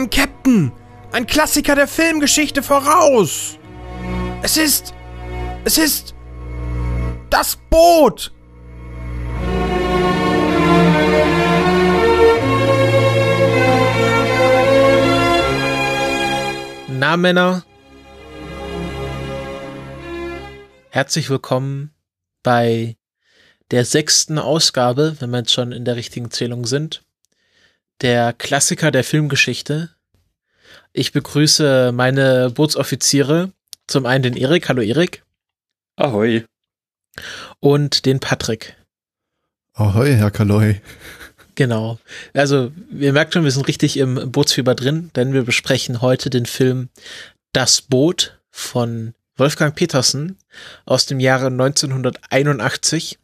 ein 0.00 0.08
Captain, 0.08 0.72
ein 1.12 1.26
Klassiker 1.26 1.74
der 1.74 1.86
Filmgeschichte 1.86 2.62
voraus. 2.62 3.58
Es 4.42 4.56
ist. 4.56 4.94
Es 5.64 5.76
ist. 5.76 6.14
Das 7.28 7.56
Boot! 7.68 8.32
Na, 16.88 17.16
Männer. 17.16 17.64
Herzlich 20.90 21.28
willkommen 21.28 21.94
bei 22.42 22.96
der 23.70 23.84
sechsten 23.84 24.38
Ausgabe, 24.38 25.16
wenn 25.20 25.30
wir 25.30 25.38
jetzt 25.38 25.52
schon 25.52 25.72
in 25.72 25.84
der 25.84 25.96
richtigen 25.96 26.30
Zählung 26.30 26.66
sind, 26.66 27.04
der 28.00 28.32
Klassiker 28.32 28.90
der 28.90 29.04
Filmgeschichte. 29.04 29.90
Ich 30.92 31.12
begrüße 31.12 31.92
meine 31.92 32.50
Bootsoffiziere, 32.50 33.52
zum 33.86 34.06
einen 34.06 34.22
den 34.22 34.36
Erik. 34.36 34.68
Hallo 34.68 34.82
Erik. 34.82 35.24
Ahoi. 35.96 36.44
Und 37.60 38.06
den 38.06 38.20
Patrick. 38.20 38.76
Ahoi, 39.74 40.14
Herr 40.14 40.30
Kaloi. 40.30 40.80
Genau. 41.54 41.98
Also, 42.32 42.72
ihr 42.90 43.12
merkt 43.12 43.34
schon, 43.34 43.44
wir 43.44 43.50
sind 43.50 43.68
richtig 43.68 43.98
im 43.98 44.32
Bootsfieber 44.32 44.74
drin, 44.74 45.10
denn 45.14 45.32
wir 45.32 45.42
besprechen 45.42 46.00
heute 46.00 46.30
den 46.30 46.46
Film 46.46 46.88
Das 47.52 47.82
Boot 47.82 48.38
von 48.50 49.14
Wolfgang 49.36 49.74
Petersen 49.74 50.38
aus 50.86 51.06
dem 51.06 51.20
Jahre 51.20 51.46
1981. 51.46 53.18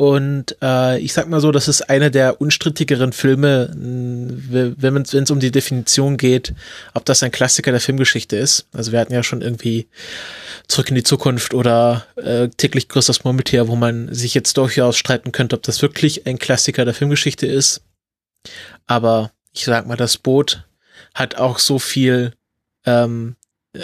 Und 0.00 0.56
äh, 0.62 0.98
ich 1.00 1.12
sag 1.12 1.28
mal 1.28 1.42
so, 1.42 1.52
das 1.52 1.68
ist 1.68 1.90
einer 1.90 2.08
der 2.08 2.40
unstrittigeren 2.40 3.12
Filme, 3.12 3.70
wenn 3.76 5.02
es 5.02 5.30
um 5.30 5.40
die 5.40 5.50
Definition 5.50 6.16
geht, 6.16 6.54
ob 6.94 7.04
das 7.04 7.22
ein 7.22 7.30
Klassiker 7.30 7.70
der 7.70 7.82
Filmgeschichte 7.82 8.34
ist. 8.34 8.66
Also 8.72 8.92
wir 8.92 8.98
hatten 8.98 9.12
ja 9.12 9.22
schon 9.22 9.42
irgendwie 9.42 9.88
Zurück 10.68 10.88
in 10.88 10.94
die 10.94 11.02
Zukunft 11.02 11.52
oder 11.52 12.06
äh, 12.16 12.48
täglich 12.48 12.88
größeres 12.88 13.24
Murmeltier, 13.24 13.68
wo 13.68 13.76
man 13.76 14.08
sich 14.14 14.32
jetzt 14.32 14.56
durchaus 14.56 14.96
streiten 14.96 15.32
könnte, 15.32 15.56
ob 15.56 15.64
das 15.64 15.82
wirklich 15.82 16.26
ein 16.26 16.38
Klassiker 16.38 16.86
der 16.86 16.94
Filmgeschichte 16.94 17.46
ist. 17.46 17.82
Aber 18.86 19.32
ich 19.52 19.66
sag 19.66 19.86
mal, 19.86 19.96
das 19.96 20.16
Boot 20.16 20.64
hat 21.14 21.34
auch 21.34 21.58
so 21.58 21.78
viel 21.78 22.32
ähm, 22.86 23.36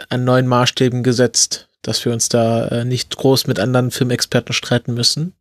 an 0.08 0.24
neuen 0.24 0.46
Maßstäben 0.46 1.02
gesetzt, 1.02 1.68
dass 1.82 2.02
wir 2.06 2.14
uns 2.14 2.30
da 2.30 2.68
äh, 2.68 2.84
nicht 2.86 3.18
groß 3.18 3.48
mit 3.48 3.60
anderen 3.60 3.90
Filmexperten 3.90 4.54
streiten 4.54 4.94
müssen. 4.94 5.35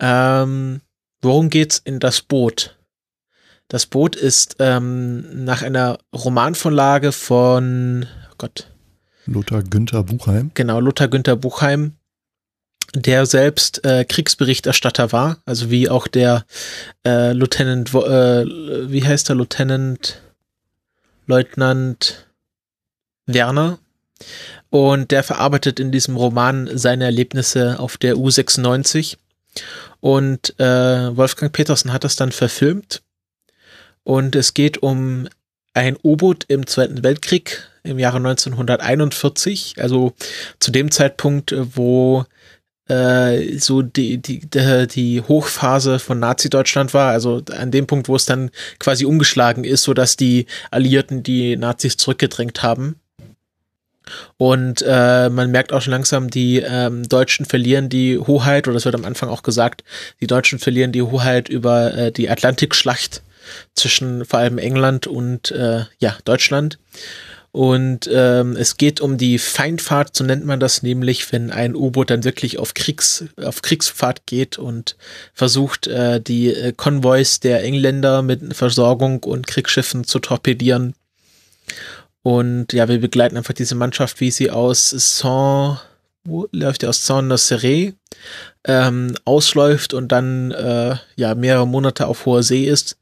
Ähm, 0.00 0.80
worum 1.22 1.50
geht's 1.50 1.78
in 1.78 2.00
das 2.00 2.20
Boot? 2.20 2.76
Das 3.68 3.84
Boot 3.86 4.16
ist 4.16 4.56
ähm, 4.60 5.44
nach 5.44 5.62
einer 5.62 5.98
Romanvorlage 6.14 7.12
von 7.12 8.06
oh 8.30 8.34
Gott. 8.38 8.70
Lothar 9.26 9.62
Günther 9.62 10.02
Buchheim. 10.02 10.50
Genau, 10.54 10.80
Lothar 10.80 11.08
Günther 11.08 11.36
Buchheim, 11.36 11.92
der 12.94 13.26
selbst 13.26 13.84
äh, 13.84 14.06
Kriegsberichterstatter 14.06 15.12
war, 15.12 15.42
also 15.44 15.70
wie 15.70 15.90
auch 15.90 16.08
der 16.08 16.46
äh, 17.06 17.32
Lieutenant, 17.32 17.92
äh, 17.92 18.90
wie 18.90 19.04
heißt 19.04 19.28
der 19.28 19.36
Lieutenant, 19.36 20.22
Leutnant 21.26 22.26
Werner, 23.26 23.78
und 24.70 25.10
der 25.10 25.22
verarbeitet 25.22 25.78
in 25.78 25.92
diesem 25.92 26.16
Roman 26.16 26.70
seine 26.72 27.04
Erlebnisse 27.04 27.78
auf 27.78 27.98
der 27.98 28.14
U96. 28.16 29.18
Und 30.00 30.58
äh, 30.58 31.16
Wolfgang 31.16 31.52
Petersen 31.52 31.92
hat 31.92 32.04
das 32.04 32.16
dann 32.16 32.32
verfilmt. 32.32 33.02
Und 34.04 34.36
es 34.36 34.54
geht 34.54 34.78
um 34.78 35.28
ein 35.74 35.96
U-Boot 36.02 36.44
im 36.48 36.66
Zweiten 36.66 37.02
Weltkrieg 37.02 37.68
im 37.82 37.98
Jahre 37.98 38.16
1941, 38.18 39.76
also 39.78 40.12
zu 40.60 40.70
dem 40.70 40.90
Zeitpunkt, 40.90 41.54
wo 41.56 42.24
äh, 42.88 43.58
so 43.58 43.82
die, 43.82 44.18
die, 44.18 44.40
die, 44.48 45.20
Hochphase 45.20 45.98
von 45.98 46.18
Nazi-Deutschland 46.18 46.94
war, 46.94 47.12
also 47.12 47.42
an 47.50 47.70
dem 47.70 47.86
Punkt, 47.86 48.08
wo 48.08 48.16
es 48.16 48.24
dann 48.24 48.50
quasi 48.78 49.04
umgeschlagen 49.04 49.64
ist, 49.64 49.82
so 49.82 49.94
dass 49.94 50.16
die 50.16 50.46
Alliierten 50.70 51.22
die 51.22 51.56
Nazis 51.56 51.96
zurückgedrängt 51.96 52.62
haben. 52.62 52.96
Und 54.36 54.82
äh, 54.86 55.28
man 55.28 55.50
merkt 55.50 55.72
auch 55.72 55.82
schon 55.82 55.92
langsam, 55.92 56.30
die 56.30 56.58
ähm, 56.58 57.08
Deutschen 57.08 57.46
verlieren 57.46 57.88
die 57.88 58.18
Hoheit, 58.18 58.66
oder 58.66 58.74
das 58.74 58.84
wird 58.84 58.94
am 58.94 59.04
Anfang 59.04 59.28
auch 59.28 59.42
gesagt, 59.42 59.84
die 60.20 60.26
Deutschen 60.26 60.58
verlieren 60.58 60.92
die 60.92 61.02
Hoheit 61.02 61.48
über 61.48 61.94
äh, 61.94 62.12
die 62.12 62.30
Atlantikschlacht 62.30 63.22
zwischen 63.74 64.24
vor 64.24 64.40
allem 64.40 64.58
England 64.58 65.06
und 65.06 65.50
äh, 65.50 65.84
ja, 65.98 66.16
Deutschland. 66.24 66.78
Und 67.50 68.08
ähm, 68.12 68.56
es 68.56 68.76
geht 68.76 69.00
um 69.00 69.16
die 69.16 69.38
Feindfahrt, 69.38 70.14
so 70.14 70.22
nennt 70.22 70.44
man 70.44 70.60
das 70.60 70.82
nämlich, 70.82 71.32
wenn 71.32 71.50
ein 71.50 71.74
U-Boot 71.74 72.10
dann 72.10 72.24
wirklich 72.24 72.58
auf 72.58 72.74
Kriegs 72.74 73.24
auf 73.42 73.62
Kriegsfahrt 73.62 74.26
geht 74.26 74.58
und 74.58 74.96
versucht, 75.32 75.86
äh, 75.86 76.20
die 76.20 76.52
äh, 76.52 76.72
Konvois 76.72 77.40
der 77.42 77.64
Engländer 77.64 78.22
mit 78.22 78.54
Versorgung 78.54 79.24
und 79.24 79.46
Kriegsschiffen 79.46 80.04
zu 80.04 80.18
torpedieren. 80.18 80.94
Und 82.22 82.72
ja, 82.72 82.88
wir 82.88 83.00
begleiten 83.00 83.36
einfach 83.36 83.54
diese 83.54 83.74
Mannschaft, 83.74 84.20
wie 84.20 84.30
sie 84.30 84.50
aus 84.50 84.90
Saint, 84.90 85.80
wo 86.24 86.46
läuft 86.52 86.82
die 86.82 86.86
aus 86.86 87.06
Saint-Nocere 87.06 87.94
ähm, 88.64 89.14
ausläuft 89.24 89.94
und 89.94 90.08
dann 90.08 90.50
äh, 90.50 90.96
ja 91.16 91.34
mehrere 91.34 91.66
Monate 91.66 92.06
auf 92.06 92.26
hoher 92.26 92.42
See 92.42 92.64
ist 92.64 92.98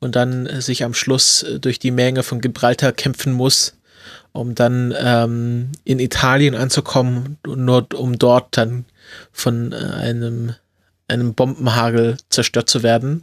und 0.00 0.16
dann 0.16 0.60
sich 0.60 0.84
am 0.84 0.94
Schluss 0.94 1.44
durch 1.60 1.78
die 1.78 1.90
Menge 1.90 2.22
von 2.22 2.40
Gibraltar 2.40 2.92
kämpfen 2.92 3.32
muss, 3.32 3.76
um 4.32 4.54
dann 4.54 4.94
ähm, 4.98 5.72
in 5.84 5.98
Italien 5.98 6.54
anzukommen, 6.54 7.38
nur 7.46 7.86
um 7.94 8.18
dort 8.18 8.56
dann 8.56 8.84
von 9.32 9.72
äh, 9.72 9.76
einem, 9.76 10.54
einem 11.08 11.34
Bombenhagel 11.34 12.16
zerstört 12.30 12.68
zu 12.70 12.82
werden. 12.82 13.22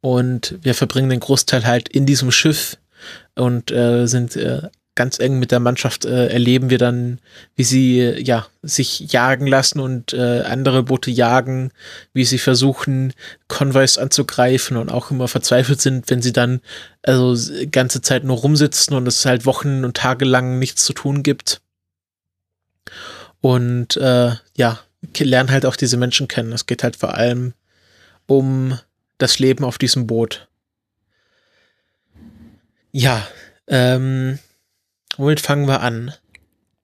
Und 0.00 0.58
wir 0.62 0.74
verbringen 0.74 1.10
den 1.10 1.20
Großteil 1.20 1.66
halt 1.66 1.88
in 1.88 2.06
diesem 2.06 2.30
Schiff 2.30 2.76
und 3.34 3.70
äh, 3.70 4.06
sind 4.06 4.36
äh, 4.36 4.62
ganz 4.94 5.18
eng 5.18 5.38
mit 5.38 5.50
der 5.50 5.60
Mannschaft 5.60 6.04
äh, 6.04 6.28
erleben 6.28 6.68
wir 6.68 6.76
dann, 6.76 7.20
wie 7.56 7.64
sie 7.64 8.00
äh, 8.00 8.20
ja 8.20 8.46
sich 8.62 9.00
jagen 9.12 9.46
lassen 9.46 9.80
und 9.80 10.12
äh, 10.12 10.42
andere 10.42 10.82
Boote 10.82 11.10
jagen, 11.10 11.70
wie 12.12 12.24
sie 12.24 12.38
versuchen 12.38 13.14
Convoys 13.48 13.96
anzugreifen 13.96 14.76
und 14.76 14.90
auch 14.90 15.10
immer 15.10 15.28
verzweifelt 15.28 15.80
sind, 15.80 16.10
wenn 16.10 16.20
sie 16.20 16.32
dann 16.32 16.60
also 17.02 17.34
ganze 17.70 18.02
Zeit 18.02 18.24
nur 18.24 18.36
rumsitzen 18.36 18.94
und 18.94 19.06
es 19.08 19.24
halt 19.24 19.46
Wochen 19.46 19.84
und 19.84 19.96
Tage 19.96 20.24
lang 20.24 20.58
nichts 20.58 20.84
zu 20.84 20.92
tun 20.92 21.22
gibt. 21.22 21.62
Und 23.40 23.96
äh, 23.96 24.32
ja, 24.54 24.80
lernen 25.18 25.50
halt 25.50 25.64
auch 25.64 25.76
diese 25.76 25.96
Menschen 25.96 26.28
kennen. 26.28 26.52
Es 26.52 26.66
geht 26.66 26.82
halt 26.82 26.96
vor 26.96 27.14
allem 27.14 27.54
um 28.26 28.78
das 29.16 29.38
Leben 29.38 29.64
auf 29.64 29.78
diesem 29.78 30.06
Boot. 30.06 30.49
Ja, 32.92 33.26
ähm, 33.66 34.38
womit 35.16 35.40
fangen 35.40 35.66
wir 35.66 35.80
an? 35.80 36.12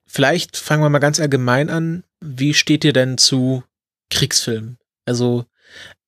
Vielleicht 0.06 0.56
fangen 0.56 0.82
wir 0.82 0.88
mal 0.88 0.98
ganz 0.98 1.20
allgemein 1.20 1.68
an. 1.68 2.04
Wie 2.20 2.54
steht 2.54 2.84
ihr 2.84 2.92
denn 2.92 3.18
zu 3.18 3.64
Kriegsfilmen? 4.10 4.78
Also, 5.04 5.44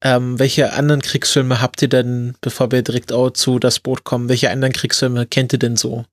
ähm, 0.00 0.38
welche 0.38 0.72
anderen 0.72 1.02
Kriegsfilme 1.02 1.60
habt 1.60 1.82
ihr 1.82 1.88
denn, 1.88 2.34
bevor 2.40 2.70
wir 2.70 2.82
direkt 2.82 3.12
auch 3.12 3.30
zu 3.30 3.58
das 3.58 3.80
Boot 3.80 4.04
kommen, 4.04 4.28
welche 4.28 4.50
anderen 4.50 4.72
Kriegsfilme 4.72 5.26
kennt 5.26 5.52
ihr 5.52 5.58
denn 5.58 5.76
so? 5.76 6.04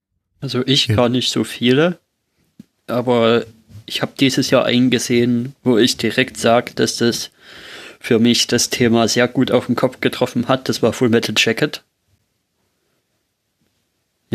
Also 0.42 0.66
ich 0.66 0.88
ja. 0.88 0.96
gar 0.96 1.10
nicht 1.10 1.32
so 1.32 1.44
viele, 1.44 2.00
aber 2.88 3.46
ich 3.86 4.02
habe 4.02 4.14
dieses 4.20 4.50
Jahr 4.50 4.66
eingesehen, 4.66 5.56
wo 5.64 5.78
ich 5.78 5.98
direkt 5.98 6.38
sage, 6.38 6.74
dass 6.74 6.98
das 6.98 7.30
für 8.00 8.20
mich 8.20 8.48
das 8.48 8.70
Thema 8.70 9.08
sehr 9.08 9.28
gut 9.28 9.52
auf 9.52 9.68
den 9.68 9.76
Kopf 9.76 10.02
getroffen 10.02 10.48
hat. 10.48 10.70
Das 10.70 10.82
war 10.82 10.94
Full 10.94 11.10
Metal 11.10 11.34
Jacket. 11.38 11.84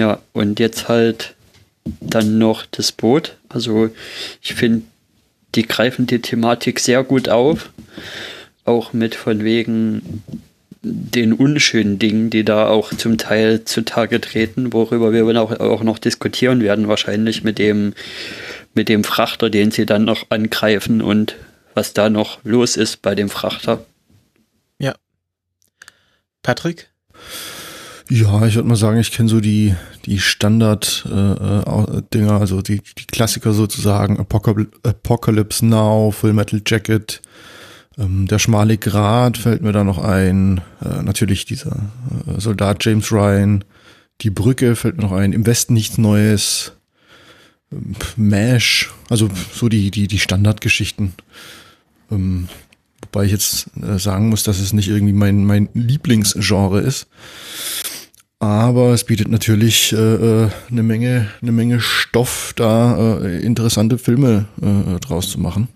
Ja, 0.00 0.18
und 0.32 0.58
jetzt 0.60 0.88
halt 0.88 1.34
dann 2.00 2.38
noch 2.38 2.64
das 2.64 2.90
Boot. 2.90 3.36
Also 3.50 3.90
ich 4.40 4.54
finde, 4.54 4.86
die 5.54 5.66
greifen 5.66 6.06
die 6.06 6.22
Thematik 6.22 6.80
sehr 6.80 7.04
gut 7.04 7.28
auf. 7.28 7.68
Auch 8.64 8.94
mit 8.94 9.14
von 9.14 9.44
wegen 9.44 10.22
den 10.80 11.34
unschönen 11.34 11.98
Dingen, 11.98 12.30
die 12.30 12.46
da 12.46 12.66
auch 12.68 12.94
zum 12.94 13.18
Teil 13.18 13.66
zutage 13.66 14.22
treten, 14.22 14.72
worüber 14.72 15.12
wir 15.12 15.22
auch, 15.38 15.60
auch 15.60 15.82
noch 15.82 15.98
diskutieren 15.98 16.62
werden, 16.62 16.88
wahrscheinlich 16.88 17.44
mit 17.44 17.58
dem, 17.58 17.92
mit 18.72 18.88
dem 18.88 19.04
Frachter, 19.04 19.50
den 19.50 19.70
sie 19.70 19.84
dann 19.84 20.06
noch 20.06 20.30
angreifen 20.30 21.02
und 21.02 21.36
was 21.74 21.92
da 21.92 22.08
noch 22.08 22.42
los 22.42 22.78
ist 22.78 23.02
bei 23.02 23.14
dem 23.14 23.28
Frachter. 23.28 23.84
Ja. 24.78 24.94
Patrick? 26.42 26.88
Ja, 28.10 28.44
ich 28.44 28.56
würde 28.56 28.68
mal 28.68 28.74
sagen, 28.74 28.98
ich 28.98 29.12
kenne 29.12 29.28
so 29.28 29.40
die, 29.40 29.76
die 30.04 30.18
Standard-Dinger, 30.18 32.04
äh, 32.12 32.36
äh 32.36 32.40
also 32.40 32.60
die, 32.60 32.82
die 32.98 33.06
Klassiker 33.06 33.52
sozusagen, 33.52 34.18
Apocalypse 34.18 35.64
Now, 35.64 36.10
Full 36.10 36.32
Metal 36.32 36.60
Jacket, 36.66 37.22
ähm, 37.98 38.26
Der 38.26 38.38
schmale 38.38 38.78
Grat 38.78 39.38
fällt 39.38 39.62
mir 39.62 39.72
da 39.72 39.84
noch 39.84 39.98
ein, 39.98 40.60
äh, 40.84 41.02
natürlich 41.02 41.44
dieser 41.44 41.90
äh, 42.26 42.40
Soldat 42.40 42.84
James 42.84 43.12
Ryan, 43.12 43.64
Die 44.22 44.30
Brücke 44.30 44.74
fällt 44.74 44.96
mir 44.96 45.04
noch 45.04 45.12
ein. 45.12 45.32
Im 45.32 45.46
Westen 45.46 45.74
nichts 45.74 45.96
Neues. 45.96 46.72
Ähm, 47.72 47.94
Mash, 48.16 48.90
also 49.08 49.28
so 49.54 49.68
die, 49.68 49.90
die, 49.90 50.08
die 50.08 50.18
Standardgeschichten. 50.18 51.12
Ähm, 52.10 52.48
wobei 53.02 53.26
ich 53.26 53.32
jetzt 53.32 53.68
äh, 53.80 53.98
sagen 53.98 54.30
muss, 54.30 54.42
dass 54.42 54.58
es 54.58 54.72
nicht 54.72 54.88
irgendwie 54.88 55.12
mein, 55.12 55.44
mein 55.44 55.68
Lieblingsgenre 55.74 56.80
ist. 56.80 57.06
Aber 58.40 58.94
es 58.94 59.04
bietet 59.04 59.28
natürlich 59.28 59.92
äh, 59.92 59.96
äh 59.96 60.50
eine 60.70 60.82
Menge, 60.82 61.28
eine 61.42 61.52
Menge 61.52 61.78
Stoff, 61.80 62.54
da 62.56 63.20
äh, 63.20 63.42
interessante 63.42 63.98
Filme 63.98 64.46
äh, 64.62 64.98
draus 64.98 65.30
zu 65.30 65.38
machen. 65.38 65.68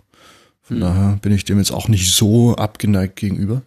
Von 0.63 0.77
hm. 0.77 0.81
daher 0.81 1.19
bin 1.21 1.33
ich 1.33 1.45
dem 1.45 1.59
jetzt 1.59 1.73
auch 1.73 1.89
nicht 1.89 2.11
so 2.11 2.57
abgeneigt 2.57 3.17
gegenüber. 3.17 3.63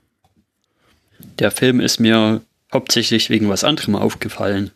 Der 1.37 1.51
Film 1.51 1.79
ist 1.79 1.99
mir 1.99 2.41
hauptsächlich 2.73 3.29
wegen 3.29 3.49
was 3.49 3.63
anderem 3.63 3.95
aufgefallen. 3.95 4.71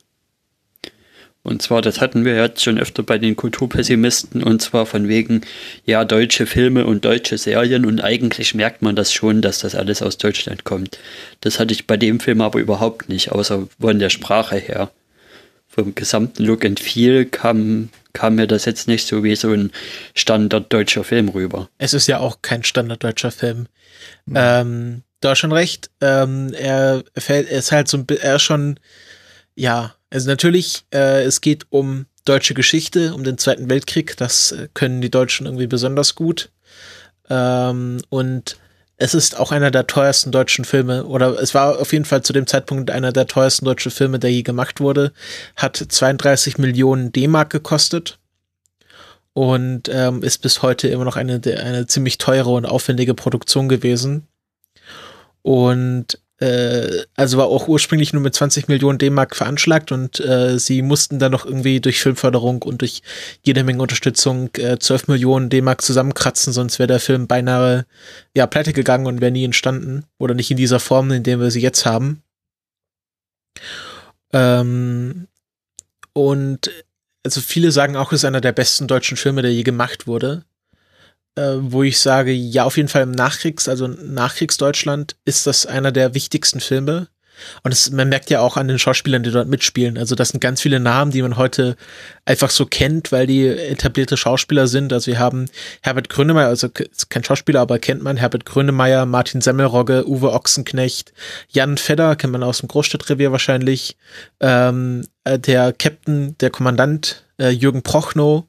Und 1.44 1.64
zwar, 1.64 1.82
das 1.82 2.02
hatten 2.02 2.24
wir 2.24 2.36
jetzt 2.36 2.62
schon 2.62 2.78
öfter 2.78 3.02
bei 3.02 3.18
den 3.18 3.36
Kulturpessimisten, 3.36 4.44
und 4.44 4.62
zwar 4.62 4.86
von 4.86 5.08
wegen, 5.08 5.42
ja, 5.86 6.06
deutsche 6.06 6.46
Filme 6.46 6.86
und 6.86 7.04
deutsche 7.04 7.38
Serien, 7.38 7.86
und 7.86 8.00
eigentlich 8.00 8.54
merkt 8.54 8.84
man 8.84 8.96
das 8.96 9.12
schon, 9.12 9.42
dass 9.42 9.60
das 9.60 9.74
alles 9.74 10.04
aus 10.04 10.20
Deutschland 10.20 10.66
kommt. 10.66 11.00
Das 11.42 11.60
hatte 11.60 11.74
ich 11.74 11.88
bei 11.88 11.98
dem 11.98 12.20
Film 12.20 12.42
aber 12.42 12.60
überhaupt 12.60 13.10
nicht, 13.10 13.32
außer 13.32 13.68
von 13.80 13.98
der 13.98 14.12
Sprache 14.12 14.58
her. 14.58 14.92
Vom 15.68 15.96
gesamten 15.96 16.44
Look 16.44 16.64
and 16.64 16.80
Feel 16.80 17.26
kam, 17.26 17.90
kam 18.14 18.36
mir 18.36 18.46
das 18.46 18.66
jetzt 18.66 18.88
nicht 18.88 19.08
so 19.08 19.24
wie 19.24 19.36
so 19.36 19.52
ein 19.52 19.72
standarddeutscher 20.14 21.04
Film 21.04 21.30
rüber. 21.30 21.70
Es 21.78 21.94
ist 21.94 22.08
ja 22.08 22.20
auch 22.20 22.40
kein 22.42 22.64
standarddeutscher 22.64 23.32
Film. 23.32 23.68
Mhm. 24.26 24.36
Ähm, 24.36 25.04
du 25.22 25.30
hast 25.30 25.40
schon 25.40 25.54
recht. 25.54 25.90
Ähm, 26.02 26.54
er 26.54 27.04
fällt, 27.18 27.50
er 27.50 27.60
ist 27.60 27.72
halt 27.72 27.88
so, 27.88 28.04
er 28.22 28.36
ist 28.36 28.44
schon, 28.44 28.80
ja, 29.56 29.96
also 30.12 30.30
natürlich, 30.30 30.86
äh, 30.94 31.24
es 31.24 31.42
geht 31.42 31.66
um 31.70 32.06
deutsche 32.26 32.54
Geschichte, 32.54 33.14
um 33.14 33.24
den 33.24 33.38
Zweiten 33.38 33.70
Weltkrieg. 33.70 34.18
Das 34.18 34.52
äh, 34.52 34.68
können 34.74 35.02
die 35.02 35.10
Deutschen 35.10 35.46
irgendwie 35.48 35.68
besonders 35.68 36.16
gut. 36.16 36.52
Ähm, 37.30 38.02
und 38.10 38.58
es 38.98 39.16
ist 39.16 39.40
auch 39.40 39.52
einer 39.52 39.72
der 39.72 39.88
teuersten 39.88 40.32
deutschen 40.32 40.64
Filme, 40.64 41.06
oder 41.06 41.42
es 41.42 41.56
war 41.56 41.80
auf 41.80 41.92
jeden 41.92 42.06
Fall 42.06 42.22
zu 42.22 42.34
dem 42.34 42.46
Zeitpunkt 42.46 42.92
einer 42.92 43.12
der 43.12 43.26
teuersten 43.26 43.66
deutschen 43.66 43.92
Filme, 43.92 44.20
der 44.20 44.32
je 44.32 44.44
gemacht 44.44 44.80
wurde. 44.80 45.12
Hat 45.56 45.78
32 45.78 46.60
Millionen 46.60 47.12
D-Mark 47.12 47.50
gekostet 47.50 48.20
und 49.34 49.90
ähm, 49.92 50.22
ist 50.22 50.40
bis 50.40 50.62
heute 50.62 50.88
immer 50.90 51.06
noch 51.06 51.16
eine, 51.16 51.42
eine 51.44 51.88
ziemlich 51.88 52.18
teure 52.20 52.52
und 52.52 52.66
aufwendige 52.66 53.16
Produktion 53.16 53.70
gewesen. 53.70 54.28
Und 55.42 56.20
äh, 56.42 57.06
also 57.16 57.38
war 57.38 57.46
auch 57.46 57.68
ursprünglich 57.68 58.14
nur 58.14 58.22
mit 58.24 58.34
20 58.34 58.68
Millionen 58.68 58.98
D-Mark 58.98 59.36
veranschlagt 59.36 59.92
und 59.92 60.20
äh, 60.20 60.58
sie 60.58 60.82
mussten 60.82 61.20
dann 61.20 61.32
noch 61.32 61.46
irgendwie 61.46 61.80
durch 61.80 62.02
Filmförderung 62.02 62.64
und 62.64 62.82
durch 62.82 63.04
jede 63.44 63.64
Menge 63.64 63.82
Unterstützung 63.82 64.50
äh, 64.56 64.80
12 64.80 65.08
Millionen 65.08 65.52
D-Mark 65.52 65.82
zusammenkratzen, 65.82 66.52
sonst 66.52 66.80
wäre 66.80 66.88
der 66.88 67.00
Film 67.00 67.28
beinahe 67.28 67.86
ja 68.36 68.48
pleite 68.48 68.74
gegangen 68.74 69.06
und 69.06 69.22
wäre 69.22 69.32
nie 69.32 69.46
entstanden 69.46 70.06
oder 70.18 70.34
nicht 70.34 70.50
in 70.50 70.58
dieser 70.58 70.80
Form, 70.80 71.12
in 71.12 71.22
der 71.22 71.40
wir 71.40 71.52
sie 71.52 71.62
jetzt 71.62 71.86
haben. 71.86 72.24
Ähm, 74.34 75.28
und 76.14 76.72
also 77.24 77.40
viele 77.40 77.72
sagen 77.72 77.96
auch, 77.96 78.12
es 78.12 78.22
ist 78.22 78.26
einer 78.26 78.42
der 78.42 78.52
besten 78.52 78.88
deutschen 78.88 79.16
Filme, 79.16 79.44
der 79.44 79.54
je 79.54 79.62
gemacht 79.62 80.08
wurde 80.08 80.44
äh, 81.36 81.56
wo 81.60 81.84
ich 81.84 82.00
sage, 82.00 82.32
ja, 82.32 82.64
auf 82.64 82.78
jeden 82.78 82.90
Fall 82.90 83.04
im 83.04 83.12
Nachkriegs-, 83.12 83.70
also 83.70 83.88
Nachkriegsdeutschland 83.88 85.16
ist 85.26 85.48
das 85.48 85.66
einer 85.66 85.92
der 85.92 86.14
wichtigsten 86.14 86.60
Filme. 86.60 87.08
Und 87.64 87.72
es, 87.72 87.92
man 87.92 88.10
merkt 88.10 88.30
ja 88.30 88.40
auch 88.40 88.58
an 88.58 88.68
den 88.68 88.80
Schauspielern, 88.80 89.24
die 89.24 89.32
dort 89.32 89.48
mitspielen. 89.48 89.98
Also 89.98 90.16
das 90.16 90.30
sind 90.30 90.40
ganz 90.40 90.62
viele 90.62 90.80
Namen, 90.80 91.12
die 91.12 91.22
man 91.22 91.38
heute 91.38 91.76
einfach 92.26 92.50
so 92.50 92.66
kennt, 92.66 93.12
weil 93.12 93.28
die 93.28 93.48
etablierte 93.48 94.18
Schauspieler 94.18 94.68
sind. 94.68 94.94
Also 94.94 95.08
wir 95.12 95.20
haben 95.20 95.50
Herbert 95.82 96.10
Grönemeyer, 96.10 96.48
also 96.48 96.70
kein 97.10 97.24
Schauspieler, 97.24 97.62
aber 97.62 97.80
kennt 97.80 98.04
man 98.04 98.18
Herbert 98.18 98.46
Grönemeyer, 98.46 99.06
Martin 99.06 99.42
Semmelrogge, 99.42 100.08
Uwe 100.08 100.32
Ochsenknecht, 100.34 101.14
Jan 101.50 101.78
Fedder, 101.78 102.16
kennt 102.16 102.34
man 102.34 102.44
aus 102.44 102.60
dem 102.60 102.68
Großstadtrevier 102.68 103.32
wahrscheinlich, 103.32 103.98
ähm, 104.40 105.08
äh, 105.24 105.40
der 105.40 105.74
Captain, 105.74 106.38
der 106.40 106.50
Kommandant 106.50 107.26
äh, 107.40 107.50
Jürgen 107.50 107.84
Prochnow, 107.84 108.46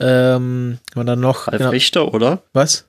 ähm, 0.00 0.78
und 0.94 1.06
dann 1.06 1.20
noch. 1.20 1.48
Ralf 1.48 1.58
genau, 1.58 1.70
Richter, 1.70 2.14
oder? 2.14 2.42
Was? 2.52 2.86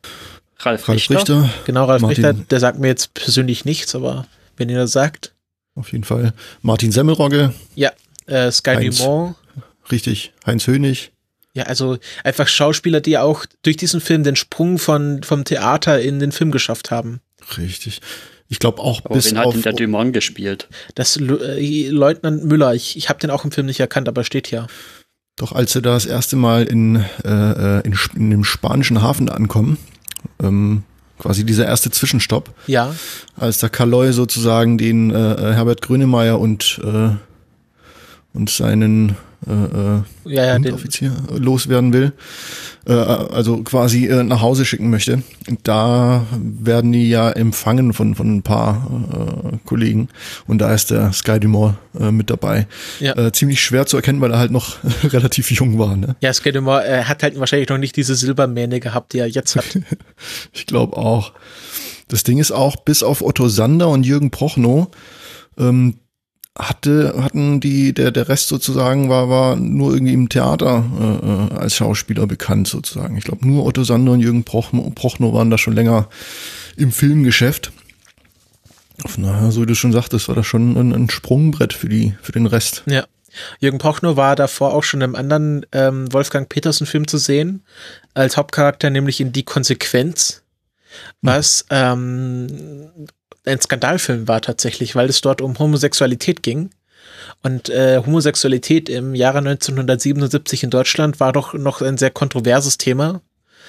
Ralf, 0.59 0.87
Ralf 0.87 0.89
Richter. 0.89 1.15
Richter. 1.15 1.49
Genau, 1.65 1.85
Ralf 1.85 2.01
Martin. 2.01 2.25
Richter, 2.25 2.45
der 2.49 2.59
sagt 2.59 2.79
mir 2.79 2.87
jetzt 2.87 3.13
persönlich 3.13 3.65
nichts, 3.65 3.95
aber 3.95 4.27
wenn 4.57 4.69
ihr 4.69 4.77
das 4.77 4.91
sagt. 4.91 5.33
Auf 5.75 5.91
jeden 5.91 6.03
Fall. 6.03 6.33
Martin 6.61 6.91
Semmelrogge. 6.91 7.53
Ja, 7.75 7.91
äh, 8.25 8.51
Sky 8.51 8.75
Heinz, 8.75 8.97
Dumont. 8.97 9.35
Richtig, 9.91 10.33
Heinz 10.45 10.67
Hönig. 10.67 11.11
Ja, 11.53 11.63
also 11.63 11.97
einfach 12.23 12.47
Schauspieler, 12.47 13.01
die 13.01 13.17
auch 13.17 13.45
durch 13.63 13.77
diesen 13.77 14.01
Film 14.01 14.23
den 14.23 14.35
Sprung 14.35 14.77
von, 14.77 15.23
vom 15.23 15.45
Theater 15.45 15.99
in 15.99 16.19
den 16.19 16.31
Film 16.31 16.51
geschafft 16.51 16.91
haben. 16.91 17.21
Richtig. 17.57 18.01
Ich 18.49 18.59
glaube 18.59 18.81
auch 18.81 19.05
aber 19.05 19.15
bis 19.15 19.31
wen 19.31 19.37
hat 19.37 19.53
denn 19.53 19.61
der 19.61 19.73
Dumont 19.73 20.13
gespielt? 20.13 20.67
Das 20.95 21.17
äh, 21.17 21.89
Leutnant 21.89 22.45
Müller. 22.45 22.73
Ich, 22.73 22.97
ich 22.97 23.09
habe 23.09 23.19
den 23.19 23.29
auch 23.29 23.45
im 23.45 23.51
Film 23.51 23.67
nicht 23.67 23.79
erkannt, 23.79 24.07
aber 24.07 24.23
steht 24.23 24.47
hier. 24.47 24.67
Doch 25.39 25.53
als 25.53 25.71
sie 25.71 25.81
da 25.81 25.93
das 25.93 26.05
erste 26.05 26.35
Mal 26.35 26.65
in, 26.65 26.97
äh, 27.23 27.79
in, 27.87 27.97
in 28.15 28.29
dem 28.29 28.43
spanischen 28.43 29.01
Hafen 29.01 29.29
ankommen, 29.29 29.77
ähm, 30.43 30.83
quasi 31.17 31.45
dieser 31.45 31.65
erste 31.65 31.91
Zwischenstopp. 31.91 32.53
Ja. 32.67 32.93
Als 33.37 33.59
der 33.59 33.69
Kaloy 33.69 34.11
sozusagen 34.11 34.77
den 34.77 35.11
äh, 35.11 35.53
Herbert 35.53 35.81
Grönemeyer 35.81 36.37
und, 36.37 36.81
äh, 36.83 37.11
und 38.33 38.49
seinen 38.49 39.15
äh, 39.47 40.29
ja, 40.29 40.57
ja, 40.57 40.73
Offizier 40.73 41.13
loswerden 41.37 41.93
will, 41.93 42.11
äh, 42.85 42.91
also 42.91 43.63
quasi 43.63 44.07
äh, 44.07 44.23
nach 44.23 44.41
Hause 44.41 44.65
schicken 44.65 44.89
möchte. 44.89 45.23
Da 45.63 46.25
werden 46.37 46.91
die 46.91 47.09
ja 47.09 47.29
empfangen 47.31 47.93
von, 47.93 48.15
von 48.15 48.37
ein 48.37 48.41
paar 48.43 49.53
äh, 49.53 49.57
Kollegen. 49.65 50.09
Und 50.47 50.59
da 50.59 50.73
ist 50.73 50.91
der 50.91 51.13
Sky 51.13 51.39
Dumont 51.39 51.77
äh, 51.97 52.11
mit 52.11 52.29
dabei. 52.29 52.67
Ja. 52.99 53.15
Äh, 53.17 53.31
ziemlich 53.31 53.61
schwer 53.61 53.85
zu 53.85 53.97
erkennen, 53.97 54.21
weil 54.21 54.31
er 54.31 54.39
halt 54.39 54.51
noch 54.51 54.77
relativ 55.03 55.51
jung 55.51 55.79
war. 55.79 55.95
Ne? 55.95 56.15
Ja, 56.19 56.33
Sky 56.33 56.51
Dumont 56.51 56.83
äh, 56.85 57.03
hat 57.03 57.23
halt 57.23 57.39
wahrscheinlich 57.39 57.69
noch 57.69 57.77
nicht 57.77 57.95
diese 57.95 58.15
Silbermähne 58.15 58.79
gehabt, 58.79 59.13
die 59.13 59.19
er 59.19 59.27
jetzt 59.27 59.55
hat. 59.55 59.65
ich 60.53 60.65
glaube 60.65 60.97
auch. 60.97 61.33
Das 62.09 62.23
Ding 62.23 62.39
ist 62.39 62.51
auch, 62.51 62.75
bis 62.75 63.03
auf 63.03 63.21
Otto 63.21 63.47
Sander 63.49 63.87
und 63.87 64.03
Jürgen 64.03 64.31
Prochnow, 64.31 64.87
ähm, 65.59 65.99
hatte, 66.59 67.13
hatten 67.23 67.59
die, 67.61 67.93
der, 67.93 68.11
der 68.11 68.27
Rest 68.27 68.49
sozusagen 68.49 69.09
war, 69.09 69.29
war 69.29 69.55
nur 69.55 69.93
irgendwie 69.93 70.13
im 70.13 70.29
Theater 70.29 70.83
äh, 70.99 71.55
äh 71.55 71.57
als 71.57 71.75
Schauspieler 71.75 72.27
bekannt 72.27 72.67
sozusagen. 72.67 73.17
Ich 73.17 73.23
glaube, 73.23 73.47
nur 73.47 73.65
Otto 73.65 73.83
Sander 73.83 74.11
und 74.11 74.19
Jürgen 74.19 74.43
Prochnow, 74.43 74.93
Prochnow 74.93 75.33
waren 75.33 75.49
da 75.49 75.57
schon 75.57 75.73
länger 75.73 76.09
im 76.75 76.91
Filmgeschäft. 76.91 77.71
Daher, 79.17 79.51
so 79.51 79.61
wie 79.61 79.65
du 79.65 79.75
schon 79.75 79.93
sagtest, 79.93 80.27
war 80.27 80.35
das 80.35 80.45
schon 80.45 80.75
ein, 80.75 80.93
ein 80.93 81.09
Sprungbrett 81.09 81.73
für 81.73 81.87
die, 81.87 82.15
für 82.21 82.33
den 82.33 82.45
Rest. 82.45 82.83
Ja. 82.85 83.05
Jürgen 83.59 83.77
Prochnow 83.77 84.17
war 84.17 84.35
davor 84.35 84.73
auch 84.73 84.83
schon 84.83 85.01
im 85.01 85.15
anderen 85.15 85.65
ähm, 85.71 86.11
Wolfgang 86.11 86.49
Petersen-Film 86.49 87.07
zu 87.07 87.17
sehen, 87.17 87.63
als 88.13 88.37
Hauptcharakter, 88.37 88.89
nämlich 88.89 89.21
in 89.21 89.31
Die 89.31 89.43
Konsequenz, 89.43 90.41
was 91.21 91.65
ähm, 91.69 92.89
ein 93.45 93.61
Skandalfilm 93.61 94.27
war 94.27 94.41
tatsächlich, 94.41 94.95
weil 94.95 95.09
es 95.09 95.21
dort 95.21 95.41
um 95.41 95.57
Homosexualität 95.57 96.43
ging. 96.43 96.71
Und 97.41 97.69
äh, 97.69 98.01
Homosexualität 98.05 98.89
im 98.89 99.15
Jahre 99.15 99.39
1977 99.39 100.63
in 100.63 100.69
Deutschland 100.69 101.19
war 101.19 101.31
doch 101.31 101.53
noch 101.53 101.81
ein 101.81 101.97
sehr 101.97 102.11
kontroverses 102.11 102.77
Thema. 102.77 103.21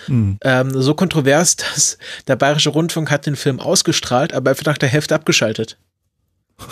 Mhm. 0.07 0.39
Ähm, 0.43 0.71
so 0.83 0.95
kontrovers, 0.95 1.57
dass 1.57 1.99
der 2.27 2.37
Bayerische 2.37 2.71
Rundfunk 2.71 3.11
hat 3.11 3.27
den 3.27 3.37
Film 3.37 3.61
ausgestrahlt, 3.61 4.33
aber 4.33 4.50
einfach 4.50 4.67
nach 4.67 4.79
der 4.79 4.89
Hälfte 4.89 5.15
abgeschaltet. 5.15 5.79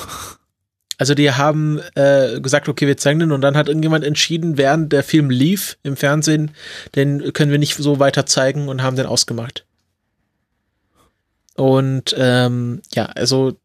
Also 1.01 1.15
die 1.15 1.31
haben 1.31 1.81
äh, 1.95 2.41
gesagt, 2.41 2.69
okay, 2.69 2.89
wir 2.89 2.97
zeigen 2.97 3.21
den 3.21 3.31
und 3.31 3.41
dann 3.41 3.57
hat 3.57 3.69
irgendjemand 3.69 4.05
entschieden, 4.05 4.59
während 4.59 4.93
der 4.93 5.05
Film 5.05 5.31
lief 5.31 5.79
im 5.85 5.97
Fernsehen, 5.97 6.51
den 6.97 7.33
können 7.33 7.53
wir 7.53 7.61
nicht 7.61 7.77
so 7.77 8.01
weiter 8.01 8.27
zeigen 8.27 8.69
und 8.69 8.83
haben 8.83 8.97
den 8.97 9.07
ausgemacht. 9.07 9.65
Und 11.59 12.15
ähm, 12.17 12.83
ja, 12.95 13.07
also 13.07 13.59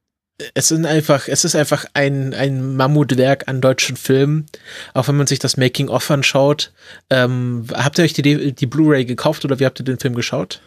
es 0.56 0.68
sind 0.68 0.88
einfach, 0.88 1.28
es 1.28 1.46
ist 1.46 1.56
einfach 1.56 1.86
ein, 1.94 2.34
ein 2.34 2.76
Mammutwerk 2.76 3.48
an 3.48 3.62
deutschen 3.62 3.96
Filmen. 3.96 4.48
Auch 4.96 5.08
wenn 5.08 5.16
man 5.16 5.28
sich 5.28 5.38
das 5.38 5.58
Making-of 5.58 6.10
anschaut. 6.10 6.74
Ähm, 7.12 7.66
habt 7.72 8.00
ihr 8.00 8.04
euch 8.04 8.14
die, 8.14 8.52
die 8.52 8.66
Blu-ray 8.66 9.06
gekauft 9.06 9.46
oder 9.46 9.60
wie 9.60 9.66
habt 9.66 9.80
ihr 9.80 9.86
den 9.86 10.00
Film 10.00 10.16
geschaut? 10.16 10.60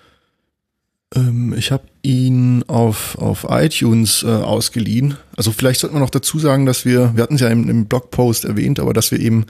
Ähm, 1.16 1.52
ich 1.58 1.72
habe 1.72 1.82
ihn 2.02 2.62
auf, 2.68 3.18
auf 3.18 3.44
iTunes 3.50 4.22
äh, 4.22 4.28
ausgeliehen. 4.28 5.16
Also 5.36 5.50
vielleicht 5.50 5.80
sollte 5.80 5.94
man 5.94 6.02
noch 6.02 6.10
dazu 6.10 6.38
sagen, 6.38 6.64
dass 6.64 6.84
wir, 6.84 7.16
wir 7.16 7.24
hatten 7.24 7.34
es 7.34 7.40
ja 7.40 7.48
im, 7.48 7.68
im 7.68 7.86
Blogpost 7.86 8.44
erwähnt, 8.44 8.78
aber 8.78 8.92
dass 8.92 9.10
wir 9.10 9.18
eben 9.18 9.46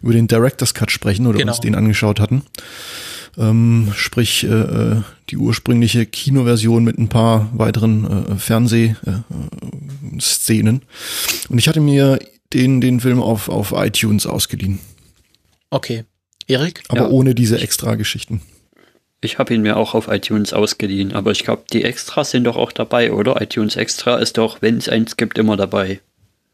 über 0.00 0.14
den 0.14 0.28
Director's 0.28 0.72
Cut 0.72 0.90
sprechen 0.90 1.26
oder 1.26 1.38
genau. 1.38 1.52
uns 1.52 1.60
den 1.60 1.74
angeschaut 1.74 2.20
hatten. 2.20 2.42
Ähm, 3.38 3.92
sprich, 3.94 4.42
äh, 4.44 4.48
äh, 4.48 5.02
die 5.30 5.36
ursprüngliche 5.36 6.06
Kinoversion 6.06 6.82
mit 6.82 6.98
ein 6.98 7.08
paar 7.08 7.48
weiteren 7.52 8.32
äh, 8.32 8.36
Fernsehszenen. 8.36 10.82
Und 11.48 11.58
ich 11.58 11.68
hatte 11.68 11.80
mir 11.80 12.18
den, 12.52 12.80
den 12.80 13.00
Film 13.00 13.20
auf, 13.22 13.48
auf 13.48 13.72
iTunes 13.76 14.26
ausgeliehen. 14.26 14.78
Okay. 15.70 16.04
Erik? 16.46 16.82
Aber 16.88 17.02
Ja. 17.02 17.08
ohne 17.08 17.34
diese 17.34 17.60
extra 17.60 17.94
Geschichten. 17.94 18.40
Ich 19.20 19.38
habe 19.38 19.52
ihn 19.54 19.62
mir 19.62 19.76
auch 19.76 19.94
auf 19.94 20.08
iTunes 20.08 20.52
ausgeliehen, 20.52 21.12
aber 21.12 21.32
ich 21.32 21.44
glaube, 21.44 21.64
die 21.72 21.84
Extras 21.84 22.30
sind 22.30 22.44
doch 22.44 22.56
auch 22.56 22.72
dabei, 22.72 23.12
oder? 23.12 23.40
iTunes 23.42 23.76
Extra 23.76 24.16
ist 24.16 24.38
doch, 24.38 24.62
wenn 24.62 24.78
es 24.78 24.88
eins 24.88 25.16
gibt, 25.16 25.38
immer 25.38 25.56
dabei. 25.56 26.00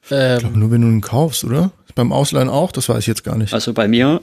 Ich 0.02 0.08
glaube, 0.08 0.40
Ähm, 0.52 0.58
nur 0.58 0.70
wenn 0.70 0.80
du 0.80 0.88
ihn 0.88 1.00
kaufst, 1.00 1.44
oder? 1.44 1.70
Beim 1.94 2.12
Ausleihen 2.12 2.48
auch? 2.48 2.72
Das 2.72 2.88
weiß 2.88 2.98
ich 3.00 3.06
jetzt 3.06 3.22
gar 3.22 3.36
nicht. 3.38 3.52
Also 3.54 3.72
bei 3.74 3.86
mir, 3.86 4.20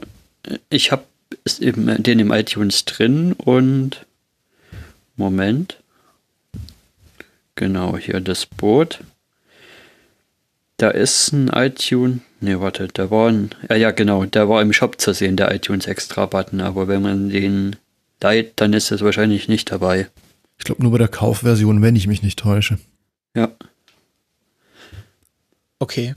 ich 0.70 0.92
habe 0.92 1.04
eben 1.60 2.02
den 2.02 2.20
im 2.20 2.32
iTunes 2.32 2.86
drin 2.86 3.34
und 3.34 4.06
Moment. 5.16 5.78
Genau, 7.56 7.98
hier 7.98 8.20
das 8.20 8.46
Boot. 8.46 9.00
Da 10.78 10.90
ist 10.90 11.32
ein 11.32 11.50
iTunes. 11.50 12.22
Ne, 12.40 12.60
warte, 12.60 12.88
da 12.88 13.12
war 13.12 13.30
ein. 13.30 13.52
Ja, 13.70 13.76
ja, 13.76 13.92
genau, 13.92 14.26
der 14.26 14.50
war 14.50 14.62
im 14.62 14.74
Shop 14.74 15.00
zu 15.00 15.14
sehen, 15.14 15.38
der 15.38 15.54
iTunes 15.54 15.86
Extra 15.86 16.26
Button, 16.26 16.60
aber 16.60 16.88
wenn 16.88 17.04
man 17.04 17.30
den 17.30 17.76
leiht, 18.20 18.54
dann 18.56 18.74
ist 18.74 18.92
es 18.92 19.02
wahrscheinlich 19.02 19.48
nicht 19.48 19.72
dabei. 19.72 20.10
Ich 20.58 20.66
glaube 20.66 20.82
nur 20.82 20.92
bei 20.92 20.98
der 20.98 21.08
Kaufversion, 21.08 21.82
wenn 21.82 21.96
ich 21.96 22.08
mich 22.08 22.24
nicht 22.24 22.40
täusche. 22.40 22.80
Ja. 23.36 23.52
Okay. 25.78 26.16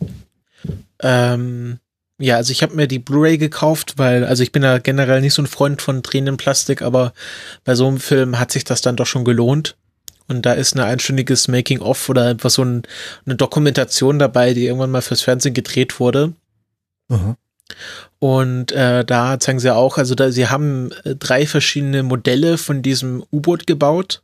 Ähm, 1.02 1.78
ja, 2.18 2.36
also 2.36 2.52
ich 2.52 2.62
habe 2.62 2.74
mir 2.74 2.86
die 2.86 2.98
Blu-ray 2.98 3.38
gekauft, 3.38 3.94
weil, 3.96 4.24
also 4.24 4.42
ich 4.42 4.52
bin 4.52 4.62
ja 4.62 4.78
generell 4.78 5.20
nicht 5.20 5.34
so 5.34 5.42
ein 5.42 5.46
Freund 5.46 5.82
von 5.82 6.02
drehenden 6.02 6.36
Plastik, 6.36 6.82
aber 6.82 7.12
bei 7.64 7.74
so 7.74 7.86
einem 7.88 7.98
Film 7.98 8.38
hat 8.38 8.52
sich 8.52 8.64
das 8.64 8.82
dann 8.82 8.96
doch 8.96 9.06
schon 9.06 9.24
gelohnt. 9.24 9.76
Und 10.26 10.46
da 10.46 10.52
ist 10.52 10.74
ein 10.74 10.80
einstündiges 10.80 11.48
Making-of 11.48 12.08
oder 12.08 12.26
einfach 12.26 12.50
so 12.50 12.64
ein, 12.64 12.82
eine 13.26 13.34
Dokumentation 13.34 14.18
dabei, 14.18 14.54
die 14.54 14.66
irgendwann 14.66 14.90
mal 14.90 15.02
fürs 15.02 15.20
Fernsehen 15.22 15.54
gedreht 15.54 16.00
wurde. 16.00 16.32
Aha. 17.10 17.36
Und 18.20 18.72
äh, 18.72 19.04
da 19.04 19.38
zeigen 19.38 19.58
sie 19.58 19.74
auch, 19.74 19.98
also 19.98 20.14
da, 20.14 20.30
sie 20.30 20.48
haben 20.48 20.92
äh, 21.04 21.14
drei 21.16 21.46
verschiedene 21.46 22.02
Modelle 22.02 22.56
von 22.58 22.80
diesem 22.80 23.24
U-Boot 23.32 23.66
gebaut. 23.66 24.22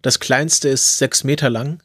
Das 0.00 0.20
kleinste 0.20 0.68
ist 0.68 0.96
sechs 0.96 1.24
Meter 1.24 1.50
lang. 1.50 1.82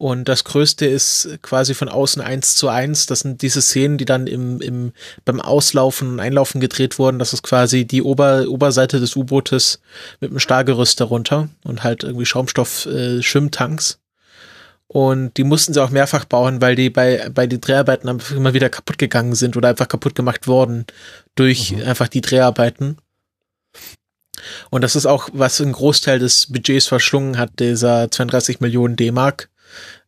Und 0.00 0.28
das 0.28 0.44
größte 0.44 0.86
ist 0.86 1.28
quasi 1.42 1.74
von 1.74 1.88
außen 1.88 2.22
eins 2.22 2.54
zu 2.54 2.68
eins. 2.68 3.06
Das 3.06 3.20
sind 3.20 3.42
diese 3.42 3.60
Szenen, 3.60 3.98
die 3.98 4.04
dann 4.04 4.28
im, 4.28 4.60
im, 4.60 4.92
beim 5.24 5.40
Auslaufen 5.40 6.08
und 6.08 6.20
Einlaufen 6.20 6.60
gedreht 6.60 7.00
wurden. 7.00 7.18
Das 7.18 7.32
ist 7.32 7.42
quasi 7.42 7.84
die 7.84 8.02
Ober, 8.02 8.46
Oberseite 8.48 9.00
des 9.00 9.16
U-Bootes 9.16 9.80
mit 10.20 10.30
einem 10.30 10.38
Stahlgerüst 10.38 11.00
darunter 11.00 11.48
und 11.64 11.82
halt 11.82 12.04
irgendwie 12.04 12.26
Schaumstoff 12.26 12.86
äh. 12.86 13.20
Und 14.86 15.36
die 15.36 15.44
mussten 15.44 15.74
sie 15.74 15.82
auch 15.82 15.90
mehrfach 15.90 16.24
bauen, 16.24 16.62
weil 16.62 16.76
die 16.76 16.90
bei, 16.90 17.28
bei 17.34 17.48
den 17.48 17.60
Dreharbeiten 17.60 18.08
einfach 18.08 18.36
immer 18.36 18.54
wieder 18.54 18.70
kaputt 18.70 18.98
gegangen 18.98 19.34
sind 19.34 19.56
oder 19.56 19.68
einfach 19.68 19.88
kaputt 19.88 20.14
gemacht 20.14 20.46
worden 20.46 20.86
durch 21.34 21.74
einfach 21.84 22.08
die 22.08 22.20
Dreharbeiten. 22.20 22.98
Und 24.70 24.82
das 24.82 24.94
ist 24.94 25.06
auch, 25.06 25.28
was 25.32 25.60
einen 25.60 25.72
Großteil 25.72 26.20
des 26.20 26.46
Budgets 26.52 26.86
verschlungen 26.86 27.36
hat, 27.36 27.58
dieser 27.58 28.10
32 28.10 28.60
Millionen 28.60 28.94
D-Mark, 28.96 29.50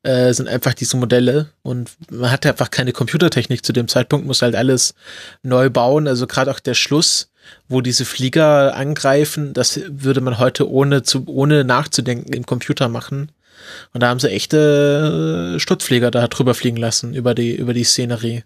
äh, 0.03 0.33
sind 0.33 0.49
einfach 0.49 0.75
diese 0.75 0.97
Modelle. 0.97 1.51
Und 1.63 1.91
man 2.11 2.31
hatte 2.31 2.49
einfach 2.49 2.71
keine 2.71 2.93
Computertechnik 2.93 3.65
zu 3.65 3.73
dem 3.73 3.89
Zeitpunkt, 3.89 4.27
muss 4.27 4.43
halt 4.43 4.55
alles 4.55 4.95
neu 5.43 5.71
bauen. 5.71 6.09
Also 6.09 6.27
gerade 6.27 6.51
auch 6.51 6.61
der 6.61 6.75
Schluss, 6.75 7.31
wo 7.69 7.81
diese 7.81 8.05
Flieger 8.05 8.75
angreifen, 8.75 9.53
das 9.53 9.81
würde 9.89 10.21
man 10.21 10.39
heute 10.39 10.71
ohne 10.71 11.03
zu, 11.03 11.25
ohne 11.27 11.65
nachzudenken 11.65 12.33
im 12.33 12.47
Computer 12.47 12.89
machen. 12.89 13.33
Und 13.93 14.03
da 14.03 14.09
haben 14.09 14.21
sie 14.21 14.31
echte 14.31 15.55
äh, 15.57 15.61
Sturzflieger 15.61 16.11
da 16.11 16.29
drüber 16.29 16.55
fliegen 16.55 16.79
lassen 16.79 17.15
über 17.15 17.35
die, 17.35 17.55
über 17.55 17.75
die 17.75 17.85
Szenerie. 17.85 18.45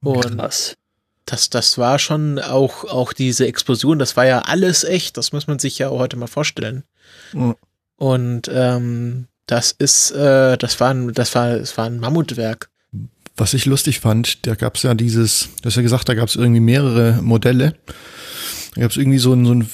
Und 0.00 0.38
Krass. 0.38 0.76
das, 1.24 1.50
das 1.50 1.78
war 1.78 1.98
schon 1.98 2.38
auch, 2.38 2.84
auch 2.84 3.12
diese 3.12 3.46
Explosion, 3.46 3.98
das 3.98 4.16
war 4.16 4.26
ja 4.26 4.40
alles 4.40 4.84
echt, 4.84 5.16
das 5.16 5.32
muss 5.32 5.46
man 5.46 5.58
sich 5.58 5.78
ja 5.78 5.88
auch 5.88 5.98
heute 5.98 6.16
mal 6.16 6.28
vorstellen. 6.28 6.84
Ja. 7.32 7.56
Und 7.96 8.48
ähm, 8.52 9.26
das 9.48 9.72
ist, 9.72 10.10
äh, 10.12 10.56
das 10.56 10.78
war 10.78 10.90
ein, 10.90 11.12
das 11.12 11.34
war, 11.34 11.48
es 11.48 11.76
war 11.76 11.86
ein 11.86 11.98
Mammutwerk. 11.98 12.68
Was 13.36 13.54
ich 13.54 13.66
lustig 13.66 14.00
fand, 14.00 14.46
da 14.46 14.54
gab 14.54 14.76
es 14.76 14.82
ja 14.82 14.94
dieses, 14.94 15.48
du 15.62 15.66
hast 15.66 15.76
ja 15.76 15.82
gesagt, 15.82 16.08
da 16.08 16.14
gab 16.14 16.28
es 16.28 16.36
irgendwie 16.36 16.60
mehrere 16.60 17.20
Modelle. 17.22 17.74
Da 18.74 18.82
gab 18.82 18.90
es 18.90 18.96
irgendwie 18.96 19.18
so 19.18 19.32
ein, 19.32 19.46
so 19.46 19.54
ein 19.54 19.68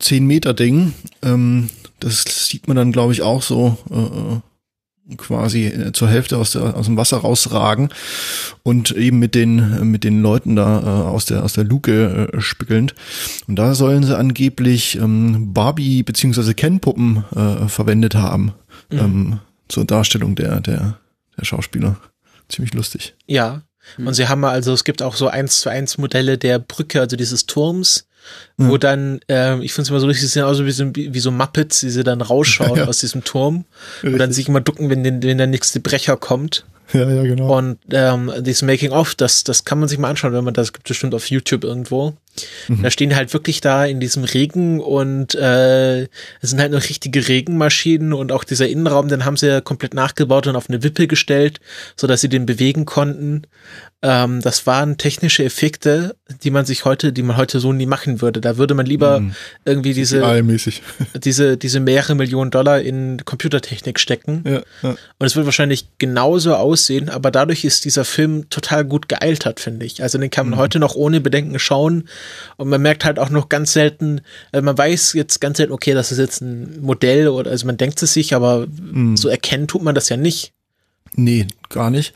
10-Meter-Ding. 0.00 0.94
Ähm, 1.22 1.68
das 2.00 2.24
sieht 2.46 2.68
man 2.68 2.76
dann, 2.76 2.92
glaube 2.92 3.12
ich, 3.12 3.22
auch 3.22 3.42
so 3.42 3.76
äh, 3.90 5.16
quasi 5.16 5.66
äh, 5.66 5.92
zur 5.92 6.08
Hälfte 6.08 6.36
aus, 6.36 6.52
der, 6.52 6.76
aus 6.76 6.86
dem 6.86 6.96
Wasser 6.96 7.16
rausragen 7.16 7.88
und 8.62 8.92
eben 8.92 9.18
mit 9.18 9.34
den, 9.34 9.90
mit 9.90 10.04
den 10.04 10.22
Leuten 10.22 10.54
da 10.54 10.80
äh, 10.80 11.08
aus, 11.08 11.24
der, 11.24 11.42
aus 11.42 11.54
der 11.54 11.64
Luke 11.64 12.30
äh, 12.32 12.40
spiegelnd. 12.40 12.94
Und 13.48 13.56
da 13.56 13.74
sollen 13.74 14.04
sie 14.04 14.16
angeblich 14.16 14.96
ähm, 14.96 15.52
Barbie- 15.54 16.04
beziehungsweise 16.04 16.54
Ken-Puppen 16.54 17.24
äh, 17.34 17.68
verwendet 17.68 18.14
haben 18.14 18.52
ähm, 18.90 19.40
zur 19.68 19.84
Darstellung 19.84 20.34
der, 20.34 20.60
der, 20.60 20.98
der 21.38 21.44
Schauspieler. 21.44 21.96
Ziemlich 22.48 22.74
lustig. 22.74 23.14
Ja. 23.26 23.62
Und 23.96 24.14
sie 24.14 24.28
haben 24.28 24.44
also, 24.44 24.72
es 24.72 24.84
gibt 24.84 25.02
auch 25.02 25.14
so 25.16 25.28
eins 25.28 25.60
zu 25.60 25.70
eins 25.70 25.96
Modelle 25.98 26.36
der 26.36 26.58
Brücke, 26.58 27.00
also 27.00 27.16
dieses 27.16 27.46
Turms, 27.46 28.06
wo 28.58 28.72
Ja. 28.72 28.78
dann, 28.78 29.20
ähm, 29.28 29.62
ich 29.62 29.72
finde 29.72 29.84
es 29.84 29.90
immer 29.90 30.00
so 30.00 30.06
lustig, 30.06 30.22
sie 30.22 30.32
sehen 30.34 30.42
aus 30.44 30.62
wie 30.62 30.70
so, 30.70 30.94
wie 30.94 31.20
so 31.20 31.30
Muppets, 31.30 31.80
die 31.80 31.88
sie 31.90 32.04
dann 32.04 32.20
rausschauen 32.20 32.70
Ja, 32.76 32.76
ja. 32.82 32.86
aus 32.86 32.98
diesem 32.98 33.24
Turm 33.24 33.64
und 34.02 34.18
dann 34.18 34.32
sich 34.32 34.48
immer 34.48 34.60
ducken, 34.60 34.90
wenn, 34.90 35.04
den, 35.04 35.22
wenn 35.22 35.38
der 35.38 35.46
nächste 35.46 35.80
Brecher 35.80 36.16
kommt. 36.18 36.66
Ja, 36.92 37.08
ja, 37.08 37.22
genau. 37.22 37.56
Und 37.56 37.78
ähm, 37.92 38.30
dieses 38.40 38.62
Making-of, 38.62 39.14
das, 39.14 39.44
das 39.44 39.64
kann 39.64 39.78
man 39.78 39.88
sich 39.88 39.98
mal 39.98 40.08
anschauen, 40.10 40.32
wenn 40.32 40.44
man 40.44 40.54
das 40.54 40.72
gibt 40.72 40.88
bestimmt 40.88 41.14
auf 41.14 41.30
YouTube 41.30 41.64
irgendwo. 41.64 42.14
Mhm. 42.68 42.82
Da 42.82 42.90
stehen 42.90 43.14
halt 43.16 43.32
wirklich 43.32 43.60
da 43.60 43.84
in 43.84 44.00
diesem 44.00 44.24
Regen 44.24 44.80
und 44.80 45.34
äh, 45.34 46.02
es 46.02 46.08
sind 46.50 46.60
halt 46.60 46.72
noch 46.72 46.82
richtige 46.88 47.26
Regenmaschinen 47.28 48.12
und 48.12 48.32
auch 48.32 48.44
dieser 48.44 48.68
Innenraum, 48.68 49.08
den 49.08 49.24
haben 49.24 49.36
sie 49.36 49.48
ja 49.48 49.60
komplett 49.60 49.94
nachgebaut 49.94 50.46
und 50.46 50.56
auf 50.56 50.68
eine 50.68 50.82
Wippe 50.82 51.06
gestellt, 51.06 51.60
so 51.96 52.06
dass 52.06 52.20
sie 52.20 52.28
den 52.28 52.46
bewegen 52.46 52.84
konnten. 52.84 53.42
Ähm, 54.00 54.40
das 54.42 54.64
waren 54.66 54.96
technische 54.96 55.42
Effekte, 55.44 56.14
die 56.44 56.50
man 56.52 56.64
sich 56.64 56.84
heute, 56.84 57.12
die 57.12 57.22
man 57.22 57.36
heute 57.36 57.58
so 57.58 57.72
nie 57.72 57.86
machen 57.86 58.20
würde. 58.20 58.40
Da 58.40 58.56
würde 58.56 58.74
man 58.74 58.86
lieber 58.86 59.18
Mhm. 59.20 59.34
irgendwie 59.64 59.92
diese, 59.92 60.20
diese, 61.24 61.56
diese 61.56 61.80
mehrere 61.80 62.14
Millionen 62.14 62.52
Dollar 62.52 62.80
in 62.80 63.20
Computertechnik 63.24 63.98
stecken. 63.98 64.44
Ja, 64.46 64.62
ja. 64.82 64.90
Und 65.18 65.26
es 65.26 65.34
wird 65.34 65.46
wahrscheinlich 65.46 65.88
genauso 65.98 66.54
aussehen, 66.54 67.08
aber 67.08 67.32
dadurch 67.32 67.64
ist 67.64 67.84
dieser 67.84 68.04
Film 68.04 68.48
total 68.50 68.84
gut 68.84 69.08
gealtert, 69.08 69.58
finde 69.58 69.84
ich. 69.84 70.00
Also 70.00 70.18
den 70.18 70.30
kann 70.30 70.48
man 70.48 70.58
heute 70.60 70.78
noch 70.78 70.94
ohne 70.94 71.20
Bedenken 71.20 71.58
schauen 71.58 72.08
und 72.56 72.68
man 72.68 72.82
merkt 72.82 73.04
halt 73.04 73.18
auch 73.18 73.30
noch 73.30 73.48
ganz 73.48 73.72
selten, 73.72 74.20
äh, 74.52 74.60
man 74.60 74.76
weiß 74.76 75.12
jetzt 75.14 75.40
ganz 75.40 75.58
selten, 75.58 75.72
okay, 75.72 75.94
das 75.94 76.12
ist 76.12 76.18
jetzt 76.18 76.40
ein 76.40 76.80
Modell 76.80 77.28
oder 77.28 77.50
also 77.50 77.66
man 77.66 77.76
denkt 77.76 78.02
es 78.02 78.12
sich, 78.12 78.34
aber 78.34 78.66
so 79.14 79.28
erkennen 79.28 79.68
tut 79.68 79.82
man 79.82 79.94
das 79.94 80.08
ja 80.08 80.16
nicht. 80.16 80.52
Nee, 81.18 81.46
gar 81.68 81.90
nicht. 81.90 82.14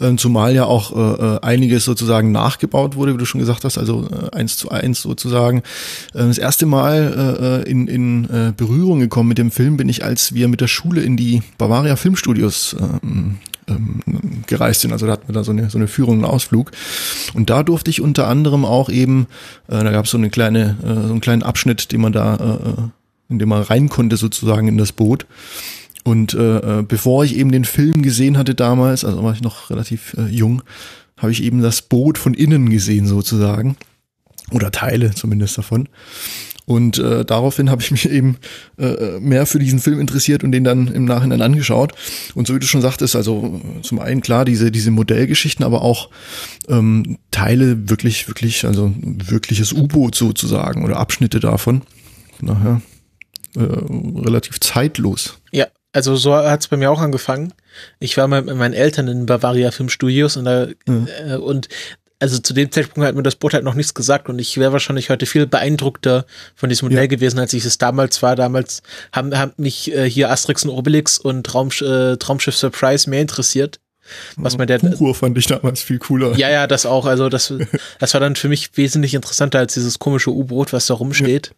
Ähm, 0.00 0.18
zumal 0.18 0.54
ja 0.54 0.64
auch 0.64 0.96
äh, 0.96 1.36
äh, 1.36 1.40
einiges 1.42 1.84
sozusagen 1.84 2.32
nachgebaut 2.32 2.96
wurde, 2.96 3.14
wie 3.14 3.18
du 3.18 3.24
schon 3.24 3.40
gesagt 3.40 3.64
hast, 3.64 3.78
also 3.78 4.08
äh, 4.10 4.36
eins 4.36 4.56
zu 4.56 4.70
eins 4.70 5.00
sozusagen. 5.02 5.62
Ähm, 6.14 6.28
das 6.28 6.38
erste 6.38 6.66
Mal 6.66 7.62
äh, 7.62 7.68
äh, 7.68 7.70
in, 7.70 7.86
in 7.86 8.24
äh, 8.24 8.52
Berührung 8.56 8.98
gekommen 8.98 9.28
mit 9.28 9.38
dem 9.38 9.52
Film 9.52 9.76
bin 9.76 9.88
ich, 9.88 10.04
als 10.04 10.34
wir 10.34 10.48
mit 10.48 10.60
der 10.60 10.66
Schule 10.66 11.02
in 11.02 11.16
die 11.16 11.42
Bavaria 11.56 11.94
Filmstudios 11.94 12.74
ähm, 12.80 13.38
ähm, 13.76 14.42
gereist 14.46 14.82
sind. 14.82 14.92
Also 14.92 15.06
da 15.06 15.12
hatten 15.12 15.28
wir 15.28 15.34
da 15.34 15.44
so 15.44 15.52
eine, 15.52 15.70
so 15.70 15.78
eine 15.78 15.88
Führung, 15.88 16.16
einen 16.16 16.24
Ausflug. 16.24 16.70
Und 17.34 17.50
da 17.50 17.62
durfte 17.62 17.90
ich 17.90 18.00
unter 18.00 18.28
anderem 18.28 18.64
auch 18.64 18.88
eben, 18.88 19.26
äh, 19.68 19.82
da 19.82 19.90
gab 19.90 20.04
es 20.04 20.10
so 20.10 20.18
eine 20.18 20.30
kleine, 20.30 20.76
äh, 20.82 21.06
so 21.06 21.12
einen 21.12 21.20
kleinen 21.20 21.42
Abschnitt, 21.42 21.92
den 21.92 22.00
man 22.00 22.12
da, 22.12 22.36
äh, 22.36 22.68
äh, 22.68 22.88
in 23.28 23.38
dem 23.38 23.48
man 23.48 23.62
rein 23.62 23.88
konnte 23.88 24.16
sozusagen 24.16 24.68
in 24.68 24.78
das 24.78 24.92
Boot. 24.92 25.26
Und 26.04 26.34
äh, 26.34 26.80
äh, 26.80 26.82
bevor 26.82 27.24
ich 27.24 27.36
eben 27.36 27.52
den 27.52 27.64
Film 27.64 28.02
gesehen 28.02 28.36
hatte 28.36 28.54
damals, 28.54 29.04
also 29.04 29.22
war 29.22 29.34
ich 29.34 29.42
noch 29.42 29.70
relativ 29.70 30.14
äh, 30.18 30.26
jung, 30.26 30.62
habe 31.16 31.32
ich 31.32 31.42
eben 31.42 31.62
das 31.62 31.82
Boot 31.82 32.18
von 32.18 32.34
innen 32.34 32.70
gesehen 32.70 33.06
sozusagen. 33.06 33.76
Oder 34.50 34.70
Teile 34.70 35.12
zumindest 35.14 35.56
davon. 35.56 35.88
Und 36.64 36.98
äh, 36.98 37.24
daraufhin 37.24 37.70
habe 37.70 37.82
ich 37.82 37.90
mich 37.90 38.08
eben 38.08 38.38
äh, 38.78 39.18
mehr 39.18 39.46
für 39.46 39.58
diesen 39.58 39.80
Film 39.80 40.00
interessiert 40.00 40.44
und 40.44 40.52
den 40.52 40.64
dann 40.64 40.88
im 40.88 41.04
Nachhinein 41.04 41.42
angeschaut. 41.42 41.92
Und 42.34 42.46
so 42.46 42.54
wie 42.54 42.60
du 42.60 42.66
schon 42.66 42.80
sagtest, 42.82 43.16
also 43.16 43.60
zum 43.82 43.98
einen 43.98 44.20
klar 44.20 44.44
diese, 44.44 44.70
diese 44.70 44.90
Modellgeschichten, 44.90 45.64
aber 45.64 45.82
auch 45.82 46.10
ähm, 46.68 47.18
Teile 47.30 47.88
wirklich, 47.88 48.28
wirklich, 48.28 48.64
also 48.64 48.92
wirkliches 48.96 49.72
U-Boot 49.72 50.14
sozusagen 50.14 50.84
oder 50.84 50.98
Abschnitte 50.98 51.40
davon. 51.40 51.82
Nachher 52.40 52.80
äh, 53.56 53.60
relativ 53.60 54.60
zeitlos. 54.60 55.38
Ja, 55.50 55.66
also 55.92 56.16
so 56.16 56.34
hat's 56.34 56.68
bei 56.68 56.76
mir 56.76 56.90
auch 56.90 57.00
angefangen. 57.00 57.52
Ich 57.98 58.16
war 58.16 58.26
mal 58.28 58.42
mit 58.42 58.56
meinen 58.56 58.74
Eltern 58.74 59.08
in 59.08 59.26
Bavaria 59.26 59.70
Filmstudios 59.70 60.36
und 60.36 60.44
da 60.44 60.68
äh, 60.86 61.36
und 61.36 61.68
also 62.22 62.38
zu 62.38 62.54
dem 62.54 62.70
Zeitpunkt 62.70 63.04
hat 63.06 63.16
mir 63.16 63.22
das 63.24 63.34
Boot 63.34 63.52
halt 63.52 63.64
noch 63.64 63.74
nichts 63.74 63.94
gesagt 63.94 64.28
und 64.28 64.38
ich 64.38 64.56
wäre 64.56 64.72
wahrscheinlich 64.72 65.10
heute 65.10 65.26
viel 65.26 65.44
beeindruckter 65.46 66.24
von 66.54 66.68
diesem 66.68 66.86
Modell 66.86 67.02
Ja. 67.04 67.06
gewesen, 67.08 67.40
als 67.40 67.52
ich 67.52 67.64
es 67.64 67.78
damals 67.78 68.22
war. 68.22 68.36
Damals 68.36 68.82
haben, 69.10 69.36
haben 69.36 69.52
mich 69.56 69.92
äh, 69.92 70.08
hier 70.08 70.30
Asterix 70.30 70.62
und 70.64 70.70
Obelix 70.70 71.18
und 71.18 71.44
Traum, 71.44 71.70
äh, 71.80 72.16
Traumschiff 72.16 72.56
Surprise 72.56 73.10
mehr 73.10 73.20
interessiert. 73.20 73.80
Was 74.36 74.56
man 74.56 74.68
der 74.68 74.78
Buchur 74.78 75.14
fand 75.16 75.36
ich 75.36 75.46
damals 75.46 75.82
viel 75.82 75.98
cooler. 75.98 76.36
Ja, 76.36 76.48
ja, 76.48 76.66
das 76.68 76.86
auch. 76.86 77.06
Also 77.06 77.28
das, 77.28 77.52
das 77.98 78.14
war 78.14 78.20
dann 78.20 78.36
für 78.36 78.48
mich 78.48 78.76
wesentlich 78.76 79.14
interessanter 79.14 79.58
als 79.58 79.74
dieses 79.74 79.98
komische 79.98 80.30
U-Boot, 80.30 80.72
was 80.72 80.86
da 80.86 80.94
rumsteht. 80.94 81.52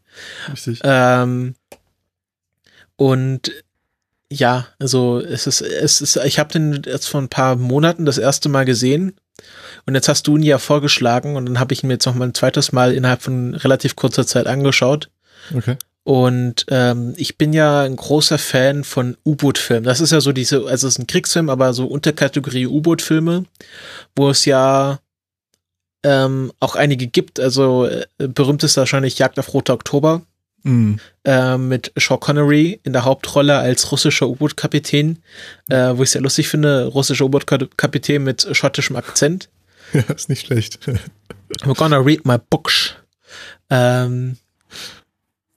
Richtig. 0.50 0.80
Ähm, 0.82 1.56
und 2.96 3.52
ja, 4.30 4.66
also 4.78 5.20
es 5.20 5.46
ist, 5.46 5.60
es 5.60 6.00
ist, 6.00 6.16
ich 6.24 6.38
habe 6.38 6.52
den 6.52 6.82
jetzt 6.86 7.06
vor 7.08 7.20
ein 7.20 7.28
paar 7.28 7.56
Monaten 7.56 8.06
das 8.06 8.16
erste 8.18 8.48
Mal 8.48 8.64
gesehen 8.64 9.14
und 9.86 9.94
jetzt 9.94 10.08
hast 10.08 10.26
du 10.26 10.36
ihn 10.36 10.42
ja 10.42 10.58
vorgeschlagen 10.58 11.36
und 11.36 11.46
dann 11.46 11.60
habe 11.60 11.74
ich 11.74 11.82
ihn 11.82 11.88
mir 11.88 11.94
jetzt 11.94 12.06
noch 12.06 12.14
mal 12.14 12.26
ein 12.26 12.34
zweites 12.34 12.72
Mal 12.72 12.92
innerhalb 12.92 13.22
von 13.22 13.54
relativ 13.54 13.96
kurzer 13.96 14.26
Zeit 14.26 14.46
angeschaut. 14.46 15.10
Okay. 15.54 15.76
Und 16.04 16.66
ähm, 16.68 17.14
ich 17.16 17.38
bin 17.38 17.52
ja 17.52 17.82
ein 17.82 17.96
großer 17.96 18.38
Fan 18.38 18.84
von 18.84 19.16
U-Boot-Filmen. 19.24 19.84
Das 19.84 20.00
ist 20.00 20.12
ja 20.12 20.20
so 20.20 20.32
diese, 20.32 20.66
also 20.66 20.86
es 20.86 20.94
ist 20.94 20.98
ein 20.98 21.06
Kriegsfilm, 21.06 21.48
aber 21.48 21.72
so 21.72 21.86
Unterkategorie 21.86 22.66
U-Boot-Filme, 22.66 23.44
wo 24.14 24.28
es 24.28 24.44
ja 24.44 24.98
ähm, 26.02 26.52
auch 26.60 26.76
einige 26.76 27.06
gibt. 27.06 27.40
Also 27.40 27.86
äh, 27.86 28.06
berühmt 28.18 28.62
ist 28.62 28.76
wahrscheinlich 28.76 29.18
Jagd 29.18 29.38
auf 29.38 29.54
Roter 29.54 29.74
Oktober 29.74 30.22
Mm. 30.66 30.94
äh, 31.24 31.58
mit 31.58 31.92
Sean 31.96 32.18
Connery 32.18 32.80
in 32.84 32.94
der 32.94 33.04
Hauptrolle 33.04 33.58
als 33.58 33.92
russischer 33.92 34.28
U-Boot-Kapitän, 34.28 35.18
äh, 35.68 35.92
wo 35.94 36.02
ich 36.02 36.10
sehr 36.10 36.22
lustig 36.22 36.48
finde, 36.48 36.86
russischer 36.86 37.26
U-Boot-Kapitän 37.26 38.24
mit 38.24 38.48
schottischem 38.52 38.96
Akzent. 38.96 39.50
Ja, 39.94 40.00
ist 40.14 40.28
nicht 40.28 40.46
schlecht. 40.46 40.78
We're 41.62 41.74
gonna 41.74 41.98
read 41.98 42.26
my 42.26 42.36
books. 42.50 42.94
Ähm, 43.70 44.36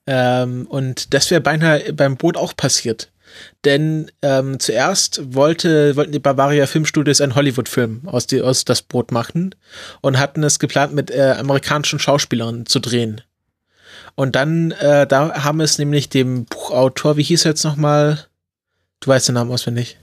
ähm, 0.05 0.65
und 0.67 1.13
das 1.13 1.29
wäre 1.29 1.41
beinahe 1.41 1.91
beim 1.93 2.15
Boot 2.15 2.37
auch 2.37 2.55
passiert. 2.55 3.11
Denn 3.65 4.09
ähm, 4.21 4.59
zuerst 4.59 5.35
wollte, 5.35 5.95
wollten 5.95 6.13
die 6.13 6.19
Bavaria 6.19 6.65
Filmstudios 6.65 7.19
einen 7.19 7.35
Hollywood-Film 7.35 8.03
aus, 8.05 8.25
die, 8.25 8.41
aus 8.41 8.63
das 8.63 8.81
Boot 8.81 9.11
machen 9.11 9.53
und 10.01 10.17
hatten 10.17 10.43
es 10.43 10.59
geplant, 10.59 10.93
mit 10.93 11.11
äh, 11.11 11.35
amerikanischen 11.37 11.99
Schauspielern 11.99 12.65
zu 12.65 12.79
drehen. 12.79 13.21
Und 14.15 14.35
dann, 14.35 14.71
äh, 14.71 15.05
da 15.05 15.43
haben 15.43 15.59
es 15.59 15.77
nämlich 15.77 16.09
dem 16.09 16.45
Buchautor, 16.45 17.17
wie 17.17 17.23
hieß 17.23 17.45
er 17.45 17.51
jetzt 17.51 17.63
nochmal? 17.63 18.25
Du 19.01 19.09
weißt 19.09 19.27
den 19.27 19.35
Namen 19.35 19.51
auswendig. 19.51 19.99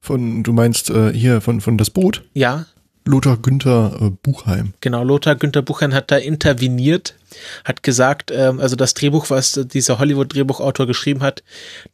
Von, 0.00 0.42
du 0.42 0.52
meinst 0.52 0.88
äh, 0.88 1.12
hier 1.12 1.40
von, 1.40 1.60
von 1.60 1.76
das 1.76 1.90
Boot? 1.90 2.22
Ja, 2.32 2.66
Lothar 3.04 3.36
Günther 3.36 3.96
äh, 4.00 4.10
Buchheim. 4.10 4.74
Genau, 4.80 5.04
Lothar 5.04 5.36
Günther 5.36 5.62
Buchan 5.62 5.94
hat 5.94 6.10
da 6.10 6.16
interveniert, 6.16 7.16
hat 7.64 7.82
gesagt, 7.82 8.30
ähm, 8.30 8.60
also 8.60 8.76
das 8.76 8.94
Drehbuch, 8.94 9.30
was 9.30 9.52
dieser 9.52 9.98
Hollywood-Drehbuchautor 9.98 10.86
geschrieben 10.86 11.22
hat, 11.22 11.42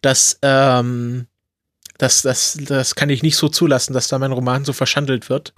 dass 0.02 0.38
ähm, 0.42 1.26
das, 1.98 2.22
das, 2.22 2.58
das 2.60 2.94
kann 2.94 3.08
ich 3.08 3.22
nicht 3.22 3.36
so 3.36 3.48
zulassen, 3.48 3.94
dass 3.94 4.08
da 4.08 4.18
mein 4.18 4.32
Roman 4.32 4.64
so 4.64 4.72
verschandelt 4.72 5.30
wird. 5.30 5.54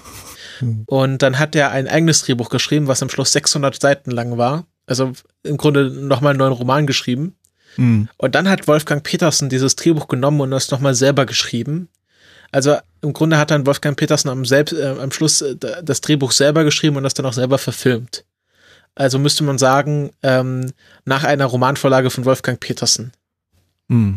Hm. 0.61 0.85
Und 0.87 1.23
dann 1.23 1.39
hat 1.39 1.57
er 1.57 1.71
ein 1.71 1.89
eigenes 1.89 2.23
Drehbuch 2.23 2.49
geschrieben, 2.49 2.87
was 2.87 3.03
am 3.03 3.11
Schluss 3.11 3.33
600 3.33 3.81
Seiten 3.81 4.11
lang 4.11 4.39
war. 4.39 4.67
Also 4.87 5.13
im 5.43 5.57
Grunde 5.57 5.91
nochmal 5.91 6.31
einen 6.31 6.39
neuen 6.39 6.53
Roman 6.53 6.87
geschrieben. 6.87 7.37
Mm. 7.77 8.05
Und 8.17 8.35
dann 8.35 8.49
hat 8.49 8.67
Wolfgang 8.67 9.03
Petersen 9.03 9.51
dieses 9.51 9.77
Drehbuch 9.77 10.09
genommen 10.09 10.41
und 10.41 10.51
das 10.51 10.71
nochmal 10.71 10.95
selber 10.95 11.27
geschrieben. 11.27 11.89
Also 12.51 12.77
im 13.03 13.13
Grunde 13.13 13.39
hat 13.39 13.51
dann 13.51 13.67
Wolfgang 13.67 13.97
Petersen 13.97 14.29
am, 14.29 14.45
selbst, 14.45 14.73
äh, 14.73 14.95
am 14.99 15.13
Schluss 15.13 15.43
äh, 15.43 15.57
das 15.83 16.01
Drehbuch 16.01 16.33
selber 16.33 16.65
geschrieben 16.65 16.97
und 16.97 17.03
das 17.03 17.15
dann 17.15 17.27
auch 17.27 17.33
selber 17.33 17.59
verfilmt. 17.59 18.25
Also 18.95 19.19
müsste 19.19 19.45
man 19.45 19.59
sagen, 19.59 20.11
ähm, 20.23 20.73
nach 21.05 21.25
einer 21.25 21.47
Romanvorlage 21.47 22.11
von 22.11 22.25
Wolfgang 22.25 22.59
Petersen. 22.59 23.13
Mm. 23.89 24.17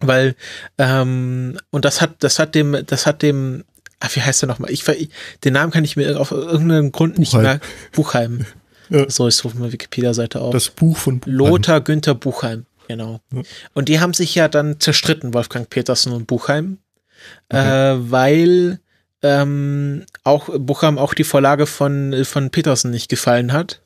Weil, 0.00 0.36
ähm, 0.78 1.58
und 1.70 1.84
das 1.84 2.00
hat, 2.00 2.16
das 2.20 2.38
hat 2.38 2.54
dem, 2.54 2.84
das 2.86 3.06
hat 3.06 3.22
dem, 3.22 3.64
ach, 4.00 4.14
wie 4.14 4.22
heißt 4.22 4.42
der 4.42 4.48
nochmal? 4.48 4.70
Ich, 4.70 4.84
den 5.44 5.52
Namen 5.52 5.72
kann 5.72 5.84
ich 5.84 5.96
mir 5.96 6.18
auf 6.20 6.30
irgendeinen 6.30 6.92
Grund 6.92 7.18
nicht 7.18 7.32
Buchheim. 7.32 7.44
mehr. 7.44 7.60
Buchheim. 7.92 8.46
Ja. 8.88 9.10
So, 9.10 9.26
ich 9.26 9.44
rufe 9.44 9.58
mal 9.58 9.72
Wikipedia-Seite 9.72 10.40
auf. 10.40 10.52
Das 10.52 10.68
Buch 10.68 10.96
von 10.96 11.18
Buchheim. 11.18 11.34
Lothar 11.34 11.80
Günther 11.80 12.14
Buchheim, 12.14 12.66
genau. 12.86 13.18
Ja. 13.32 13.42
Und 13.74 13.88
die 13.88 13.98
haben 13.98 14.14
sich 14.14 14.32
ja 14.36 14.46
dann 14.46 14.78
zerstritten, 14.78 15.34
Wolfgang 15.34 15.68
Petersen 15.68 16.12
und 16.12 16.28
Buchheim, 16.28 16.78
Okay. 17.48 17.94
äh, 17.94 18.10
weil 18.10 18.80
ähm, 19.22 20.04
auch 20.24 20.48
Buchheim 20.58 20.98
auch 20.98 21.14
die 21.14 21.24
Vorlage 21.24 21.66
von, 21.66 22.24
von 22.24 22.50
Petersen 22.50 22.90
nicht 22.90 23.08
gefallen 23.08 23.52
hat. 23.52 23.80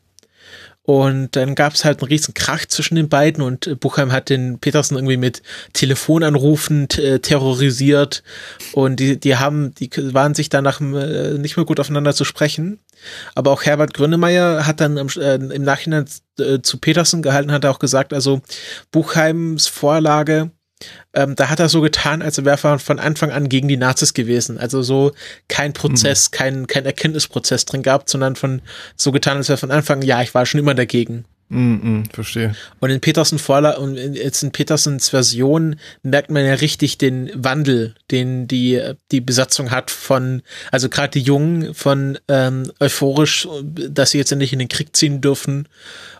Und 0.83 1.37
dann 1.37 1.55
gab 1.55 1.75
es 1.75 1.85
halt 1.85 2.01
einen 2.01 2.09
riesen 2.09 2.35
Krach 2.35 2.67
zwischen 2.67 2.97
den 2.97 3.09
beiden 3.09 3.45
und 3.45 3.79
Buchheim 3.79 4.11
hat 4.11 4.29
den 4.29 4.59
Petersen 4.59 4.97
irgendwie 4.97 5.19
mit 5.19 5.43
Telefonanrufen 5.73 6.89
äh, 6.97 7.21
terrorisiert 7.21 8.25
und 8.73 8.99
die, 8.99 9.21
die 9.21 9.37
haben, 9.37 9.75
die 9.75 9.89
waren 10.15 10.35
sich 10.35 10.49
danach 10.49 10.81
äh, 10.81 11.39
nicht 11.39 11.57
mehr 11.57 11.67
gut 11.67 11.79
aufeinander 11.79 12.15
zu 12.15 12.25
sprechen. 12.25 12.81
Aber 13.35 13.53
auch 13.53 13.63
Herbert 13.63 13.95
Grönemeyer 13.95 14.67
hat 14.67 14.81
dann 14.81 14.99
am, 14.99 15.09
äh, 15.17 15.35
im 15.35 15.63
Nachhinein 15.63 16.07
äh, 16.41 16.61
zu 16.61 16.79
Petersen 16.79 17.23
gehalten, 17.23 17.53
hat 17.53 17.67
auch 17.67 17.79
gesagt, 17.79 18.13
also 18.13 18.41
Buchheims 18.91 19.69
Vorlage, 19.69 20.51
ähm, 21.13 21.37
da 21.37 21.49
hat 21.49 21.61
er 21.61 21.69
so 21.69 21.81
getan, 21.81 22.23
als 22.23 22.43
wäre 22.45 22.59
er 22.63 22.79
von 22.79 22.99
Anfang 22.99 23.31
an 23.31 23.49
gegen 23.49 23.69
die 23.69 23.77
Nazis 23.77 24.15
gewesen. 24.15 24.59
Also 24.59 24.83
so 24.83 25.13
kein 25.49 25.73
Prozess, 25.73 26.31
kein, 26.31 26.67
kein 26.67 26.87
Erkenntnisprozess 26.87 27.65
drin 27.65 27.83
gehabt, 27.83 28.09
sondern 28.09 28.37
von 28.37 28.63
so 28.97 29.13
getan, 29.13 29.37
als 29.37 29.49
wäre 29.49 29.59
von 29.59 29.71
Anfang 29.71 30.01
an, 30.01 30.07
ja, 30.07 30.23
ich 30.23 30.35
war 30.35 30.47
schon 30.47 30.61
immer 30.61 30.75
dagegen. 30.75 31.25
Mm, 31.53 31.59
mm, 31.59 32.05
verstehe. 32.13 32.55
Und 32.79 32.91
in 32.91 33.01
Petersen 33.01 33.41
Vorla 33.41 33.73
und 33.73 33.97
in, 33.97 34.15
jetzt 34.15 34.45
in 34.45 34.53
Petersens 34.53 35.09
Version 35.09 35.77
merkt 36.05 36.31
man 36.31 36.45
ja 36.45 36.55
richtig 36.55 36.97
den 36.97 37.29
Wandel, 37.35 37.97
den 38.13 38.47
die 38.47 38.81
die 39.11 39.21
Besatzung 39.21 39.73
hat 39.73 39.91
von, 39.91 40.43
also 40.71 40.89
gerade 40.89 41.11
die 41.11 41.23
Jungen 41.23 41.75
von 41.75 42.19
ähm, 42.29 42.71
euphorisch, 42.79 43.49
dass 43.65 44.13
sie 44.13 44.19
jetzt 44.19 44.31
endlich 44.31 44.53
in 44.53 44.61
den 44.61 44.69
Krieg 44.69 44.95
ziehen 44.95 45.21
dürfen 45.21 45.69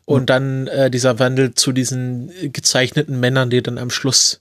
und 0.05 0.31
dann 0.31 0.67
äh, 0.67 0.91
dieser 0.91 1.21
Wandel 1.21 1.55
zu 1.55 1.71
diesen 1.71 2.33
gezeichneten 2.53 3.21
Männern, 3.21 3.51
die 3.51 3.63
dann 3.63 3.79
am 3.79 3.91
Schluss 3.91 4.41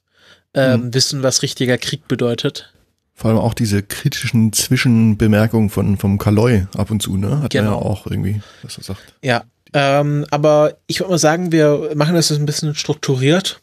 ähm, 0.54 0.94
wissen, 0.94 1.24
was 1.24 1.42
richtiger 1.42 1.78
Krieg 1.78 2.08
bedeutet. 2.08 2.74
Vor 3.14 3.32
allem 3.32 3.40
auch 3.40 3.54
diese 3.54 3.84
kritischen 3.84 4.54
Zwischenbemerkungen 4.54 5.70
von, 5.70 5.98
vom 5.98 6.18
Kaloy 6.18 6.68
ab 6.78 6.90
und 6.90 7.02
zu, 7.02 7.18
ne? 7.18 7.42
Hat 7.42 7.52
Genau. 7.52 7.72
man 7.72 7.80
ja 7.80 7.86
auch 7.86 8.08
irgendwie, 8.08 8.42
was 8.64 8.78
er 8.78 8.84
sagt. 8.84 9.14
Ja, 9.24 9.44
ähm, 9.74 10.26
aber 10.32 10.78
ich 10.88 11.00
würde 11.00 11.12
mal 11.12 11.18
sagen, 11.20 11.52
wir 11.52 11.92
machen 11.96 12.16
das 12.16 12.30
jetzt 12.30 12.40
ein 12.40 12.46
bisschen 12.46 12.76
strukturiert 12.76 13.62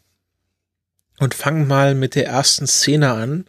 und 1.19 1.35
fangen 1.35 1.67
mal 1.67 1.95
mit 1.95 2.15
der 2.15 2.27
ersten 2.27 2.67
Szene 2.67 3.13
an. 3.13 3.47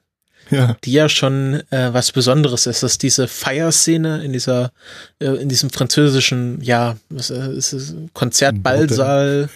Ja. 0.50 0.78
die 0.84 0.94
ja 0.94 1.10
schon 1.10 1.62
äh, 1.72 1.94
was 1.94 2.12
Besonderes 2.12 2.68
ist. 2.68 2.84
Das 2.84 2.94
ist 2.94 3.04
diese 3.04 3.28
Feierszene 3.28 4.24
in 4.24 4.34
dieser, 4.34 4.72
äh, 5.20 5.28
in 5.28 5.50
diesem 5.50 5.70
französischen, 5.70 6.62
ja, 6.62 6.98
was 7.10 7.30
äh, 7.30 7.52
ist 7.54 7.74
es, 7.74 7.96
Konzertballsaal, 8.14 9.50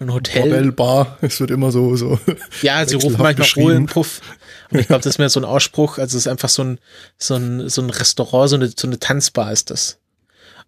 ein 0.00 0.12
Hotel. 0.12 0.42
Bordellbar, 0.42 1.18
es 1.22 1.40
wird 1.40 1.50
immer 1.50 1.70
so, 1.70 1.96
so. 1.96 2.18
Ja, 2.62 2.86
sie 2.86 2.96
rufen 2.96 3.12
manchmal 3.12 3.34
beschrieben. 3.34 3.66
Ruhe 3.66 3.76
im 3.76 3.86
Puff. 3.86 4.20
Und 4.70 4.80
ich 4.80 4.86
glaube, 4.88 5.02
das 5.02 5.14
ist 5.14 5.18
mehr 5.18 5.28
so 5.28 5.40
ein 5.40 5.44
Ausspruch. 5.44 5.98
Also 5.98 6.16
es 6.16 6.26
ist 6.26 6.28
einfach 6.30 6.48
so 6.48 6.62
ein, 6.62 6.78
so 7.18 7.36
ein, 7.36 7.68
so 7.68 7.82
ein 7.82 7.90
Restaurant, 7.90 8.50
so 8.50 8.56
eine, 8.56 8.70
so 8.76 8.86
eine 8.86 8.98
Tanzbar 8.98 9.52
ist 9.52 9.70
das. 9.70 9.98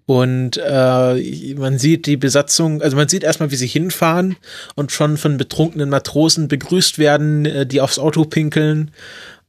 Und 0.06 0.56
äh, 0.56 1.54
man 1.56 1.78
sieht 1.78 2.06
die 2.06 2.16
Besatzung, 2.16 2.80
also 2.80 2.96
man 2.96 3.08
sieht 3.08 3.24
erstmal, 3.24 3.50
wie 3.50 3.56
sie 3.56 3.66
hinfahren 3.66 4.36
und 4.76 4.92
schon 4.92 5.16
von 5.16 5.36
betrunkenen 5.36 5.90
Matrosen 5.90 6.46
begrüßt 6.46 6.98
werden, 6.98 7.44
äh, 7.44 7.66
die 7.66 7.80
aufs 7.80 7.98
Auto 7.98 8.24
pinkeln. 8.24 8.92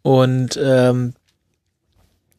Und 0.07 0.57
ähm, 0.63 1.13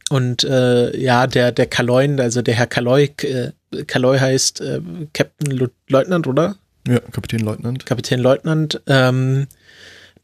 und 0.09 0.43
äh, 0.43 0.97
ja, 0.97 1.27
der 1.27 1.53
der 1.53 1.67
Kaloin, 1.67 2.19
also 2.19 2.41
der 2.41 2.55
Herr 2.55 2.67
Kaloy, 2.67 3.11
äh, 3.23 3.53
Kaloy 3.87 4.19
heißt 4.19 4.63
äh, 4.63 4.81
Captain 5.13 5.51
Lu- 5.51 5.69
Leutnant, 5.87 6.27
oder? 6.27 6.57
Ja, 6.87 7.01
Kapitänleutnant. 7.13 7.85
Kapitän 7.85 8.21
Leutnant, 8.21 8.81
ähm, 8.87 9.49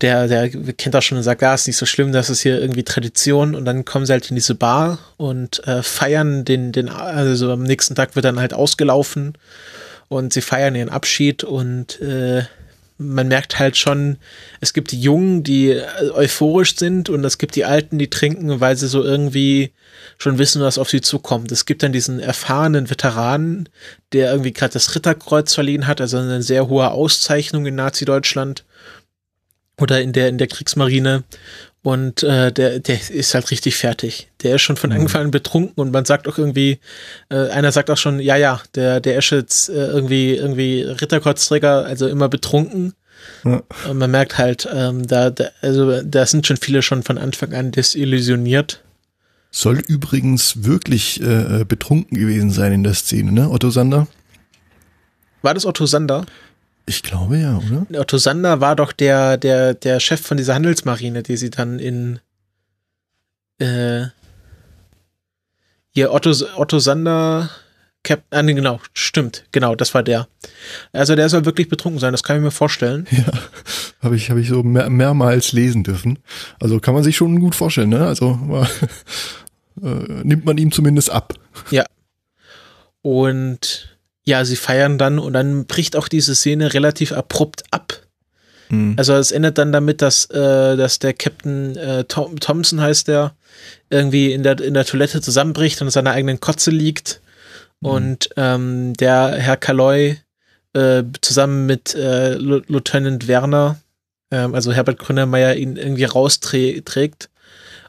der, 0.00 0.26
der 0.26 0.48
kennt 0.48 0.94
das 0.94 1.04
schon 1.04 1.18
und 1.18 1.24
sagt, 1.24 1.42
ja, 1.42 1.52
ist 1.52 1.66
nicht 1.66 1.76
so 1.76 1.84
schlimm, 1.84 2.12
das 2.12 2.30
ist 2.30 2.40
hier 2.40 2.58
irgendwie 2.58 2.82
Tradition 2.82 3.54
und 3.54 3.66
dann 3.66 3.84
kommen 3.84 4.06
sie 4.06 4.12
halt 4.12 4.30
in 4.30 4.36
diese 4.36 4.54
Bar 4.54 4.98
und 5.18 5.66
äh, 5.66 5.82
feiern 5.82 6.46
den, 6.46 6.72
den, 6.72 6.88
also 6.88 7.52
am 7.52 7.64
nächsten 7.64 7.94
Tag 7.94 8.16
wird 8.16 8.24
dann 8.24 8.40
halt 8.40 8.54
ausgelaufen 8.54 9.34
und 10.08 10.32
sie 10.32 10.40
feiern 10.40 10.74
ihren 10.74 10.88
Abschied 10.88 11.44
und 11.44 12.00
äh, 12.00 12.44
man 13.04 13.28
merkt 13.28 13.58
halt 13.58 13.76
schon, 13.76 14.18
es 14.60 14.72
gibt 14.72 14.92
die 14.92 15.00
Jungen, 15.00 15.42
die 15.42 15.70
äh, 15.70 16.10
euphorisch 16.12 16.76
sind 16.76 17.08
und 17.08 17.24
es 17.24 17.38
gibt 17.38 17.56
die 17.56 17.64
Alten, 17.64 17.98
die 17.98 18.10
trinken, 18.10 18.60
weil 18.60 18.76
sie 18.76 18.88
so 18.88 19.02
irgendwie 19.02 19.72
schon 20.18 20.38
wissen, 20.38 20.62
was 20.62 20.78
auf 20.78 20.90
sie 20.90 21.00
zukommt. 21.00 21.52
Es 21.52 21.66
gibt 21.66 21.82
dann 21.82 21.92
diesen 21.92 22.20
erfahrenen 22.20 22.90
Veteranen, 22.90 23.68
der 24.12 24.30
irgendwie 24.30 24.52
gerade 24.52 24.72
das 24.72 24.94
Ritterkreuz 24.94 25.54
verliehen 25.54 25.86
hat, 25.86 26.00
also 26.00 26.18
eine 26.18 26.42
sehr 26.42 26.68
hohe 26.68 26.90
Auszeichnung 26.90 27.66
in 27.66 27.74
Nazi-Deutschland 27.74 28.64
oder 29.78 30.00
in 30.00 30.12
der 30.12 30.28
in 30.28 30.38
der 30.38 30.46
Kriegsmarine 30.46 31.24
und 31.84 32.22
äh, 32.22 32.50
der 32.50 32.78
der 32.80 33.10
ist 33.10 33.34
halt 33.34 33.50
richtig 33.50 33.76
fertig. 33.76 34.30
Der 34.42 34.54
ist 34.54 34.62
schon 34.62 34.78
von 34.78 34.90
Anfang 34.90 35.26
an 35.26 35.30
betrunken 35.30 35.74
und 35.76 35.92
man 35.92 36.06
sagt 36.06 36.26
auch 36.26 36.38
irgendwie, 36.38 36.78
äh, 37.28 37.50
einer 37.50 37.72
sagt 37.72 37.90
auch 37.90 37.98
schon, 37.98 38.20
ja 38.20 38.36
ja, 38.36 38.62
der 38.74 39.00
der 39.00 39.18
ist 39.18 39.28
jetzt 39.28 39.68
äh, 39.68 39.88
irgendwie 39.88 40.34
irgendwie 40.34 40.80
Ritterkreuzträger, 40.80 41.84
also 41.84 42.08
immer 42.08 42.30
betrunken. 42.30 42.94
Ja. 43.44 43.62
Und 43.86 43.98
man 43.98 44.10
merkt 44.10 44.38
halt, 44.38 44.66
ähm, 44.72 45.06
da, 45.06 45.28
da 45.28 45.50
also 45.60 46.00
da 46.00 46.24
sind 46.24 46.46
schon 46.46 46.56
viele 46.56 46.80
schon 46.80 47.02
von 47.02 47.18
Anfang 47.18 47.52
an 47.52 47.70
desillusioniert. 47.70 48.82
Soll 49.50 49.80
übrigens 49.86 50.64
wirklich 50.64 51.20
äh, 51.20 51.66
betrunken 51.68 52.18
gewesen 52.18 52.50
sein 52.50 52.72
in 52.72 52.82
der 52.82 52.94
Szene, 52.94 53.30
ne, 53.30 53.50
Otto 53.50 53.68
Sander? 53.68 54.08
War 55.42 55.52
das 55.52 55.66
Otto 55.66 55.84
Sander? 55.84 56.24
Ich 56.86 57.02
glaube 57.02 57.38
ja, 57.38 57.58
oder? 57.58 58.00
Otto 58.00 58.18
Sander 58.18 58.60
war 58.60 58.76
doch 58.76 58.92
der, 58.92 59.36
der, 59.36 59.74
der 59.74 60.00
Chef 60.00 60.20
von 60.20 60.36
dieser 60.36 60.54
Handelsmarine, 60.54 61.22
die 61.22 61.36
sie 61.36 61.50
dann 61.50 61.78
in 61.78 62.20
äh, 63.58 64.06
hier 65.90 66.12
Otto, 66.12 66.32
Otto 66.56 66.78
Sander 66.78 67.50
Captain, 68.04 68.38
ah, 68.38 68.42
nee, 68.42 68.52
genau, 68.52 68.80
stimmt, 68.92 69.46
genau, 69.50 69.74
das 69.74 69.94
war 69.94 70.02
der. 70.02 70.28
Also 70.92 71.16
der 71.16 71.30
soll 71.30 71.46
wirklich 71.46 71.70
betrunken 71.70 71.98
sein, 71.98 72.12
das 72.12 72.22
kann 72.22 72.36
ich 72.36 72.42
mir 72.42 72.50
vorstellen. 72.50 73.06
Ja, 73.14 73.32
habe 74.02 74.16
ich, 74.16 74.30
hab 74.30 74.36
ich 74.36 74.48
so 74.48 74.62
mehr, 74.62 74.90
mehrmals 74.90 75.52
lesen 75.52 75.82
dürfen. 75.82 76.18
Also 76.60 76.78
kann 76.78 76.92
man 76.92 77.02
sich 77.02 77.16
schon 77.16 77.40
gut 77.40 77.54
vorstellen, 77.54 77.88
ne? 77.88 78.06
Also 78.06 78.38
äh, 79.82 79.86
nimmt 80.22 80.44
man 80.44 80.58
ihm 80.58 80.70
zumindest 80.70 81.08
ab. 81.08 81.32
Ja. 81.70 81.86
Und 83.00 83.93
ja, 84.24 84.44
sie 84.44 84.56
feiern 84.56 84.98
dann 84.98 85.18
und 85.18 85.32
dann 85.32 85.66
bricht 85.66 85.96
auch 85.96 86.08
diese 86.08 86.34
Szene 86.34 86.72
relativ 86.74 87.12
abrupt 87.12 87.62
ab. 87.70 88.00
Mhm. 88.70 88.94
Also 88.96 89.14
es 89.14 89.30
endet 89.30 89.58
dann 89.58 89.72
damit, 89.72 90.02
dass, 90.02 90.26
äh, 90.26 90.76
dass 90.76 90.98
der 90.98 91.12
Captain 91.12 91.76
äh, 91.76 92.04
Tom, 92.04 92.40
Thompson 92.40 92.80
heißt 92.80 93.08
der, 93.08 93.34
irgendwie 93.90 94.32
in 94.32 94.42
der, 94.42 94.60
in 94.60 94.74
der 94.74 94.84
Toilette 94.86 95.20
zusammenbricht 95.20 95.80
und 95.80 95.88
in 95.88 95.92
seiner 95.92 96.12
eigenen 96.12 96.40
Kotze 96.40 96.70
liegt 96.70 97.20
Mhm. 97.84 97.90
Und 97.90 98.28
ähm, 98.36 98.94
der 98.94 99.36
Herr 99.36 99.56
Kaloy 99.56 100.18
äh, 100.72 101.02
zusammen 101.20 101.66
mit 101.66 101.94
äh, 101.94 102.34
Lieutenant 102.34 103.28
Werner, 103.28 103.78
ähm, 104.30 104.54
also 104.54 104.72
Herbert 104.72 104.98
Grönemeyer, 104.98 105.54
ihn 105.54 105.76
irgendwie 105.76 106.04
rausträgt. 106.04 107.30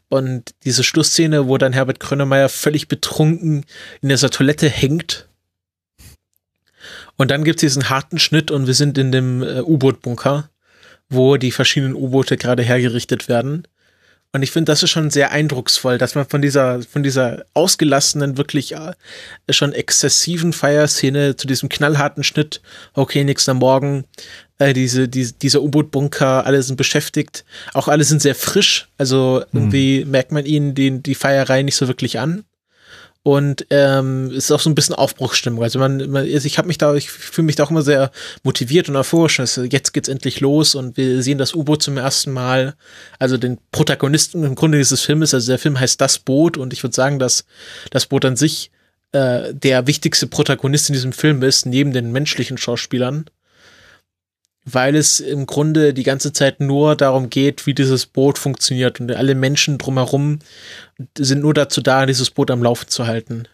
Und 0.07 0.53
diese 0.63 0.83
Schlussszene, 0.83 1.47
wo 1.47 1.57
dann 1.57 1.73
Herbert 1.73 1.99
Grönemeyer 1.99 2.49
völlig 2.49 2.87
betrunken 2.87 3.65
in 4.01 4.09
dieser 4.09 4.29
Toilette 4.29 4.69
hängt. 4.69 5.27
Und 7.17 7.31
dann 7.31 7.43
gibt 7.43 7.57
es 7.57 7.61
diesen 7.61 7.89
harten 7.89 8.19
Schnitt 8.19 8.51
und 8.51 8.67
wir 8.67 8.73
sind 8.73 8.97
in 8.97 9.11
dem 9.11 9.41
äh, 9.41 9.61
U-Boot-Bunker, 9.61 10.49
wo 11.09 11.37
die 11.37 11.51
verschiedenen 11.51 11.95
U-Boote 11.95 12.37
gerade 12.37 12.63
hergerichtet 12.63 13.29
werden. 13.29 13.67
Und 14.33 14.43
ich 14.43 14.51
finde, 14.51 14.69
das 14.69 14.83
ist 14.83 14.89
schon 14.89 15.11
sehr 15.11 15.31
eindrucksvoll, 15.31 15.97
dass 15.97 16.13
man 16.13 16.25
von 16.25 16.41
dieser, 16.41 16.81
von 16.81 17.03
dieser 17.03 17.45
ausgelassenen, 17.53 18.37
wirklich 18.37 18.73
äh, 18.73 18.93
schon 19.49 19.71
exzessiven 19.71 20.51
Feierszene 20.51 21.37
zu 21.37 21.47
diesem 21.47 21.69
knallharten 21.69 22.21
Schnitt, 22.21 22.61
okay, 22.95 23.23
nächster 23.23 23.53
Morgen, 23.53 24.03
äh, 24.59 24.73
diese, 24.73 25.07
die, 25.07 25.31
dieser 25.31 25.61
U-Boot-Bunker, 25.61 26.45
alle 26.45 26.61
sind 26.63 26.75
beschäftigt, 26.75 27.45
auch 27.73 27.87
alle 27.87 28.03
sind 28.03 28.21
sehr 28.21 28.35
frisch, 28.35 28.89
also 28.97 29.41
irgendwie 29.53 30.01
hm. 30.01 30.11
merkt 30.11 30.33
man 30.33 30.45
ihnen 30.45 30.75
die, 30.75 31.01
die 31.01 31.15
Feierei 31.15 31.61
nicht 31.61 31.77
so 31.77 31.87
wirklich 31.87 32.19
an 32.19 32.43
und 33.25 33.65
ähm, 33.71 34.29
ist 34.29 34.51
auch 34.51 34.59
so 34.59 34.69
ein 34.69 34.75
bisschen 34.75 34.93
Aufbruchsstimmung. 34.93 35.63
Also 35.63 35.79
man, 35.79 36.11
man 36.11 36.31
also 36.31 36.45
ich 36.45 36.59
habe 36.59 36.67
mich 36.67 36.77
da, 36.77 36.93
ich 36.93 37.09
fühle 37.09 37.47
mich 37.47 37.55
da 37.55 37.63
auch 37.63 37.71
immer 37.71 37.81
sehr 37.81 38.11
motiviert 38.43 38.87
und 38.87 38.95
euphorisch. 38.95 39.39
Also 39.39 39.63
jetzt 39.63 39.93
geht's 39.93 40.09
endlich 40.09 40.41
los 40.41 40.75
und 40.75 40.95
wir 40.95 41.23
sehen 41.23 41.39
das 41.39 41.55
U-Boot 41.55 41.81
zum 41.81 41.97
ersten 41.97 42.31
Mal. 42.31 42.75
Also 43.17 43.37
den 43.37 43.57
Protagonisten 43.71 44.43
im 44.43 44.53
Grunde 44.53 44.77
dieses 44.77 45.01
Filmes. 45.01 45.33
Also 45.33 45.51
der 45.51 45.57
Film 45.57 45.79
heißt 45.79 45.99
Das 45.99 46.19
Boot 46.19 46.55
und 46.55 46.71
ich 46.71 46.83
würde 46.83 46.95
sagen, 46.95 47.17
dass 47.17 47.45
das 47.89 48.05
Boot 48.05 48.25
an 48.25 48.35
sich 48.35 48.69
äh, 49.11 49.55
der 49.55 49.87
wichtigste 49.87 50.27
Protagonist 50.27 50.89
in 50.89 50.93
diesem 50.93 51.11
Film 51.11 51.41
ist, 51.41 51.65
neben 51.65 51.93
den 51.93 52.11
menschlichen 52.11 52.59
Schauspielern 52.59 53.25
weil 54.65 54.95
es 54.95 55.19
im 55.19 55.45
Grunde 55.45 55.93
die 55.93 56.03
ganze 56.03 56.33
Zeit 56.33 56.59
nur 56.59 56.95
darum 56.95 57.29
geht, 57.29 57.67
wie 57.67 57.75
dieses 57.75 58.07
Boot 58.07 58.39
funktioniert 58.39 58.99
und 58.99 59.11
alle 59.11 59.35
Menschen 59.35 59.77
drumherum 59.77 60.39
sind 61.17 61.41
nur 61.41 61.53
dazu 61.53 61.81
da, 61.81 62.05
dieses 62.05 62.31
Boot 62.31 62.49
am 62.49 62.63
Laufen 62.63 62.89
zu 62.89 63.05
halten. 63.05 63.47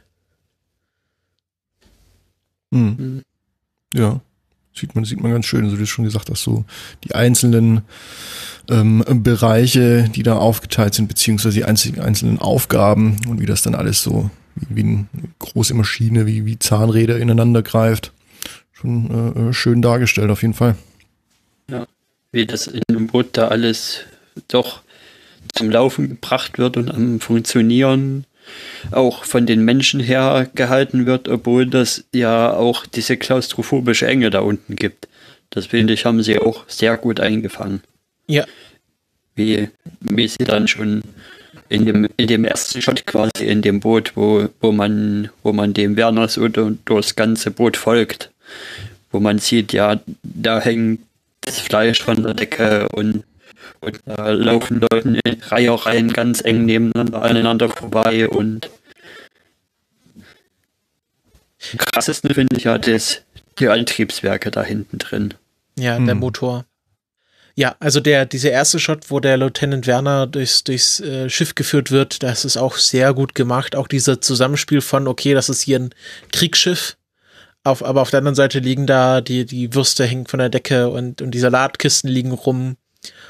Hm. 2.74 2.96
Mhm. 2.98 3.22
Ja, 3.94 4.22
sieht 4.74 4.96
man, 4.96 5.04
sieht 5.04 5.22
man 5.22 5.34
ganz 5.34 5.46
schön, 5.46 5.70
so 5.70 5.76
wie 5.76 5.82
du 5.82 5.88
schon 5.88 6.06
gesagt 6.06 6.30
hast, 6.30 6.44
so 6.44 6.64
die 7.04 7.14
einzelnen 7.14 7.82
ähm, 8.70 9.04
Bereiche, 9.22 10.10
die 10.16 10.24
da 10.24 10.38
aufgeteilt 10.38 10.94
sind, 10.94 11.10
beziehungsweise 11.10 11.56
die 11.56 11.66
einzelnen 11.66 12.40
Aufgaben 12.40 13.20
und 13.28 13.42
wie 13.42 13.46
das 13.46 13.64
dann 13.64 13.76
alles 13.76 14.02
so 14.02 14.30
wie, 14.56 14.76
wie 14.76 14.82
eine 14.82 15.08
große 15.40 15.74
Maschine, 15.74 16.26
wie, 16.26 16.46
wie 16.46 16.58
Zahnräder 16.58 17.20
ineinander 17.20 17.64
greift. 17.64 18.14
Schon 18.72 19.36
äh, 19.36 19.50
äh 19.50 19.54
schön 19.54 19.82
dargestellt 19.82 20.32
auf 20.32 20.42
jeden 20.42 20.54
Fall. 20.54 20.76
Ja, 21.70 21.88
wie 22.32 22.46
das 22.46 22.68
in 22.68 22.82
dem 22.90 23.08
Boot 23.08 23.30
da 23.34 23.50
alles 23.50 24.02
doch 24.48 24.82
zum 25.54 25.70
Laufen 25.70 26.10
gebracht 26.10 26.58
wird 26.58 26.78
und 26.78 26.90
am 26.90 27.20
Funktionieren 27.20 28.26
auch 28.92 29.24
von 29.24 29.46
den 29.46 29.64
Menschen 29.64 30.00
her 30.00 30.50
gehalten 30.56 31.06
wird, 31.06 31.28
obwohl 31.28 31.68
das 31.68 32.06
ja 32.14 32.54
auch 32.54 32.86
diese 32.86 33.18
klaustrophobische 33.18 34.08
Enge 34.08 34.30
da 34.30 34.40
unten 34.40 34.76
gibt. 34.76 35.08
Das 35.50 35.68
finde 35.68 35.94
ich, 35.94 36.06
haben 36.06 36.24
sie 36.24 36.40
auch 36.40 36.64
sehr 36.68 36.98
gut 36.98 37.20
eingefangen. 37.20 37.82
Ja. 38.28 38.46
Wie, 39.36 39.70
wie 40.00 40.28
sie 40.28 40.44
dann 40.46 40.68
schon 40.68 41.04
in 41.70 41.86
dem, 41.86 42.10
in 42.18 42.28
dem 42.28 42.46
ersten 42.46 42.82
Shot 42.82 43.06
quasi 43.06 43.46
in 43.46 43.62
dem 43.62 43.80
Boot, 43.80 44.14
wo, 44.16 44.50
wo 44.60 44.72
man, 44.72 45.30
wo 45.44 45.54
man 45.54 45.74
dem 45.74 45.96
Werner 45.96 46.28
so 46.28 46.48
durchs 46.48 47.16
ganze 47.16 47.52
Boot 47.52 47.78
folgt, 47.78 48.32
wo 49.12 49.20
man 49.20 49.40
sieht, 49.40 49.74
ja, 49.74 50.00
da 50.24 50.60
hängt 50.60 51.02
das 51.42 51.60
Fleisch 51.60 52.02
von 52.02 52.24
der 52.24 52.34
Decke 52.34 52.88
und, 52.90 53.24
und 53.80 54.00
da 54.06 54.30
laufen 54.30 54.80
Leute 54.80 55.20
in 55.24 55.42
Reihe 55.42 55.86
rein 55.86 56.10
ganz 56.10 56.44
eng 56.44 56.66
nebeneinander 56.66 57.22
aneinander 57.22 57.70
vorbei 57.70 58.30
und 58.30 58.70
am 61.74 61.78
krassesten 61.78 62.34
finde 62.34 62.58
ich 62.58 62.64
ja 62.64 62.78
das, 62.78 63.22
die 63.60 63.68
Antriebswerke 63.68 64.52
da 64.52 64.64
hinten 64.64 64.98
drin. 64.98 65.34
Ja, 65.78 65.98
der 66.00 66.14
hm. 66.14 66.20
Motor. 66.20 66.66
Ja, 67.56 67.76
also 67.80 68.00
der, 68.00 68.26
dieser 68.26 68.52
erste 68.52 68.80
Shot, 68.80 69.12
wo 69.12 69.20
der 69.20 69.38
Lieutenant 69.38 69.86
Werner 69.86 70.26
durchs, 70.26 70.64
durchs 70.64 71.00
äh, 71.02 71.30
Schiff 71.30 71.54
geführt 71.54 71.92
wird, 71.92 72.24
das 72.24 72.46
ist 72.46 72.58
auch 72.58 72.78
sehr 72.78 73.14
gut 73.14 73.36
gemacht. 73.36 73.76
Auch 73.76 73.88
dieser 73.88 74.22
Zusammenspiel 74.22 74.82
von, 74.82 75.08
okay, 75.08 75.34
das 75.34 75.50
ist 75.50 75.62
hier 75.62 75.80
ein 75.80 75.94
Kriegsschiff, 76.32 76.98
auf, 77.64 77.84
aber 77.84 78.02
auf 78.02 78.10
der 78.10 78.20
anderen 78.20 78.36
Seite 78.36 78.60
liegen 78.60 78.88
da 78.88 79.22
die, 79.22 79.46
die 79.46 79.74
Würste 79.74 80.06
hängen 80.06 80.26
von 80.26 80.40
der 80.40 80.50
Decke 80.50 80.90
und, 80.90 81.22
und 81.22 81.32
die 81.32 81.40
Salatkisten 81.40 82.10
liegen 82.10 82.32
rum. 82.32 82.78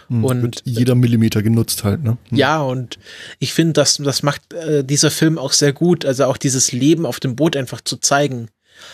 Hm, 0.08 0.24
und 0.26 0.42
Wird 0.42 0.62
jeder 0.66 0.96
Millimeter 0.96 1.42
genutzt 1.42 1.84
halt, 1.84 2.04
ne? 2.04 2.18
Hm. 2.30 2.38
Ja, 2.38 2.62
und 2.62 3.00
ich 3.40 3.54
finde, 3.54 3.74
das, 3.74 3.98
das 3.98 4.24
macht 4.24 4.54
äh, 4.54 4.84
dieser 4.84 5.12
Film 5.12 5.38
auch 5.38 5.54
sehr 5.54 5.74
gut, 5.74 6.06
also 6.06 6.26
auch 6.26 6.38
dieses 6.38 6.72
Leben 6.72 7.06
auf 7.06 7.20
dem 7.20 7.36
Boot 7.36 7.56
einfach 7.56 7.82
zu 7.82 7.98
zeigen. 7.98 8.50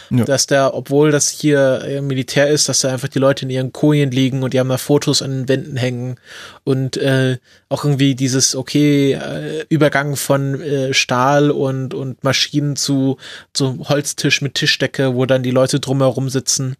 Ja. 0.10 0.24
Dass 0.24 0.48
da, 0.48 0.74
obwohl 0.74 1.12
das 1.12 1.30
hier 1.30 1.82
äh, 1.84 2.02
Militär 2.02 2.48
ist, 2.48 2.70
dass 2.70 2.82
da 2.82 2.92
einfach 2.92 3.08
die 3.10 3.20
Leute 3.20 3.46
in 3.46 3.50
ihren 3.50 3.74
Kojen 3.74 4.12
liegen 4.12 4.44
und 4.44 4.54
die 4.54 4.60
haben 4.60 4.70
da 4.70 4.78
Fotos 4.78 5.22
an 5.22 5.32
den 5.32 5.50
Wänden 5.50 5.78
hängen 5.78 6.16
und 6.64 6.98
äh, 6.98 7.38
auch 7.70 7.84
irgendwie 7.84 8.16
dieses, 8.16 8.56
okay, 8.56 9.14
äh, 9.14 9.66
Übergang 9.70 10.16
von 10.16 10.62
äh, 10.62 10.94
Stahl 10.94 11.52
und, 11.52 11.94
und 11.94 12.24
Maschinen 12.24 12.76
zu, 12.76 13.18
zu 13.54 13.90
Holztisch 13.90 14.42
mit 14.42 14.56
Tischdecke, 14.56 15.16
wo 15.16 15.26
dann 15.26 15.44
die 15.44 15.52
Leute 15.52 15.80
drumherum 15.80 16.30
sitzen. 16.30 16.76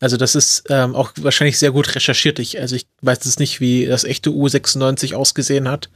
Also 0.00 0.16
das 0.16 0.34
ist 0.34 0.64
ähm, 0.68 0.94
auch 0.94 1.12
wahrscheinlich 1.16 1.58
sehr 1.58 1.72
gut 1.72 1.94
recherchiert. 1.94 2.38
Ich, 2.38 2.60
also 2.60 2.76
ich 2.76 2.86
weiß 3.02 3.20
jetzt 3.24 3.40
nicht, 3.40 3.60
wie 3.60 3.86
das 3.86 4.04
echte 4.04 4.30
U96 4.30 5.14
ausgesehen 5.14 5.68
hat, 5.68 5.90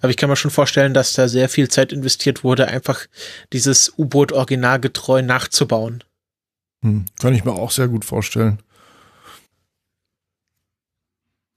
aber 0.00 0.10
ich 0.10 0.16
kann 0.16 0.28
mir 0.30 0.36
schon 0.36 0.50
vorstellen, 0.50 0.94
dass 0.94 1.12
da 1.12 1.28
sehr 1.28 1.48
viel 1.48 1.68
Zeit 1.68 1.92
investiert 1.92 2.44
wurde, 2.44 2.68
einfach 2.68 3.06
dieses 3.52 3.92
U-Boot 3.98 4.32
originalgetreu 4.32 5.22
nachzubauen. 5.22 6.04
Hm, 6.82 7.06
kann 7.20 7.34
ich 7.34 7.44
mir 7.44 7.52
auch 7.52 7.70
sehr 7.70 7.88
gut 7.88 8.04
vorstellen. 8.04 8.62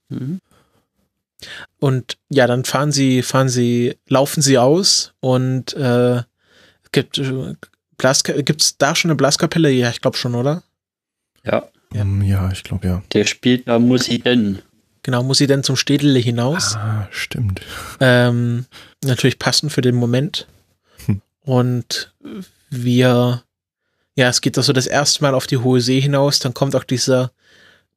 Mhm. 0.08 0.40
Und 1.78 2.18
ja, 2.28 2.46
dann 2.46 2.64
fahren 2.64 2.92
sie, 2.92 3.22
fahren 3.22 3.48
sie, 3.48 3.96
laufen 4.08 4.42
sie 4.42 4.58
aus 4.58 5.12
und 5.20 5.74
äh, 5.74 6.22
gibt 6.92 7.18
äh, 7.18 7.54
es 7.98 8.78
da 8.78 8.94
schon 8.94 9.10
eine 9.10 9.16
Blaskapelle? 9.16 9.70
Ja, 9.70 9.90
ich 9.90 10.00
glaube 10.00 10.16
schon, 10.16 10.34
oder? 10.34 10.62
Ja. 11.44 11.68
Ja, 11.92 12.04
mm, 12.04 12.22
ja 12.22 12.50
ich 12.50 12.62
glaube 12.62 12.86
ja. 12.86 13.02
Der 13.12 13.24
spielt 13.24 13.68
da 13.68 13.78
muss 13.78 14.04
sie 14.04 14.18
denn. 14.18 14.62
Genau, 15.02 15.22
muss 15.22 15.38
sie 15.38 15.48
denn 15.48 15.64
zum 15.64 15.76
Städele 15.76 16.18
hinaus. 16.18 16.76
Ah, 16.76 17.08
stimmt. 17.10 17.60
Ähm, 18.00 18.66
natürlich 19.04 19.38
passend 19.38 19.72
für 19.72 19.80
den 19.80 19.94
Moment. 19.94 20.46
Hm. 21.06 21.20
Und 21.42 22.12
wir, 22.70 23.42
ja, 24.14 24.28
es 24.28 24.40
geht 24.40 24.56
doch 24.56 24.62
so 24.62 24.72
das 24.72 24.86
erste 24.86 25.22
Mal 25.22 25.34
auf 25.34 25.46
die 25.46 25.58
hohe 25.58 25.80
See 25.80 26.00
hinaus. 26.00 26.38
Dann 26.38 26.54
kommt 26.54 26.74
auch 26.74 26.84
dieser, 26.84 27.32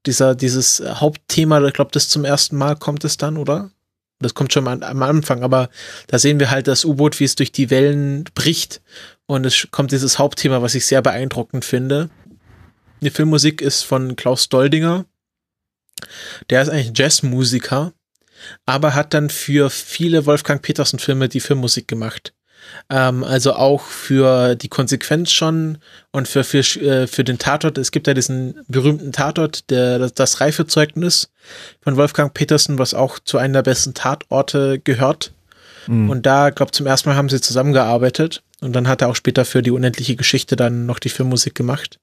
dieser, 0.05 0.35
dieses 0.35 0.81
Hauptthema, 0.85 1.63
ich 1.65 1.73
glaube, 1.73 1.91
das 1.91 2.09
zum 2.09 2.25
ersten 2.25 2.57
Mal 2.57 2.75
kommt 2.75 3.03
es 3.03 3.17
dann, 3.17 3.37
oder? 3.37 3.71
Das 4.19 4.33
kommt 4.33 4.53
schon 4.53 4.67
am, 4.67 4.81
am 4.81 5.03
Anfang, 5.03 5.43
aber 5.43 5.69
da 6.07 6.17
sehen 6.17 6.39
wir 6.39 6.49
halt 6.49 6.67
das 6.67 6.85
U-Boot, 6.85 7.19
wie 7.19 7.25
es 7.25 7.35
durch 7.35 7.51
die 7.51 7.69
Wellen 7.69 8.23
bricht. 8.33 8.81
Und 9.25 9.45
es 9.45 9.67
kommt 9.71 9.91
dieses 9.91 10.19
Hauptthema, 10.19 10.61
was 10.61 10.75
ich 10.75 10.85
sehr 10.85 11.01
beeindruckend 11.01 11.65
finde. 11.65 12.09
Die 13.01 13.09
Filmmusik 13.09 13.61
ist 13.61 13.83
von 13.83 14.15
Klaus 14.15 14.49
Doldinger. 14.49 15.05
Der 16.49 16.61
ist 16.61 16.69
eigentlich 16.69 16.97
Jazzmusiker, 16.97 17.93
aber 18.65 18.95
hat 18.95 19.13
dann 19.13 19.29
für 19.29 19.69
viele 19.69 20.25
Wolfgang 20.25 20.61
Petersen-Filme 20.61 21.29
die 21.29 21.39
Filmmusik 21.39 21.87
gemacht. 21.87 22.33
Ähm, 22.89 23.23
also 23.23 23.53
auch 23.53 23.81
für 23.81 24.55
die 24.55 24.69
Konsequenz 24.69 25.31
schon 25.31 25.77
und 26.11 26.27
für, 26.27 26.43
für, 26.43 26.59
äh, 26.59 27.07
für 27.07 27.23
den 27.23 27.37
Tatort. 27.37 27.77
Es 27.77 27.91
gibt 27.91 28.07
ja 28.07 28.13
diesen 28.13 28.59
berühmten 28.67 29.11
Tatort, 29.11 29.69
der, 29.69 29.99
das, 29.99 30.13
das 30.13 30.41
Reifezeugnis 30.41 31.29
von 31.81 31.95
Wolfgang 31.95 32.33
Petersen, 32.33 32.79
was 32.79 32.93
auch 32.93 33.19
zu 33.19 33.37
einem 33.37 33.53
der 33.53 33.63
besten 33.63 33.93
Tatorte 33.93 34.79
gehört. 34.79 35.31
Mhm. 35.87 36.09
Und 36.09 36.25
da, 36.25 36.49
glaube 36.49 36.71
zum 36.71 36.87
ersten 36.87 37.09
Mal 37.09 37.15
haben 37.15 37.29
sie 37.29 37.41
zusammengearbeitet. 37.41 38.41
Und 38.61 38.73
dann 38.73 38.87
hat 38.87 39.01
er 39.01 39.09
auch 39.09 39.15
später 39.15 39.45
für 39.45 39.61
die 39.61 39.71
unendliche 39.71 40.15
Geschichte 40.15 40.55
dann 40.55 40.85
noch 40.85 40.99
die 40.99 41.09
Filmmusik 41.09 41.55
gemacht. 41.55 41.99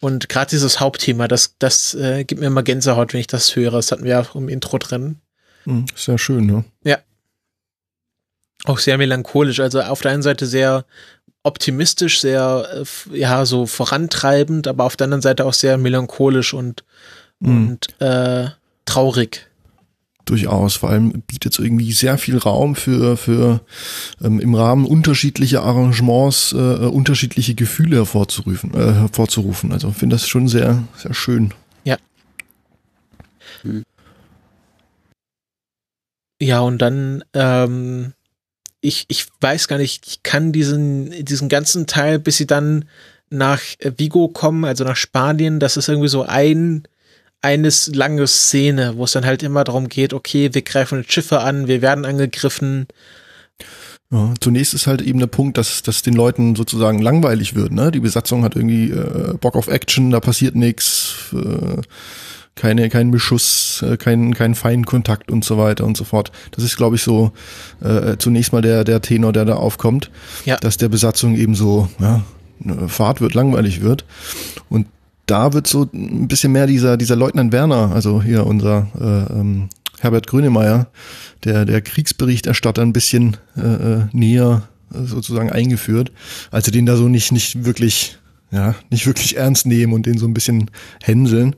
Und 0.00 0.28
gerade 0.28 0.50
dieses 0.50 0.80
Hauptthema, 0.80 1.26
das, 1.26 1.56
das 1.58 1.94
äh, 1.94 2.24
gibt 2.24 2.40
mir 2.40 2.46
immer 2.46 2.62
Gänsehaut, 2.62 3.12
wenn 3.12 3.20
ich 3.20 3.26
das 3.26 3.56
höre. 3.56 3.72
Das 3.72 3.90
hatten 3.90 4.04
wir 4.04 4.20
auch 4.20 4.34
im 4.34 4.48
Intro 4.48 4.78
drin. 4.78 5.16
Mhm, 5.64 5.86
sehr 5.94 6.18
schön, 6.18 6.46
ne? 6.46 6.64
Ja. 6.84 6.98
Auch 8.64 8.78
sehr 8.78 8.98
melancholisch. 8.98 9.60
Also 9.60 9.80
auf 9.80 10.02
der 10.02 10.12
einen 10.12 10.22
Seite 10.22 10.46
sehr 10.46 10.84
optimistisch, 11.42 12.20
sehr, 12.20 12.84
äh, 13.12 13.18
ja, 13.18 13.44
so 13.44 13.66
vorantreibend, 13.66 14.68
aber 14.68 14.84
auf 14.84 14.96
der 14.96 15.06
anderen 15.06 15.22
Seite 15.22 15.44
auch 15.44 15.54
sehr 15.54 15.78
melancholisch 15.78 16.54
und, 16.54 16.84
mhm. 17.40 17.68
und 17.68 18.00
äh, 18.00 18.50
traurig 18.84 19.48
durchaus. 20.28 20.76
Vor 20.76 20.90
allem 20.90 21.22
bietet 21.26 21.52
es 21.52 21.58
irgendwie 21.58 21.92
sehr 21.92 22.18
viel 22.18 22.38
Raum 22.38 22.74
für, 22.74 23.16
für 23.16 23.60
ähm, 24.22 24.40
im 24.40 24.54
Rahmen 24.54 24.86
unterschiedlicher 24.86 25.62
Arrangements 25.62 26.52
äh, 26.52 26.56
unterschiedliche 26.56 27.54
Gefühle 27.54 27.96
hervorzurufen. 27.96 28.74
Äh, 28.74 28.92
hervorzurufen. 28.94 29.72
Also 29.72 29.90
finde 29.92 30.14
das 30.14 30.28
schon 30.28 30.48
sehr, 30.48 30.82
sehr 30.96 31.14
schön. 31.14 31.54
Ja. 31.84 31.96
Ja, 36.40 36.60
und 36.60 36.78
dann, 36.78 37.24
ähm, 37.34 38.12
ich, 38.80 39.06
ich 39.08 39.26
weiß 39.40 39.68
gar 39.68 39.78
nicht, 39.78 40.06
ich 40.06 40.22
kann 40.22 40.52
diesen, 40.52 41.24
diesen 41.24 41.48
ganzen 41.48 41.86
Teil, 41.86 42.18
bis 42.18 42.36
sie 42.36 42.46
dann 42.46 42.84
nach 43.30 43.60
Vigo 43.96 44.28
kommen, 44.28 44.64
also 44.64 44.84
nach 44.84 44.96
Spanien, 44.96 45.60
das 45.60 45.76
ist 45.76 45.88
irgendwie 45.88 46.08
so 46.08 46.22
ein 46.22 46.86
eines 47.42 47.94
lange 47.94 48.26
Szene, 48.26 48.94
wo 48.96 49.04
es 49.04 49.12
dann 49.12 49.24
halt 49.24 49.42
immer 49.42 49.64
darum 49.64 49.88
geht, 49.88 50.12
okay, 50.12 50.50
wir 50.52 50.62
greifen 50.62 51.04
Schiffe 51.06 51.40
an, 51.40 51.68
wir 51.68 51.82
werden 51.82 52.04
angegriffen. 52.04 52.86
Ja, 54.10 54.32
zunächst 54.40 54.72
ist 54.72 54.86
halt 54.86 55.02
eben 55.02 55.18
der 55.18 55.26
Punkt, 55.26 55.58
dass, 55.58 55.82
dass 55.82 56.02
den 56.02 56.14
Leuten 56.14 56.56
sozusagen 56.56 57.00
langweilig 57.00 57.54
wird. 57.54 57.72
Ne? 57.72 57.90
Die 57.90 58.00
Besatzung 58.00 58.42
hat 58.42 58.56
irgendwie 58.56 58.90
äh, 58.90 59.34
Bock 59.38 59.54
auf 59.54 59.68
Action, 59.68 60.10
da 60.10 60.20
passiert 60.20 60.56
nichts, 60.56 61.34
äh, 61.34 61.82
keine, 62.54 62.88
kein 62.88 63.10
Beschuss, 63.10 63.84
äh, 63.86 63.98
kein, 63.98 64.34
kein 64.34 64.54
Feinkontakt 64.54 65.30
und 65.30 65.44
so 65.44 65.58
weiter 65.58 65.84
und 65.84 65.96
so 65.96 66.04
fort. 66.04 66.32
Das 66.52 66.64
ist, 66.64 66.76
glaube 66.76 66.96
ich, 66.96 67.02
so 67.02 67.32
äh, 67.82 68.16
zunächst 68.16 68.52
mal 68.52 68.62
der, 68.62 68.82
der 68.82 69.02
Tenor, 69.02 69.32
der 69.32 69.44
da 69.44 69.56
aufkommt, 69.56 70.10
ja. 70.46 70.56
dass 70.56 70.78
der 70.78 70.88
Besatzung 70.88 71.36
eben 71.36 71.54
so, 71.54 71.88
ja, 72.00 72.22
Fahrt 72.88 73.20
wird, 73.20 73.34
langweilig 73.34 73.82
wird. 73.82 74.04
Und 74.68 74.86
da 75.28 75.52
wird 75.52 75.66
so 75.66 75.88
ein 75.92 76.26
bisschen 76.26 76.52
mehr 76.52 76.66
dieser, 76.66 76.96
dieser 76.96 77.16
Leutnant 77.16 77.52
Werner, 77.52 77.92
also 77.94 78.22
hier 78.22 78.46
unser 78.46 78.88
äh, 78.98 79.38
ähm, 79.38 79.68
Herbert 80.00 80.26
Grönemeyer, 80.26 80.88
der, 81.44 81.64
der 81.64 81.82
Kriegsberichterstatter 81.82 82.82
ein 82.82 82.92
bisschen 82.92 83.36
äh, 83.56 83.60
äh 83.60 84.00
näher 84.12 84.68
äh, 84.92 85.04
sozusagen 85.04 85.50
eingeführt, 85.50 86.12
als 86.50 86.64
sie 86.64 86.70
den 86.70 86.86
da 86.86 86.96
so 86.96 87.08
nicht, 87.08 87.30
nicht 87.32 87.64
wirklich, 87.64 88.18
ja, 88.50 88.74
nicht 88.90 89.06
wirklich 89.06 89.36
ernst 89.36 89.66
nehmen 89.66 89.92
und 89.92 90.06
den 90.06 90.18
so 90.18 90.26
ein 90.26 90.34
bisschen 90.34 90.70
hänseln. 91.02 91.54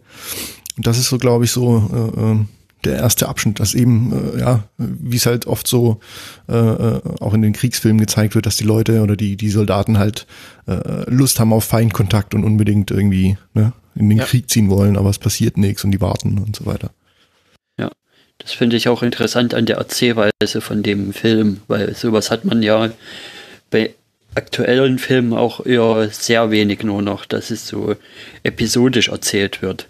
Und 0.77 0.87
das 0.87 0.99
ist 0.99 1.09
so, 1.09 1.19
glaube 1.19 1.45
ich, 1.45 1.53
so 1.53 1.89
äh, 1.93 2.21
ähm, 2.21 2.49
der 2.85 2.97
erste 2.97 3.29
Abschnitt, 3.29 3.61
dass 3.61 3.75
eben, 3.75 4.35
äh, 4.37 4.41
ja, 4.41 4.65
wie 4.79 5.17
es 5.17 5.27
halt 5.27 5.47
oft 5.47 5.67
so 5.67 6.01
äh, 6.49 6.55
äh, 6.57 7.01
auch 7.21 7.35
in 7.35 7.43
den 7.43 7.53
Kriegsfilmen 7.53 8.01
gezeigt 8.01 8.35
wird, 8.35 8.47
dass 8.47 8.57
die 8.57 8.65
Leute 8.65 9.03
oder 9.03 9.17
die, 9.17 9.37
die 9.37 9.51
Soldaten 9.51 9.99
halt 9.99 10.27
äh, 10.67 11.09
Lust 11.11 11.41
haben 11.41 11.53
auf 11.53 11.65
Feindkontakt 11.65 12.35
und 12.35 12.45
unbedingt 12.45 12.91
irgendwie 12.91 13.37
ne, 13.55 13.73
in 13.95 14.09
den 14.09 14.19
ja. 14.19 14.25
Krieg 14.25 14.49
ziehen 14.49 14.71
wollen, 14.71 14.97
aber 14.97 15.11
es 15.11 15.19
passiert 15.19 15.57
nichts 15.59 15.85
und 15.85 15.91
die 15.91 16.01
warten 16.01 16.39
und 16.39 16.57
so 16.57 16.67
weiter. 16.67 16.91
Ja, 17.79 17.91
das 18.39 18.53
finde 18.53 18.77
ich 18.77 18.89
auch 18.89 19.03
interessant 19.03 19.55
an 19.55 19.67
der 19.67 19.77
Erzählweise 19.77 20.61
von 20.61 20.83
dem 20.83 21.13
Film, 21.13 21.61
weil 21.69 21.95
sowas 21.95 22.31
hat 22.31 22.45
man 22.45 22.63
ja 22.63 22.91
bei 23.71 23.95
aktuellen 24.35 24.99
Filmen 24.99 25.33
auch 25.33 25.67
eher 25.67 26.09
sehr 26.11 26.51
wenig 26.51 26.83
nur 26.83 27.03
noch, 27.03 27.27
dass 27.27 27.51
es 27.51 27.67
so 27.67 27.97
episodisch 28.43 29.09
erzählt 29.09 29.61
wird. 29.61 29.89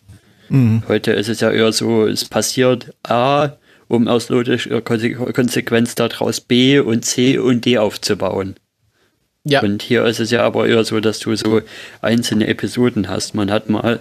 Mhm. 0.51 0.83
Heute 0.89 1.13
ist 1.13 1.29
es 1.29 1.41
ja 1.41 1.51
eher 1.51 1.73
so, 1.73 2.07
es 2.07 2.25
passiert 2.27 2.95
A, 3.03 3.53
um 3.89 4.07
aus 4.09 4.29
logischer 4.29 4.83
Konsequenz 4.83 5.95
daraus 5.95 6.41
B 6.41 6.79
und 6.79 7.05
C 7.05 7.39
und 7.39 7.65
D 7.65 7.79
aufzubauen. 7.79 8.57
Ja. 9.45 9.63
Und 9.63 9.83
hier 9.83 10.05
ist 10.05 10.21
es 10.21 10.31
ja 10.31 10.43
aber 10.43 10.69
eher 10.69 10.85
so, 10.85 11.01
dass 11.01 11.19
du 11.19 11.35
so 11.35 11.63
einzelne 12.03 12.47
Episoden 12.47 13.09
hast. 13.09 13.35
Man 13.35 13.51
hat 13.51 13.71
mal, 13.71 14.01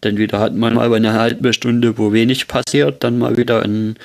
dann 0.00 0.16
wieder 0.16 0.40
hat 0.40 0.54
man 0.54 0.74
mal 0.74 0.92
eine 0.94 1.12
halbe 1.12 1.52
Stunde, 1.52 1.98
wo 1.98 2.12
wenig 2.12 2.48
passiert, 2.48 3.04
dann 3.04 3.18
mal 3.18 3.36
wieder 3.36 3.62
einen, 3.62 3.96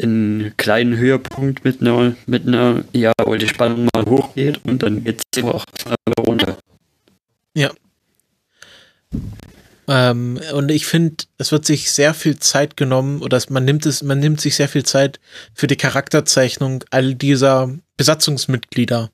einen 0.00 0.52
kleinen 0.58 0.98
Höhepunkt 0.98 1.64
mit 1.64 1.80
einer, 1.80 2.14
mit 2.26 2.46
einer, 2.46 2.84
ja, 2.92 3.12
wo 3.24 3.34
die 3.36 3.48
Spannung 3.48 3.88
mal 3.94 4.04
hochgeht 4.04 4.60
und 4.64 4.82
dann 4.82 5.02
geht 5.02 5.22
es 5.32 5.40
immer 5.40 5.54
auch 5.54 5.64
runter. 6.26 6.58
Ja. 7.54 7.70
Ähm, 9.88 10.40
und 10.52 10.70
ich 10.70 10.86
finde, 10.86 11.24
es 11.38 11.52
wird 11.52 11.64
sich 11.64 11.90
sehr 11.90 12.14
viel 12.14 12.38
Zeit 12.38 12.76
genommen 12.76 13.20
oder 13.20 13.40
man 13.48 13.64
nimmt 13.64 13.86
es, 13.86 14.02
man 14.02 14.18
nimmt 14.18 14.40
sich 14.40 14.56
sehr 14.56 14.68
viel 14.68 14.84
Zeit 14.84 15.20
für 15.54 15.66
die 15.66 15.76
Charakterzeichnung 15.76 16.84
all 16.90 17.14
dieser 17.14 17.70
Besatzungsmitglieder. 17.96 19.10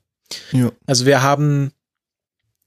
Ja. 0.51 0.71
Also 0.85 1.05
wir 1.05 1.21
haben 1.21 1.71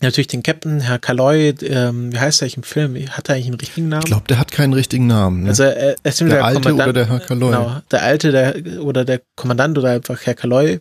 natürlich 0.00 0.26
den 0.28 0.42
Captain, 0.42 0.80
Herr 0.80 0.98
Kaloy, 0.98 1.54
ähm, 1.62 2.12
wie 2.12 2.18
heißt 2.18 2.42
er 2.42 2.44
eigentlich 2.44 2.56
im 2.58 2.62
Film? 2.62 2.94
Hat 3.10 3.28
er 3.28 3.34
eigentlich 3.34 3.46
einen 3.46 3.60
richtigen 3.60 3.88
Namen? 3.88 4.02
Ich 4.02 4.10
glaube, 4.10 4.26
der 4.28 4.38
hat 4.38 4.52
keinen 4.52 4.72
richtigen 4.74 5.06
Namen. 5.06 5.44
Ne? 5.44 5.48
Also 5.48 5.64
er 5.64 5.96
ist 6.02 6.20
der, 6.20 6.28
der 6.28 6.44
alte 6.44 6.60
Kommandant, 6.60 6.88
oder 6.90 7.04
der 7.04 7.08
Herr 7.08 7.20
Kaloy. 7.20 7.50
Genau, 7.50 7.80
der 7.90 8.02
alte 8.02 8.32
der, 8.32 8.82
oder 8.82 9.04
der 9.04 9.22
Kommandant 9.34 9.78
oder 9.78 9.90
einfach 9.90 10.20
Herr 10.24 10.34
Kaloy. 10.34 10.80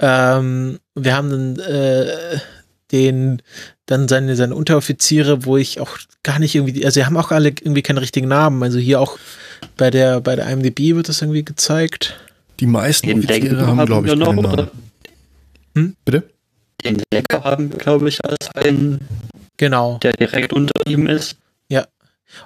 Ähm, 0.00 0.78
wir 0.94 1.16
haben 1.16 1.30
dann 1.30 1.58
äh, 1.58 2.38
den 2.92 3.42
dann 3.86 4.08
seine, 4.08 4.36
seine 4.36 4.54
Unteroffiziere, 4.54 5.44
wo 5.44 5.56
ich 5.56 5.80
auch 5.80 5.98
gar 6.22 6.38
nicht 6.38 6.54
irgendwie, 6.54 6.84
also 6.84 7.00
sie 7.00 7.06
haben 7.06 7.16
auch 7.16 7.30
alle 7.30 7.48
irgendwie 7.48 7.82
keine 7.82 8.00
richtigen 8.00 8.28
Namen. 8.28 8.62
Also 8.62 8.78
hier 8.78 9.00
auch 9.00 9.18
bei 9.76 9.90
der, 9.90 10.20
bei 10.20 10.36
der 10.36 10.48
IMDb 10.48 10.94
wird 10.94 11.08
das 11.08 11.22
irgendwie 11.22 11.44
gezeigt. 11.44 12.16
Die 12.60 12.66
meisten 12.66 13.06
den 13.06 13.18
Offiziere 13.18 13.66
haben, 13.66 13.86
glaube 13.86 14.08
ich, 14.08 14.14
noch, 14.14 14.26
keinen 14.26 14.42
Namen. 14.42 14.70
Hm? 15.74 15.96
Bitte? 16.04 16.22
Den 16.84 17.02
Decker 17.12 17.44
haben, 17.44 17.70
glaube 17.70 18.08
ich, 18.08 18.24
als 18.24 18.50
einen, 18.54 19.00
genau. 19.56 19.98
der 19.98 20.12
direkt 20.12 20.52
unter 20.52 20.74
ihm 20.86 21.06
ist. 21.06 21.36
Ja. 21.68 21.86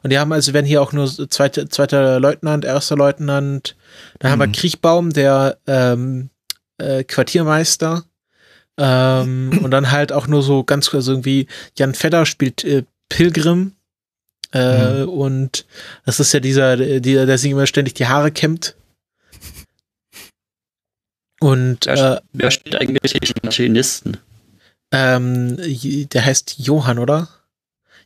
Und 0.02 0.10
die 0.10 0.18
haben 0.18 0.32
also, 0.32 0.52
werden 0.52 0.66
hier 0.66 0.82
auch 0.82 0.92
nur 0.92 1.08
zweiter, 1.30 1.68
zweiter 1.68 2.20
Leutnant, 2.20 2.64
erster 2.64 2.96
Leutnant. 2.96 3.76
Dann 4.18 4.30
mhm. 4.30 4.32
haben 4.32 4.38
wir 4.40 4.46
mhm. 4.48 4.52
Kriechbaum, 4.52 5.12
der 5.12 5.58
ähm, 5.66 6.30
äh, 6.78 7.04
Quartiermeister. 7.04 8.04
Ähm, 8.80 9.60
und 9.62 9.70
dann 9.70 9.90
halt 9.90 10.12
auch 10.12 10.26
nur 10.26 10.42
so 10.42 10.64
ganz 10.64 10.92
also 10.94 11.12
irgendwie 11.12 11.46
Jan 11.76 11.94
Fedder 11.94 12.26
spielt 12.26 12.64
äh, 12.64 12.84
Pilgrim. 13.08 13.72
Äh, 14.52 15.04
mhm. 15.04 15.08
Und 15.10 15.66
das 16.06 16.18
ist 16.18 16.32
ja 16.32 16.40
dieser, 16.40 17.00
dieser, 17.00 17.26
der 17.26 17.38
sich 17.38 17.52
immer 17.52 17.66
ständig 17.66 17.94
die 17.94 18.06
Haare 18.06 18.32
kämmt. 18.32 18.74
Und 21.40 21.86
wer, 21.86 22.16
äh, 22.16 22.20
wer 22.32 22.50
spielt 22.50 22.76
eigentlich 22.76 23.12
den 23.12 23.32
Maschinisten? 23.42 24.16
Ähm, 24.92 25.56
der 26.12 26.24
heißt 26.24 26.56
Johann, 26.58 26.98
oder? 26.98 27.28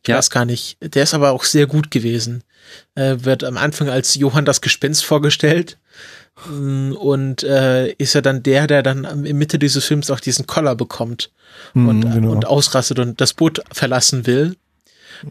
Ich 0.03 0.09
ja. 0.09 0.19
weiß 0.19 0.29
gar 0.31 0.45
nicht. 0.45 0.77
Der 0.81 1.03
ist 1.03 1.15
aber 1.15 1.31
auch 1.33 1.45
sehr 1.45 1.67
gut 1.67 1.91
gewesen. 1.91 2.45
Äh, 2.95 3.17
wird 3.21 3.43
am 3.43 3.57
Anfang 3.57 3.89
als 3.89 4.15
Johann 4.15 4.45
das 4.45 4.61
Gespenst 4.61 5.05
vorgestellt. 5.05 5.79
Mm, 6.49 6.93
und 6.93 7.43
äh, 7.43 7.93
ist 7.93 8.15
ja 8.15 8.21
dann 8.21 8.43
der, 8.43 8.67
der 8.67 8.83
dann 8.83 9.25
in 9.25 9.39
Mitte 9.39 9.59
dieses 9.59 9.85
Films 9.85 10.11
auch 10.11 10.21
diesen 10.21 10.47
Collar 10.47 10.75
bekommt 10.75 11.31
mhm, 11.75 11.89
und, 11.89 12.01
genau. 12.13 12.33
und 12.33 12.47
ausrastet 12.47 12.99
und 12.99 13.21
das 13.21 13.35
Boot 13.35 13.63
verlassen 13.73 14.27
will. 14.27 14.57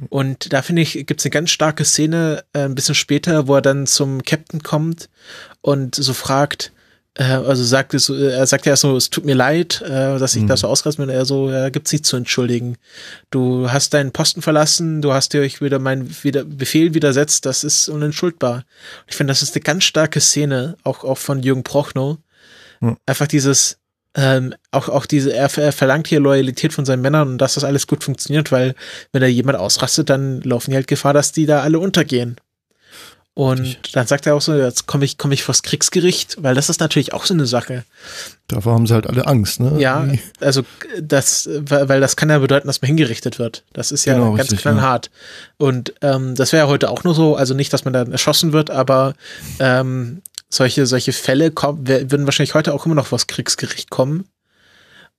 Und 0.10 0.54
da 0.54 0.62
finde 0.62 0.82
ich, 0.82 0.94
gibt 1.06 1.20
es 1.20 1.26
eine 1.26 1.32
ganz 1.32 1.52
starke 1.52 1.86
Szene 1.86 2.44
äh, 2.54 2.64
ein 2.64 2.76
bisschen 2.76 2.96
später, 2.96 3.48
wo 3.48 3.56
er 3.56 3.62
dann 3.62 3.88
zum 3.88 4.24
Captain 4.24 4.64
kommt 4.64 5.10
und 5.62 5.96
so 5.96 6.14
fragt, 6.14 6.73
also 7.16 7.64
sagt 7.64 7.94
es, 7.94 8.10
er 8.10 8.46
sagt 8.48 8.66
ja 8.66 8.76
so, 8.76 8.98
es 8.98 9.12
tut 9.12 9.24
mir 9.24 9.36
leid, 9.36 9.82
äh, 9.86 10.18
dass 10.18 10.36
ich 10.36 10.44
mhm. 10.44 10.48
da 10.48 10.58
so 10.58 10.68
ausraste, 10.68 11.02
und 11.02 11.10
er 11.10 11.26
so, 11.26 11.52
ja, 11.52 11.70
gibt's 11.70 11.92
nichts 11.92 12.10
zu 12.10 12.18
entschuldigen. 12.18 12.78
Du 13.30 13.72
hast 13.72 13.94
deinen 13.94 14.12
Posten 14.12 14.42
verlassen, 14.42 15.02
du 15.02 15.14
hast 15.14 15.34
dir 15.34 15.42
euch 15.42 15.62
wieder 15.62 15.78
mein 15.78 16.10
wieder 16.24 16.44
Befehl 16.44 16.96
widersetzt, 16.96 17.46
das 17.46 17.64
ist 17.64 17.88
unentschuldbar. 17.88 18.64
Ich 19.08 19.16
finde, 19.16 19.32
das 19.32 19.44
ist 19.44 19.56
eine 19.56 19.62
ganz 19.62 19.84
starke 19.84 20.20
Szene, 20.22 20.76
auch, 20.84 21.04
auch 21.04 21.20
von 21.20 21.44
Jürgen 21.44 21.64
Prochnow. 21.64 22.18
Mhm. 22.80 22.98
Einfach 23.06 23.28
dieses, 23.28 23.78
ähm, 24.16 24.56
auch, 24.72 24.90
auch 24.90 25.06
diese, 25.06 25.34
er, 25.34 25.56
er 25.58 25.72
verlangt 25.72 26.08
hier 26.08 26.20
Loyalität 26.20 26.74
von 26.74 26.86
seinen 26.86 27.02
Männern 27.02 27.28
und 27.28 27.38
dass 27.38 27.54
das 27.54 27.64
alles 27.64 27.86
gut 27.86 28.04
funktioniert, 28.04 28.52
weil 28.52 28.74
wenn 29.12 29.22
da 29.22 29.28
jemand 29.28 29.60
ausrastet, 29.60 30.10
dann 30.10 30.42
laufen 30.42 30.72
die 30.72 30.78
halt 30.78 30.88
Gefahr, 30.88 31.14
dass 31.14 31.32
die 31.32 31.46
da 31.46 31.62
alle 31.62 31.78
untergehen. 31.78 32.38
Und 33.36 33.62
Richtig. 33.62 33.94
dann 33.94 34.06
sagt 34.06 34.28
er 34.28 34.36
auch 34.36 34.42
so, 34.42 34.54
jetzt 34.54 34.86
komme 34.86 35.06
ich, 35.06 35.18
komme 35.18 35.34
ich 35.34 35.44
vors 35.44 35.64
Kriegsgericht, 35.64 36.44
weil 36.44 36.54
das 36.54 36.70
ist 36.70 36.80
natürlich 36.80 37.14
auch 37.14 37.26
so 37.26 37.34
eine 37.34 37.48
Sache. 37.48 37.84
Davor 38.48 38.74
haben 38.74 38.86
sie 38.86 38.94
halt 38.94 39.08
alle 39.08 39.26
Angst, 39.26 39.60
ne? 39.60 39.74
Ja, 39.80 40.08
also 40.40 40.62
das, 41.02 41.50
weil 41.52 42.00
das 42.00 42.16
kann 42.16 42.30
ja 42.30 42.38
bedeuten, 42.38 42.68
dass 42.68 42.84
man 42.84 42.88
hingerichtet 42.88 43.40
wird. 43.40 43.64
Das 43.74 43.92
ist 43.92 44.06
ja 44.06 44.14
Genau, 44.14 44.34
ganz 44.34 44.52
richtig, 44.52 44.62
knallhart. 44.62 45.10
Und 45.58 45.96
ähm, 46.02 46.36
das 46.36 46.52
wäre 46.52 46.66
ja 46.66 46.70
heute 46.70 46.92
auch 46.92 47.04
nur 47.04 47.16
so, 47.16 47.36
also 47.36 47.56
nicht, 47.56 47.74
dass 47.74 47.86
man 47.86 47.94
dann 47.94 48.12
erschossen 48.12 48.54
wird, 48.54 48.70
aber 48.70 49.16
ähm, 49.60 50.22
solche, 50.50 50.86
solche 50.86 51.12
Fälle 51.12 51.50
kommen, 51.50 51.88
würden 51.88 52.26
wahrscheinlich 52.26 52.54
heute 52.54 52.72
auch 52.72 52.86
immer 52.86 52.96
noch 52.96 53.08
vors 53.08 53.26
Kriegsgericht 53.26 53.90
kommen, 53.90 54.26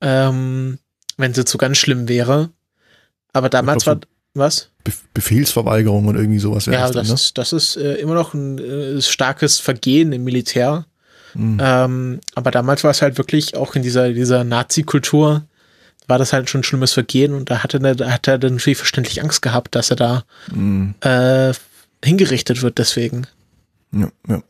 ähm, 0.01 0.79
wenn 1.17 1.35
sie 1.35 1.45
zu 1.45 1.59
ganz 1.59 1.79
schlimm 1.79 2.09
wäre. 2.09 2.51
Aber 3.33 3.49
damals 3.49 3.83
glaub, 3.83 4.03
war 4.03 4.09
was? 4.35 4.69
Be 4.85 4.93
Befehlsverweigerung 5.15 6.07
und 6.07 6.17
irgendwie 6.17 6.39
sowas 6.39 6.67
Ja, 6.67 6.73
das 6.73 6.93
dann, 6.93 7.07
ne? 7.07 7.15
ist, 7.15 7.39
das 7.39 7.53
ist 7.53 7.77
äh, 7.77 7.95
immer 7.95 8.15
noch 8.15 8.35
ein 8.35 8.59
äh, 8.59 9.01
starkes 9.01 9.59
Vergehen 9.59 10.13
im 10.13 10.25
Militär. 10.25 10.87
Mhm. 11.35 11.59
Ähm, 11.61 12.21
aber 12.35 12.51
damals 12.51 12.85
war 12.85 12.91
es 12.91 13.01
halt 13.03 13.17
wirklich 13.19 13.57
auch 13.57 13.75
in 13.75 13.83
dieser, 13.83 14.13
dieser 14.13 14.45
Nazi-Kultur 14.45 15.45
war 16.07 16.19
das 16.19 16.35
halt 16.35 16.51
schon 16.51 16.61
ein 16.61 16.65
schlimmes 16.65 16.93
Vergehen 16.93 17.33
und 17.33 17.51
da 17.51 17.63
hatte 17.63 17.81
er, 17.83 17.95
da 17.95 18.11
hat 18.11 18.29
er 18.29 18.39
dann 18.39 18.57
natürlich 18.57 18.77
verständlich 18.77 19.23
Angst 19.23 19.41
gehabt, 19.41 19.75
dass 19.75 19.89
er 19.91 19.97
da 19.97 20.25
Mhm. 20.53 20.95
äh, 21.01 21.55
hingerichtet 22.05 22.61
wird 22.63 22.77
deswegen. 22.79 23.27
Ja, 23.93 24.09
ja. 24.29 24.43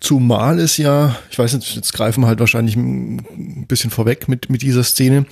Zumal 0.00 0.58
es 0.60 0.76
ja, 0.76 1.16
ich 1.30 1.38
weiß 1.38 1.54
nicht, 1.54 1.74
jetzt 1.74 1.92
greifen 1.92 2.22
wir 2.22 2.28
halt 2.28 2.38
wahrscheinlich 2.40 2.76
ein 2.76 3.66
bisschen 3.68 3.90
vorweg 3.90 4.28
mit, 4.28 4.48
mit 4.48 4.62
dieser 4.62 4.84
Szene, 4.84 5.26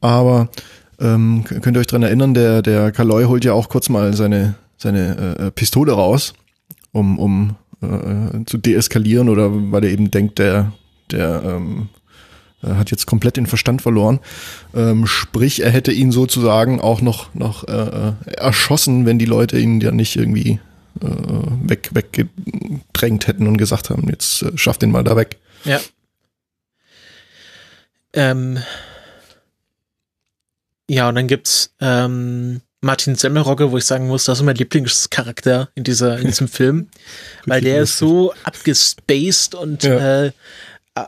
aber 0.00 0.50
ähm, 1.00 1.44
könnt 1.44 1.76
ihr 1.76 1.80
euch 1.80 1.86
dran 1.86 2.02
erinnern, 2.02 2.34
der, 2.34 2.62
der 2.62 2.92
Kaloy 2.92 3.24
holt 3.24 3.44
ja 3.44 3.52
auch 3.52 3.68
kurz 3.68 3.88
mal 3.88 4.14
seine, 4.14 4.54
seine 4.76 5.36
äh, 5.38 5.50
Pistole 5.50 5.92
raus, 5.92 6.34
um, 6.92 7.18
um 7.18 7.56
äh, 7.82 8.44
zu 8.46 8.58
deeskalieren 8.58 9.28
oder 9.28 9.50
weil 9.72 9.84
er 9.84 9.90
eben 9.90 10.10
denkt, 10.10 10.38
der, 10.38 10.72
der 11.10 11.42
ähm, 11.44 11.88
äh, 12.62 12.74
hat 12.74 12.90
jetzt 12.90 13.06
komplett 13.06 13.36
den 13.36 13.46
Verstand 13.46 13.82
verloren. 13.82 14.18
Ähm, 14.74 15.06
sprich, 15.06 15.62
er 15.62 15.70
hätte 15.70 15.92
ihn 15.92 16.10
sozusagen 16.10 16.80
auch 16.80 17.00
noch, 17.00 17.34
noch 17.34 17.66
äh, 17.68 17.72
äh, 17.72 18.12
erschossen, 18.36 19.06
wenn 19.06 19.18
die 19.18 19.26
Leute 19.26 19.58
ihn 19.58 19.80
ja 19.80 19.92
nicht 19.92 20.16
irgendwie 20.16 20.58
äh, 21.00 21.06
weg, 21.62 21.90
weggedrängt 21.92 23.28
hätten 23.28 23.46
und 23.46 23.58
gesagt 23.58 23.90
haben, 23.90 24.08
jetzt 24.08 24.42
äh, 24.42 24.56
schaff 24.56 24.78
den 24.78 24.90
mal 24.90 25.04
da 25.04 25.16
weg. 25.16 25.38
Ja. 25.64 25.80
Ähm, 28.12 28.58
ja, 30.88 31.08
und 31.08 31.14
dann 31.14 31.26
gibt's 31.26 31.74
ähm, 31.80 32.60
Martin 32.80 33.14
Semmelrogge, 33.16 33.70
wo 33.72 33.78
ich 33.78 33.84
sagen 33.84 34.06
muss, 34.06 34.24
das 34.24 34.38
ist 34.38 34.44
mein 34.44 34.54
Lieblingscharakter 34.56 35.68
in 35.74 35.84
dieser 35.84 36.18
in 36.18 36.26
diesem 36.26 36.48
Film, 36.58 36.88
weil 37.46 37.60
der 37.60 37.82
ist 37.82 37.98
so 37.98 38.32
abgespaced 38.44 39.54
und 39.54 39.82
Ja. 39.84 40.24
äh, 40.26 40.32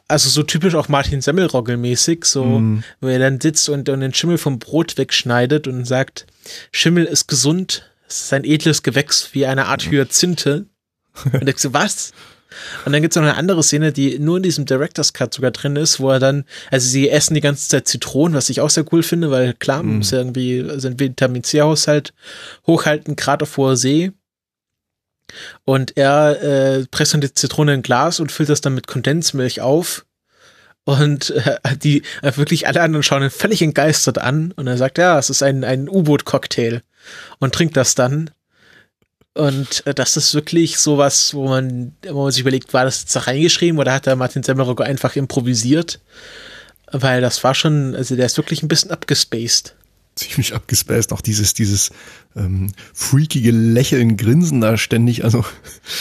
also 0.07 0.29
so 0.29 0.45
typisch 0.45 0.75
auch 0.77 0.89
Martin 0.89 1.21
Semmelrogge 1.21 1.77
mäßig, 1.77 2.25
so 2.25 2.45
Mhm. 2.45 2.85
wo 3.01 3.09
er 3.09 3.19
dann 3.19 3.41
sitzt 3.41 3.69
und, 3.69 3.89
und 3.89 4.01
den 4.01 4.15
Schimmel 4.15 4.39
vom 4.39 4.59
Brot 4.61 4.97
wegschneidet 4.99 5.67
und 5.67 5.85
sagt, 5.85 6.27
Schimmel 6.71 7.05
ist 7.07 7.27
gesund, 7.27 7.91
es 8.09 8.23
ist 8.23 8.33
ein 8.33 8.45
edles 8.45 8.83
Gewächs 8.85 9.31
wie 9.33 9.47
eine 9.47 9.67
Art 9.67 9.91
Hyazinthe. 9.91 10.67
Und 11.33 11.45
denkst 11.45 11.63
du, 11.63 11.73
was? 11.73 12.13
Und 12.85 12.93
dann 12.93 13.03
gibt's 13.03 13.17
noch 13.17 13.23
eine 13.23 13.37
andere 13.37 13.63
Szene, 13.63 13.93
die 13.93 14.19
nur 14.19 14.39
in 14.39 14.43
diesem 14.43 14.67
Director's 14.67 15.13
Cut 15.13 15.35
sogar 15.35 15.51
drin 15.51 15.77
ist, 15.77 16.01
wo 16.01 16.11
er 16.11 16.19
dann, 16.19 16.45
also 16.71 16.89
sie 16.89 17.09
essen 17.09 17.35
die 17.35 17.41
ganze 17.41 17.69
Zeit 17.69 17.89
Zitronen, 17.89 18.37
was 18.37 18.51
ich 18.51 18.61
auch 18.61 18.71
sehr 18.71 18.85
cool 18.93 19.03
finde, 19.03 19.31
weil 19.31 19.55
klar, 19.55 19.83
man 19.83 19.99
muss 19.99 20.11
ja 20.11 20.19
irgendwie 20.19 20.65
seinen 20.81 20.99
Vitamin 20.99 21.45
C-Haushalt 21.45 22.13
hochhalten, 22.67 23.17
gerade 23.17 23.45
auf 23.45 23.57
hoher 23.57 23.77
See. 23.77 24.13
Und 25.65 25.97
er 25.97 26.43
äh, 26.43 26.87
presst 26.91 27.15
dann 27.15 27.21
die 27.21 27.33
Zitrone 27.33 27.75
in 27.75 27.81
ein 27.81 27.83
Glas 27.83 28.21
und 28.21 28.33
füllt 28.33 28.49
das 28.49 28.61
dann 28.61 28.75
mit 28.75 28.87
Kondensmilch 28.87 29.61
auf. 29.61 30.05
Und 30.85 31.31
äh, 31.31 31.59
die 31.77 32.03
äh, 32.23 32.37
wirklich 32.37 32.67
alle 32.67 32.81
anderen 32.81 33.03
schauen 33.03 33.23
ihn 33.23 33.31
völlig 33.31 33.63
entgeistert 33.63 34.19
an. 34.19 34.53
Und 34.53 34.67
er 34.67 34.77
sagt, 34.77 34.99
ja, 34.99 35.19
es 35.19 35.31
ist 35.31 35.43
ein, 35.43 35.63
ein 35.63 35.89
U-Boot-Cocktail. 35.89 36.83
Und 37.39 37.55
trinkt 37.55 37.77
das 37.77 37.95
dann. 37.95 38.31
Und 39.35 39.87
äh, 39.87 39.95
das 39.95 40.17
ist 40.17 40.35
wirklich 40.35 40.79
sowas, 40.79 41.35
wo 41.35 41.49
man, 41.49 41.93
wo 42.09 42.25
man 42.25 42.33
sich 42.33 42.41
überlegt, 42.41 42.75
war 42.75 42.85
das 42.85 43.01
jetzt 43.01 43.15
da 43.15 43.21
reingeschrieben 43.21 43.79
oder 43.79 43.93
hat 43.93 44.07
da 44.07 44.17
Martin 44.17 44.43
Semmelrogge 44.43 44.85
einfach 44.85 45.17
improvisiert? 45.17 46.01
Weil 46.91 47.21
das 47.21 47.45
war 47.45 47.55
schon, 47.55 47.95
also 47.95 48.17
der 48.17 48.27
ist 48.27 48.37
wirklich 48.37 48.63
ein 48.63 48.69
bisschen 48.69 48.91
abgespaced. 48.91 49.77
Ziemlich 50.17 50.55
abgespaced, 50.55 51.13
auch 51.13 51.21
dieses, 51.21 51.55
dieses 51.55 51.91
ähm, 52.35 52.73
freakige 52.93 53.53
Lächeln, 53.53 54.17
Grinsen 54.17 54.61
da 54.61 54.77
ständig, 54.77 55.23
also 55.23 55.45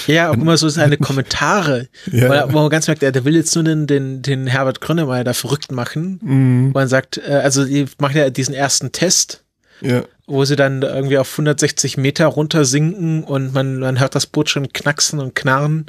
Ja, 0.08 0.32
auch 0.32 0.34
immer 0.34 0.58
so 0.58 0.68
seine 0.70 0.98
Kommentare, 0.98 1.88
Ja. 2.12 2.52
wo, 2.52 2.58
man 2.58 2.70
ganz 2.72 2.88
merkt, 2.88 3.04
der, 3.04 3.12
der 3.12 3.24
will 3.24 3.36
jetzt 3.36 3.54
nur 3.54 3.64
den, 3.64 3.86
den, 3.86 4.24
den 4.24 4.48
Herbert 4.48 4.82
Grönemeyer 4.82 5.24
da 5.24 5.34
verrückt 5.34 5.72
machen. 5.72 6.20
Mhm. 6.24 6.70
Wo 6.74 6.80
man 6.80 6.88
sagt, 6.88 7.20
äh, 7.20 7.34
also 7.44 7.64
die 7.64 7.86
machen 8.00 8.18
ja 8.18 8.32
diesen 8.32 8.56
ersten 8.56 8.92
Test, 8.92 9.44
ja. 9.82 10.04
Wo 10.30 10.46
sie 10.46 10.56
dann 10.56 10.84
irgendwie 10.84 11.18
auf 11.18 11.32
160 11.32 11.98
Meter 11.98 12.28
runter 12.28 12.64
sinken 12.64 13.24
und 13.24 13.54
man, 13.54 13.80
man 13.80 14.00
hört 14.00 14.16
das 14.16 14.28
Boot 14.28 14.50
schon 14.50 14.72
knacksen 14.72 15.20
und 15.20 15.36
knarren. 15.36 15.88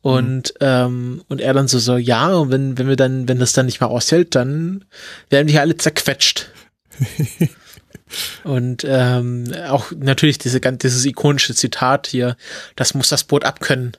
Und, 0.00 0.54
ähm, 0.60 1.22
und 1.28 1.40
er 1.40 1.54
dann 1.54 1.68
so, 1.68 1.78
so, 1.78 1.96
ja, 1.96 2.34
und 2.34 2.50
wenn, 2.50 2.78
wenn 2.78 2.88
wir 2.88 2.96
dann, 2.96 3.28
wenn 3.28 3.38
das 3.38 3.52
dann 3.52 3.66
nicht 3.66 3.80
mehr 3.80 3.90
aushält, 3.90 4.34
dann 4.34 4.84
werden 5.30 5.46
die 5.46 5.58
alle 5.58 5.76
zerquetscht. 5.76 6.50
und 8.44 8.84
ähm, 8.86 9.52
auch 9.68 9.92
natürlich 9.96 10.38
diese, 10.38 10.60
dieses 10.60 11.04
ikonische 11.04 11.54
Zitat 11.54 12.08
hier, 12.08 12.36
das 12.74 12.94
muss 12.94 13.10
das 13.10 13.24
Boot 13.24 13.44
abkönnen. 13.44 13.96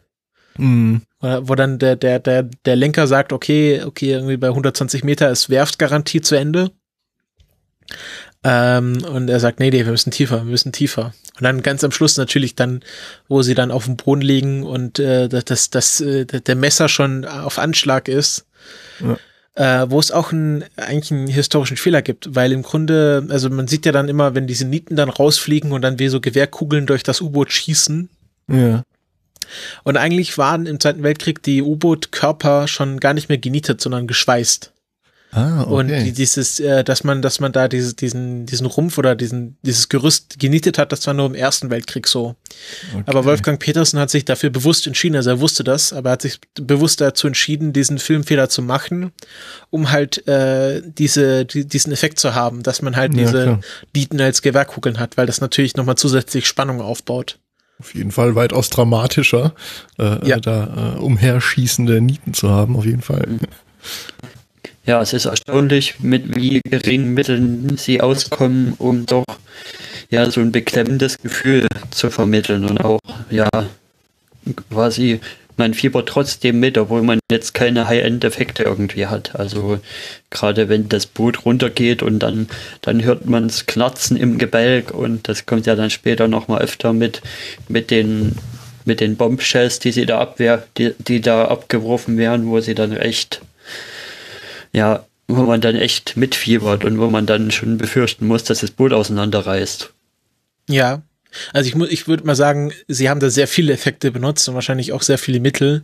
Mhm. 0.58 1.02
Wo 1.19 1.48
wo 1.48 1.56
dann 1.56 1.80
der, 1.80 1.96
der, 1.96 2.19
der, 2.19 2.43
der 2.43 2.76
Lenker 2.76 3.08
sagt, 3.08 3.32
okay, 3.32 3.82
okay, 3.84 4.12
irgendwie 4.12 4.38
bei 4.38 4.48
120 4.48 5.04
Meter 5.04 5.30
ist 5.30 5.50
Werftgarantie 5.50 6.22
zu 6.22 6.36
Ende. 6.36 6.72
Ähm, 8.45 9.03
und 9.06 9.29
er 9.29 9.39
sagt, 9.39 9.60
nee, 9.60 9.69
nee, 9.69 9.86
wir 9.86 9.91
müssen 9.91 10.12
tiefer, 10.12 10.38
wir 10.39 10.51
müssen 10.51 10.71
tiefer. 10.73 11.13
Und 11.38 11.43
dann 11.43 11.62
ganz 11.63 11.84
am 11.84 11.91
Schluss 11.91 12.17
natürlich 12.17 12.56
dann, 12.56 12.82
wo 13.29 13.41
sie 13.41 13.56
dann 13.56 13.71
auf 13.71 13.86
dem 13.86 13.95
Boden 13.95 14.21
liegen 14.21 14.63
und 14.63 14.99
äh, 14.99 15.29
das, 15.29 15.45
das, 15.45 15.69
das, 15.69 16.01
äh, 16.01 16.25
der 16.25 16.56
Messer 16.56 16.89
schon 16.89 17.25
auf 17.25 17.58
Anschlag 17.58 18.08
ist, 18.10 18.45
äh, 19.56 19.86
wo 19.89 19.99
es 19.99 20.12
auch 20.12 20.32
ein, 20.32 20.65
eigentlich 20.75 21.12
einen 21.12 21.27
historischen 21.27 21.77
Fehler 21.77 22.01
gibt, 22.01 22.36
weil 22.36 22.51
im 22.51 22.63
Grunde, 22.63 23.25
also 23.29 23.49
man 23.49 23.67
sieht 23.67 23.86
ja 23.86 23.91
dann 23.91 24.10
immer, 24.10 24.36
wenn 24.36 24.45
diese 24.45 24.65
Nieten 24.65 24.95
dann 24.95 25.10
rausfliegen 25.10 25.71
und 25.71 25.82
dann 25.82 25.97
wie 25.99 26.10
so 26.10 26.19
Gewehrkugeln 26.19 26.86
durch 26.86 27.03
das 27.03 27.21
U-Boot 27.21 27.51
schießen, 27.51 28.10
Ja. 28.51 28.84
und 29.84 29.97
eigentlich 29.97 30.38
waren 30.38 30.65
im 30.65 30.79
Zweiten 30.79 31.01
Weltkrieg 31.03 31.41
die 31.43 31.62
U-Boot-Körper 31.62 32.67
schon 32.67 32.99
gar 32.99 33.13
nicht 33.13 33.29
mehr 33.29 33.38
genietet, 33.38 33.79
sondern 33.79 34.06
geschweißt. 34.06 34.71
Ah, 35.36 35.63
okay. 35.63 35.74
Und 35.74 35.88
die, 35.88 36.12
dieses, 36.12 36.60
äh, 36.60 36.84
dass 36.84 37.04
man, 37.04 37.24
dass 37.24 37.39
man 37.39 37.52
da 37.52 37.67
dieses, 37.67 37.96
diesen, 37.96 38.46
diesen 38.46 38.67
Rumpf 38.67 38.98
oder 39.00 39.15
diesen, 39.15 39.58
dieses 39.63 39.89
Gerüst 39.89 40.38
genietet 40.39 40.78
hat, 40.78 40.91
das 40.91 41.08
war 41.08 41.15
nur 41.15 41.26
im 41.26 41.34
Ersten 41.34 41.72
Weltkrieg 41.72 42.08
so. 42.08 42.36
okay. 42.93 43.04
Aber 43.08 43.26
Wolfgang 43.26 43.60
Petersen 43.60 43.98
hat 44.00 44.12
sich 44.12 44.26
dafür 44.26 44.52
bewusst 44.52 44.86
entschieden, 44.86 45.15
also 45.15 45.32
er 45.32 45.39
wusste 45.39 45.63
das, 45.63 45.91
aber 45.91 46.10
er 46.10 46.13
hat 46.13 46.22
sich 46.22 46.39
bewusst 46.54 47.02
dazu 47.02 47.26
entschieden, 47.26 47.74
diesen 47.74 47.98
Filmfehler 47.98 48.48
zu 48.50 48.62
machen, 48.62 49.12
um 49.72 49.89
halt 49.89 50.28
äh, 50.28 50.82
diese, 50.86 51.46
die, 51.46 51.65
diesen 51.67 51.91
Effekt 51.91 52.19
zu 52.19 52.36
haben, 52.36 52.62
dass 52.62 52.84
man 52.84 52.96
halt 52.96 53.15
Ja, 53.15 53.24
diese 53.24 53.43
klar. 53.43 53.60
Nieten 53.96 54.22
als 54.22 54.43
Gewehrkugeln 54.43 55.00
hat, 55.00 55.17
weil 55.17 55.26
das 55.26 55.41
natürlich 55.41 55.76
nochmal 55.76 55.96
zusätzlich 55.96 56.46
Spannung 56.46 56.80
aufbaut. 56.80 57.39
Auf 57.80 57.96
jeden 57.96 58.12
Fall 58.12 58.36
weitaus 58.36 58.69
dramatischer, 58.69 59.56
äh, 59.98 60.28
Ja. 60.30 60.39
da 60.39 60.96
äh, 60.96 61.00
umherschießende 61.00 62.02
Nieten 62.02 62.36
zu 62.36 62.50
haben, 62.52 62.76
auf 62.76 62.86
jeden 62.86 63.02
Fall. 63.02 63.28
Ja, 64.86 65.02
es 65.02 65.13
ist 65.13 65.25
erstaunlich, 65.25 66.00
mit 66.02 66.36
wie 66.36 66.60
geringen 66.65 67.13
Mitteln 67.13 67.77
sie 67.77 68.02
auskommen, 68.02 68.73
um 68.77 69.06
doch 69.06 69.23
ja 70.10 70.29
so 70.29 70.42
ein 70.42 70.52
beklemmendes 70.52 71.17
Gefühl 71.19 71.67
zu 71.92 72.10
vermitteln 72.10 72.65
und 72.65 72.84
auch 72.84 73.00
ja 73.29 73.48
quasi 74.69 75.21
man 75.56 75.73
fiebert 75.73 76.10
trotzdem 76.10 76.60
mit, 76.60 76.77
obwohl 76.77 77.04
man 77.04 77.19
jetzt 77.31 77.54
keine 77.54 77.88
High-End-Effekte 77.88 78.63
irgendwie 78.63 79.06
hat. 79.06 79.36
Also 79.36 79.79
gerade 80.31 80.67
wenn 80.67 80.90
das 80.90 81.06
Boot 81.06 81.46
runtergeht 81.46 82.04
und 82.04 82.19
dann 82.19 82.50
dann 82.81 83.04
hört 83.04 83.25
man 83.25 83.46
es 83.46 83.65
knarzen 83.65 84.17
im 84.17 84.38
Gebälk 84.38 84.92
und 84.92 85.29
das 85.29 85.46
kommt 85.46 85.65
ja 85.65 85.75
dann 85.75 85.92
später 85.92 86.27
noch 86.27 86.50
mal 86.50 86.62
öfter 86.62 86.92
mit 86.92 87.21
mit 87.69 87.90
den 87.90 88.36
mit 88.84 89.00
den 89.00 89.15
Bombshells, 89.15 89.79
die 89.79 89.94
sie 89.94 90.06
da 90.06 90.19
abwehr, 90.19 90.67
die, 90.77 90.94
die 90.98 91.21
da 91.21 91.46
abgeworfen 91.46 92.17
werden, 92.17 92.48
wo 92.48 92.60
sie 92.60 92.75
dann 92.75 92.98
echt 92.98 93.42
ja, 94.74 95.06
wo 95.28 95.44
man 95.44 95.62
dann 95.62 95.76
echt 95.76 96.17
mitfiebert 96.17 96.84
und 96.84 97.00
wo 97.00 97.10
man 97.10 97.26
dann 97.26 97.52
schon 97.52 97.78
befürchten 97.78 98.28
muss, 98.28 98.44
dass 98.44 98.60
das 98.60 98.71
Boot 98.71 98.94
auseinanderreißt. 98.94 99.94
Ja, 100.69 101.04
also 101.52 101.69
ich, 101.69 101.92
ich 101.92 102.08
würde 102.08 102.26
mal 102.26 102.36
sagen, 102.36 102.74
sie 102.88 103.10
haben 103.10 103.19
da 103.19 103.30
sehr 103.30 103.48
viele 103.48 103.74
Effekte 103.74 104.12
benutzt 104.12 104.48
und 104.48 104.56
wahrscheinlich 104.56 104.92
auch 104.92 105.02
sehr 105.02 105.17
viele 105.17 105.40
Mittel. 105.40 105.84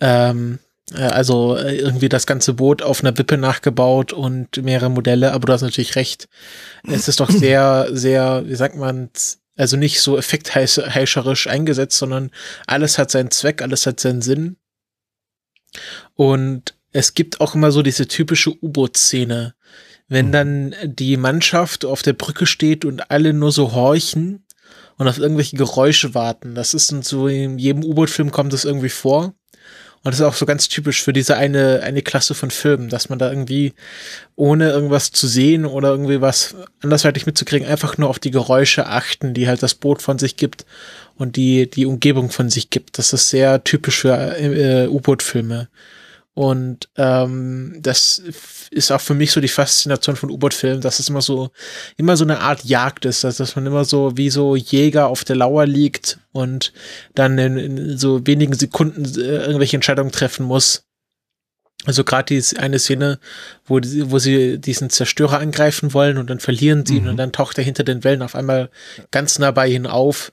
Ähm, 0.00 0.58
äh, 0.94 1.02
also 1.02 1.56
äh, 1.56 1.76
irgendwie 1.76 2.08
das 2.08 2.26
ganze 2.26 2.54
Boot 2.54 2.82
auf 2.82 3.02
einer 3.02 3.16
Wippe 3.16 3.36
nachgebaut 3.36 4.12
und 4.12 4.62
mehrere 4.62 4.90
Modelle, 4.90 5.32
aber 5.32 5.46
du 5.46 5.52
hast 5.52 5.62
natürlich 5.62 5.96
recht. 5.96 6.28
Es 6.84 7.08
ist 7.08 7.20
doch 7.20 7.30
sehr, 7.30 7.88
sehr, 7.90 8.44
wie 8.46 8.54
sagt 8.54 8.76
man, 8.76 9.10
Also 9.56 9.76
nicht 9.76 10.00
so 10.00 10.16
effektheischerisch 10.16 11.46
eingesetzt, 11.46 11.98
sondern 11.98 12.30
alles 12.66 12.98
hat 12.98 13.10
seinen 13.10 13.30
Zweck, 13.30 13.62
alles 13.62 13.86
hat 13.86 14.00
seinen 14.00 14.22
Sinn. 14.22 14.56
Und 16.14 16.74
es 16.92 17.14
gibt 17.14 17.40
auch 17.40 17.54
immer 17.54 17.70
so 17.70 17.82
diese 17.82 18.08
typische 18.08 18.50
U-Boot-Szene. 18.62 19.54
Wenn 20.08 20.28
mhm. 20.28 20.32
dann 20.32 20.74
die 20.84 21.16
Mannschaft 21.16 21.84
auf 21.84 22.02
der 22.02 22.14
Brücke 22.14 22.46
steht 22.46 22.84
und 22.84 23.10
alle 23.10 23.32
nur 23.32 23.52
so 23.52 23.72
horchen 23.72 24.44
und 24.96 25.08
auf 25.08 25.18
irgendwelche 25.18 25.56
Geräusche 25.56 26.14
warten. 26.14 26.54
Das 26.54 26.74
ist 26.74 26.88
so 26.88 27.28
in 27.28 27.58
jedem 27.58 27.84
U-Boot-Film 27.84 28.30
kommt 28.30 28.52
das 28.52 28.64
irgendwie 28.64 28.88
vor. 28.88 29.34
Und 30.02 30.12
das 30.12 30.20
ist 30.20 30.26
auch 30.26 30.34
so 30.34 30.46
ganz 30.46 30.68
typisch 30.68 31.02
für 31.02 31.12
diese 31.12 31.36
eine, 31.36 31.80
eine 31.82 32.00
Klasse 32.00 32.34
von 32.34 32.50
Filmen, 32.50 32.88
dass 32.88 33.10
man 33.10 33.18
da 33.18 33.28
irgendwie, 33.28 33.74
ohne 34.34 34.70
irgendwas 34.70 35.12
zu 35.12 35.28
sehen 35.28 35.66
oder 35.66 35.90
irgendwie 35.90 36.22
was 36.22 36.54
andersweitig 36.82 37.26
mitzukriegen, 37.26 37.68
einfach 37.68 37.98
nur 37.98 38.08
auf 38.08 38.18
die 38.18 38.30
Geräusche 38.30 38.86
achten, 38.86 39.34
die 39.34 39.46
halt 39.46 39.62
das 39.62 39.74
Boot 39.74 40.00
von 40.00 40.18
sich 40.18 40.36
gibt 40.36 40.64
und 41.16 41.36
die, 41.36 41.68
die 41.68 41.84
Umgebung 41.84 42.30
von 42.30 42.48
sich 42.48 42.70
gibt. 42.70 42.96
Das 42.96 43.12
ist 43.12 43.28
sehr 43.28 43.62
typisch 43.62 44.00
für 44.00 44.16
äh, 44.38 44.88
U-Boot-Filme. 44.88 45.68
Und 46.34 46.88
ähm, 46.96 47.76
das 47.80 48.22
ist 48.70 48.92
auch 48.92 49.00
für 49.00 49.14
mich 49.14 49.32
so 49.32 49.40
die 49.40 49.48
Faszination 49.48 50.16
von 50.16 50.30
U-Boot-Filmen, 50.30 50.80
dass 50.80 51.00
es 51.00 51.08
immer 51.08 51.22
so, 51.22 51.50
immer 51.96 52.16
so 52.16 52.24
eine 52.24 52.40
Art 52.40 52.64
Jagd 52.64 53.04
ist, 53.04 53.24
dass, 53.24 53.38
dass 53.38 53.56
man 53.56 53.66
immer 53.66 53.84
so 53.84 54.16
wie 54.16 54.30
so 54.30 54.54
Jäger 54.54 55.08
auf 55.08 55.24
der 55.24 55.36
Lauer 55.36 55.66
liegt 55.66 56.20
und 56.32 56.72
dann 57.14 57.36
in, 57.38 57.56
in 57.58 57.98
so 57.98 58.26
wenigen 58.26 58.54
Sekunden 58.54 59.04
äh, 59.20 59.44
irgendwelche 59.44 59.76
Entscheidungen 59.76 60.12
treffen 60.12 60.46
muss. 60.46 60.84
Also 61.86 62.04
gerade 62.04 62.26
die 62.26 62.58
eine 62.58 62.78
Szene, 62.78 63.18
wo, 63.64 63.80
wo 63.80 64.18
sie 64.18 64.58
diesen 64.58 64.90
Zerstörer 64.90 65.38
angreifen 65.38 65.94
wollen 65.94 66.18
und 66.18 66.30
dann 66.30 66.38
verlieren 66.38 66.84
sie 66.86 66.94
mhm. 66.94 66.98
ihn 66.98 67.08
und 67.08 67.16
dann 67.16 67.32
taucht 67.32 67.58
er 67.58 67.64
hinter 67.64 67.84
den 67.84 68.04
Wellen 68.04 68.22
auf 68.22 68.34
einmal 68.34 68.70
ganz 69.10 69.38
nah 69.38 69.50
bei 69.50 69.66
ihnen 69.66 69.86
auf. 69.86 70.32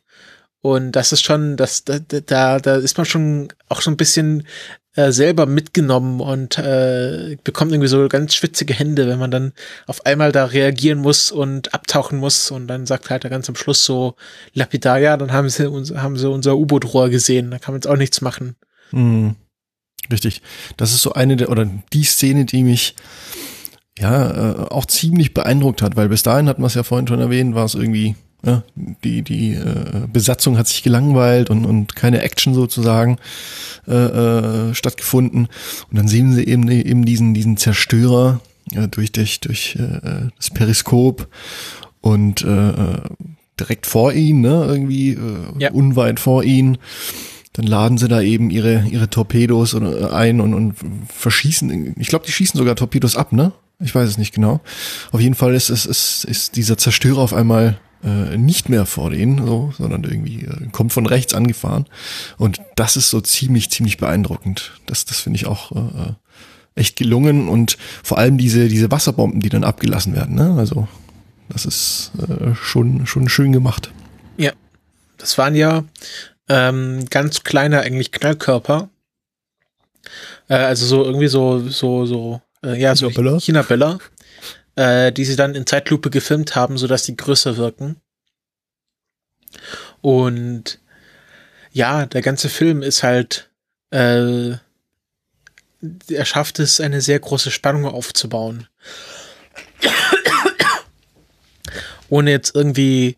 Und 0.61 0.91
das 0.91 1.11
ist 1.13 1.23
schon, 1.23 1.55
das, 1.55 1.85
da, 1.85 1.99
da, 1.99 2.59
da 2.59 2.75
ist 2.75 2.97
man 2.97 3.05
schon 3.05 3.47
auch 3.69 3.81
so 3.81 3.89
ein 3.89 3.97
bisschen 3.97 4.45
äh, 4.97 5.11
selber 5.11 5.45
mitgenommen 5.45 6.19
und 6.19 6.57
äh, 6.57 7.37
bekommt 7.43 7.71
irgendwie 7.71 7.87
so 7.87 8.07
ganz 8.07 8.33
schwitzige 8.33 8.73
Hände, 8.73 9.07
wenn 9.07 9.19
man 9.19 9.29
dann 9.29 9.53
auf 9.85 10.05
einmal 10.07 10.31
da 10.31 10.45
reagieren 10.45 10.99
muss 10.99 11.31
und 11.31 11.73
abtauchen 11.73 12.17
muss 12.17 12.49
und 12.49 12.67
dann 12.67 12.87
sagt 12.87 13.11
halt 13.11 13.23
er 13.23 13.29
ganz 13.29 13.47
am 13.47 13.55
Schluss 13.55 13.85
so 13.85 14.15
lapidar, 14.53 14.97
ja, 14.97 15.15
dann 15.15 15.31
haben 15.31 15.49
sie, 15.49 15.65
haben 15.95 16.17
sie 16.17 16.27
unser 16.27 16.57
U-Boot-Rohr 16.57 17.09
gesehen, 17.09 17.51
da 17.51 17.59
kann 17.59 17.73
man 17.73 17.81
jetzt 17.81 17.87
auch 17.87 17.95
nichts 17.95 18.21
machen. 18.21 18.55
Mhm. 18.91 19.35
Richtig. 20.11 20.41
Das 20.77 20.93
ist 20.93 21.03
so 21.03 21.13
eine 21.13 21.35
der, 21.37 21.49
oder 21.49 21.69
die 21.93 22.03
Szene, 22.03 22.45
die 22.45 22.63
mich 22.63 22.95
ja 23.99 24.31
äh, 24.31 24.69
auch 24.69 24.85
ziemlich 24.85 25.33
beeindruckt 25.33 25.83
hat, 25.83 25.95
weil 25.95 26.09
bis 26.09 26.23
dahin 26.23 26.47
hat 26.47 26.57
man 26.57 26.67
es 26.67 26.73
ja 26.73 26.83
vorhin 26.83 27.07
schon 27.07 27.19
erwähnt, 27.19 27.53
war 27.55 27.65
es 27.65 27.75
irgendwie 27.75 28.15
ja, 28.45 28.63
die 29.03 29.23
die 29.23 29.53
äh, 29.53 30.07
Besatzung 30.11 30.57
hat 30.57 30.67
sich 30.67 30.83
gelangweilt 30.83 31.49
und, 31.49 31.65
und 31.65 31.95
keine 31.95 32.21
Action 32.21 32.53
sozusagen 32.53 33.17
äh, 33.87 33.93
äh, 33.93 34.75
stattgefunden. 34.75 35.47
Und 35.89 35.97
dann 35.97 36.07
sehen 36.07 36.33
sie 36.33 36.45
eben, 36.45 36.69
eben 36.69 37.03
diesen, 37.03 37.33
diesen 37.33 37.57
Zerstörer 37.57 38.39
äh, 38.71 38.87
durch, 38.87 39.11
durch, 39.11 39.39
durch 39.39 39.75
äh, 39.75 40.29
das 40.37 40.51
Periskop 40.51 41.27
und 42.01 42.43
äh, 42.43 42.69
äh, 42.69 43.01
direkt 43.59 43.87
vor 43.87 44.13
ihnen, 44.13 44.41
ne, 44.41 44.65
irgendwie 44.67 45.13
äh, 45.13 45.19
ja. 45.57 45.71
unweit 45.71 46.19
vor 46.19 46.43
ihnen. 46.43 46.77
Dann 47.53 47.65
laden 47.65 47.97
sie 47.97 48.07
da 48.07 48.21
eben 48.21 48.51
ihre, 48.51 48.85
ihre 48.87 49.09
Torpedos 49.09 49.73
ein 49.73 50.41
und, 50.41 50.53
und 50.53 50.75
verschießen. 51.11 51.95
Ich 51.97 52.07
glaube, 52.07 52.25
die 52.27 52.31
schießen 52.31 52.55
sogar 52.55 52.75
Torpedos 52.75 53.15
ab, 53.15 53.33
ne? 53.33 53.51
Ich 53.79 53.95
weiß 53.95 54.07
es 54.07 54.17
nicht 54.19 54.33
genau. 54.33 54.61
Auf 55.11 55.21
jeden 55.21 55.33
Fall 55.33 55.55
ist, 55.55 55.69
ist, 55.69 55.85
ist, 55.85 56.23
ist 56.25 56.55
dieser 56.55 56.77
Zerstörer 56.77 57.19
auf 57.19 57.33
einmal 57.33 57.79
äh, 58.03 58.37
nicht 58.37 58.69
mehr 58.69 58.85
vor 58.85 59.09
denen, 59.09 59.45
so, 59.45 59.73
sondern 59.77 60.03
irgendwie 60.03 60.45
äh, 60.45 60.67
kommt 60.71 60.93
von 60.93 61.05
rechts 61.05 61.33
angefahren. 61.33 61.85
Und 62.37 62.61
das 62.75 62.95
ist 62.97 63.09
so 63.09 63.21
ziemlich, 63.21 63.71
ziemlich 63.71 63.97
beeindruckend. 63.97 64.73
Das, 64.85 65.05
das 65.05 65.19
finde 65.19 65.37
ich 65.37 65.47
auch 65.47 65.71
äh, 65.71 65.79
äh, 65.79 66.13
echt 66.75 66.95
gelungen 66.95 67.49
und 67.49 67.77
vor 68.03 68.17
allem 68.17 68.37
diese, 68.37 68.67
diese 68.67 68.91
Wasserbomben, 68.91 69.41
die 69.41 69.49
dann 69.49 69.63
abgelassen 69.63 70.15
werden. 70.15 70.35
Ne? 70.35 70.55
Also 70.57 70.87
das 71.49 71.65
ist 71.65 72.11
äh, 72.27 72.53
schon, 72.55 73.05
schon 73.07 73.29
schön 73.29 73.51
gemacht. 73.51 73.91
Ja, 74.37 74.51
das 75.17 75.37
waren 75.37 75.55
ja 75.55 75.83
ähm, 76.49 77.05
ganz 77.09 77.43
kleine 77.43 77.81
eigentlich 77.81 78.11
Knallkörper. 78.11 78.89
Äh, 80.49 80.55
also 80.55 80.85
so 80.85 81.03
irgendwie 81.03 81.27
so, 81.27 81.67
so, 81.67 82.05
so, 82.05 82.41
äh, 82.63 82.79
ja, 82.79 82.95
so 82.95 83.09
China-Böller 83.09 83.99
äh, 84.77 85.11
die 85.11 85.25
sie 85.25 85.35
dann 85.35 85.55
in 85.55 85.65
Zeitlupe 85.65 86.09
gefilmt 86.09 86.55
haben, 86.55 86.77
sodass 86.77 87.03
die 87.03 87.17
größer 87.17 87.57
wirken. 87.57 87.99
Und 90.01 90.79
ja, 91.71 92.05
der 92.05 92.21
ganze 92.21 92.47
Film 92.47 92.81
ist 92.83 93.03
halt, 93.03 93.49
äh, 93.91 94.51
er 94.51 96.25
schafft 96.25 96.59
es, 96.59 96.79
eine 96.79 97.01
sehr 97.01 97.19
große 97.19 97.51
Spannung 97.51 97.85
aufzubauen. 97.85 98.67
Ohne 102.09 102.31
jetzt 102.31 102.55
irgendwie 102.55 103.17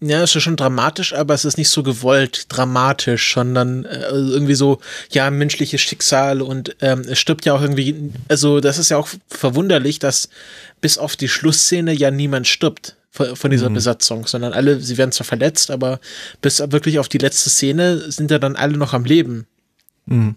ja, 0.00 0.22
es 0.22 0.36
ist 0.36 0.42
schon 0.42 0.56
dramatisch, 0.56 1.14
aber 1.14 1.32
es 1.32 1.44
ist 1.44 1.56
nicht 1.56 1.70
so 1.70 1.82
gewollt 1.82 2.46
dramatisch, 2.48 3.32
sondern 3.34 3.86
äh, 3.86 4.08
irgendwie 4.10 4.54
so, 4.54 4.80
ja, 5.10 5.30
menschliches 5.30 5.80
Schicksal 5.80 6.42
und 6.42 6.76
ähm, 6.80 7.00
es 7.08 7.18
stirbt 7.18 7.46
ja 7.46 7.54
auch 7.54 7.62
irgendwie, 7.62 8.12
also 8.28 8.60
das 8.60 8.78
ist 8.78 8.90
ja 8.90 8.98
auch 8.98 9.08
verwunderlich, 9.28 9.98
dass 9.98 10.28
bis 10.82 10.98
auf 10.98 11.16
die 11.16 11.28
Schlussszene 11.28 11.92
ja 11.92 12.10
niemand 12.10 12.46
stirbt 12.46 12.96
von, 13.10 13.36
von 13.36 13.50
dieser 13.50 13.70
mhm. 13.70 13.74
Besatzung, 13.74 14.26
sondern 14.26 14.52
alle, 14.52 14.80
sie 14.80 14.98
werden 14.98 15.12
zwar 15.12 15.26
verletzt, 15.26 15.70
aber 15.70 15.98
bis 16.42 16.58
wirklich 16.58 16.98
auf 16.98 17.08
die 17.08 17.18
letzte 17.18 17.48
Szene 17.48 18.10
sind 18.10 18.30
ja 18.30 18.38
dann 18.38 18.56
alle 18.56 18.76
noch 18.76 18.92
am 18.92 19.04
Leben. 19.04 19.46
Mhm. 20.06 20.36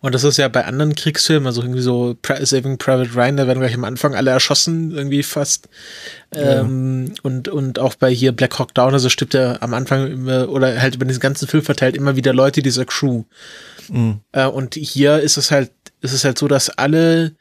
Und 0.00 0.14
das 0.14 0.24
ist 0.24 0.38
ja 0.38 0.48
bei 0.48 0.64
anderen 0.64 0.94
Kriegsfilmen, 0.94 1.46
also 1.46 1.60
irgendwie 1.60 1.82
so 1.82 2.16
Saving 2.24 2.78
Private 2.78 3.14
Ryan, 3.14 3.36
da 3.36 3.46
werden 3.46 3.60
gleich 3.60 3.74
am 3.74 3.84
Anfang 3.84 4.14
alle 4.14 4.30
erschossen, 4.30 4.92
irgendwie 4.92 5.22
fast. 5.22 5.68
Ja. 6.34 6.60
Ähm, 6.60 7.12
und, 7.22 7.48
und 7.48 7.78
auch 7.78 7.94
bei 7.94 8.10
hier 8.10 8.32
Black 8.32 8.58
Hawk 8.58 8.74
Down, 8.74 8.94
also 8.94 9.08
stirbt 9.08 9.34
ja 9.34 9.60
am 9.60 9.74
Anfang 9.74 10.10
immer, 10.10 10.48
oder 10.48 10.80
halt 10.80 10.94
über 10.94 11.04
diesen 11.04 11.20
ganzen 11.20 11.48
Film 11.48 11.62
verteilt 11.62 11.96
immer 11.96 12.16
wieder 12.16 12.32
Leute 12.32 12.62
dieser 12.62 12.86
Crew. 12.86 13.24
Mhm. 13.88 14.20
Äh, 14.32 14.46
und 14.46 14.74
hier 14.74 15.20
ist 15.20 15.36
es 15.36 15.50
halt, 15.50 15.70
ist 16.00 16.12
es 16.12 16.24
halt 16.24 16.38
so, 16.38 16.48
dass 16.48 16.70
alle 16.70 17.34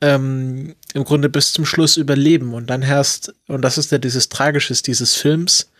ähm, 0.00 0.74
im 0.94 1.04
Grunde 1.04 1.28
bis 1.28 1.52
zum 1.52 1.66
Schluss 1.66 1.96
überleben 1.96 2.54
und 2.54 2.70
dann 2.70 2.82
herrscht, 2.82 3.30
und 3.48 3.62
das 3.62 3.78
ist 3.78 3.92
ja 3.92 3.98
dieses 3.98 4.28
Tragisches 4.28 4.82
dieses 4.82 5.16
Films, 5.16 5.70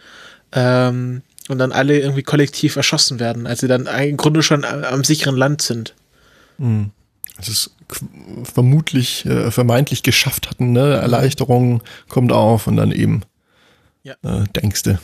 ähm, 0.53 1.23
und 1.49 1.59
dann 1.59 1.73
alle 1.73 1.99
irgendwie 1.99 2.23
kollektiv 2.23 2.77
erschossen 2.77 3.21
werden, 3.21 3.47
als 3.47 3.61
sie 3.61 3.69
dann 3.69 3.87
im 3.87 4.17
Grunde 4.17 4.43
schon 4.43 4.65
am 4.65 5.05
sicheren 5.05 5.37
Land 5.37 5.63
sind. 5.63 5.95
Mhm. 6.59 6.91
Es 7.41 7.49
ist 7.49 7.71
vermutlich, 8.43 9.25
äh, 9.25 9.51
vermeintlich 9.51 10.03
geschafft 10.03 10.51
hatten, 10.51 10.73
ne? 10.73 10.95
Erleichterung 10.95 11.83
kommt 12.09 12.33
auf 12.33 12.67
und 12.67 12.77
dann 12.77 12.93
eben 12.93 13.23
ja. 14.03 14.15
äh, 14.23 14.45
denkste. 14.55 14.99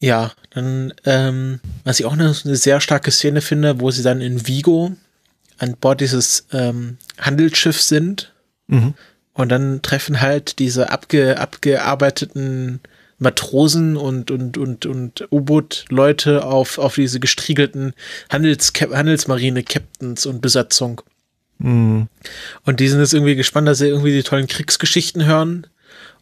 Ja, 0.00 0.32
dann, 0.50 0.92
ähm, 1.04 1.60
was 1.84 2.00
ich 2.00 2.06
auch 2.06 2.12
eine, 2.12 2.34
eine, 2.44 2.56
sehr 2.56 2.80
starke 2.80 3.10
Szene 3.10 3.40
finde, 3.40 3.80
wo 3.80 3.90
sie 3.90 4.02
dann 4.02 4.20
in 4.20 4.46
Vigo 4.46 4.92
an 5.58 5.76
Bord 5.76 6.00
dieses 6.00 6.46
ähm, 6.52 6.98
Handelsschiffs 7.18 7.88
sind 7.88 8.32
mhm. 8.66 8.94
und 9.32 9.48
dann 9.48 9.80
treffen 9.82 10.20
halt 10.20 10.58
diese 10.58 10.90
abge, 10.90 11.38
abgearbeiteten 11.38 12.80
Matrosen 13.18 13.96
und, 13.96 14.30
und, 14.30 14.58
und, 14.58 14.86
und 14.86 15.28
U-Boot-Leute 15.30 16.44
auf, 16.44 16.78
auf 16.78 16.96
diese 16.96 17.20
gestriegelten 17.20 17.94
Handels 18.30 18.72
Handelsmarine-Captains 18.74 20.26
und 20.26 20.40
Besatzung. 20.40 21.00
Mhm. 21.58 22.08
Und 22.64 22.80
die 22.80 22.88
sind 22.88 23.00
jetzt 23.00 23.14
irgendwie 23.14 23.36
gespannt, 23.36 23.68
dass 23.68 23.78
sie 23.78 23.88
irgendwie 23.88 24.12
die 24.12 24.22
tollen 24.22 24.46
Kriegsgeschichten 24.46 25.24
hören 25.24 25.66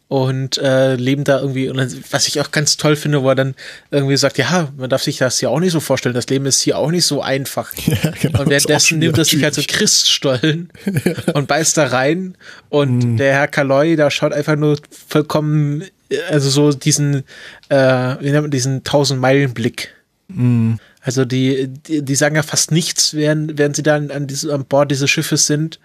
und 0.07 0.59
äh, 0.59 0.95
leben 0.95 1.23
da 1.23 1.39
irgendwie, 1.39 1.67
und 1.67 2.13
was 2.13 2.27
ich 2.27 2.39
auch 2.39 2.51
ganz 2.51 2.77
toll 2.77 2.95
finde, 2.95 3.23
wo 3.23 3.29
er 3.29 3.35
dann 3.35 3.55
irgendwie 3.89 4.17
sagt, 4.17 4.37
ja, 4.37 4.71
man 4.77 4.89
darf 4.89 5.01
sich 5.01 5.17
das 5.17 5.39
hier 5.39 5.49
auch 5.49 5.59
nicht 5.59 5.71
so 5.71 5.79
vorstellen, 5.79 6.13
das 6.13 6.27
Leben 6.27 6.45
ist 6.45 6.61
hier 6.61 6.77
auch 6.77 6.91
nicht 6.91 7.05
so 7.05 7.21
einfach. 7.21 7.73
Ja, 7.85 8.11
genau, 8.21 8.41
und 8.41 8.49
währenddessen 8.49 8.99
nimmt 8.99 9.17
er 9.17 9.25
sich 9.25 9.43
halt 9.43 9.53
so 9.53 9.61
Christstollen 9.65 10.69
ja. 11.05 11.33
und 11.33 11.47
beißt 11.47 11.77
da 11.77 11.87
rein 11.87 12.37
und 12.69 13.15
mm. 13.15 13.17
der 13.17 13.33
Herr 13.33 13.47
Kaloi, 13.47 13.95
da 13.95 14.11
schaut 14.11 14.33
einfach 14.33 14.55
nur 14.55 14.77
vollkommen 15.07 15.83
also 16.29 16.49
so 16.49 16.71
diesen, 16.71 17.23
äh, 17.69 18.15
wie 18.19 18.31
nennt 18.31 18.43
man 18.43 18.51
diesen 18.51 18.83
Tausend-Meilen-Blick. 18.83 19.93
Mhm. 20.27 20.79
Also 21.01 21.23
die, 21.23 21.67
die, 21.67 22.01
die, 22.01 22.15
sagen 22.15 22.35
ja 22.35 22.41
fast 22.41 22.71
nichts, 22.71 23.13
während, 23.13 23.59
während 23.59 23.75
sie 23.75 23.83
da 23.83 23.95
an, 23.95 24.09
an, 24.09 24.25
diese, 24.25 24.51
an 24.51 24.65
Bord 24.65 24.89
dieses 24.89 25.09
Schiffes 25.09 25.45
sind. 25.45 25.79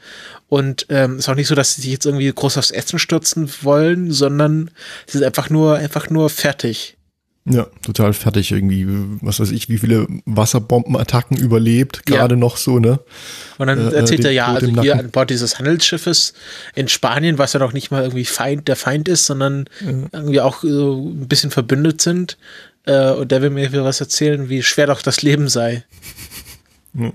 Und 0.48 0.86
ähm, 0.88 1.18
ist 1.18 1.28
auch 1.28 1.34
nicht 1.34 1.48
so, 1.48 1.54
dass 1.54 1.74
sie 1.74 1.82
sich 1.82 1.92
jetzt 1.92 2.06
irgendwie 2.06 2.32
groß 2.32 2.56
aufs 2.56 2.70
Essen 2.70 2.98
stürzen 2.98 3.50
wollen, 3.62 4.10
sondern 4.10 4.70
sie 5.06 5.18
sind 5.18 5.26
einfach 5.26 5.50
nur, 5.50 5.76
einfach 5.76 6.08
nur 6.08 6.30
fertig. 6.30 6.96
Ja, 7.46 7.66
total 7.82 8.12
fertig 8.12 8.52
irgendwie. 8.52 8.86
Was 9.22 9.40
weiß 9.40 9.50
ich, 9.50 9.68
wie 9.70 9.78
viele 9.78 10.06
Wasserbombenattacken 10.26 11.38
überlebt, 11.38 12.04
gerade 12.04 12.34
ja. 12.34 12.38
noch 12.38 12.58
so, 12.58 12.78
ne? 12.78 13.00
Und 13.56 13.66
dann 13.66 13.92
äh, 13.92 13.94
erzählt 13.94 14.24
er 14.24 14.30
ja, 14.30 14.48
also 14.48 14.66
hier 14.82 14.98
an 14.98 15.10
Bord 15.10 15.30
dieses 15.30 15.58
Handelsschiffes 15.58 16.34
in 16.74 16.88
Spanien, 16.88 17.38
was 17.38 17.54
ja 17.54 17.60
noch 17.60 17.72
nicht 17.72 17.90
mal 17.90 18.02
irgendwie 18.02 18.26
Feind, 18.26 18.68
der 18.68 18.76
Feind 18.76 19.08
ist, 19.08 19.24
sondern 19.24 19.64
ja. 19.80 19.90
irgendwie 20.12 20.40
auch 20.40 20.60
so 20.62 21.08
ein 21.08 21.28
bisschen 21.28 21.50
verbündet 21.50 22.02
sind. 22.02 22.36
Äh, 22.84 23.12
und 23.12 23.32
der 23.32 23.40
will 23.40 23.50
mir 23.50 23.72
was 23.84 24.00
erzählen, 24.00 24.48
wie 24.50 24.62
schwer 24.62 24.86
doch 24.86 25.00
das 25.00 25.22
Leben 25.22 25.48
sei. 25.48 25.84
Ja. 26.92 27.12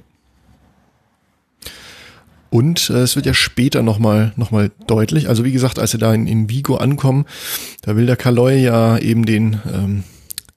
Und 2.49 2.89
äh, 2.89 3.01
es 3.01 3.15
wird 3.15 3.25
ja 3.25 3.33
später 3.33 3.83
nochmal 3.83 4.31
noch 4.37 4.49
mal 4.49 4.71
deutlich, 4.87 5.27
also 5.27 5.43
wie 5.43 5.51
gesagt, 5.51 5.77
als 5.77 5.91
sie 5.91 5.97
da 5.97 6.13
in, 6.13 6.25
in 6.25 6.49
Vigo 6.49 6.77
ankommen, 6.77 7.25
da 7.81 7.95
will 7.95 8.05
der 8.05 8.15
Kaloy 8.15 8.57
ja 8.57 8.97
eben 8.97 9.25
den 9.25 9.59
ähm, 9.71 10.03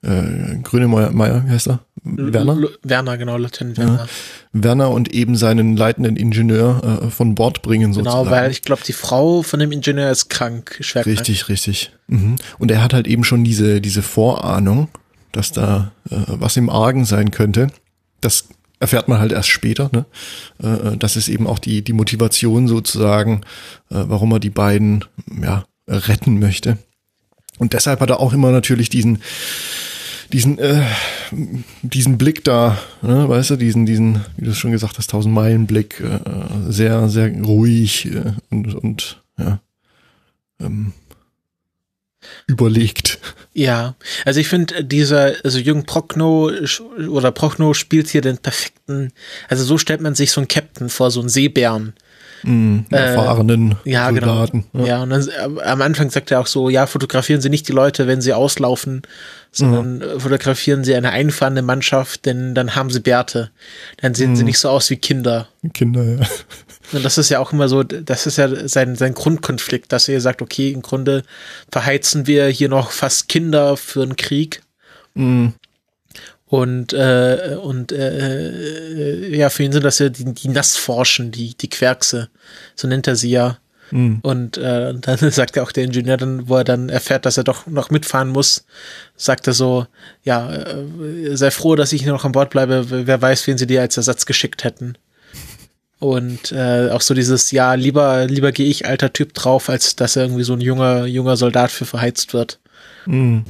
äh, 0.02 0.56
Grönemeyer, 0.62 1.10
Meier, 1.10 1.44
wie 1.46 1.50
heißt 1.50 1.68
er? 1.68 1.80
Werner? 2.04 2.52
L 2.52 2.68
Werner, 2.82 3.18
genau, 3.18 3.36
Lieutenant 3.36 3.78
Werner. 3.78 4.08
Ja. 4.52 4.62
Werner 4.62 4.90
und 4.90 5.12
eben 5.12 5.36
seinen 5.36 5.76
leitenden 5.76 6.16
Ingenieur 6.16 7.02
äh, 7.02 7.10
von 7.10 7.34
Bord 7.34 7.62
bringen 7.62 7.92
genau, 7.92 8.04
sozusagen. 8.04 8.24
Genau, 8.24 8.36
weil 8.36 8.50
ich 8.50 8.62
glaube, 8.62 8.82
die 8.86 8.92
Frau 8.92 9.42
von 9.42 9.60
dem 9.60 9.72
Ingenieur 9.72 10.10
ist 10.10 10.28
krank, 10.28 10.78
schwer 10.80 11.04
Richtig, 11.04 11.40
krank. 11.40 11.48
richtig. 11.50 11.90
Mhm. 12.06 12.36
Und 12.58 12.70
er 12.70 12.82
hat 12.82 12.94
halt 12.94 13.06
eben 13.06 13.24
schon 13.24 13.44
diese, 13.44 13.80
diese 13.80 14.02
Vorahnung, 14.02 14.88
dass 15.32 15.52
da 15.52 15.92
äh, 16.10 16.16
was 16.28 16.56
im 16.56 16.70
Argen 16.70 17.04
sein 17.04 17.30
könnte. 17.30 17.68
Das 18.20 18.48
erfährt 18.80 19.08
man 19.08 19.18
halt 19.18 19.32
erst 19.32 19.48
später. 19.48 19.90
Ne? 19.92 20.06
Äh, 20.62 20.96
das 20.96 21.16
ist 21.16 21.28
eben 21.28 21.46
auch 21.46 21.58
die, 21.58 21.82
die 21.82 21.92
Motivation 21.92 22.68
sozusagen, 22.68 23.42
äh, 23.90 24.04
warum 24.06 24.32
er 24.32 24.40
die 24.40 24.50
beiden 24.50 25.04
ja, 25.42 25.64
retten 25.88 26.38
möchte. 26.38 26.78
Und 27.58 27.72
deshalb 27.72 28.00
hat 28.00 28.10
er 28.10 28.20
auch 28.20 28.32
immer 28.32 28.50
natürlich 28.50 28.88
diesen, 28.88 29.22
diesen, 30.32 30.58
äh, 30.58 30.82
diesen 31.82 32.18
Blick 32.18 32.44
da, 32.44 32.78
ne, 33.02 33.28
weißt 33.28 33.50
du, 33.50 33.56
diesen, 33.56 33.86
diesen, 33.86 34.24
wie 34.36 34.46
du 34.46 34.54
schon 34.54 34.72
gesagt 34.72 34.98
hast, 34.98 35.10
tausend 35.10 35.34
Meilen 35.34 35.66
Blick, 35.66 36.00
äh, 36.00 36.20
sehr, 36.68 37.08
sehr 37.08 37.32
ruhig 37.42 38.06
äh, 38.06 38.32
und, 38.50 38.74
und 38.74 39.22
ja, 39.38 39.60
ähm, 40.60 40.92
überlegt. 42.46 43.18
Ja, 43.54 43.96
also 44.24 44.40
ich 44.40 44.48
finde, 44.48 44.84
dieser, 44.84 45.34
also 45.44 45.58
Jürgen 45.58 45.84
Prochnow 45.84 46.52
oder 47.08 47.32
Prochnow 47.32 47.74
spielt 47.74 48.08
hier 48.08 48.20
den 48.20 48.38
perfekten, 48.38 49.12
also 49.48 49.64
so 49.64 49.78
stellt 49.78 50.00
man 50.00 50.14
sich 50.14 50.30
so 50.30 50.40
einen 50.40 50.48
Captain 50.48 50.88
vor, 50.88 51.10
so 51.10 51.20
einen 51.20 51.28
Seebären. 51.28 51.94
Mm, 52.42 52.80
erfahrenen 52.90 53.72
äh, 53.84 53.90
ja, 53.90 54.10
genau. 54.10 54.26
Soldaten. 54.26 54.64
Genau. 54.72 54.84
Ja. 54.84 54.96
ja, 54.96 55.02
und 55.02 55.10
dann, 55.10 55.58
am 55.60 55.82
Anfang 55.82 56.10
sagt 56.10 56.30
er 56.30 56.40
auch 56.40 56.46
so, 56.46 56.68
ja, 56.68 56.86
fotografieren 56.86 57.40
Sie 57.40 57.50
nicht 57.50 57.68
die 57.68 57.72
Leute, 57.72 58.06
wenn 58.06 58.20
sie 58.20 58.32
auslaufen, 58.32 59.02
sondern 59.50 59.98
mhm. 59.98 60.20
fotografieren 60.20 60.84
Sie 60.84 60.94
eine 60.94 61.10
einfahrende 61.10 61.62
Mannschaft, 61.62 62.26
denn 62.26 62.54
dann 62.54 62.74
haben 62.74 62.90
sie 62.90 63.00
Bärte. 63.00 63.50
Dann 64.00 64.14
sehen 64.14 64.30
mhm. 64.30 64.36
sie 64.36 64.44
nicht 64.44 64.58
so 64.58 64.68
aus 64.68 64.90
wie 64.90 64.96
Kinder. 64.96 65.48
Kinder, 65.74 66.04
ja. 66.04 66.26
Und 66.92 67.04
das 67.04 67.18
ist 67.18 67.28
ja 67.28 67.38
auch 67.38 67.52
immer 67.52 67.68
so, 67.68 67.82
das 67.82 68.26
ist 68.26 68.38
ja 68.38 68.68
sein, 68.68 68.96
sein 68.96 69.14
Grundkonflikt, 69.14 69.92
dass 69.92 70.08
er 70.08 70.20
sagt, 70.20 70.40
okay, 70.40 70.70
im 70.70 70.82
Grunde 70.82 71.22
verheizen 71.70 72.26
wir 72.26 72.46
hier 72.46 72.68
noch 72.68 72.92
fast 72.92 73.28
Kinder 73.28 73.76
für 73.76 74.02
einen 74.02 74.16
Krieg. 74.16 74.62
Mhm. 75.14 75.54
Und, 76.48 76.94
äh, 76.94 77.58
und 77.62 77.92
äh, 77.92 78.48
äh, 78.48 79.36
ja, 79.36 79.50
für 79.50 79.64
ihn 79.64 79.72
sind 79.72 79.84
das 79.84 79.98
ja 79.98 80.08
die, 80.08 80.32
die 80.32 80.48
Nassforschen, 80.48 81.30
die, 81.30 81.54
die 81.54 81.68
Querkse, 81.68 82.30
so 82.74 82.88
nennt 82.88 83.06
er 83.06 83.16
sie 83.16 83.30
ja. 83.30 83.58
Mhm. 83.90 84.20
Und 84.22 84.56
äh, 84.56 84.94
dann 85.00 85.30
sagt 85.30 85.56
er 85.56 85.62
auch 85.62 85.72
der 85.72 85.84
Ingenieur 85.84 86.16
dann, 86.16 86.48
wo 86.48 86.56
er 86.56 86.64
dann 86.64 86.88
erfährt, 86.88 87.26
dass 87.26 87.36
er 87.36 87.44
doch 87.44 87.66
noch 87.66 87.90
mitfahren 87.90 88.28
muss, 88.28 88.64
sagt 89.16 89.46
er 89.46 89.52
so, 89.52 89.86
ja, 90.24 90.50
äh, 90.50 91.36
sei 91.36 91.50
froh, 91.50 91.76
dass 91.76 91.92
ich 91.92 92.06
noch 92.06 92.24
an 92.24 92.32
Bord 92.32 92.48
bleibe, 92.48 93.06
wer 93.06 93.20
weiß, 93.20 93.46
wen 93.46 93.58
sie 93.58 93.66
dir 93.66 93.82
als 93.82 93.98
Ersatz 93.98 94.24
geschickt 94.24 94.64
hätten. 94.64 94.96
Und 96.00 96.52
äh, 96.52 96.90
auch 96.90 97.00
so 97.02 97.12
dieses, 97.12 97.50
ja, 97.50 97.74
lieber, 97.74 98.24
lieber 98.26 98.52
gehe 98.52 98.68
ich 98.68 98.86
alter 98.86 99.12
Typ 99.12 99.34
drauf, 99.34 99.68
als 99.68 99.96
dass 99.96 100.16
er 100.16 100.22
irgendwie 100.22 100.44
so 100.44 100.54
ein 100.54 100.60
junger, 100.60 101.04
junger 101.06 101.36
Soldat 101.36 101.72
für 101.72 101.84
verheizt 101.84 102.32
wird. 102.32 102.58
Mhm. 103.04 103.44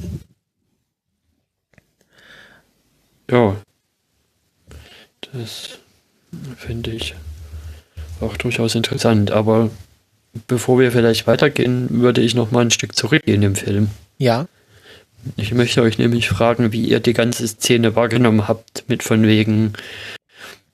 Ja. 3.31 3.55
Das 5.31 5.79
finde 6.57 6.91
ich 6.91 7.15
auch 8.21 8.37
durchaus 8.37 8.75
interessant. 8.75 9.31
Aber 9.31 9.69
bevor 10.47 10.79
wir 10.79 10.91
vielleicht 10.91 11.27
weitergehen, 11.27 11.87
würde 11.89 12.21
ich 12.21 12.35
noch 12.35 12.51
mal 12.51 12.61
ein 12.61 12.71
Stück 12.71 12.95
zurückgehen 12.95 13.43
im 13.43 13.55
Film. 13.55 13.89
Ja. 14.17 14.47
Ich 15.35 15.53
möchte 15.53 15.81
euch 15.81 15.97
nämlich 15.97 16.29
fragen, 16.29 16.71
wie 16.71 16.85
ihr 16.85 16.99
die 16.99 17.13
ganze 17.13 17.47
Szene 17.47 17.95
wahrgenommen 17.95 18.47
habt, 18.47 18.85
mit 18.87 19.03
von 19.03 19.23
wegen 19.23 19.73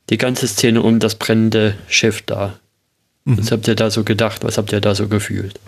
die 0.09 0.17
ganze 0.17 0.47
Szene 0.47 0.81
um 0.83 0.99
das 0.99 1.15
brennende 1.15 1.75
Schiff 1.87 2.21
da. 2.21 2.59
Mhm. 3.25 3.39
Was 3.39 3.51
habt 3.51 3.67
ihr 3.67 3.75
da 3.75 3.89
so 3.89 4.03
gedacht? 4.03 4.43
Was 4.43 4.57
habt 4.57 4.71
ihr 4.71 4.81
da 4.81 4.93
so 4.93 5.07
gefühlt? 5.07 5.59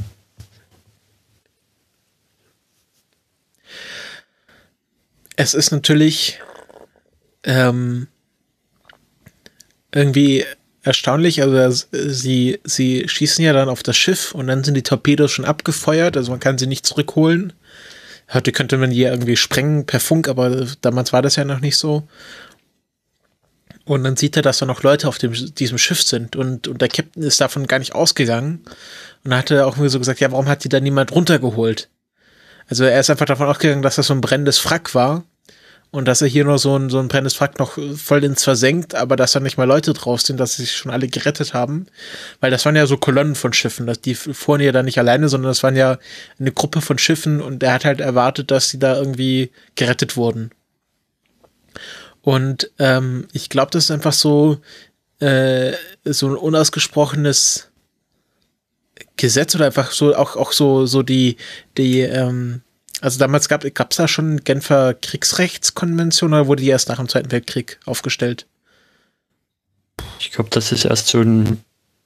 Es 5.35 5.53
ist 5.53 5.71
natürlich 5.71 6.39
ähm, 7.47 8.07
irgendwie 9.91 10.45
erstaunlich. 10.83 11.41
Also 11.41 11.85
sie, 11.91 12.59
sie 12.63 13.07
schießen 13.07 13.43
ja 13.43 13.53
dann 13.53 13.69
auf 13.69 13.81
das 13.81 13.97
Schiff 13.97 14.35
und 14.35 14.47
dann 14.47 14.63
sind 14.63 14.75
die 14.75 14.83
Torpedos 14.83 15.31
schon 15.31 15.45
abgefeuert, 15.45 16.15
also 16.17 16.31
man 16.31 16.39
kann 16.39 16.57
sie 16.57 16.67
nicht 16.67 16.85
zurückholen. 16.85 17.53
Heute 18.31 18.51
könnte 18.51 18.77
man 18.77 18.89
die 18.89 19.01
irgendwie 19.01 19.37
sprengen 19.37 19.85
per 19.85 20.01
Funk, 20.01 20.27
aber 20.27 20.67
damals 20.81 21.13
war 21.13 21.21
das 21.21 21.37
ja 21.37 21.45
noch 21.45 21.61
nicht 21.61 21.77
so. 21.77 22.07
Und 23.85 24.03
dann 24.03 24.17
sieht 24.17 24.35
er, 24.35 24.41
dass 24.41 24.57
da 24.57 24.65
noch 24.65 24.83
Leute 24.83 25.07
auf 25.07 25.17
dem, 25.17 25.31
diesem 25.55 25.77
Schiff 25.77 26.01
sind 26.01 26.35
und, 26.35 26.67
und 26.67 26.81
der 26.81 26.89
Captain 26.89 27.23
ist 27.23 27.39
davon 27.39 27.67
gar 27.67 27.79
nicht 27.79 27.95
ausgegangen. 27.95 28.65
Und 29.23 29.31
dann 29.31 29.39
hat 29.39 29.51
er 29.51 29.65
auch 29.65 29.77
mir 29.77 29.89
so 29.89 29.97
gesagt, 29.97 30.19
ja, 30.19 30.29
warum 30.29 30.49
hat 30.49 30.65
die 30.65 30.69
da 30.69 30.81
niemand 30.81 31.13
runtergeholt? 31.13 31.87
Also 32.67 32.83
er 32.83 32.99
ist 32.99 33.09
einfach 33.09 33.25
davon 33.25 33.47
ausgegangen, 33.47 33.81
dass 33.81 33.95
das 33.95 34.07
so 34.07 34.13
ein 34.13 34.19
brennendes 34.19 34.57
Frack 34.57 34.93
war 34.93 35.23
und 35.91 36.05
dass 36.05 36.21
er 36.21 36.27
hier 36.27 36.43
nur 36.43 36.59
so 36.59 36.77
ein, 36.77 36.89
so 36.89 36.99
ein 36.99 37.07
brennendes 37.07 37.35
Frack 37.35 37.59
noch 37.59 37.77
voll 37.95 38.23
ins 38.23 38.43
versenkt, 38.43 38.93
aber 38.93 39.15
dass 39.15 39.31
da 39.31 39.39
nicht 39.39 39.57
mal 39.57 39.63
Leute 39.63 39.93
drauf 39.93 40.21
sind, 40.21 40.38
dass 40.38 40.55
sie 40.55 40.63
sich 40.63 40.75
schon 40.75 40.91
alle 40.91 41.07
gerettet 41.07 41.53
haben. 41.53 41.88
Weil 42.41 42.51
das 42.51 42.65
waren 42.65 42.75
ja 42.75 42.85
so 42.85 42.97
Kolonnen 42.97 43.35
von 43.35 43.53
Schiffen. 43.53 43.91
Die 44.03 44.15
fuhren 44.15 44.61
ja 44.61 44.71
da 44.71 44.83
nicht 44.83 44.99
alleine, 44.99 45.29
sondern 45.29 45.49
das 45.49 45.63
waren 45.63 45.77
ja 45.77 45.97
eine 46.39 46.51
Gruppe 46.51 46.81
von 46.81 46.97
Schiffen 46.97 47.41
und 47.41 47.63
er 47.63 47.73
hat 47.73 47.85
halt 47.85 48.01
erwartet, 48.01 48.51
dass 48.51 48.69
sie 48.69 48.79
da 48.79 48.97
irgendwie 48.97 49.51
gerettet 49.75 50.17
wurden. 50.17 50.51
Und 52.21 52.69
ähm, 52.79 53.27
ich 53.31 53.47
glaube, 53.47 53.71
das 53.71 53.85
ist 53.85 53.91
einfach 53.91 54.13
so, 54.13 54.57
äh, 55.19 55.71
so 56.03 56.27
ein 56.27 56.35
unausgesprochenes 56.35 57.69
Gesetz 59.15 59.55
oder 59.55 59.67
einfach 59.67 59.91
so 59.91 60.13
auch, 60.15 60.35
auch 60.35 60.51
so, 60.51 60.85
so 60.85 61.01
die, 61.01 61.38
die, 61.77 62.01
ähm, 62.01 62.61
also 63.01 63.19
damals 63.19 63.47
gab 63.49 63.63
es 63.63 63.97
da 63.97 64.07
schon 64.07 64.43
Genfer 64.43 64.93
Kriegsrechtskonvention 64.93 66.33
oder 66.33 66.47
wurde 66.47 66.63
die 66.63 66.69
erst 66.69 66.89
nach 66.89 66.97
dem 66.97 67.09
Zweiten 67.09 67.31
Weltkrieg 67.31 67.79
aufgestellt? 67.85 68.45
Ich 70.19 70.31
glaube, 70.31 70.49
das 70.49 70.71
ist 70.71 70.85
erst 70.85 71.07
so 71.07 71.21
ein 71.21 71.63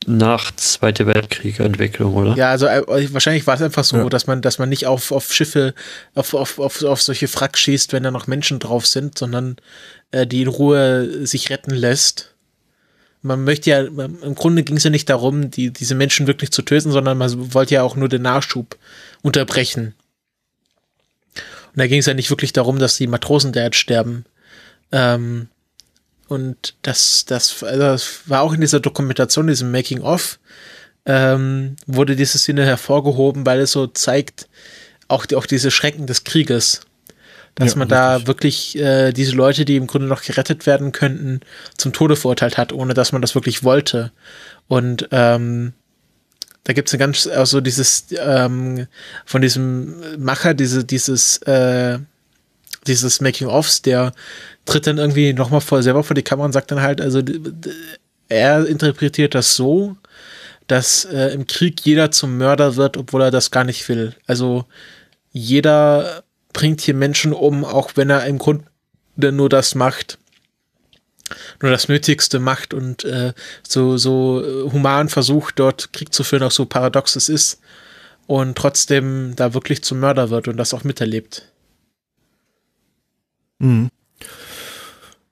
nach 0.07 0.51
Zweite 0.55 1.05
Weltkrieg 1.05 1.59
Entwicklung, 1.59 2.15
oder? 2.15 2.35
Ja, 2.35 2.49
also 2.49 2.65
äh, 2.65 2.83
wahrscheinlich 3.13 3.45
war 3.45 3.55
es 3.55 3.61
einfach 3.61 3.83
so, 3.83 3.97
ja. 3.97 4.09
dass 4.09 4.25
man, 4.25 4.41
dass 4.41 4.57
man 4.57 4.69
nicht 4.69 4.87
auf, 4.87 5.11
auf 5.11 5.31
Schiffe, 5.31 5.75
auf, 6.15 6.33
auf, 6.33 6.57
auf, 6.57 6.83
auf 6.83 7.01
solche 7.01 7.27
Frack 7.27 7.57
schießt, 7.57 7.93
wenn 7.93 8.03
da 8.03 8.09
noch 8.09 8.25
Menschen 8.25 8.59
drauf 8.59 8.87
sind, 8.87 9.17
sondern 9.17 9.57
äh, 10.09 10.25
die 10.25 10.41
in 10.41 10.47
Ruhe 10.47 11.25
sich 11.27 11.51
retten 11.51 11.71
lässt. 11.71 12.33
Man 13.21 13.43
möchte 13.43 13.69
ja, 13.69 13.81
im 13.81 14.33
Grunde 14.33 14.63
ging 14.63 14.77
es 14.77 14.83
ja 14.83 14.89
nicht 14.89 15.07
darum, 15.07 15.51
die, 15.51 15.71
diese 15.71 15.93
Menschen 15.93 16.25
wirklich 16.25 16.51
zu 16.51 16.63
töten, 16.63 16.91
sondern 16.91 17.19
man 17.19 17.53
wollte 17.53 17.75
ja 17.75 17.83
auch 17.83 17.95
nur 17.95 18.09
den 18.09 18.23
Nachschub 18.23 18.77
unterbrechen. 19.21 19.93
Und 21.73 21.79
da 21.79 21.87
ging 21.87 21.99
es 21.99 22.05
ja 22.05 22.13
nicht 22.13 22.29
wirklich 22.29 22.53
darum, 22.53 22.79
dass 22.79 22.97
die 22.97 23.07
Matrosen 23.07 23.53
da 23.53 23.63
jetzt 23.63 23.77
sterben. 23.77 24.25
Ähm, 24.91 25.47
und 26.27 26.75
das, 26.81 27.25
das, 27.25 27.63
also 27.63 27.79
das 27.79 28.21
war 28.25 28.41
auch 28.41 28.53
in 28.53 28.61
dieser 28.61 28.79
Dokumentation, 28.79 29.47
diesem 29.47 29.71
Making 29.71 30.01
of, 30.01 30.39
ähm, 31.05 31.75
wurde 31.87 32.15
diese 32.15 32.37
Szene 32.37 32.65
hervorgehoben, 32.65 33.45
weil 33.45 33.59
es 33.59 33.71
so 33.71 33.87
zeigt, 33.87 34.47
auch, 35.07 35.25
die, 35.25 35.35
auch 35.35 35.45
diese 35.45 35.71
Schrecken 35.71 36.07
des 36.07 36.23
Krieges. 36.23 36.81
Dass 37.55 37.73
ja, 37.73 37.79
man 37.79 37.89
da 37.89 38.13
richtig. 38.13 38.27
wirklich 38.27 38.79
äh, 38.79 39.11
diese 39.11 39.33
Leute, 39.33 39.65
die 39.65 39.75
im 39.75 39.87
Grunde 39.87 40.07
noch 40.07 40.21
gerettet 40.21 40.65
werden 40.65 40.93
könnten, 40.93 41.41
zum 41.75 41.91
Tode 41.91 42.15
verurteilt 42.15 42.57
hat, 42.57 42.71
ohne 42.71 42.93
dass 42.93 43.11
man 43.11 43.21
das 43.21 43.35
wirklich 43.35 43.63
wollte. 43.63 44.13
Und 44.69 45.09
ähm, 45.11 45.73
da 46.63 46.73
gibt 46.73 46.89
es 46.89 46.93
eine 46.93 46.99
ganz, 46.99 47.27
also 47.27 47.61
dieses, 47.61 48.05
ähm, 48.17 48.87
von 49.25 49.41
diesem 49.41 49.95
Macher, 50.19 50.53
diese, 50.53 50.83
dieses, 50.83 51.37
äh, 51.39 51.99
dieses 52.87 53.21
Making-ofs, 53.21 53.81
der 53.81 54.13
tritt 54.65 54.87
dann 54.87 54.97
irgendwie 54.97 55.33
nochmal 55.33 55.61
vor, 55.61 55.83
selber 55.83 56.03
vor 56.03 56.15
die 56.15 56.23
Kamera 56.23 56.45
und 56.45 56.53
sagt 56.53 56.71
dann 56.71 56.81
halt, 56.81 57.01
also 57.01 57.21
er 58.29 58.65
interpretiert 58.65 59.35
das 59.35 59.55
so, 59.55 59.97
dass 60.67 61.05
äh, 61.05 61.33
im 61.33 61.47
Krieg 61.47 61.81
jeder 61.81 62.11
zum 62.11 62.37
Mörder 62.37 62.75
wird, 62.75 62.97
obwohl 62.97 63.23
er 63.23 63.31
das 63.31 63.51
gar 63.51 63.63
nicht 63.63 63.87
will. 63.89 64.15
Also 64.25 64.65
jeder 65.31 66.23
bringt 66.53 66.81
hier 66.81 66.93
Menschen 66.93 67.33
um, 67.33 67.65
auch 67.65 67.91
wenn 67.95 68.09
er 68.09 68.25
im 68.25 68.37
Grunde 68.37 68.63
nur 69.17 69.49
das 69.49 69.75
macht, 69.75 70.17
nur 71.61 71.71
das 71.71 71.87
Nötigste 71.87 72.39
macht 72.39 72.73
und 72.73 73.03
äh, 73.03 73.33
so, 73.67 73.97
so 73.97 74.43
äh, 74.43 74.71
human 74.71 75.09
versucht, 75.09 75.59
dort 75.59 75.93
Krieg 75.93 76.13
zu 76.13 76.23
führen, 76.23 76.43
auch 76.43 76.51
so 76.51 76.65
paradox 76.65 77.15
es 77.15 77.29
ist, 77.29 77.59
und 78.27 78.57
trotzdem 78.57 79.33
da 79.35 79.53
wirklich 79.53 79.83
zum 79.83 79.99
Mörder 79.99 80.29
wird 80.29 80.47
und 80.47 80.57
das 80.57 80.73
auch 80.73 80.83
miterlebt. 80.83 81.47
Mhm. 83.59 83.89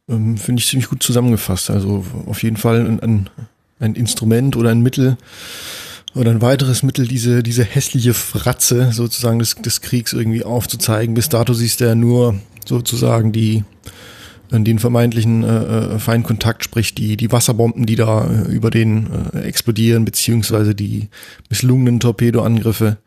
Ähm, 0.08 0.38
Finde 0.38 0.60
ich 0.60 0.68
ziemlich 0.68 0.90
gut 0.90 1.04
zusammengefasst. 1.04 1.70
Also 1.70 2.06
auf 2.26 2.44
jeden 2.44 2.58
Fall 2.58 2.80
ein, 2.80 3.00
ein, 3.00 3.30
ein 3.80 3.96
Instrument 3.96 4.56
oder 4.56 4.72
ein 4.72 4.82
Mittel 4.82 5.18
oder 6.16 6.32
ein 6.32 6.42
weiteres 6.42 6.84
Mittel, 6.84 7.08
diese, 7.08 7.44
diese 7.44 7.64
hässliche 7.64 8.14
Fratze 8.14 8.92
sozusagen 8.92 9.40
des, 9.40 9.56
des 9.56 9.82
Kriegs 9.82 10.14
irgendwie 10.14 10.44
aufzuzeigen. 10.44 11.14
Bis 11.14 11.30
dato 11.30 11.54
siehst 11.54 11.80
du 11.80 11.86
ja 11.86 11.96
nur 11.96 12.40
sozusagen 12.66 13.32
die, 13.32 13.64
den 14.52 14.80
vermeintlichen 14.80 15.44
äh, 15.44 15.96
äh, 15.96 16.00
Feindkontakt, 16.00 16.64
sprich 16.64 16.96
die, 16.96 17.18
die 17.18 17.32
Wasserbomben, 17.32 17.86
die 17.86 17.96
da 17.96 18.28
äh, 18.28 18.52
über 18.52 18.70
den 18.70 19.08
äh, 19.34 19.42
explodieren, 19.42 20.06
beziehungsweise 20.06 20.74
die 20.74 21.10
misslungenen 21.50 22.00
Torpedoangriffe. 22.00 22.98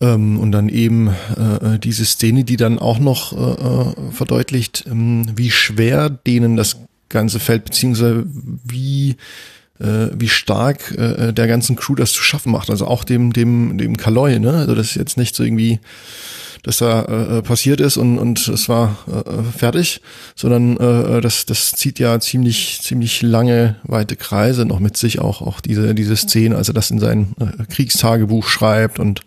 Ähm, 0.00 0.38
und 0.38 0.52
dann 0.52 0.68
eben 0.68 1.08
äh, 1.36 1.74
äh, 1.74 1.78
diese 1.78 2.04
Szene, 2.04 2.44
die 2.44 2.56
dann 2.56 2.78
auch 2.78 2.98
noch 2.98 3.32
äh, 3.32 3.90
äh, 3.90 4.12
verdeutlicht, 4.12 4.84
ähm, 4.88 5.26
wie 5.36 5.50
schwer 5.50 6.10
denen 6.10 6.56
das 6.56 6.76
Ganze 7.08 7.40
fällt, 7.40 7.64
beziehungsweise 7.64 8.24
wie 8.64 9.16
äh, 9.80 10.08
wie 10.14 10.28
stark 10.28 10.92
äh, 10.92 11.32
der 11.32 11.46
ganzen 11.46 11.76
Crew 11.76 11.94
das 11.94 12.12
zu 12.12 12.22
schaffen 12.22 12.52
macht. 12.52 12.70
Also 12.70 12.86
auch 12.86 13.04
dem, 13.04 13.32
dem, 13.32 13.78
dem 13.78 13.96
Kaloy, 13.96 14.38
ne? 14.38 14.52
Also 14.52 14.74
das 14.74 14.90
ist 14.90 14.96
jetzt 14.96 15.16
nicht 15.16 15.34
so 15.34 15.42
irgendwie 15.42 15.80
dass 16.64 16.78
da 16.78 17.02
äh, 17.04 17.42
passiert 17.42 17.80
ist 17.80 17.96
und 17.98 18.18
und 18.18 18.48
es 18.48 18.68
war 18.68 18.96
äh, 19.06 19.42
fertig, 19.56 20.00
sondern 20.34 20.76
äh, 20.78 21.20
das 21.20 21.46
das 21.46 21.72
zieht 21.72 21.98
ja 21.98 22.18
ziemlich 22.18 22.80
ziemlich 22.82 23.22
lange 23.22 23.76
weite 23.84 24.16
Kreise 24.16 24.64
noch 24.64 24.80
mit 24.80 24.96
sich 24.96 25.20
auch 25.20 25.42
auch 25.42 25.60
diese 25.60 25.94
diese 25.94 26.16
Szene, 26.16 26.56
also 26.56 26.72
das 26.72 26.90
in 26.90 26.98
sein 26.98 27.34
äh, 27.38 27.64
Kriegstagebuch 27.66 28.48
schreibt 28.48 28.98
und 28.98 29.20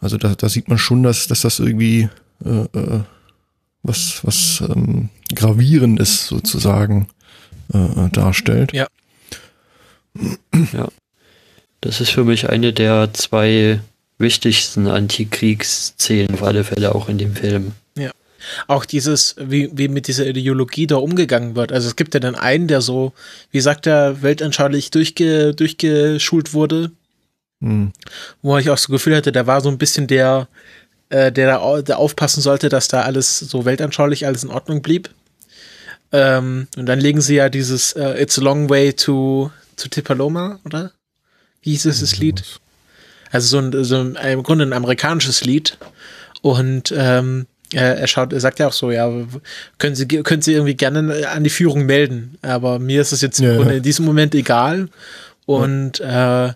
also 0.00 0.18
da, 0.18 0.34
da 0.34 0.48
sieht 0.48 0.68
man 0.68 0.78
schon, 0.78 1.02
dass 1.02 1.26
dass 1.26 1.40
das 1.40 1.58
irgendwie 1.58 2.10
äh, 2.44 2.78
äh, 2.78 3.00
was 3.82 4.20
was 4.22 4.62
ähm, 4.68 5.08
gravierendes 5.34 6.26
sozusagen 6.26 7.08
äh, 7.72 8.10
darstellt. 8.10 8.74
Ja. 8.74 8.86
Ja. 10.72 10.88
Das 11.80 12.02
ist 12.02 12.10
für 12.10 12.24
mich 12.24 12.50
eine 12.50 12.74
der 12.74 13.12
zwei 13.14 13.80
wichtigsten 14.22 14.86
Antikriegsszenen, 14.86 16.34
auf 16.34 16.42
alle 16.42 16.64
Fälle 16.64 16.94
auch 16.94 17.10
in 17.10 17.18
dem 17.18 17.36
Film. 17.36 17.72
Ja. 17.96 18.10
Auch 18.66 18.86
dieses, 18.86 19.36
wie, 19.38 19.70
wie 19.74 19.88
mit 19.88 20.08
dieser 20.08 20.26
Ideologie 20.26 20.86
da 20.86 20.96
umgegangen 20.96 21.54
wird. 21.54 21.72
Also 21.72 21.88
es 21.88 21.96
gibt 21.96 22.14
ja 22.14 22.20
dann 22.20 22.34
einen, 22.34 22.68
der 22.68 22.80
so, 22.80 23.12
wie 23.50 23.60
sagt 23.60 23.86
er, 23.86 24.22
weltanschaulich 24.22 24.90
durchge, 24.90 25.54
durchgeschult 25.54 26.54
wurde, 26.54 26.90
hm. 27.60 27.92
wo 28.40 28.56
ich 28.56 28.70
auch 28.70 28.78
so 28.78 28.92
Gefühl 28.92 29.16
hatte, 29.16 29.32
der 29.32 29.46
war 29.46 29.60
so 29.60 29.68
ein 29.68 29.78
bisschen 29.78 30.06
der, 30.06 30.48
äh, 31.10 31.30
der 31.30 31.46
da 31.46 31.82
der 31.82 31.98
aufpassen 31.98 32.40
sollte, 32.40 32.68
dass 32.68 32.88
da 32.88 33.02
alles 33.02 33.38
so 33.38 33.64
weltanschaulich 33.64 34.26
alles 34.26 34.44
in 34.44 34.50
Ordnung 34.50 34.82
blieb. 34.82 35.10
Ähm, 36.10 36.68
und 36.76 36.86
dann 36.86 37.00
legen 37.00 37.20
sie 37.20 37.36
ja 37.36 37.48
dieses 37.48 37.96
uh, 37.96 38.14
It's 38.14 38.38
a 38.38 38.42
Long 38.42 38.68
Way 38.68 38.92
to, 38.94 39.50
to 39.76 39.88
Tipaloma, 39.88 40.60
oder? 40.64 40.92
Wie 41.62 41.70
hieß 41.70 41.86
es, 41.86 42.00
das 42.00 42.18
Lied? 42.18 42.42
Also 43.32 43.48
so 43.48 43.58
ein, 43.58 43.84
so 43.84 43.96
ein, 43.96 44.14
im 44.16 44.42
Grunde 44.42 44.64
ein 44.64 44.72
amerikanisches 44.72 45.44
Lied. 45.44 45.78
Und 46.42 46.94
ähm, 46.96 47.46
er, 47.72 48.06
schaut, 48.06 48.32
er 48.32 48.40
sagt 48.40 48.58
ja 48.58 48.68
auch 48.68 48.72
so, 48.72 48.90
ja, 48.90 49.10
können 49.78 49.94
Sie, 49.94 50.06
können 50.06 50.42
Sie 50.42 50.52
irgendwie 50.52 50.74
gerne 50.74 51.26
an 51.28 51.42
die 51.42 51.50
Führung 51.50 51.86
melden. 51.86 52.38
Aber 52.42 52.78
mir 52.78 53.00
ist 53.00 53.12
es 53.12 53.22
jetzt 53.22 53.40
ja, 53.40 53.60
in 53.62 53.82
diesem 53.82 54.04
Moment 54.04 54.34
egal. 54.34 54.88
Und 55.46 55.98
ja. 55.98 56.48
äh, 56.48 56.52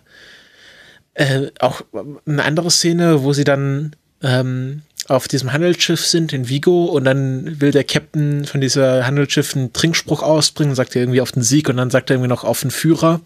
äh, 1.17 1.51
auch 1.59 1.81
eine 2.25 2.43
andere 2.43 2.69
Szene, 2.69 3.23
wo 3.23 3.33
sie 3.33 3.43
dann 3.43 3.95
ähm, 4.21 4.83
auf 5.07 5.27
diesem 5.27 5.51
Handelsschiff 5.51 6.05
sind 6.05 6.33
in 6.33 6.49
Vigo 6.49 6.85
und 6.85 7.05
dann 7.05 7.59
will 7.59 7.71
der 7.71 7.83
Captain 7.83 8.45
von 8.45 8.61
dieser 8.61 9.05
Handelsschiff 9.05 9.55
einen 9.55 9.73
Trinkspruch 9.73 10.21
ausbringen, 10.21 10.75
sagt 10.75 10.95
er 10.95 11.01
irgendwie 11.01 11.21
auf 11.21 11.31
den 11.31 11.43
Sieg 11.43 11.69
und 11.69 11.77
dann 11.77 11.89
sagt 11.89 12.09
er 12.09 12.15
irgendwie 12.15 12.29
noch 12.29 12.43
auf 12.43 12.61
den 12.61 12.71
Führer. 12.71 13.21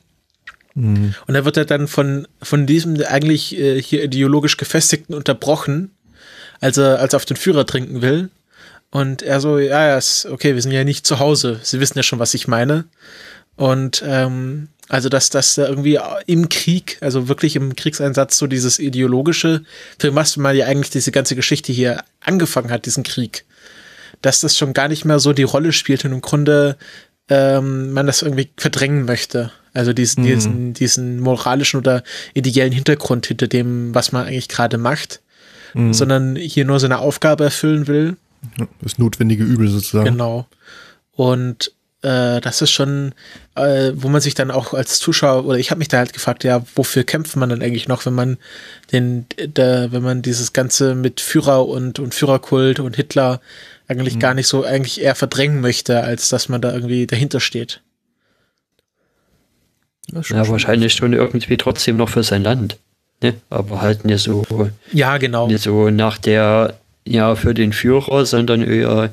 Mhm. 0.74 1.14
Und 1.28 1.34
dann 1.34 1.46
wird 1.46 1.58
er 1.58 1.66
dann 1.66 1.88
von, 1.88 2.28
von 2.42 2.66
diesem 2.66 3.02
eigentlich 3.04 3.58
äh, 3.58 3.82
hier 3.82 4.04
ideologisch 4.04 4.58
gefestigten 4.58 5.14
unterbrochen, 5.14 5.92
als 6.60 6.78
er, 6.78 7.00
als 7.00 7.14
er 7.14 7.18
auf 7.18 7.26
den 7.26 7.38
Führer 7.38 7.66
trinken 7.66 8.02
will. 8.02 8.30
Und 8.90 9.22
er 9.22 9.40
so, 9.40 9.58
ja, 9.58 9.88
ja, 9.88 9.98
ist 9.98 10.26
okay, 10.26 10.54
wir 10.54 10.62
sind 10.62 10.72
ja 10.72 10.84
nicht 10.84 11.08
zu 11.08 11.20
Hause. 11.20 11.60
Sie 11.64 11.80
wissen 11.80 11.98
ja 11.98 12.04
schon, 12.04 12.20
was 12.20 12.34
ich 12.34 12.48
meine. 12.48 12.86
Und 13.56 14.04
ähm, 14.06 14.68
also, 14.90 15.08
dass 15.08 15.30
das 15.30 15.56
da 15.56 15.68
irgendwie 15.68 16.00
im 16.26 16.50
Krieg, 16.50 16.98
also 17.00 17.30
wirklich 17.30 17.56
im 17.56 17.76
Kriegseinsatz, 17.76 18.38
so 18.38 18.48
dieses 18.48 18.80
ideologische, 18.80 19.64
für 20.00 20.14
was 20.16 20.36
man 20.36 20.56
ja 20.56 20.66
eigentlich 20.66 20.90
diese 20.90 21.12
ganze 21.12 21.36
Geschichte 21.38 21.72
hier 21.72 22.04
angefangen 22.20 22.72
hat, 22.72 22.86
diesen 22.86 23.04
Krieg, 23.04 23.46
dass 24.22 24.42
das 24.42 24.58
schon 24.58 24.74
gar 24.74 24.90
nicht 24.90 25.06
mehr 25.06 25.20
so 25.20 25.32
die 25.32 25.44
Rolle 25.44 25.72
spielt 25.72 26.04
und 26.04 26.12
im 26.12 26.22
Grunde 26.22 26.76
ähm, 27.32 27.94
man 27.94 28.08
das 28.08 28.22
irgendwie 28.22 28.50
verdrängen 28.58 29.06
möchte. 29.06 29.52
Also 29.74 29.94
diesen, 29.94 30.24
mhm. 30.24 30.28
diesen, 30.28 30.74
diesen 30.74 31.20
moralischen 31.22 31.80
oder 31.80 32.04
ideellen 32.34 32.74
Hintergrund 32.74 33.26
hinter 33.26 33.48
dem, 33.48 33.96
was 33.96 34.12
man 34.12 34.28
eigentlich 34.28 34.50
gerade 34.50 34.78
macht, 34.78 35.22
mhm. 35.74 35.94
sondern 35.94 36.36
hier 36.36 36.66
nur 36.66 36.82
seine 36.82 37.00
Aufgabe 37.00 37.46
erfüllen 37.46 37.88
will. 37.88 38.18
Das 38.82 38.98
notwendige 38.98 39.46
Übel 39.46 39.70
sozusagen. 39.70 40.06
Genau. 40.06 40.46
Und 41.14 41.72
äh, 42.02 42.42
das 42.42 42.62
ist 42.62 42.72
schon, 42.72 43.14
äh, 43.56 43.92
wo 43.96 44.10
man 44.10 44.20
sich 44.20 44.34
dann 44.34 44.52
auch 44.52 44.74
als 44.74 45.00
Zuschauer, 45.00 45.46
oder 45.46 45.58
ich 45.58 45.72
habe 45.72 45.80
mich 45.80 45.88
da 45.88 46.00
halt 46.00 46.12
gefragt, 46.12 46.44
ja, 46.44 46.64
wofür 46.76 47.06
kämpft 47.06 47.38
man 47.38 47.50
dann 47.50 47.62
eigentlich 47.62 47.88
noch, 47.88 48.06
wenn 48.06 48.16
man 48.16 48.38
den, 48.92 49.26
der, 49.38 49.94
wenn 49.94 50.04
man 50.04 50.22
dieses 50.22 50.52
Ganze 50.52 50.96
mit 50.96 51.22
Führer 51.22 51.66
und, 51.66 52.00
und 52.00 52.14
Führerkult 52.14 52.82
und 52.82 52.98
Hitler 52.98 53.40
eigentlich 53.92 54.16
mhm. 54.16 54.20
gar 54.20 54.34
nicht 54.34 54.48
so, 54.48 54.64
eigentlich 54.64 55.02
eher 55.02 55.16
verdrängen 55.16 55.62
möchte, 55.62 56.02
als 56.02 56.30
dass 56.30 56.50
man 56.50 56.62
da 56.62 56.74
irgendwie 56.74 57.06
dahinter 57.08 57.40
steht. 57.40 57.82
Ja, 60.12 60.48
wahrscheinlich 60.48 60.94
schon 60.94 61.14
irgendwie 61.14 61.58
trotzdem 61.58 61.98
noch 61.98 62.10
für 62.10 62.24
sein 62.24 62.44
Land. 62.44 62.78
Ne? 63.22 63.36
Aber 63.50 63.82
halt 63.82 64.04
nicht 64.04 64.24
so. 64.24 64.44
Ja, 64.92 65.18
genau. 65.18 65.48
Nicht 65.48 65.64
so 65.64 65.90
nach 65.90 66.18
der, 66.18 66.80
ja, 67.06 67.36
für 67.36 67.54
den 67.54 67.72
Führer, 67.72 68.26
sondern 68.26 68.64
eher, 68.64 69.12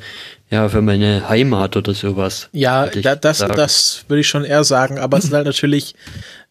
ja, 0.51 0.68
für 0.68 0.83
meine 0.83 1.29
Heimat 1.29 1.76
oder 1.76 1.95
sowas. 1.95 2.49
Ja, 2.53 2.87
da, 2.87 3.16
das, 3.16 3.39
das 3.39 4.05
würde 4.09 4.20
ich 4.20 4.29
schon 4.29 4.45
eher 4.45 4.64
sagen, 4.64 4.99
aber 4.99 5.18
es 5.18 5.24
ist 5.24 5.33
halt 5.33 5.47
natürlich 5.47 5.95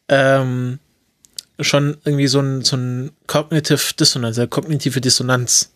ähm, 0.07 0.79
schon 1.59 1.97
irgendwie 2.05 2.27
so 2.27 2.39
ein, 2.39 2.61
so 2.61 2.77
ein 2.77 3.11
Cognitive 3.25 3.93
Dissonance, 3.99 4.39
eine 4.39 4.47
kognitive 4.47 5.01
Dissonanz 5.01 5.71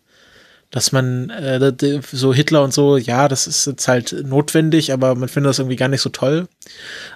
dass 0.72 0.93
man 0.93 1.30
äh, 1.30 1.74
so 2.11 2.34
Hitler 2.34 2.63
und 2.63 2.74
so, 2.74 2.97
ja, 2.97 3.28
das 3.28 3.45
ist 3.45 3.67
jetzt 3.67 3.88
halt 3.88 4.15
notwendig, 4.26 4.93
aber 4.93 5.13
man 5.15 5.30
findet 5.30 5.49
das 5.49 5.59
irgendwie 5.59 5.76
gar 5.76 5.89
nicht 5.89 6.01
so 6.01 6.09
toll. 6.09 6.47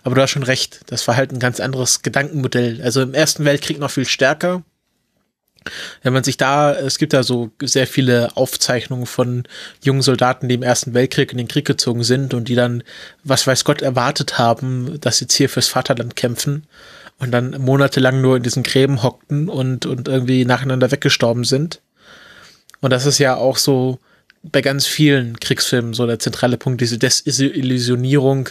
Aber 0.03 0.15
du 0.15 0.21
hast 0.21 0.31
schon 0.31 0.43
recht, 0.43 0.81
das 0.87 1.07
war 1.07 1.15
halt 1.15 1.31
ein 1.31 1.39
ganz 1.39 1.61
anderes 1.61 2.01
Gedankenmodell. 2.01 2.81
Also 2.83 3.01
im 3.01 3.13
Ersten 3.13 3.45
Weltkrieg 3.45 3.79
noch 3.79 3.91
viel 3.91 4.05
stärker. 4.05 4.63
Wenn 6.03 6.13
man 6.13 6.23
sich 6.23 6.37
da, 6.37 6.73
es 6.73 6.99
gibt 6.99 7.13
da 7.13 7.23
so 7.23 7.49
sehr 7.61 7.87
viele 7.87 8.35
Aufzeichnungen 8.35 9.07
von 9.07 9.43
jungen 9.81 10.03
Soldaten, 10.03 10.47
die 10.47 10.55
im 10.55 10.61
Ersten 10.61 10.93
Weltkrieg 10.93 11.31
in 11.31 11.37
den 11.37 11.47
Krieg 11.47 11.65
gezogen 11.65 12.03
sind 12.03 12.33
und 12.33 12.49
die 12.49 12.55
dann, 12.55 12.83
was 13.23 13.47
weiß 13.47 13.63
Gott, 13.63 13.81
erwartet 13.81 14.37
haben, 14.37 14.99
dass 14.99 15.17
sie 15.17 15.25
jetzt 15.25 15.33
hier 15.33 15.49
fürs 15.49 15.69
Vaterland 15.69 16.15
kämpfen 16.15 16.67
und 17.17 17.31
dann 17.31 17.55
monatelang 17.59 18.21
nur 18.21 18.37
in 18.37 18.43
diesen 18.43 18.63
Gräben 18.63 19.01
hockten 19.01 19.49
und, 19.49 19.85
und 19.85 20.07
irgendwie 20.07 20.45
nacheinander 20.45 20.91
weggestorben 20.91 21.45
sind. 21.45 21.81
Und 22.85 22.91
das 22.91 23.07
ist 23.07 23.17
ja 23.17 23.35
auch 23.35 23.57
so 23.57 23.97
bei 24.43 24.61
ganz 24.61 24.85
vielen 24.85 25.39
Kriegsfilmen 25.39 25.95
so 25.95 26.05
der 26.05 26.19
zentrale 26.19 26.55
Punkt, 26.55 26.81
diese 26.81 26.99
Desillusionierung, 26.99 28.49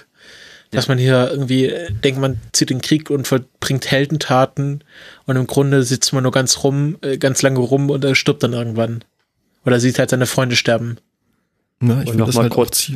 dass 0.73 0.89
man 0.89 0.99
hier 0.99 1.31
irgendwie 1.31 1.73
denkt, 2.03 2.21
man 2.21 2.41
zieht 2.51 2.71
den 2.71 2.81
Krieg 2.81 3.11
und 3.11 3.29
verbringt 3.29 3.89
Heldentaten 3.93 4.83
und 5.27 5.37
im 5.37 5.47
Grunde 5.47 5.85
sitzt 5.85 6.13
man 6.13 6.25
nur 6.25 6.33
ganz 6.33 6.65
rum, 6.65 6.99
äh, 7.03 7.17
ganz 7.17 7.43
lange 7.43 7.61
rum 7.61 7.91
und 7.91 8.05
er 8.05 8.17
stirbt 8.17 8.43
dann 8.43 8.55
irgendwann. 8.55 9.05
Oder 9.65 9.79
sieht 9.79 10.01
halt 10.01 10.11
seine 10.11 10.27
Freunde 10.27 10.57
sterben. 10.57 10.97
Na, 11.79 12.03
ich 12.03 12.09
will 12.09 12.17
noch 12.17 12.35
mal 12.35 12.43
halt 12.43 12.53
kurz 12.53 12.91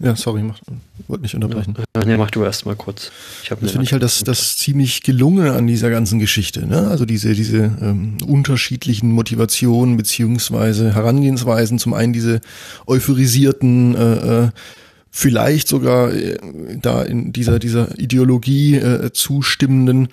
ja, 0.00 0.16
sorry, 0.16 0.42
mach, 0.42 0.58
wollte 1.06 1.22
nicht 1.22 1.34
unterbrechen. 1.34 1.74
Ja, 1.96 2.04
nee, 2.04 2.16
mach 2.16 2.30
du 2.30 2.42
erst 2.42 2.66
mal 2.66 2.74
kurz. 2.74 3.12
Ich 3.42 3.48
das 3.48 3.58
finde 3.70 3.84
ich 3.84 3.92
halt 3.92 4.02
das, 4.02 4.24
das 4.24 4.56
ziemlich 4.56 5.02
gelungen 5.02 5.48
an 5.48 5.66
dieser 5.66 5.88
ganzen 5.88 6.18
Geschichte. 6.18 6.66
Ne? 6.66 6.88
Also 6.88 7.04
diese, 7.04 7.32
diese 7.34 7.70
ähm, 7.80 8.16
unterschiedlichen 8.26 9.12
Motivationen 9.12 9.96
beziehungsweise 9.96 10.94
Herangehensweisen. 10.94 11.78
Zum 11.78 11.94
einen 11.94 12.12
diese 12.12 12.40
euphorisierten, 12.86 13.94
äh, 13.94 14.44
äh, 14.44 14.48
vielleicht 15.10 15.68
sogar 15.68 16.12
äh, 16.12 16.38
da 16.82 17.02
in 17.02 17.32
dieser, 17.32 17.60
dieser 17.60 17.96
Ideologie 17.96 18.74
äh, 18.74 19.12
zustimmenden 19.12 20.08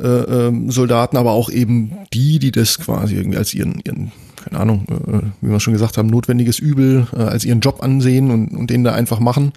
äh, 0.00 0.08
äh, 0.08 0.70
Soldaten, 0.70 1.16
aber 1.16 1.30
auch 1.30 1.50
eben 1.50 1.92
die, 2.12 2.40
die 2.40 2.50
das 2.50 2.80
quasi 2.80 3.14
irgendwie 3.14 3.38
als 3.38 3.54
ihren, 3.54 3.80
ihren 3.84 4.10
keine 4.50 4.62
Ahnung, 4.62 4.86
äh, 4.88 5.20
wie 5.40 5.50
wir 5.50 5.60
schon 5.60 5.72
gesagt 5.72 5.96
haben, 5.96 6.08
notwendiges 6.08 6.58
Übel 6.58 7.06
äh, 7.16 7.22
als 7.22 7.44
ihren 7.44 7.60
Job 7.60 7.82
ansehen 7.82 8.30
und, 8.30 8.48
und 8.48 8.70
den 8.70 8.84
da 8.84 8.92
einfach 8.92 9.20
machen. 9.20 9.52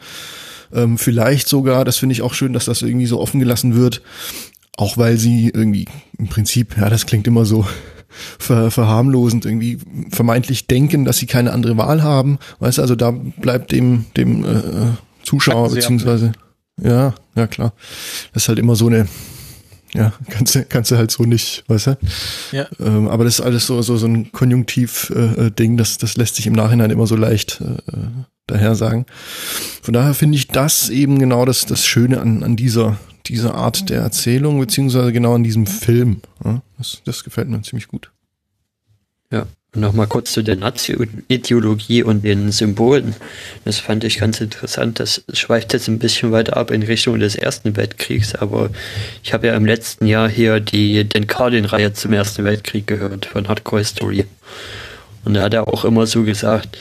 Ähm, 0.73 0.97
vielleicht 0.97 1.47
sogar, 1.47 1.85
das 1.85 1.97
finde 1.97 2.13
ich 2.13 2.21
auch 2.21 2.33
schön, 2.33 2.53
dass 2.53 2.65
das 2.65 2.81
irgendwie 2.81 3.05
so 3.05 3.19
offen 3.19 3.39
gelassen 3.39 3.75
wird, 3.75 4.01
auch 4.77 4.97
weil 4.97 5.17
sie 5.17 5.49
irgendwie 5.49 5.85
im 6.17 6.27
Prinzip, 6.27 6.77
ja, 6.77 6.89
das 6.89 7.05
klingt 7.05 7.27
immer 7.27 7.45
so 7.45 7.65
ver, 8.39 8.71
verharmlosend, 8.71 9.45
irgendwie 9.45 9.79
vermeintlich 10.11 10.67
denken, 10.67 11.05
dass 11.05 11.17
sie 11.17 11.27
keine 11.27 11.51
andere 11.53 11.77
Wahl 11.77 12.03
haben. 12.03 12.37
Weißt 12.59 12.77
du, 12.77 12.81
also 12.81 12.95
da 12.95 13.11
bleibt 13.11 13.71
dem, 13.71 14.05
dem 14.15 14.45
äh, 14.45 14.59
Zuschauer 15.23 15.71
beziehungsweise, 15.71 16.33
ja, 16.81 17.13
ja 17.35 17.47
klar. 17.47 17.73
Das 18.33 18.43
ist 18.43 18.49
halt 18.49 18.59
immer 18.59 18.75
so 18.75 18.87
eine, 18.87 19.07
ja, 19.93 20.13
kannst 20.29 20.55
du, 20.55 20.65
kannst 20.65 20.91
du 20.91 20.97
halt 20.97 21.11
so 21.11 21.23
nicht, 21.23 21.63
weißt 21.67 21.87
du? 21.87 21.97
Ja. 22.51 22.67
Ähm, 22.79 23.07
aber 23.07 23.23
das 23.23 23.39
ist 23.39 23.45
alles 23.45 23.67
so, 23.67 23.81
so, 23.81 23.97
so 23.97 24.07
ein 24.07 24.31
Konjunktiv-Ding, 24.31 25.73
äh, 25.73 25.77
das, 25.77 25.97
das 25.97 26.17
lässt 26.17 26.35
sich 26.35 26.47
im 26.47 26.53
Nachhinein 26.53 26.89
immer 26.89 27.07
so 27.07 27.15
leicht 27.15 27.61
äh, 27.61 27.77
daher 28.47 28.75
sagen. 28.75 29.05
Von 29.81 29.93
daher 29.93 30.13
finde 30.13 30.37
ich 30.37 30.47
das 30.47 30.89
eben 30.89 31.19
genau 31.19 31.45
das, 31.45 31.65
das 31.65 31.85
Schöne 31.85 32.19
an, 32.19 32.43
an 32.43 32.55
dieser, 32.55 32.97
dieser 33.27 33.55
Art 33.55 33.89
der 33.89 34.01
Erzählung, 34.01 34.59
beziehungsweise 34.59 35.13
genau 35.13 35.35
an 35.35 35.43
diesem 35.43 35.67
Film. 35.67 36.21
Ja, 36.43 36.61
das, 36.77 37.01
das 37.05 37.23
gefällt 37.23 37.49
mir 37.49 37.61
ziemlich 37.61 37.87
gut. 37.87 38.11
Ja, 39.31 39.45
nochmal 39.75 40.07
kurz 40.07 40.31
zu 40.31 40.43
der 40.43 40.55
Nazi-Ideologie 40.55 42.03
und 42.03 42.23
den 42.23 42.51
Symbolen. 42.51 43.15
Das 43.65 43.79
fand 43.79 44.03
ich 44.03 44.19
ganz 44.19 44.39
interessant. 44.39 44.99
Das 44.99 45.23
schweift 45.33 45.73
jetzt 45.73 45.87
ein 45.87 45.99
bisschen 45.99 46.31
weiter 46.31 46.57
ab 46.57 46.71
in 46.71 46.83
Richtung 46.83 47.19
des 47.19 47.35
Ersten 47.35 47.75
Weltkriegs, 47.75 48.35
aber 48.35 48.69
ich 49.23 49.33
habe 49.33 49.47
ja 49.47 49.55
im 49.55 49.65
letzten 49.65 50.05
Jahr 50.05 50.29
hier 50.29 50.59
die 50.59 51.03
den 51.03 51.27
Cardin-Reihe 51.27 51.93
zum 51.93 52.13
Ersten 52.13 52.43
Weltkrieg 52.43 52.87
gehört 52.87 53.25
von 53.25 53.47
Hardcore 53.47 53.81
History. 53.81 54.25
Und 55.25 55.35
da 55.35 55.43
hat 55.43 55.53
er 55.53 55.67
auch 55.67 55.85
immer 55.85 56.05
so 56.05 56.23
gesagt, 56.23 56.77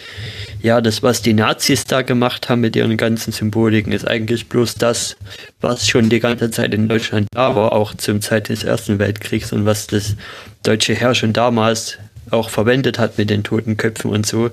ja, 0.63 0.81
das, 0.81 1.03
was 1.03 1.23
die 1.23 1.33
Nazis 1.33 1.85
da 1.85 2.03
gemacht 2.03 2.49
haben 2.49 2.61
mit 2.61 2.77
ihren 2.77 2.97
ganzen 2.97 3.33
Symboliken, 3.33 3.93
ist 3.93 4.07
eigentlich 4.07 4.49
bloß 4.49 4.77
das, 4.77 5.17
was 5.61 5.89
schon 5.89 6.09
die 6.09 6.21
ganze 6.21 6.51
Zeit 6.51 6.73
in 6.73 6.89
Deutschland 6.89 7.27
da 7.33 7.57
war, 7.57 7.73
auch 7.73 7.95
zum 7.95 8.21
Zeit 8.21 8.49
des 8.49 8.63
Ersten 8.63 8.99
Weltkriegs 8.99 9.53
und 9.53 9.67
was 9.67 9.89
das 9.89 10.15
deutsche 10.63 10.95
Heer 10.95 11.15
schon 11.15 11.33
damals 11.33 11.99
auch 12.31 12.51
verwendet 12.51 12.99
hat 12.99 13.19
mit 13.19 13.31
den 13.31 13.45
toten 13.45 13.77
Köpfen 13.77 14.11
und 14.11 14.27
so, 14.27 14.51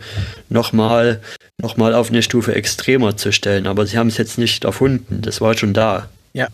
nochmal 0.50 1.22
noch 1.58 1.78
mal 1.78 1.94
auf 1.94 2.10
eine 2.10 2.24
Stufe 2.24 2.56
extremer 2.56 3.18
zu 3.18 3.32
stellen. 3.32 3.68
Aber 3.68 3.86
sie 3.86 3.98
haben 3.98 4.08
es 4.08 4.18
jetzt 4.18 4.38
nicht 4.38 4.64
erfunden, 4.64 5.22
das 5.22 5.42
war 5.42 5.58
schon 5.58 5.74
da. 5.74 6.10
Ja, 6.34 6.48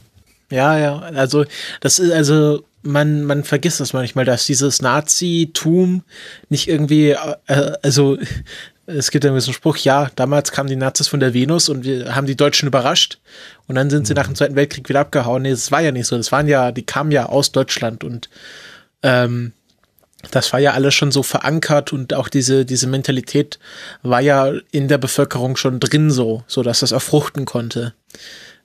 ja, 0.52 0.78
ja. 0.78 1.00
Also, 1.00 1.46
das 1.80 2.00
ist 2.00 2.12
also 2.12 2.64
man, 2.86 3.24
man 3.24 3.44
vergisst 3.44 3.80
das 3.80 3.94
manchmal, 3.94 4.26
dass 4.26 4.46
dieses 4.46 4.82
Nazitum 4.82 6.04
nicht 6.50 6.68
irgendwie, 6.68 7.12
äh, 7.48 7.72
also 7.82 8.18
es 8.86 9.10
gibt 9.10 9.24
so 9.24 9.30
einen 9.30 9.42
Spruch, 9.42 9.78
ja, 9.78 10.12
damals 10.16 10.52
kamen 10.52 10.70
die 10.70 10.76
Nazis 10.76 11.08
von 11.08 11.20
der 11.20 11.34
Venus 11.34 11.70
und 11.70 11.84
wir 11.84 12.16
haben 12.16 12.28
die 12.28 12.38
Deutschen 12.38 12.68
überrascht 12.68 13.18
und 13.68 13.76
dann 13.76 13.90
sind 13.90 14.06
sie 14.06 14.14
nach 14.14 14.28
dem 14.28 14.36
Zweiten 14.36 14.56
Weltkrieg 14.56 14.88
wieder 14.88 15.00
abgehauen. 15.00 15.42
Nee, 15.42 15.52
das 15.52 15.72
war 15.72 15.82
ja 15.82 15.92
nicht 15.92 16.06
so. 16.06 16.16
Das 16.16 16.32
waren 16.32 16.48
ja, 16.48 16.72
die 16.72 16.86
kamen 16.86 17.12
ja 17.12 17.26
aus 17.26 17.52
Deutschland 17.52 18.04
und 18.04 18.30
ähm, 19.02 19.54
das 20.32 20.54
war 20.54 20.60
ja 20.60 20.74
alles 20.74 20.94
schon 20.94 21.12
so 21.12 21.24
verankert 21.24 21.94
und 21.94 22.14
auch 22.14 22.30
diese, 22.30 22.66
diese 22.66 22.88
Mentalität 22.88 23.60
war 24.02 24.22
ja 24.22 24.52
in 24.72 24.88
der 24.88 24.98
Bevölkerung 24.98 25.58
schon 25.58 25.80
drin 25.80 26.12
so, 26.12 26.44
so 26.48 26.64
dass 26.64 26.80
das 26.80 26.92
erfruchten 26.92 27.46
konnte. 27.46 27.94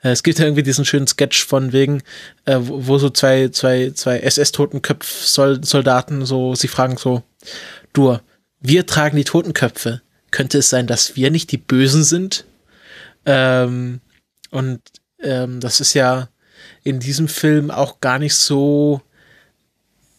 Äh, 0.03 0.11
es 0.11 0.23
gibt 0.23 0.39
ja 0.39 0.45
irgendwie 0.45 0.63
diesen 0.63 0.85
schönen 0.85 1.07
Sketch 1.07 1.45
von 1.45 1.73
wegen, 1.73 2.03
äh, 2.45 2.59
wo 2.61 2.99
so 2.99 3.11
zwei, 3.11 3.49
zwei, 3.49 3.91
zwei 3.95 4.21
SS-Totenköpf-Soldaten 4.21 6.25
so, 6.25 6.55
sie 6.55 6.69
fragen 6.69 6.97
so, 6.97 7.23
du, 7.93 8.19
wir 8.61 8.87
tragen 8.87 9.17
die 9.17 9.25
Totenköpfe. 9.25 10.03
Könnte 10.31 10.59
es 10.59 10.71
sein, 10.71 10.87
dass 10.87 11.17
wir 11.17 11.31
nicht 11.31 11.51
die 11.51 11.59
Bösen 11.59 12.05
sind? 12.05 12.45
Ähm, 13.27 14.01
und 14.51 14.81
ähm, 15.21 15.61
das 15.61 15.81
ist 15.81 15.95
ja 15.95 16.29
in 16.83 17.01
diesem 17.01 17.29
Film 17.29 17.71
auch 17.71 18.01
gar 18.01 18.19
nicht 18.19 18.35
so 18.35 19.03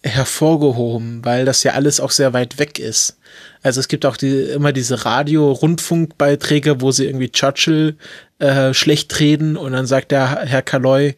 hervorgehoben, 0.03 1.23
weil 1.23 1.45
das 1.45 1.63
ja 1.63 1.73
alles 1.73 1.99
auch 1.99 2.11
sehr 2.11 2.33
weit 2.33 2.57
weg 2.57 2.79
ist. 2.79 3.17
Also 3.61 3.79
es 3.79 3.87
gibt 3.87 4.05
auch 4.05 4.17
die, 4.17 4.41
immer 4.41 4.73
diese 4.73 5.05
Radio-Rundfunkbeiträge, 5.05 6.81
wo 6.81 6.91
sie 6.91 7.05
irgendwie 7.05 7.29
Churchill 7.29 7.97
äh, 8.39 8.73
schlecht 8.73 9.19
reden 9.19 9.57
und 9.57 9.73
dann 9.73 9.85
sagt 9.85 10.11
der 10.11 10.43
Herr 10.45 10.63
Kaloy, 10.63 11.15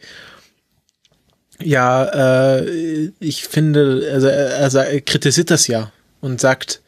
ja, 1.61 2.57
äh, 2.57 3.11
ich 3.19 3.43
finde, 3.47 4.09
also, 4.11 4.27
also 4.27 4.79
er 4.79 5.01
kritisiert 5.01 5.49
das 5.49 5.67
ja 5.67 5.91
und 6.19 6.41
sagt, 6.41 6.81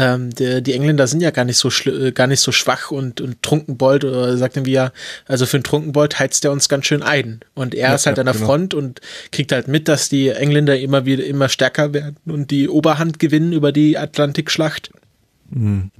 ähm, 0.00 0.30
der, 0.30 0.62
die 0.62 0.72
Engländer 0.72 1.06
sind 1.06 1.20
ja 1.20 1.30
gar 1.30 1.44
nicht 1.44 1.58
so 1.58 1.68
äh, 1.90 2.12
gar 2.12 2.26
nicht 2.26 2.40
so 2.40 2.52
schwach 2.52 2.90
und, 2.90 3.20
und 3.20 3.42
Trunkenbold 3.42 4.04
oder 4.04 4.34
sagt 4.38 4.56
irgendwie 4.56 4.72
ja, 4.72 4.92
also 5.26 5.44
für 5.44 5.58
einen 5.58 5.64
Trunkenbold 5.64 6.18
heizt 6.18 6.42
er 6.46 6.52
uns 6.52 6.70
ganz 6.70 6.86
schön 6.86 7.02
ein. 7.02 7.40
Und 7.54 7.74
er 7.74 7.90
ja, 7.90 7.94
ist 7.94 8.06
halt 8.06 8.16
ja, 8.16 8.22
an 8.22 8.26
der 8.26 8.34
genau. 8.34 8.46
Front 8.46 8.72
und 8.72 9.02
kriegt 9.30 9.52
halt 9.52 9.68
mit, 9.68 9.88
dass 9.88 10.08
die 10.08 10.30
Engländer 10.30 10.78
immer 10.78 11.04
wieder 11.04 11.24
immer 11.26 11.50
stärker 11.50 11.92
werden 11.92 12.16
und 12.24 12.50
die 12.50 12.70
Oberhand 12.70 13.18
gewinnen 13.18 13.52
über 13.52 13.72
die 13.72 13.98
Atlantikschlacht. 13.98 14.90
Mhm. 15.50 15.90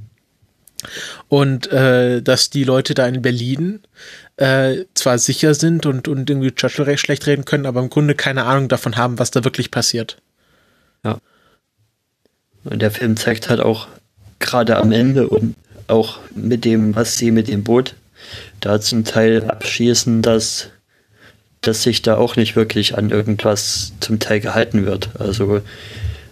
Und 1.29 1.71
äh, 1.71 2.23
dass 2.23 2.49
die 2.49 2.65
Leute 2.65 2.95
da 2.95 3.07
in 3.07 3.21
Berlin 3.21 3.81
äh, 4.39 4.87
zwar 4.95 5.19
sicher 5.19 5.53
sind 5.53 5.85
und, 5.85 6.09
und 6.09 6.31
irgendwie 6.31 6.53
Churchill 6.53 6.87
recht 6.87 7.03
schlecht 7.03 7.27
reden 7.27 7.45
können, 7.45 7.67
aber 7.67 7.81
im 7.81 7.91
Grunde 7.91 8.15
keine 8.15 8.45
Ahnung 8.45 8.69
davon 8.69 8.97
haben, 8.97 9.19
was 9.19 9.31
da 9.31 9.45
wirklich 9.45 9.71
passiert. 9.71 10.17
Ja. 11.05 11.19
Und 12.65 12.83
der 12.83 12.91
Film 12.91 13.17
zeigt 13.17 13.49
halt 13.49 13.61
auch 13.61 13.89
gerade 14.39 14.77
am 14.77 14.93
Ende 14.93 15.29
und 15.29 15.55
auch 15.87 16.19
mit 16.35 16.65
dem, 16.65 16.95
was 16.95 17.19
sie 17.19 17.31
mit 17.31 17.49
dem 17.49 17.65
Boot 17.65 17.95
da 18.61 18.81
zum 18.81 19.05
Teil 19.05 19.45
abschießen, 19.45 20.23
dass, 20.23 20.69
dass 21.63 21.83
sich 21.83 22.03
da 22.03 22.17
auch 22.17 22.37
nicht 22.37 22.57
wirklich 22.57 22.97
an 22.97 23.11
irgendwas 23.11 23.93
zum 24.01 24.19
Teil 24.19 24.41
gehalten 24.41 24.87
wird. 24.87 25.11
Also 25.19 25.63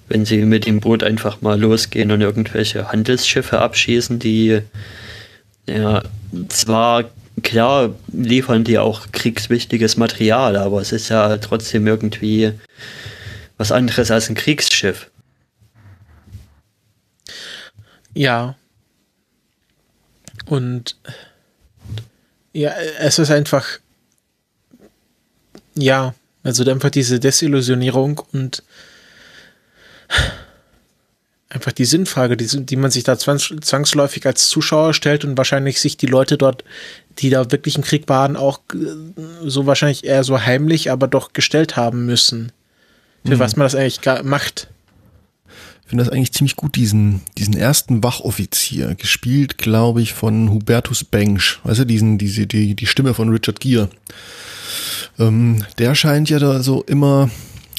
wenn 0.08 0.24
sie 0.24 0.38
mit 0.44 0.66
dem 0.66 0.80
Boot 0.80 1.02
einfach 1.02 1.40
mal 1.40 1.60
losgehen 1.60 2.10
und 2.12 2.20
irgendwelche 2.20 2.90
Handelsschiffe 2.90 3.60
abschießen, 3.60 4.18
die 4.18 4.60
ja 5.66 6.02
zwar 6.48 7.04
klar 7.42 7.94
liefern 8.12 8.64
die 8.64 8.78
auch 8.78 9.12
kriegswichtiges 9.12 9.96
Material, 9.96 10.56
aber 10.56 10.80
es 10.80 10.92
ist 10.92 11.08
ja 11.08 11.36
trotzdem 11.38 11.86
irgendwie 11.86 12.52
was 13.56 13.72
anderes 13.72 14.10
als 14.10 14.28
ein 14.28 14.34
Kriegsschiff. 14.34 15.10
Ja. 18.18 18.56
Und 20.46 20.96
ja, 22.52 22.72
es 22.98 23.20
ist 23.20 23.30
einfach, 23.30 23.78
ja, 25.76 26.14
also 26.42 26.68
einfach 26.68 26.90
diese 26.90 27.20
Desillusionierung 27.20 28.20
und 28.32 28.64
einfach 31.48 31.70
die 31.70 31.84
Sinnfrage, 31.84 32.36
die, 32.36 32.66
die 32.66 32.76
man 32.76 32.90
sich 32.90 33.04
da 33.04 33.16
zwangsläufig 33.16 34.26
als 34.26 34.48
Zuschauer 34.48 34.94
stellt 34.94 35.24
und 35.24 35.38
wahrscheinlich 35.38 35.80
sich 35.80 35.96
die 35.96 36.06
Leute 36.06 36.36
dort, 36.36 36.64
die 37.18 37.30
da 37.30 37.52
wirklich 37.52 37.76
im 37.76 37.84
Krieg 37.84 38.08
waren, 38.08 38.36
auch 38.36 38.62
äh, 38.74 39.48
so 39.48 39.66
wahrscheinlich 39.66 40.02
eher 40.02 40.24
so 40.24 40.40
heimlich, 40.44 40.90
aber 40.90 41.06
doch 41.06 41.32
gestellt 41.34 41.76
haben 41.76 42.04
müssen. 42.04 42.50
Für 43.24 43.36
mhm. 43.36 43.38
was 43.38 43.54
man 43.54 43.66
das 43.66 43.76
eigentlich 43.76 44.24
macht 44.24 44.68
finde 45.88 46.04
das 46.04 46.12
eigentlich 46.12 46.32
ziemlich 46.32 46.56
gut, 46.56 46.76
diesen, 46.76 47.22
diesen 47.38 47.56
ersten 47.56 48.02
Wachoffizier, 48.02 48.94
gespielt, 48.94 49.56
glaube 49.56 50.02
ich, 50.02 50.12
von 50.12 50.50
Hubertus 50.50 51.02
Bengsch, 51.02 51.60
weißt 51.64 51.80
du, 51.80 51.84
diesen, 51.86 52.18
diese, 52.18 52.46
die, 52.46 52.74
die 52.74 52.86
Stimme 52.86 53.14
von 53.14 53.30
Richard 53.30 53.58
Gere. 53.58 53.88
Ähm, 55.18 55.64
der 55.78 55.94
scheint 55.94 56.28
ja 56.28 56.38
da 56.38 56.62
so 56.62 56.82
immer, 56.82 57.30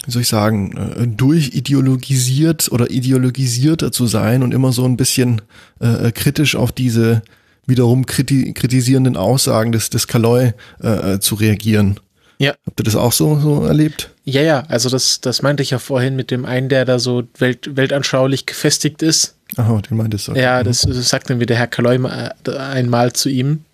wie 0.06 0.12
soll 0.12 0.24
ich 0.24 0.28
sagen, 0.28 0.76
äh, 0.76 1.08
durchideologisiert 1.08 2.72
oder 2.72 2.90
ideologisierter 2.90 3.92
zu 3.92 4.08
sein 4.08 4.42
und 4.42 4.56
immer 4.56 4.72
so 4.72 4.86
ein 4.86 4.98
bisschen 4.98 5.44
äh, 5.80 6.08
äh 6.08 6.12
kritisch 6.12 6.56
auf 6.56 6.72
diese 6.72 7.22
wiederum 7.68 8.08
kriti 8.08 8.54
kritisierenden 8.54 9.18
Aussagen 9.18 9.72
des, 9.72 9.92
des 9.92 10.08
Kaloy 10.08 10.54
äh, 10.82 11.14
äh 11.14 11.20
zu 11.20 11.36
reagieren. 11.36 12.00
Ja. 12.40 12.56
Habt 12.66 12.80
ihr 12.80 12.86
das 12.86 12.96
auch 12.96 13.12
so, 13.12 13.38
so 13.40 13.66
erlebt? 13.66 14.12
Ja, 14.24 14.42
ja, 14.42 14.64
also 14.70 14.90
das, 14.90 15.20
das 15.20 15.42
meinte 15.42 15.62
ich 15.62 15.72
ja 15.72 15.80
vorhin 15.80 16.16
mit 16.16 16.32
dem 16.32 16.46
einen, 16.46 16.70
der 16.70 16.86
da 16.86 16.98
so 16.98 17.24
welt, 17.38 17.76
weltanschaulich 17.76 18.46
gefestigt 18.46 19.02
ist. 19.04 19.36
Aha, 19.58 19.82
den 19.82 19.98
meintest 19.98 20.30
du. 20.30 20.34
Ja, 20.34 20.64
das, 20.64 20.82
das 20.82 21.10
sagt 21.10 21.30
dann 21.30 21.40
wieder 21.40 21.56
Herr 21.56 21.68
Kaloy 21.68 21.96
äh, 21.96 22.58
einmal 22.58 23.12
zu 23.14 23.30
ihm. 23.30 23.66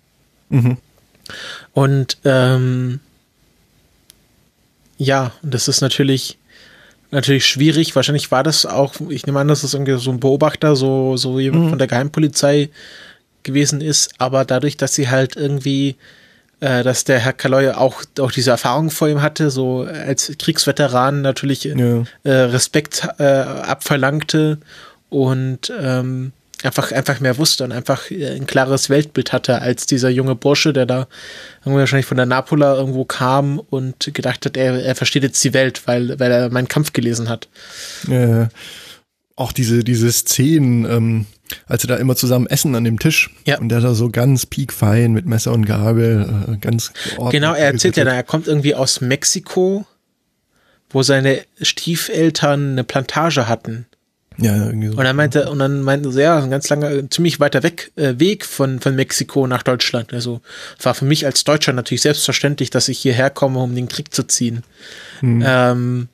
Mhm. 0.48 0.78
Und 1.72 2.18
ähm, 2.24 3.00
ja, 4.98 5.32
das 5.42 5.68
ist 5.68 5.80
natürlich 5.80 6.38
natürlich 7.10 7.46
schwierig. 7.46 7.94
Wahrscheinlich 7.94 8.30
war 8.30 8.42
das 8.42 8.66
auch, 8.66 8.94
ich 9.08 9.26
nehme 9.26 9.38
an, 9.38 9.48
dass 9.48 9.62
das 9.62 9.74
irgendwie 9.74 9.98
so 9.98 10.10
ein 10.10 10.20
Beobachter, 10.20 10.74
so, 10.74 11.16
so 11.16 11.38
jemand 11.38 11.66
mhm. 11.66 11.68
von 11.70 11.78
der 11.78 11.86
Geheimpolizei 11.86 12.70
gewesen 13.42 13.80
ist, 13.80 14.10
aber 14.18 14.44
dadurch, 14.44 14.76
dass 14.76 14.94
sie 14.94 15.08
halt 15.08 15.36
irgendwie 15.36 15.96
äh, 16.60 16.82
dass 16.82 17.04
der 17.04 17.18
Herr 17.18 17.32
Kaloy 17.32 17.70
auch, 17.70 18.02
auch 18.20 18.32
diese 18.32 18.50
Erfahrung 18.50 18.90
vor 18.90 19.08
ihm 19.08 19.22
hatte, 19.22 19.50
so 19.50 19.82
als 19.82 20.32
Kriegsveteran 20.38 21.20
natürlich 21.20 21.64
ja. 21.64 22.04
äh, 22.24 22.30
Respekt 22.30 23.06
äh, 23.18 23.24
abverlangte 23.24 24.58
und 25.08 25.72
ähm, 25.78 26.32
einfach, 26.62 26.92
einfach 26.92 27.20
mehr 27.20 27.38
wusste 27.38 27.64
und 27.64 27.72
einfach 27.72 28.10
ein 28.10 28.46
klares 28.46 28.88
Weltbild 28.88 29.32
hatte 29.32 29.60
als 29.60 29.86
dieser 29.86 30.08
junge 30.08 30.34
Bursche, 30.34 30.72
der 30.72 30.86
da 30.86 31.08
irgendwie 31.60 31.80
wahrscheinlich 31.80 32.06
von 32.06 32.16
der 32.16 32.26
Napola 32.26 32.74
irgendwo 32.74 33.04
kam 33.04 33.58
und 33.58 34.10
gedacht 34.14 34.46
hat, 34.46 34.56
er, 34.56 34.82
er 34.82 34.94
versteht 34.94 35.22
jetzt 35.22 35.42
die 35.44 35.54
Welt, 35.54 35.82
weil, 35.86 36.18
weil 36.18 36.32
er 36.32 36.50
meinen 36.50 36.68
Kampf 36.68 36.92
gelesen 36.92 37.28
hat. 37.28 37.48
Äh, 38.08 38.46
auch 39.36 39.52
diese, 39.52 39.84
diese 39.84 40.10
Szenen, 40.10 40.86
ähm, 40.86 41.26
als 41.66 41.82
sie 41.82 41.88
da 41.88 41.96
immer 41.96 42.16
zusammen 42.16 42.46
essen 42.46 42.74
an 42.74 42.84
dem 42.84 42.98
Tisch. 42.98 43.30
Ja. 43.44 43.58
Und 43.58 43.68
der 43.68 43.80
da 43.80 43.94
so 43.94 44.10
ganz 44.10 44.46
piekfein 44.46 45.12
mit 45.12 45.26
Messer 45.26 45.52
und 45.52 45.66
Gabel, 45.66 46.46
äh, 46.48 46.56
ganz 46.58 46.92
geordnet. 46.92 47.32
Genau, 47.32 47.54
er 47.54 47.66
erzählt 47.72 47.96
ja 47.96 48.04
da, 48.04 48.12
er 48.12 48.22
kommt 48.22 48.46
irgendwie 48.46 48.74
aus 48.74 49.00
Mexiko, 49.00 49.86
wo 50.90 51.02
seine 51.02 51.42
Stiefeltern 51.60 52.72
eine 52.72 52.84
Plantage 52.84 53.48
hatten. 53.48 53.86
Ja, 54.38 54.66
irgendwie 54.66 54.88
so. 54.88 54.98
Und 54.98 55.04
dann 55.04 55.16
meinte, 55.16 55.48
und 55.48 55.58
dann 55.58 55.80
meinte 55.82 56.12
sie, 56.12 56.22
ja, 56.22 56.42
ein 56.42 56.50
ganz 56.50 56.68
langer, 56.68 57.08
ziemlich 57.10 57.40
weiter 57.40 57.62
weg, 57.62 57.90
äh, 57.96 58.14
Weg 58.18 58.44
von, 58.44 58.80
von 58.80 58.94
Mexiko 58.94 59.46
nach 59.46 59.62
Deutschland. 59.62 60.12
Also 60.12 60.42
war 60.82 60.94
für 60.94 61.06
mich 61.06 61.24
als 61.24 61.44
Deutscher 61.44 61.72
natürlich 61.72 62.02
selbstverständlich, 62.02 62.70
dass 62.70 62.88
ich 62.88 62.98
hierher 62.98 63.30
komme, 63.30 63.60
um 63.60 63.74
den 63.74 63.88
Krieg 63.88 64.12
zu 64.12 64.24
ziehen. 64.24 64.62
Mhm. 65.22 65.42
Ähm, 65.46 66.08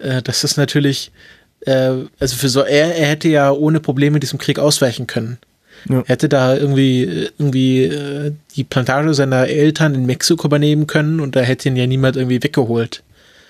äh, 0.00 0.22
das 0.22 0.42
ist 0.42 0.56
natürlich, 0.56 1.12
äh, 1.60 2.04
also 2.18 2.36
für 2.36 2.48
so, 2.48 2.62
er, 2.62 2.94
er 2.96 3.06
hätte 3.08 3.28
ja 3.28 3.50
ohne 3.50 3.80
Probleme 3.80 4.20
diesem 4.20 4.38
Krieg 4.38 4.58
ausweichen 4.58 5.06
können. 5.06 5.38
Ja. 5.88 6.02
Hätte 6.06 6.28
da 6.28 6.54
irgendwie, 6.56 7.28
irgendwie 7.38 7.84
äh, 7.84 8.32
die 8.54 8.64
Plantage 8.64 9.14
seiner 9.14 9.48
Eltern 9.48 9.94
in 9.94 10.06
Mexiko 10.06 10.46
übernehmen 10.46 10.86
können 10.86 11.20
und 11.20 11.36
da 11.36 11.40
hätte 11.40 11.68
ihn 11.68 11.76
ja 11.76 11.86
niemand 11.86 12.16
irgendwie 12.16 12.42
weggeholt. 12.42 13.02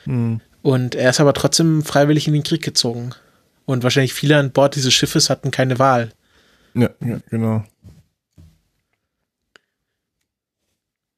Mhm. 0.05 0.41
Und 0.63 0.95
er 0.95 1.11
ist 1.11 1.21
aber 1.21 1.35
trotzdem 1.35 1.83
freiwillig 1.83 2.29
in 2.29 2.35
den 2.35 2.43
Krieg 2.43 2.63
gezogen. 2.63 3.11
Und 3.67 3.83
wahrscheinlich 3.83 4.15
viele 4.15 4.37
an 4.37 4.51
Bord 4.51 4.77
dieses 4.77 4.93
Schiffes 4.93 5.31
hatten 5.31 5.51
keine 5.51 5.79
Wahl. 5.79 6.13
Ja, 6.75 6.91
ja 7.01 7.19
genau. 7.31 7.65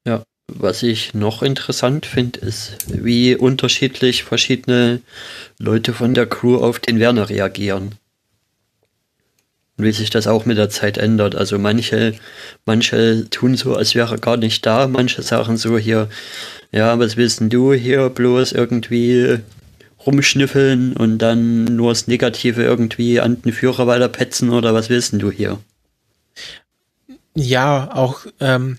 Ja, 0.05 0.23
was 0.47 0.83
ich 0.83 1.13
noch 1.13 1.41
interessant 1.41 2.05
finde, 2.05 2.39
ist, 2.39 2.75
wie 2.87 3.35
unterschiedlich 3.35 4.23
verschiedene 4.23 5.01
Leute 5.57 5.93
von 5.93 6.13
der 6.13 6.25
Crew 6.25 6.57
auf 6.57 6.79
den 6.79 6.99
Werner 6.99 7.29
reagieren. 7.29 7.95
Und 9.77 9.85
wie 9.85 9.91
sich 9.91 10.09
das 10.09 10.27
auch 10.27 10.45
mit 10.45 10.57
der 10.57 10.69
Zeit 10.69 10.97
ändert. 10.97 11.35
Also 11.35 11.57
manche, 11.57 12.13
manche 12.65 13.27
tun 13.29 13.55
so, 13.55 13.75
als 13.75 13.95
wäre 13.95 14.15
er 14.15 14.19
gar 14.19 14.37
nicht 14.37 14.65
da, 14.65 14.87
manche 14.87 15.23
sagen 15.23 15.57
so 15.57 15.77
hier, 15.77 16.09
ja, 16.71 16.99
was 16.99 17.17
willst 17.17 17.39
denn 17.39 17.49
du 17.49 17.73
hier 17.73 18.09
bloß 18.09 18.51
irgendwie 18.51 19.39
rumschnüffeln 20.05 20.95
und 20.95 21.17
dann 21.19 21.63
nur 21.63 21.91
das 21.91 22.07
Negative 22.07 22.61
irgendwie 22.61 23.19
an 23.19 23.41
den 23.41 23.53
Führer 23.53 23.87
weiter 23.87 24.09
petzen 24.09 24.49
oder 24.49 24.73
was 24.73 24.89
willst 24.89 25.13
denn 25.13 25.19
du 25.19 25.31
hier? 25.31 25.59
Ja, 27.35 27.89
auch 27.93 28.25
ähm, 28.39 28.77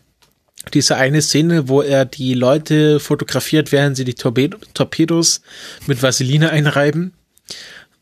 diese 0.73 0.97
eine 0.97 1.23
Szene, 1.23 1.69
wo 1.69 1.83
er 1.83 2.05
die 2.05 2.35
Leute 2.35 3.01
fotografiert, 3.01 3.73
während 3.73 3.97
sie 3.97 4.05
die 4.05 4.15
Torpedo 4.15 4.59
Torpedos 4.75 5.43
mit 5.87 6.03
Vaseline 6.03 6.51
einreiben 6.51 7.13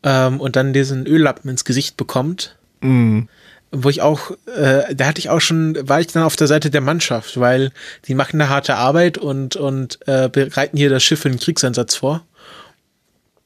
ähm, 0.03 0.39
und 0.39 0.55
dann 0.55 0.73
diesen 0.73 1.05
Öllappen 1.05 1.49
ins 1.49 1.65
Gesicht 1.65 1.97
bekommt. 1.97 2.55
Mhm. 2.81 3.27
Wo 3.71 3.89
ich 3.89 4.01
auch, 4.01 4.31
äh, 4.55 4.93
da 4.93 5.07
hatte 5.07 5.19
ich 5.19 5.29
auch 5.29 5.41
schon, 5.41 5.75
war 5.89 5.99
ich 5.99 6.07
dann 6.07 6.23
auf 6.23 6.35
der 6.35 6.47
Seite 6.47 6.69
der 6.69 6.81
Mannschaft, 6.81 7.39
weil 7.39 7.71
die 8.07 8.13
machen 8.13 8.39
eine 8.39 8.49
harte 8.49 8.75
Arbeit 8.75 9.17
und, 9.17 9.55
und 9.55 9.97
äh, 10.05 10.29
bereiten 10.29 10.77
hier 10.77 10.91
das 10.91 11.03
Schiff 11.03 11.21
für 11.21 11.29
den 11.29 11.39
Kriegseinsatz 11.39 11.95
vor. 11.95 12.23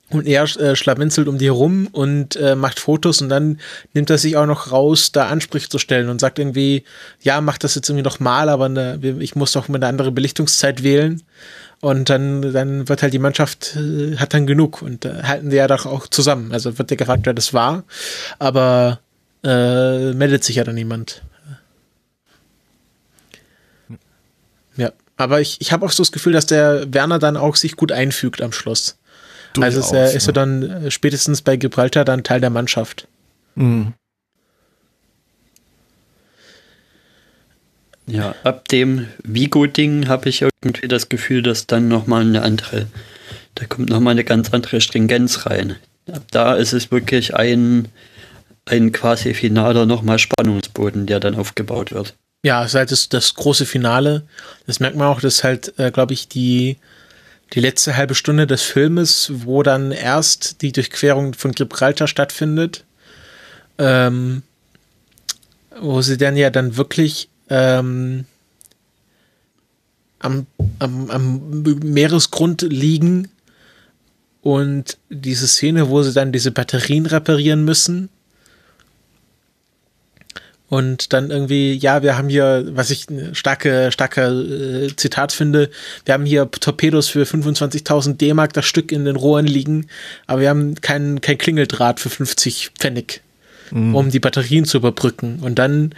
Und 0.10 0.26
er 0.26 0.44
äh, 0.44 0.76
schlawenzelt 0.78 1.28
um 1.28 1.38
die 1.38 1.48
herum 1.48 1.88
und 1.92 2.38
äh, 2.38 2.56
macht 2.56 2.80
Fotos 2.80 3.22
und 3.22 3.28
dann 3.28 3.60
nimmt 3.94 4.10
er 4.10 4.18
sich 4.18 4.38
auch 4.38 4.46
noch 4.46 4.72
raus, 4.72 5.12
da 5.12 5.28
Ansprüche 5.28 5.68
zu 5.68 5.80
stellen 5.80 6.08
und 6.08 6.22
sagt 6.22 6.40
irgendwie, 6.40 6.86
ja, 7.22 7.42
mach 7.42 7.58
das 7.58 7.76
jetzt 7.76 7.90
irgendwie 7.90 8.06
noch 8.06 8.22
mal, 8.22 8.48
aber 8.48 8.70
ne, 8.70 9.00
ich 9.20 9.36
muss 9.36 9.52
doch 9.52 9.68
mal 9.68 9.76
eine 9.76 9.88
andere 9.88 10.12
Belichtungszeit 10.12 10.82
wählen. 10.82 11.24
Und 11.80 12.10
dann, 12.10 12.54
dann 12.54 12.90
wird 12.90 13.04
halt 13.04 13.14
die 13.14 13.20
Mannschaft, 13.20 13.76
äh, 13.76 14.16
hat 14.16 14.34
dann 14.34 14.48
genug 14.48 14.82
und 14.82 15.04
äh, 15.04 15.24
halten 15.24 15.50
die 15.50 15.58
ja 15.58 15.68
doch 15.68 15.86
auch 15.86 16.08
zusammen. 16.08 16.54
Also 16.54 16.78
wird 16.80 16.90
der 16.90 16.98
gefragt, 16.98 17.26
wer 17.26 17.34
das 17.34 17.54
war, 17.54 17.84
aber 18.40 19.00
äh, 19.44 20.14
meldet 20.14 20.44
sich 20.44 20.56
ja 20.56 20.64
dann 20.64 20.76
niemand. 20.76 21.22
Ja, 24.78 24.92
aber 25.18 25.42
ich, 25.42 25.58
ich 25.60 25.72
habe 25.74 25.86
auch 25.86 25.92
so 25.92 26.02
das 26.02 26.12
Gefühl, 26.12 26.34
dass 26.34 26.46
der 26.46 26.94
Werner 26.94 27.20
dann 27.20 27.36
auch 27.36 27.58
sich 27.58 27.76
gut 27.76 27.92
einfügt 27.92 28.42
am 28.42 28.54
Schluss. 28.54 28.98
Also 29.60 29.80
ist 29.80 29.92
er, 29.92 30.12
ist 30.14 30.28
er 30.28 30.34
dann 30.34 30.64
äh, 30.64 30.92
spätestens 30.92 31.42
bei 31.42 31.58
Gibraltar 31.58 32.06
dann 32.06 32.24
Teil 32.24 32.42
der 32.42 32.50
Mannschaft. 32.50 33.08
Mhm. 33.56 33.94
Ja, 38.08 38.36
ab 38.44 38.70
dem 38.70 39.08
Vigo-Ding 39.24 40.08
habe 40.08 40.30
ich 40.30 40.42
irgendwie 40.42 40.88
das 40.88 41.10
Gefühl, 41.10 41.42
dass 41.42 41.68
dann 41.68 41.90
nochmal 41.90 42.22
eine 42.22 42.42
andere, 42.42 42.88
da 43.56 43.66
kommt 43.66 43.90
nochmal 43.90 44.12
eine 44.12 44.24
ganz 44.24 44.54
andere 44.54 44.80
Stringenz 44.80 45.46
rein. 45.46 45.76
Ab 46.12 46.24
da 46.32 46.56
ist 46.56 46.72
es 46.72 46.90
wirklich 46.90 47.36
ein, 47.36 47.90
ein 48.66 48.94
quasi 48.94 49.34
finaler 49.34 49.86
nochmal 49.86 50.20
Spannungsboden, 50.20 51.06
der 51.06 51.20
dann 51.20 51.36
aufgebaut 51.36 51.92
wird. 51.92 52.16
Ja, 52.46 52.64
es 52.64 52.70
ist 52.70 52.76
halt 52.76 52.92
das, 52.92 53.10
das 53.10 53.34
große 53.34 53.66
Finale. 53.66 54.24
Das 54.68 54.80
merkt 54.80 54.96
man 54.96 55.08
auch, 55.08 55.20
dass 55.20 55.44
halt, 55.44 55.78
äh, 55.78 55.92
glaube 55.92 56.14
ich, 56.14 56.30
die 56.30 56.78
die 57.54 57.60
letzte 57.60 57.96
halbe 57.96 58.16
Stunde 58.16 58.48
des 58.48 58.64
Filmes, 58.64 59.32
wo 59.34 59.64
dann 59.64 59.92
erst 59.92 60.62
die 60.62 60.72
Durchquerung 60.72 61.34
von 61.34 61.54
Gibraltar 61.54 62.08
stattfindet, 62.08 62.84
ähm, 63.78 64.44
wo 65.80 66.02
sie 66.02 66.18
dann 66.18 66.36
ja 66.36 66.50
dann 66.50 66.78
wirklich 66.78 67.30
ähm, 67.50 68.26
am, 70.20 70.48
am, 70.80 71.10
am 71.10 71.62
Meeresgrund 71.62 72.64
liegen 72.64 73.30
und 74.42 74.98
diese 75.10 75.48
Szene, 75.48 75.90
wo 75.90 76.02
sie 76.04 76.14
dann 76.14 76.32
diese 76.32 76.52
Batterien 76.52 77.06
reparieren 77.06 77.64
müssen 77.64 78.10
und 80.70 81.14
dann 81.14 81.32
irgendwie, 81.32 81.74
ja, 81.74 82.04
wir 82.04 82.18
haben 82.18 82.28
hier, 82.28 82.66
was 82.72 82.90
ich 82.90 83.10
ein 83.10 83.36
starke, 83.36 83.92
starke 83.92 84.22
äh, 84.22 84.96
Zitat 84.96 85.32
finde, 85.32 85.70
wir 86.06 86.14
haben 86.14 86.26
hier 86.26 86.50
Torpedos 86.52 87.08
für 87.08 87.24
25.000 87.24 88.18
D-Mark 88.18 88.54
das 88.54 88.66
Stück 88.66 88.92
in 88.92 89.06
den 89.06 89.16
Rohren 89.16 89.48
liegen, 89.48 89.88
aber 90.26 90.42
wir 90.42 90.50
haben 90.50 90.76
kein, 90.76 91.22
kein 91.22 91.38
Klingeldraht 91.38 92.00
für 92.00 92.10
50 92.10 92.72
Pfennig, 92.78 93.22
mhm. 93.72 93.96
um 93.96 94.10
die 94.12 94.20
Batterien 94.20 94.66
zu 94.66 94.78
überbrücken. 94.78 95.40
Und 95.42 95.58
dann 95.58 95.94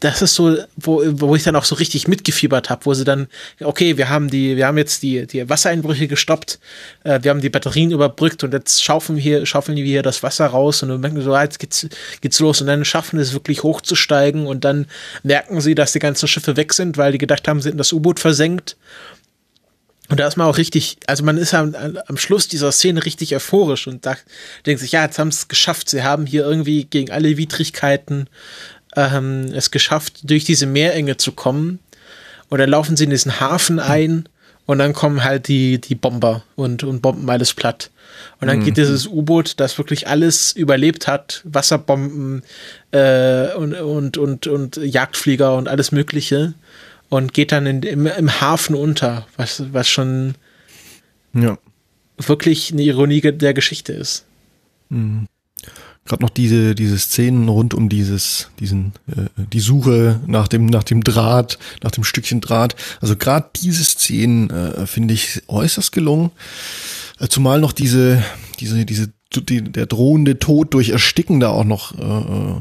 das 0.00 0.20
ist 0.20 0.34
so, 0.34 0.56
wo, 0.76 1.02
wo 1.06 1.34
ich 1.34 1.42
dann 1.42 1.56
auch 1.56 1.64
so 1.64 1.74
richtig 1.76 2.08
mitgefiebert 2.08 2.68
habe, 2.68 2.84
wo 2.84 2.94
sie 2.94 3.04
dann, 3.04 3.26
okay, 3.60 3.96
wir 3.96 4.08
haben 4.08 4.28
die, 4.28 4.56
wir 4.56 4.66
haben 4.66 4.76
jetzt 4.76 5.02
die, 5.02 5.26
die 5.26 5.48
Wassereinbrüche 5.48 6.08
gestoppt, 6.08 6.58
äh, 7.04 7.20
wir 7.22 7.30
haben 7.30 7.40
die 7.40 7.48
Batterien 7.48 7.90
überbrückt 7.90 8.44
und 8.44 8.52
jetzt 8.52 8.84
schaufeln 8.84 9.16
wir 9.16 9.22
hier, 9.22 9.46
schaufeln 9.46 9.76
wir 9.76 9.84
hier 9.84 10.02
das 10.02 10.22
Wasser 10.22 10.46
raus 10.46 10.82
und 10.82 10.90
dann 10.90 11.00
merken 11.00 11.22
so, 11.22 11.32
ah, 11.32 11.42
jetzt 11.42 11.58
geht's, 11.58 11.88
geht's 12.20 12.38
los 12.40 12.60
und 12.60 12.66
dann 12.66 12.84
schaffen 12.84 13.18
es 13.18 13.32
wirklich 13.32 13.62
hochzusteigen 13.62 14.46
und 14.46 14.64
dann 14.64 14.86
merken 15.22 15.60
sie, 15.60 15.74
dass 15.74 15.92
die 15.92 16.00
ganzen 16.00 16.28
Schiffe 16.28 16.56
weg 16.56 16.74
sind, 16.74 16.98
weil 16.98 17.12
die 17.12 17.18
gedacht 17.18 17.48
haben, 17.48 17.60
sie 17.60 17.68
hätten 17.68 17.78
das 17.78 17.92
U-Boot 17.92 18.20
versenkt. 18.20 18.76
Und 20.10 20.20
da 20.20 20.26
ist 20.26 20.36
man 20.36 20.46
auch 20.46 20.58
richtig, 20.58 20.98
also 21.06 21.24
man 21.24 21.38
ist 21.38 21.54
am, 21.54 21.74
am 22.06 22.16
Schluss 22.18 22.46
dieser 22.46 22.72
Szene 22.72 23.06
richtig 23.06 23.34
euphorisch 23.34 23.86
und 23.86 24.04
da 24.04 24.16
denkt 24.66 24.82
sich, 24.82 24.92
ja, 24.92 25.04
jetzt 25.04 25.18
haben 25.18 25.32
sie 25.32 25.38
es 25.38 25.48
geschafft. 25.48 25.88
Sie 25.88 26.02
haben 26.02 26.26
hier 26.26 26.44
irgendwie 26.44 26.84
gegen 26.84 27.10
alle 27.10 27.38
Widrigkeiten 27.38 28.28
ähm, 28.96 29.52
es 29.54 29.70
geschafft, 29.70 30.20
durch 30.30 30.44
diese 30.44 30.66
Meerenge 30.66 31.16
zu 31.16 31.32
kommen. 31.32 31.78
Und 32.48 32.58
dann 32.58 32.70
laufen 32.70 32.96
sie 32.96 33.04
in 33.04 33.10
diesen 33.10 33.40
Hafen 33.40 33.80
ein 33.80 34.28
und 34.66 34.78
dann 34.78 34.92
kommen 34.92 35.24
halt 35.24 35.48
die, 35.48 35.80
die 35.80 35.94
Bomber 35.94 36.44
und, 36.56 36.84
und 36.84 37.02
bomben 37.02 37.28
alles 37.28 37.54
platt. 37.54 37.90
Und 38.40 38.48
dann 38.48 38.60
mhm. 38.60 38.64
geht 38.64 38.76
dieses 38.76 39.06
U-Boot, 39.06 39.58
das 39.58 39.76
wirklich 39.78 40.08
alles 40.08 40.52
überlebt 40.52 41.06
hat, 41.06 41.42
Wasserbomben 41.44 42.42
äh, 42.92 43.52
und, 43.54 43.74
und, 43.74 44.16
und, 44.18 44.46
und 44.46 44.76
Jagdflieger 44.76 45.56
und 45.56 45.68
alles 45.68 45.92
Mögliche 45.92 46.54
und 47.08 47.34
geht 47.34 47.52
dann 47.52 47.66
in, 47.66 47.82
im, 47.82 48.06
im 48.06 48.40
Hafen 48.40 48.74
unter, 48.74 49.26
was, 49.36 49.62
was 49.72 49.88
schon 49.88 50.34
ja. 51.32 51.58
wirklich 52.18 52.72
eine 52.72 52.82
Ironie 52.82 53.20
der 53.20 53.54
Geschichte 53.54 53.92
ist. 53.92 54.24
Mhm 54.88 55.26
gerade 56.04 56.22
noch 56.22 56.30
diese 56.30 56.74
diese 56.74 56.98
Szenen 56.98 57.48
rund 57.48 57.74
um 57.74 57.88
dieses 57.88 58.50
diesen 58.60 58.92
äh, 59.08 59.42
die 59.52 59.60
Suche 59.60 60.20
nach 60.26 60.48
dem 60.48 60.66
nach 60.66 60.84
dem 60.84 61.02
Draht 61.02 61.58
nach 61.82 61.90
dem 61.90 62.04
Stückchen 62.04 62.40
Draht. 62.40 62.76
Also 63.00 63.16
gerade 63.16 63.48
diese 63.62 63.84
Szenen 63.84 64.50
äh, 64.50 64.86
finde 64.86 65.14
ich 65.14 65.42
äußerst 65.48 65.92
gelungen. 65.92 66.30
Äh, 67.20 67.28
zumal 67.28 67.60
noch 67.60 67.72
diese 67.72 68.22
diese 68.60 68.84
diese 68.84 69.12
die, 69.34 69.62
der 69.62 69.86
drohende 69.86 70.38
Tod 70.38 70.74
durch 70.74 70.90
Ersticken 70.90 71.40
da 71.40 71.48
auch 71.48 71.64
noch 71.64 71.98
äh, 71.98 72.02
äh 72.02 72.60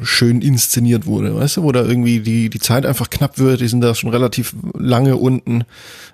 schön 0.00 0.40
inszeniert 0.40 1.04
wurde, 1.04 1.34
weißt 1.34 1.58
du, 1.58 1.62
wo 1.64 1.72
da 1.72 1.84
irgendwie 1.84 2.20
die, 2.20 2.48
die 2.48 2.58
Zeit 2.58 2.86
einfach 2.86 3.10
knapp 3.10 3.38
wird, 3.38 3.60
die 3.60 3.68
sind 3.68 3.82
da 3.82 3.94
schon 3.94 4.10
relativ 4.10 4.54
lange 4.72 5.16
unten. 5.16 5.64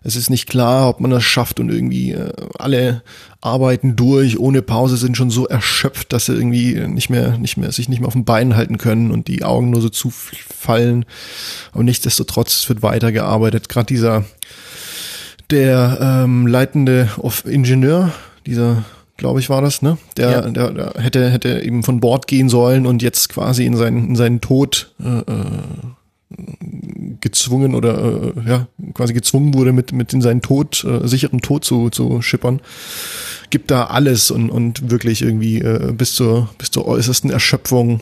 Es 0.03 0.17
ist 0.17 0.31
nicht 0.31 0.49
klar, 0.49 0.89
ob 0.89 1.01
man 1.01 1.13
das 1.13 1.23
schafft 1.23 1.61
und 1.61 1.71
irgendwie 1.71 2.13
äh, 2.13 2.33
alle 2.59 3.03
arbeiten 3.41 3.95
durch, 3.95 4.39
ohne 4.39 4.63
Pause, 4.63 4.97
sind 4.97 5.17
schon 5.17 5.31
so 5.31 5.47
erschöpft, 5.47 6.13
dass 6.13 6.27
sie 6.27 6.35
irgendwie 6.35 6.75
nicht 6.89 7.09
mehr, 7.09 7.39
nicht 7.39 7.57
mehr, 7.57 7.71
sich 7.71 7.89
nicht 7.89 8.01
mehr 8.01 8.09
auf 8.09 8.15
den 8.15 8.25
Beinen 8.25 8.57
halten 8.57 8.79
können 8.79 9.13
und 9.13 9.29
die 9.29 9.45
Augen 9.45 9.71
nur 9.71 9.81
so 9.81 9.89
zufallen. 9.89 11.05
Aber 11.73 11.85
nichtsdestotrotz 11.85 12.69
wird 12.69 12.83
weitergearbeitet. 12.83 13.69
Gerade 13.69 13.87
dieser, 13.87 14.25
der 15.51 15.99
ähm, 16.25 16.49
leitende 16.49 17.11
Ingenieur, 17.45 18.13
dieser 18.45 18.85
glaube 19.19 19.41
ich, 19.41 19.51
war 19.51 19.61
das, 19.61 19.83
ne? 19.83 19.99
Der, 20.17 20.31
ja. 20.31 20.41
der, 20.43 20.71
der, 20.71 20.95
hätte, 20.97 21.29
hätte 21.31 21.61
eben 21.61 21.83
von 21.83 22.01
Bord 22.01 22.27
gehen 22.27 22.49
sollen 22.49 22.87
und 22.87 23.03
jetzt 23.03 23.29
quasi 23.29 23.67
in 23.67 23.77
seinen, 23.77 24.09
in 24.11 24.17
seinen 24.17 24.41
Tod 24.41 24.95
äh, 25.05 25.19
äh, 25.19 27.15
gezwungen 27.21 27.75
oder 27.75 28.33
äh, 28.37 28.49
ja, 28.49 28.69
quasi 28.95 29.13
gezwungen 29.13 29.55
wurde, 29.55 29.73
mit, 29.73 29.93
mit 29.93 30.13
in 30.13 30.23
seinen 30.23 30.41
Tod, 30.41 30.85
äh, 30.85 31.07
sicheren 31.07 31.41
Tod 31.41 31.65
zu, 31.65 31.91
zu 31.91 32.23
schippern. 32.23 32.61
Gibt 33.51 33.71
da 33.71 33.87
alles 33.87 34.31
und, 34.31 34.51
und 34.51 34.91
wirklich 34.91 35.23
irgendwie 35.23 35.59
äh, 35.59 35.93
bis 35.93 36.15
zur, 36.15 36.49
bis 36.57 36.71
zur 36.71 36.87
äußersten 36.87 37.31
Erschöpfung. 37.31 38.01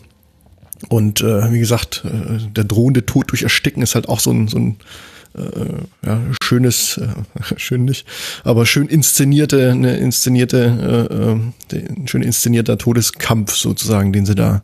Und 0.90 1.22
äh, 1.22 1.50
wie 1.50 1.60
gesagt, 1.60 2.04
äh, 2.04 2.46
der 2.50 2.64
drohende 2.64 3.06
Tod 3.06 3.30
durch 3.30 3.42
Ersticken 3.42 3.82
ist 3.82 3.94
halt 3.94 4.08
auch 4.08 4.20
so 4.20 4.32
ein, 4.32 4.48
so 4.48 4.58
ein 4.58 4.76
äh, 5.36 6.06
ja, 6.06 6.20
schönes, 6.42 6.98
äh, 6.98 7.08
schön 7.56 7.84
nicht, 7.84 8.06
aber 8.44 8.66
schön 8.66 8.88
inszenierte, 8.88 9.70
eine 9.70 9.96
inszenierte, 9.96 11.08
äh, 11.72 11.76
äh, 11.76 11.88
ein 11.88 12.08
schön 12.08 12.22
inszenierter 12.22 12.78
Todeskampf 12.78 13.54
sozusagen, 13.54 14.12
den 14.12 14.26
sie 14.26 14.34
da 14.34 14.62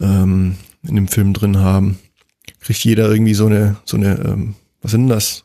ähm, 0.00 0.56
in 0.86 0.94
dem 0.94 1.08
Film 1.08 1.32
drin 1.32 1.58
haben. 1.58 1.98
Kriegt 2.60 2.84
jeder 2.84 3.10
irgendwie 3.10 3.34
so 3.34 3.46
eine, 3.46 3.76
so 3.84 3.96
eine, 3.96 4.18
ähm, 4.18 4.54
was 4.82 4.90
sind 4.92 5.08
das? 5.08 5.44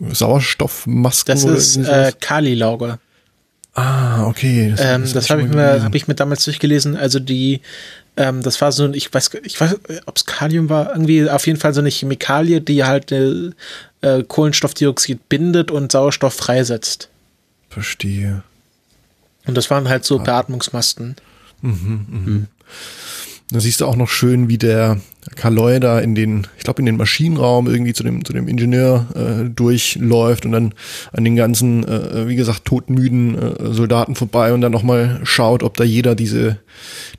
Sauerstoffmasken? 0.00 1.34
Das 1.34 1.44
ist 1.44 1.76
äh, 1.76 2.12
Kali-Lauge. 2.18 2.98
Ah, 3.74 4.26
okay. 4.26 4.70
Das, 4.70 4.80
ähm, 4.82 5.04
das 5.12 5.30
habe 5.30 5.42
ich 5.42 5.48
mir, 5.48 5.82
habe 5.82 5.96
ich 5.96 6.08
mir 6.08 6.14
damals 6.14 6.44
durchgelesen. 6.44 6.96
Also 6.96 7.20
die 7.20 7.60
ähm, 8.18 8.42
das 8.42 8.60
war 8.60 8.72
so, 8.72 8.92
ich 8.92 9.14
weiß, 9.14 9.30
ich 9.44 9.60
weiß, 9.60 9.76
ob 10.06 10.16
es 10.16 10.26
Kalium 10.26 10.68
war, 10.68 10.90
irgendwie 10.90 11.30
auf 11.30 11.46
jeden 11.46 11.60
Fall 11.60 11.72
so 11.72 11.80
eine 11.80 11.88
Chemikalie, 11.88 12.60
die 12.60 12.82
halt 12.82 13.12
äh, 13.12 13.50
äh, 14.00 14.24
Kohlenstoffdioxid 14.24 15.28
bindet 15.28 15.70
und 15.70 15.92
Sauerstoff 15.92 16.34
freisetzt. 16.34 17.10
Verstehe. 17.70 18.42
Und 19.46 19.56
das 19.56 19.70
waren 19.70 19.88
halt 19.88 20.04
so 20.04 20.18
Beatmungsmasken. 20.18 21.14
Mhm, 21.62 22.06
mhm. 22.08 22.46
Da 23.50 23.60
siehst 23.60 23.80
du 23.80 23.86
auch 23.86 23.96
noch 23.96 24.08
schön, 24.08 24.48
wie 24.48 24.58
der 24.58 25.00
Kaloy 25.34 25.80
da 25.80 26.00
in 26.00 26.14
den, 26.14 26.46
ich 26.58 26.64
glaube, 26.64 26.80
in 26.80 26.86
den 26.86 26.98
Maschinenraum 26.98 27.66
irgendwie 27.66 27.94
zu 27.94 28.02
dem, 28.02 28.22
zu 28.24 28.34
dem 28.34 28.46
Ingenieur 28.46 29.06
äh, 29.14 29.48
durchläuft 29.48 30.44
und 30.44 30.52
dann 30.52 30.74
an 31.12 31.24
den 31.24 31.34
ganzen, 31.34 31.86
äh, 31.86 32.28
wie 32.28 32.36
gesagt, 32.36 32.66
todmüden 32.66 33.38
äh, 33.38 33.72
Soldaten 33.72 34.16
vorbei 34.16 34.52
und 34.52 34.60
dann 34.60 34.72
nochmal 34.72 35.20
schaut, 35.22 35.62
ob 35.62 35.78
da 35.78 35.84
jeder 35.84 36.14
diese, 36.14 36.58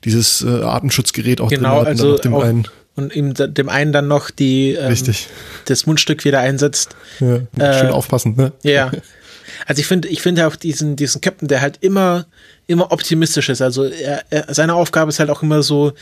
dieses 0.04 0.42
äh, 0.42 0.62
Atemschutzgerät 0.62 1.40
auch 1.40 1.48
genau, 1.48 1.78
drin 1.78 1.80
hat. 1.80 1.86
Also 1.88 2.18
dem 2.18 2.34
auch, 2.34 2.44
einen. 2.44 2.68
Und 2.94 3.14
ihm 3.14 3.34
dem 3.34 3.68
einen 3.68 3.92
dann 3.92 4.06
noch 4.06 4.30
die 4.30 4.72
ähm, 4.72 4.86
Richtig. 4.86 5.28
das 5.64 5.86
Mundstück 5.86 6.24
wieder 6.24 6.40
einsetzt. 6.40 6.96
Ja, 7.18 7.38
schön 7.56 7.88
äh, 7.88 7.90
aufpassen, 7.90 8.34
ne? 8.36 8.52
Ja. 8.62 8.92
Also 9.66 9.80
ich 9.80 9.86
finde, 9.86 10.08
ich 10.08 10.22
finde 10.22 10.46
auch 10.46 10.56
diesen, 10.56 10.96
diesen 10.96 11.20
Captain, 11.20 11.48
der 11.48 11.60
halt 11.60 11.78
immer, 11.80 12.26
immer 12.66 12.92
optimistisch 12.92 13.48
ist. 13.48 13.62
Also 13.62 13.84
er, 13.84 14.24
er, 14.30 14.52
seine 14.54 14.74
Aufgabe 14.74 15.10
ist 15.10 15.18
halt 15.18 15.30
auch 15.30 15.42
immer 15.42 15.62
so, 15.62 15.92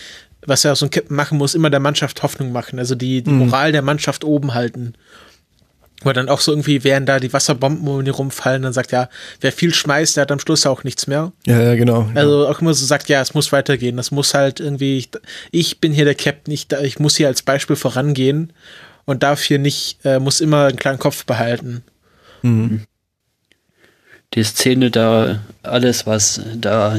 was 0.46 0.62
ja 0.62 0.74
so 0.74 0.86
ein 0.86 0.90
Captain 0.90 1.16
machen 1.16 1.38
muss, 1.38 1.54
immer 1.54 1.70
der 1.70 1.80
Mannschaft 1.80 2.22
Hoffnung 2.22 2.52
machen. 2.52 2.78
Also 2.78 2.94
die, 2.94 3.22
die 3.22 3.30
mhm. 3.30 3.46
Moral 3.46 3.72
der 3.72 3.82
Mannschaft 3.82 4.24
oben 4.24 4.54
halten. 4.54 4.94
Weil 6.02 6.14
dann 6.14 6.28
auch 6.28 6.40
so 6.40 6.52
irgendwie, 6.52 6.84
während 6.84 7.08
da 7.08 7.18
die 7.18 7.32
Wasserbomben 7.32 7.86
um 7.88 8.00
ihn 8.00 8.08
rumfallen, 8.08 8.62
dann 8.62 8.72
sagt 8.72 8.92
ja, 8.92 9.08
wer 9.40 9.50
viel 9.50 9.74
schmeißt, 9.74 10.16
der 10.16 10.22
hat 10.22 10.32
am 10.32 10.38
Schluss 10.38 10.64
auch 10.64 10.84
nichts 10.84 11.08
mehr. 11.08 11.32
Ja, 11.44 11.60
ja, 11.60 11.74
genau. 11.74 12.08
Also 12.14 12.46
auch 12.46 12.60
immer 12.60 12.72
so 12.72 12.86
sagt, 12.86 13.08
ja, 13.08 13.20
es 13.20 13.34
muss 13.34 13.50
weitergehen. 13.50 13.96
Das 13.96 14.12
muss 14.12 14.32
halt 14.32 14.60
irgendwie, 14.60 14.98
ich, 14.98 15.10
ich 15.50 15.80
bin 15.80 15.92
hier 15.92 16.04
der 16.04 16.14
Captain, 16.14 16.54
ich, 16.54 16.68
ich 16.82 17.00
muss 17.00 17.16
hier 17.16 17.26
als 17.26 17.42
Beispiel 17.42 17.74
vorangehen 17.74 18.52
und 19.06 19.24
darf 19.24 19.42
hier 19.42 19.58
nicht, 19.58 19.98
äh, 20.04 20.20
muss 20.20 20.40
immer 20.40 20.66
einen 20.66 20.78
kleinen 20.78 21.00
Kopf 21.00 21.24
behalten. 21.24 21.82
Mhm 22.42 22.82
die 24.34 24.44
Szene 24.44 24.90
da, 24.90 25.40
alles 25.62 26.06
was 26.06 26.40
da, 26.54 26.98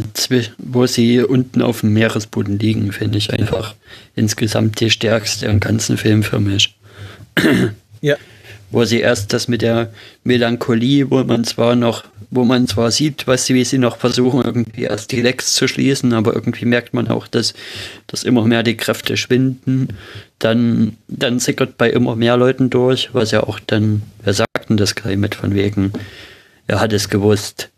wo 0.58 0.88
sie 0.88 1.22
unten 1.22 1.62
auf 1.62 1.82
dem 1.82 1.94
Meeresboden 1.94 2.58
liegen, 2.58 2.92
finde 2.92 3.18
ich 3.18 3.32
einfach 3.32 3.76
insgesamt 4.16 4.80
die 4.80 4.90
stärkste 4.90 5.46
im 5.46 5.60
ganzen 5.60 5.98
Film 5.98 6.24
für 6.24 6.40
mich. 6.40 6.76
Ja. 8.02 8.16
Wo 8.72 8.86
sie 8.86 9.02
erst 9.02 9.34
das 9.34 9.50
mit 9.50 9.62
der 9.62 9.92
Melancholie, 10.24 11.12
wo 11.12 11.22
man 11.26 11.44
zwar 11.44 11.76
noch, 11.76 12.06
wo 12.32 12.46
man 12.46 12.66
zwar 12.66 12.92
sieht, 12.92 13.28
was 13.28 13.46
sie, 13.46 13.56
wie 13.56 13.66
sie 13.66 13.78
noch 13.78 13.98
versuchen, 13.98 14.42
irgendwie 14.42 14.84
erst 14.84 15.12
die 15.12 15.22
Lecks 15.22 15.54
zu 15.54 15.68
schließen, 15.68 16.14
aber 16.14 16.34
irgendwie 16.34 16.64
merkt 16.64 16.94
man 16.94 17.10
auch, 17.10 17.28
dass, 17.28 17.54
dass 18.08 18.24
immer 18.24 18.46
mehr 18.46 18.64
die 18.64 18.78
Kräfte 18.78 19.18
schwinden. 19.18 19.90
Dann, 20.38 20.96
dann 21.10 21.40
sickert 21.40 21.78
bei 21.78 21.90
immer 21.90 22.16
mehr 22.16 22.38
Leuten 22.38 22.70
durch, 22.70 23.10
was 23.12 23.32
ja 23.32 23.44
auch 23.44 23.60
dann, 23.60 24.02
wer 24.24 24.34
sagt 24.34 24.70
denn 24.70 24.78
das 24.78 24.96
gleich 24.96 25.18
mit 25.18 25.36
von 25.36 25.54
wegen, 25.56 25.92
er 26.70 26.80
hat 26.80 26.94
es 26.94 27.10
gewusst. 27.10 27.72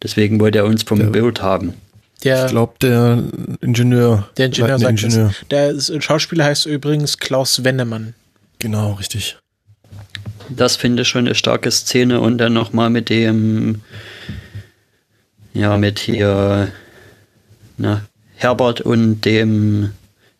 Deswegen 0.00 0.38
wollte 0.38 0.58
er 0.58 0.64
uns 0.64 0.84
vom 0.84 1.00
der, 1.00 1.06
Bild 1.06 1.42
haben. 1.42 1.74
Der, 2.22 2.44
ich 2.44 2.50
glaube, 2.52 2.74
der 2.80 3.24
Ingenieur. 3.60 4.28
Der 4.36 4.46
Ingenieur 4.46 4.78
sagt 4.78 5.02
Ingenieur. 5.02 5.34
Das. 5.48 5.86
Der 5.86 6.00
Schauspieler 6.00 6.44
heißt 6.44 6.66
übrigens 6.66 7.18
Klaus 7.18 7.64
Wennemann. 7.64 8.14
Genau, 8.60 8.92
richtig. 8.92 9.38
Das 10.48 10.76
finde 10.76 11.02
ich 11.02 11.08
schon 11.08 11.26
eine 11.26 11.34
starke 11.34 11.68
Szene 11.72 12.20
und 12.20 12.38
dann 12.38 12.52
nochmal 12.52 12.90
mit 12.90 13.08
dem, 13.08 13.82
ja, 15.52 15.76
mit 15.76 15.98
hier, 15.98 16.70
na, 17.76 18.02
Herbert 18.36 18.82
und 18.82 19.22
dem 19.22 19.90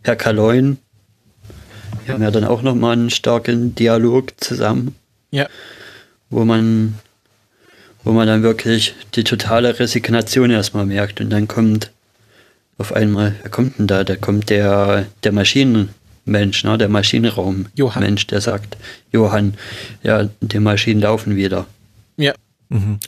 Herr 0.04 0.14
Kaloin. 0.14 0.78
Wir 2.04 2.14
haben 2.14 2.22
ja 2.22 2.30
dann 2.30 2.44
auch 2.44 2.62
nochmal 2.62 2.92
einen 2.92 3.10
starken 3.10 3.74
Dialog 3.74 4.34
zusammen. 4.36 4.94
Ja. 5.32 5.48
Wo 6.30 6.44
man 6.44 6.94
wo 8.07 8.12
man 8.12 8.28
dann 8.28 8.44
wirklich 8.44 8.94
die 9.16 9.24
totale 9.24 9.80
Resignation 9.80 10.50
erstmal 10.50 10.86
merkt 10.86 11.20
und 11.20 11.28
dann 11.28 11.48
kommt 11.48 11.90
auf 12.78 12.92
einmal, 12.92 13.34
wer 13.42 13.50
kommt 13.50 13.80
denn 13.80 13.88
da? 13.88 14.04
Da 14.04 14.14
kommt 14.14 14.48
der, 14.48 15.07
der 15.24 15.32
Maschinenmensch, 15.32 16.62
ne? 16.62 16.78
der 16.78 16.88
Maschinenraummensch, 16.88 18.28
der 18.28 18.40
sagt, 18.40 18.76
Johann, 19.11 19.54
ja, 20.04 20.28
die 20.40 20.61
Maschinen 20.61 21.00
laufen 21.00 21.34
wieder. 21.34 21.66
Ja. 22.16 22.32
Mhm. 22.68 23.00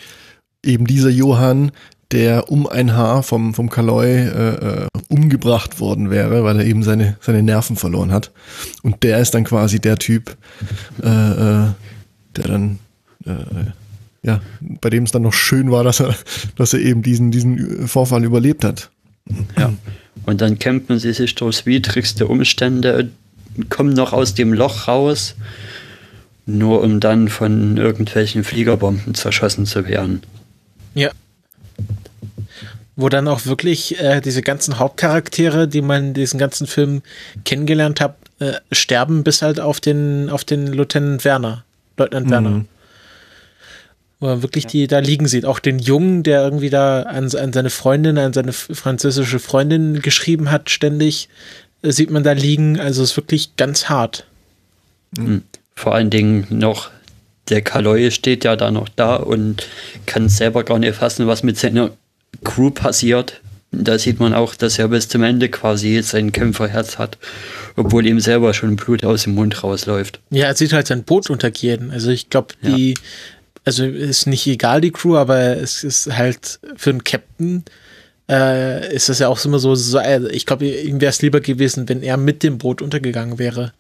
Eben 0.64 0.86
dieser 0.88 1.10
Johann, 1.10 1.70
der 2.10 2.50
um 2.50 2.66
ein 2.66 2.96
Haar 2.96 3.22
vom, 3.22 3.54
vom 3.54 3.70
Kaloy 3.70 4.08
äh, 4.08 4.54
äh, 4.82 4.86
umgebracht 5.08 5.78
worden 5.78 6.10
wäre, 6.10 6.42
weil 6.42 6.58
er 6.58 6.66
eben 6.66 6.82
seine, 6.82 7.18
seine 7.20 7.44
Nerven 7.44 7.76
verloren 7.76 8.10
hat. 8.10 8.32
Und 8.82 9.04
der 9.04 9.20
ist 9.20 9.32
dann 9.32 9.44
quasi 9.44 9.78
der 9.78 9.96
Typ, 9.98 10.36
äh, 11.04 11.06
äh, 11.06 11.66
der 12.34 12.44
dann 12.48 12.80
äh, 13.24 13.30
ja, 14.22 14.40
bei 14.60 14.90
dem 14.90 15.04
es 15.04 15.12
dann 15.12 15.22
noch 15.22 15.32
schön 15.32 15.70
war, 15.70 15.84
dass 15.84 16.00
er, 16.00 16.14
dass 16.56 16.72
er 16.72 16.80
eben 16.80 17.02
diesen, 17.02 17.30
diesen 17.30 17.88
Vorfall 17.88 18.24
überlebt 18.24 18.64
hat. 18.64 18.90
Ja. 19.56 19.72
Und 20.26 20.40
dann 20.40 20.58
kämpfen 20.58 20.98
sie 20.98 21.12
sich 21.12 21.34
durchs 21.34 21.66
widrigste 21.66 22.26
Umstände, 22.26 23.10
kommen 23.68 23.92
noch 23.92 24.12
aus 24.12 24.34
dem 24.34 24.52
Loch 24.52 24.88
raus, 24.88 25.34
nur 26.46 26.82
um 26.82 27.00
dann 27.00 27.28
von 27.28 27.76
irgendwelchen 27.76 28.44
Fliegerbomben 28.44 29.14
zerschossen 29.14 29.66
zu 29.66 29.86
werden. 29.86 30.22
Ja. 30.94 31.10
Wo 32.96 33.08
dann 33.08 33.28
auch 33.28 33.46
wirklich 33.46 34.00
äh, 34.00 34.20
diese 34.20 34.42
ganzen 34.42 34.78
Hauptcharaktere, 34.78 35.68
die 35.68 35.82
man 35.82 36.08
in 36.08 36.14
diesem 36.14 36.38
ganzen 36.38 36.66
Film 36.66 37.02
kennengelernt 37.44 38.00
hat, 38.00 38.16
äh, 38.40 38.54
sterben 38.72 39.22
bis 39.22 39.42
halt 39.42 39.60
auf 39.60 39.78
den, 39.78 40.30
auf 40.30 40.44
den 40.44 40.66
Lieutenant 40.66 41.24
Werner. 41.24 41.64
Leutnant 41.96 42.26
mhm. 42.26 42.30
Werner 42.30 42.64
wo 44.20 44.26
man 44.26 44.42
wirklich 44.42 44.66
die 44.66 44.86
da 44.86 44.98
liegen 44.98 45.28
sieht. 45.28 45.44
Auch 45.44 45.58
den 45.58 45.78
Jungen, 45.78 46.22
der 46.22 46.42
irgendwie 46.42 46.70
da 46.70 47.02
an, 47.02 47.34
an 47.34 47.52
seine 47.52 47.70
Freundin, 47.70 48.18
an 48.18 48.32
seine 48.32 48.52
französische 48.52 49.38
Freundin 49.38 50.02
geschrieben 50.02 50.50
hat, 50.50 50.70
ständig, 50.70 51.28
äh, 51.82 51.92
sieht 51.92 52.10
man 52.10 52.24
da 52.24 52.32
liegen. 52.32 52.80
Also 52.80 53.02
es 53.02 53.12
ist 53.12 53.16
wirklich 53.16 53.56
ganz 53.56 53.88
hart. 53.88 54.26
Mhm. 55.16 55.42
Vor 55.74 55.94
allen 55.94 56.10
Dingen 56.10 56.46
noch, 56.50 56.90
der 57.48 57.62
Kaloy 57.62 58.10
steht 58.10 58.44
ja 58.44 58.56
da 58.56 58.70
noch 58.70 58.88
da 58.88 59.16
und 59.16 59.66
kann 60.06 60.28
selber 60.28 60.64
gar 60.64 60.78
nicht 60.78 60.96
fassen, 60.96 61.28
was 61.28 61.44
mit 61.44 61.56
seiner 61.56 61.92
Crew 62.42 62.70
passiert. 62.70 63.40
Da 63.70 63.98
sieht 63.98 64.18
man 64.18 64.32
auch, 64.32 64.54
dass 64.54 64.78
er 64.78 64.88
bis 64.88 65.08
zum 65.08 65.22
Ende 65.22 65.50
quasi 65.50 66.02
sein 66.02 66.32
Kämpferherz 66.32 66.98
hat, 66.98 67.18
obwohl 67.76 68.06
ihm 68.06 68.18
selber 68.18 68.54
schon 68.54 68.76
Blut 68.76 69.04
aus 69.04 69.24
dem 69.24 69.34
Mund 69.34 69.62
rausläuft. 69.62 70.20
Ja, 70.30 70.46
er 70.46 70.54
sieht 70.56 70.72
halt 70.72 70.86
sein 70.86 71.04
Boot 71.04 71.28
untergehen. 71.28 71.90
Also 71.90 72.10
ich 72.10 72.30
glaube, 72.30 72.54
die, 72.62 72.94
ja 72.94 73.00
also 73.68 73.84
ist 73.84 74.26
nicht 74.26 74.46
egal 74.46 74.80
die 74.80 74.92
Crew, 74.92 75.16
aber 75.16 75.58
es 75.58 75.84
ist 75.84 76.10
halt 76.16 76.58
für 76.76 76.88
einen 76.88 77.04
Captain 77.04 77.64
äh, 78.30 78.94
ist 78.94 79.10
das 79.10 79.18
ja 79.18 79.28
auch 79.28 79.44
immer 79.44 79.58
so, 79.58 79.74
so 79.74 79.98
äh, 79.98 80.26
ich 80.32 80.46
glaube, 80.46 80.66
ihm 80.66 81.02
wäre 81.02 81.10
es 81.10 81.20
lieber 81.20 81.40
gewesen, 81.40 81.86
wenn 81.86 82.02
er 82.02 82.16
mit 82.16 82.42
dem 82.42 82.56
Boot 82.56 82.80
untergegangen 82.80 83.38
wäre. 83.38 83.74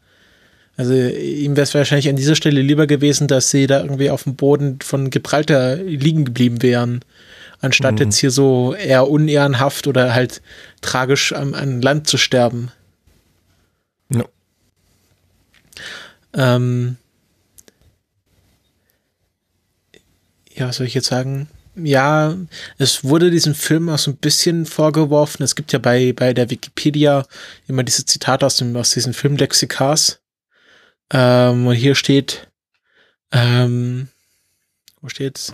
Also 0.76 0.92
ihm 0.92 1.56
wäre 1.56 1.64
es 1.64 1.72
wahrscheinlich 1.74 2.10
an 2.10 2.16
dieser 2.16 2.34
Stelle 2.36 2.60
lieber 2.60 2.86
gewesen, 2.86 3.28
dass 3.28 3.50
sie 3.50 3.66
da 3.66 3.80
irgendwie 3.80 4.10
auf 4.10 4.24
dem 4.24 4.36
Boden 4.36 4.78
von 4.82 5.08
Gibraltar 5.08 5.76
liegen 5.76 6.26
geblieben 6.26 6.60
wären, 6.62 7.00
anstatt 7.62 7.94
Mhm. 7.94 7.98
jetzt 7.98 8.18
hier 8.18 8.30
so 8.30 8.74
eher 8.74 9.08
unehrenhaft 9.08 9.86
oder 9.86 10.14
halt 10.14 10.42
tragisch 10.82 11.32
am, 11.32 11.54
an 11.54 11.80
Land 11.80 12.08
zu 12.08 12.18
sterben. 12.18 12.70
Ja. 14.10 14.24
Ähm, 16.34 16.96
ja, 20.58 20.68
was 20.68 20.76
soll 20.76 20.86
ich 20.86 20.94
jetzt 20.94 21.08
sagen? 21.08 21.48
Ja, 21.74 22.36
es 22.78 23.04
wurde 23.04 23.30
diesem 23.30 23.54
Film 23.54 23.88
auch 23.88 23.98
so 23.98 24.10
ein 24.10 24.16
bisschen 24.16 24.66
vorgeworfen. 24.66 25.42
Es 25.42 25.54
gibt 25.54 25.72
ja 25.72 25.78
bei, 25.78 26.12
bei 26.12 26.34
der 26.34 26.50
Wikipedia 26.50 27.24
immer 27.68 27.84
diese 27.84 28.04
Zitate 28.04 28.44
aus, 28.44 28.56
dem, 28.56 28.74
aus 28.76 28.90
diesen 28.90 29.14
Filmlexikas. 29.14 30.20
Ähm, 31.12 31.66
und 31.66 31.74
hier 31.74 31.94
steht, 31.94 32.48
ähm, 33.30 34.08
wo 35.00 35.08
steht's? 35.08 35.52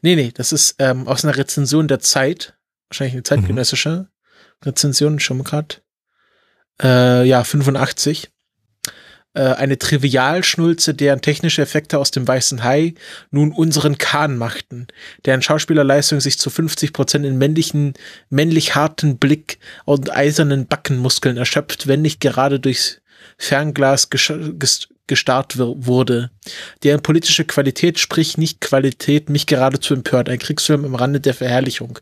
Nee, 0.00 0.14
nee, 0.14 0.30
das 0.32 0.52
ist 0.52 0.76
ähm, 0.78 1.08
aus 1.08 1.24
einer 1.24 1.36
Rezension 1.36 1.88
der 1.88 2.00
Zeit. 2.00 2.54
Wahrscheinlich 2.88 3.14
eine 3.14 3.24
zeitgenössische 3.24 4.08
Rezension, 4.64 5.18
schon 5.18 5.38
mal 5.38 5.44
grad. 5.44 5.82
Äh, 6.80 7.26
ja, 7.26 7.42
85 7.42 8.31
äh, 9.34 9.42
eine 9.42 9.78
Trivialschnulze, 9.78 10.94
deren 10.94 11.22
technische 11.22 11.62
Effekte 11.62 11.98
aus 11.98 12.10
dem 12.10 12.28
Weißen 12.28 12.64
Hai 12.64 12.94
nun 13.30 13.52
unseren 13.52 13.96
Kahn 13.96 14.36
machten, 14.36 14.88
deren 15.24 15.42
Schauspielerleistung 15.42 16.20
sich 16.20 16.38
zu 16.38 16.50
50 16.50 16.92
Prozent 16.92 17.24
in 17.24 17.38
männlichen, 17.38 17.94
männlich 18.28 18.74
harten 18.74 19.18
Blick 19.18 19.58
und 19.84 20.14
eisernen 20.14 20.66
Backenmuskeln 20.66 21.36
erschöpft, 21.38 21.86
wenn 21.86 22.02
nicht 22.02 22.20
gerade 22.20 22.60
durchs 22.60 23.00
Fernglas 23.38 24.10
gestarrt 25.06 25.58
wurde. 25.58 26.30
Deren 26.82 27.02
politische 27.02 27.44
Qualität, 27.44 27.98
sprich 27.98 28.36
nicht 28.36 28.60
Qualität, 28.60 29.30
mich 29.30 29.46
geradezu 29.46 29.94
empört. 29.94 30.28
Ein 30.28 30.38
Kriegsfilm 30.38 30.84
am 30.84 30.94
Rande 30.94 31.20
der 31.20 31.34
Verherrlichung. 31.34 31.98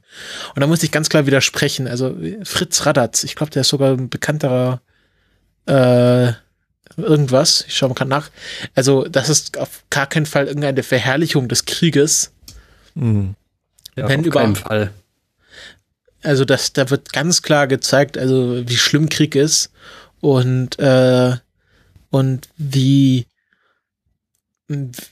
Und 0.54 0.60
da 0.60 0.66
muss 0.66 0.82
ich 0.82 0.90
ganz 0.90 1.08
klar 1.08 1.26
widersprechen. 1.26 1.86
Also 1.86 2.16
Fritz 2.42 2.84
Radatz, 2.86 3.22
ich 3.22 3.36
glaube, 3.36 3.52
der 3.52 3.62
ist 3.62 3.68
sogar 3.68 3.92
ein 3.92 4.08
bekannterer 4.08 4.82
äh, 5.66 6.32
irgendwas. 7.02 7.64
Ich 7.68 7.76
schaue 7.76 7.90
mal 7.90 7.94
gerade 7.94 8.10
nach. 8.10 8.30
Also, 8.74 9.04
das 9.04 9.28
ist 9.28 9.58
auf 9.58 9.84
gar 9.90 10.06
keinen 10.06 10.26
Fall 10.26 10.46
irgendeine 10.46 10.82
Verherrlichung 10.82 11.48
des 11.48 11.64
Krieges. 11.64 12.32
Mhm. 12.94 13.34
Ja, 13.96 14.08
Wenn 14.08 14.20
auf 14.20 14.26
über- 14.26 14.40
keinen 14.40 14.56
Fall. 14.56 14.92
Also, 16.22 16.44
das, 16.44 16.72
da 16.72 16.90
wird 16.90 17.12
ganz 17.12 17.42
klar 17.42 17.66
gezeigt, 17.66 18.18
also 18.18 18.62
wie 18.68 18.76
schlimm 18.76 19.08
Krieg 19.08 19.34
ist 19.34 19.70
und, 20.20 20.78
äh, 20.78 21.36
und 22.10 22.48
wie, 22.58 23.26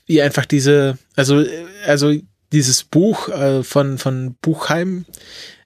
wie 0.05 0.21
einfach 0.21 0.45
diese, 0.45 0.97
also, 1.15 1.43
also 1.85 2.13
dieses 2.51 2.83
Buch 2.83 3.27
äh, 3.29 3.63
von, 3.63 3.97
von 3.97 4.35
Buchheim 4.41 5.05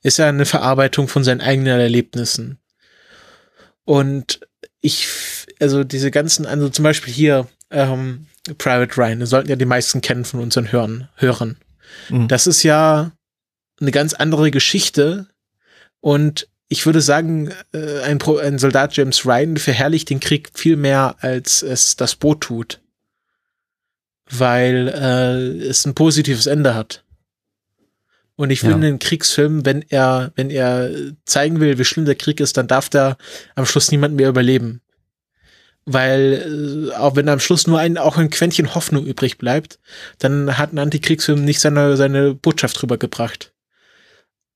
ist 0.02 0.18
ja 0.18 0.28
eine 0.28 0.46
Verarbeitung 0.46 1.08
von 1.08 1.24
seinen 1.24 1.42
eigenen 1.42 1.80
Erlebnissen. 1.80 2.58
Und 3.86 4.40
ich, 4.82 5.08
also 5.60 5.84
diese 5.84 6.12
ganzen, 6.12 6.46
also 6.46 6.70
zum 6.70 6.84
Beispiel 6.84 7.14
hier, 7.14 7.48
ähm, 7.72 8.28
Private 8.58 8.98
Ryan, 8.98 9.20
das 9.22 9.30
sollten 9.30 9.50
ja 9.50 9.56
die 9.56 9.66
meisten 9.66 10.02
kennen 10.02 10.26
von 10.26 10.40
unseren 10.42 10.72
Hörern. 10.72 11.08
Hörern. 11.16 11.58
Mhm. 12.10 12.28
Das 12.28 12.48
ist 12.48 12.64
ja 12.64 13.12
eine 13.80 13.92
ganz 13.92 14.14
andere 14.14 14.52
Geschichte 14.52 15.28
und 16.02 16.48
ich 16.68 16.86
würde 16.86 17.02
sagen, 17.02 17.52
äh, 17.74 18.02
ein, 18.02 18.18
Pro, 18.18 18.38
ein 18.38 18.58
Soldat 18.58 18.96
James 18.98 19.26
Ryan 19.26 19.58
verherrlicht 19.58 20.10
den 20.10 20.20
Krieg 20.20 20.50
viel 20.56 20.76
mehr, 20.76 21.16
als 21.20 21.62
es 21.62 21.96
das 21.96 22.16
Boot 22.16 22.42
tut. 22.42 22.80
Weil 24.30 24.88
äh, 24.88 25.68
es 25.68 25.86
ein 25.86 25.94
positives 25.94 26.48
Ende 26.48 26.74
hat. 26.74 27.04
Und 28.36 28.50
ich 28.50 28.64
Ja. 28.64 28.70
finde, 28.72 28.88
einen 28.88 29.00
Kriegsfilm, 29.00 29.66
wenn 29.66 29.84
er, 29.90 30.32
wenn 30.36 30.50
er 30.50 30.90
zeigen 31.26 31.60
will, 31.60 31.78
wie 31.78 31.86
schlimm 31.86 32.06
der 32.06 32.16
Krieg 32.16 32.40
ist, 32.40 32.58
dann 32.58 32.68
darf 32.68 32.90
da 32.90 33.18
am 33.56 33.66
Schluss 33.66 33.92
niemand 33.92 34.16
mehr 34.16 34.30
überleben. 34.30 34.82
Weil, 35.86 36.90
äh, 36.92 36.96
auch 36.96 37.16
wenn 37.16 37.28
am 37.28 37.40
Schluss 37.40 37.68
nur 37.68 37.80
ein, 37.80 37.98
auch 37.98 38.18
ein 38.18 38.30
Quäntchen 38.30 38.74
Hoffnung 38.74 39.06
übrig 39.06 39.38
bleibt, 39.38 39.80
dann 40.20 40.58
hat 40.58 40.74
ein 40.74 40.80
Antikriegsfilm 40.80 41.44
nicht 41.44 41.60
seine, 41.60 41.98
seine 41.98 42.34
Botschaft 42.34 42.82
rübergebracht. 42.82 43.54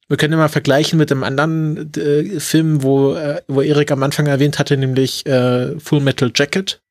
Wir 0.08 0.16
können 0.16 0.34
ja 0.34 0.38
mal 0.38 0.48
vergleichen 0.48 0.98
mit 0.98 1.12
einem 1.12 1.24
anderen 1.24 1.94
äh, 1.96 2.40
Film, 2.40 2.82
wo, 2.82 3.14
äh, 3.16 3.42
wo 3.48 3.62
Erik 3.62 3.92
am 3.92 4.04
Anfang 4.04 4.28
erwähnt 4.28 4.58
hatte, 4.58 4.78
nämlich 4.78 5.26
äh, 5.26 5.78
Full 5.80 6.00
Metal 6.00 6.32
Jacket. 6.34 6.82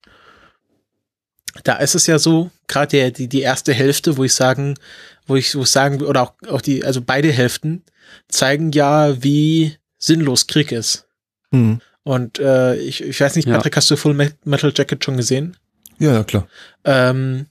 Da 1.65 1.77
ist 1.77 1.95
es 1.95 2.07
ja 2.07 2.19
so, 2.19 2.51
gerade 2.69 3.11
die, 3.13 3.29
die 3.29 3.41
erste 3.41 3.73
Hälfte, 3.73 4.19
wo 4.19 4.25
ich 4.25 4.35
sagen, 4.35 4.75
wo 5.27 5.37
ich 5.37 5.51
so 5.51 5.65
sagen, 5.65 6.03
oder 6.03 6.23
auch, 6.23 6.33
auch 6.51 6.61
die, 6.61 6.85
also 6.85 7.01
beide 7.01 7.33
Hälften 7.33 7.85
zeigen 8.29 8.73
ja, 8.73 9.23
wie 9.23 9.77
sinnlos 9.99 10.47
Krieg 10.47 10.73
ist. 10.73 11.09
Mhm. 11.51 11.81
Und 12.07 12.39
äh, 12.39 12.77
ich, 12.77 13.03
ich 13.03 13.21
weiß 13.21 13.35
nicht, 13.35 13.49
Ja. 13.49 13.57
Patrick, 13.57 13.77
hast 13.77 13.91
du 13.91 13.97
Full 13.97 14.15
Me- 14.15 14.31
Metal 14.45 14.73
Jacket 14.73 15.05
schon 15.05 15.17
gesehen? 15.17 15.57
Ja, 15.99 16.13
ja, 16.13 16.23
klar. 16.25 16.47
Ähm, 16.85 17.47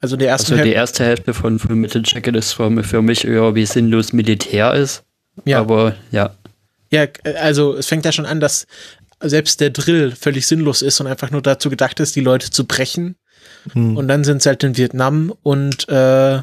also 0.00 0.16
der 0.16 0.28
erste 0.28 0.52
Also 0.52 0.62
die 0.64 0.72
erste 0.72 1.04
Hälfte 1.04 1.34
von 1.34 1.58
Full 1.58 1.74
Metal 1.74 2.02
Jacket 2.04 2.36
ist 2.36 2.52
für 2.52 2.70
mich, 2.70 2.86
für 2.86 3.02
mich 3.02 3.26
eher 3.26 3.56
wie 3.56 3.66
sinnlos 3.66 4.12
Militär 4.12 4.74
ist. 4.74 5.02
Ja. 5.44 5.58
Aber 5.58 5.96
ja, 6.12 6.36
Ja, 6.92 7.06
also 7.40 7.74
es 7.74 7.86
fängt 7.88 8.04
ja 8.04 8.12
schon 8.12 8.26
an, 8.26 8.38
dass 8.38 8.68
selbst 9.20 9.60
der 9.60 9.70
Drill 9.70 10.12
völlig 10.12 10.46
sinnlos 10.46 10.82
ist 10.82 11.00
und 11.00 11.08
einfach 11.08 11.32
nur 11.32 11.42
dazu 11.42 11.68
gedacht 11.68 11.98
ist, 11.98 12.14
die 12.14 12.20
Leute 12.20 12.50
zu 12.50 12.64
brechen. 12.64 13.16
Mhm. 13.74 13.96
Und 13.96 14.06
dann 14.06 14.22
sind 14.22 14.40
sie 14.40 14.50
halt 14.50 14.62
in 14.62 14.76
Vietnam 14.76 15.34
und 15.42 15.88
äh, 15.88 16.36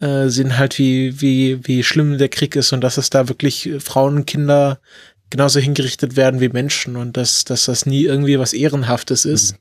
äh, 0.00 0.28
sehen 0.28 0.56
halt, 0.56 0.78
wie, 0.78 1.20
wie, 1.20 1.60
wie 1.66 1.82
schlimm 1.82 2.16
der 2.18 2.28
Krieg 2.28 2.54
ist 2.56 2.72
und 2.72 2.80
dass 2.82 2.96
es 2.96 3.10
da 3.10 3.28
wirklich 3.28 3.68
Frauen, 3.80 4.24
Kinder 4.26 4.78
genauso 5.30 5.60
hingerichtet 5.60 6.16
werden 6.16 6.40
wie 6.40 6.48
Menschen 6.48 6.96
und 6.96 7.16
dass, 7.16 7.44
dass 7.44 7.66
das 7.66 7.86
nie 7.86 8.04
irgendwie 8.04 8.38
was 8.38 8.52
Ehrenhaftes 8.52 9.24
ist. 9.24 9.56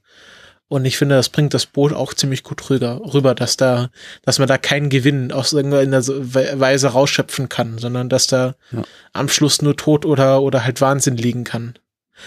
Und 0.70 0.84
ich 0.84 0.98
finde, 0.98 1.16
das 1.16 1.30
bringt 1.30 1.54
das 1.54 1.66
Boot 1.66 1.94
auch 1.94 2.14
ziemlich 2.14 2.44
gut 2.44 2.70
rüber, 2.70 3.00
rüber, 3.14 3.34
dass 3.34 3.56
da, 3.56 3.90
dass 4.24 4.38
man 4.38 4.50
da 4.50 4.58
keinen 4.58 4.90
Gewinn 4.90 5.32
aus 5.32 5.54
irgendeiner 5.54 6.06
Weise 6.06 6.90
rausschöpfen 6.90 7.48
kann, 7.48 7.78
sondern 7.78 8.10
dass 8.10 8.28
da 8.28 8.56
Ja. 8.72 8.84
am 9.14 9.30
Schluss 9.30 9.62
nur 9.62 9.78
Tod 9.78 10.06
oder, 10.06 10.42
oder 10.42 10.66
halt 10.66 10.82
Wahnsinn 10.82 11.16
liegen 11.16 11.46
kann. 11.46 11.76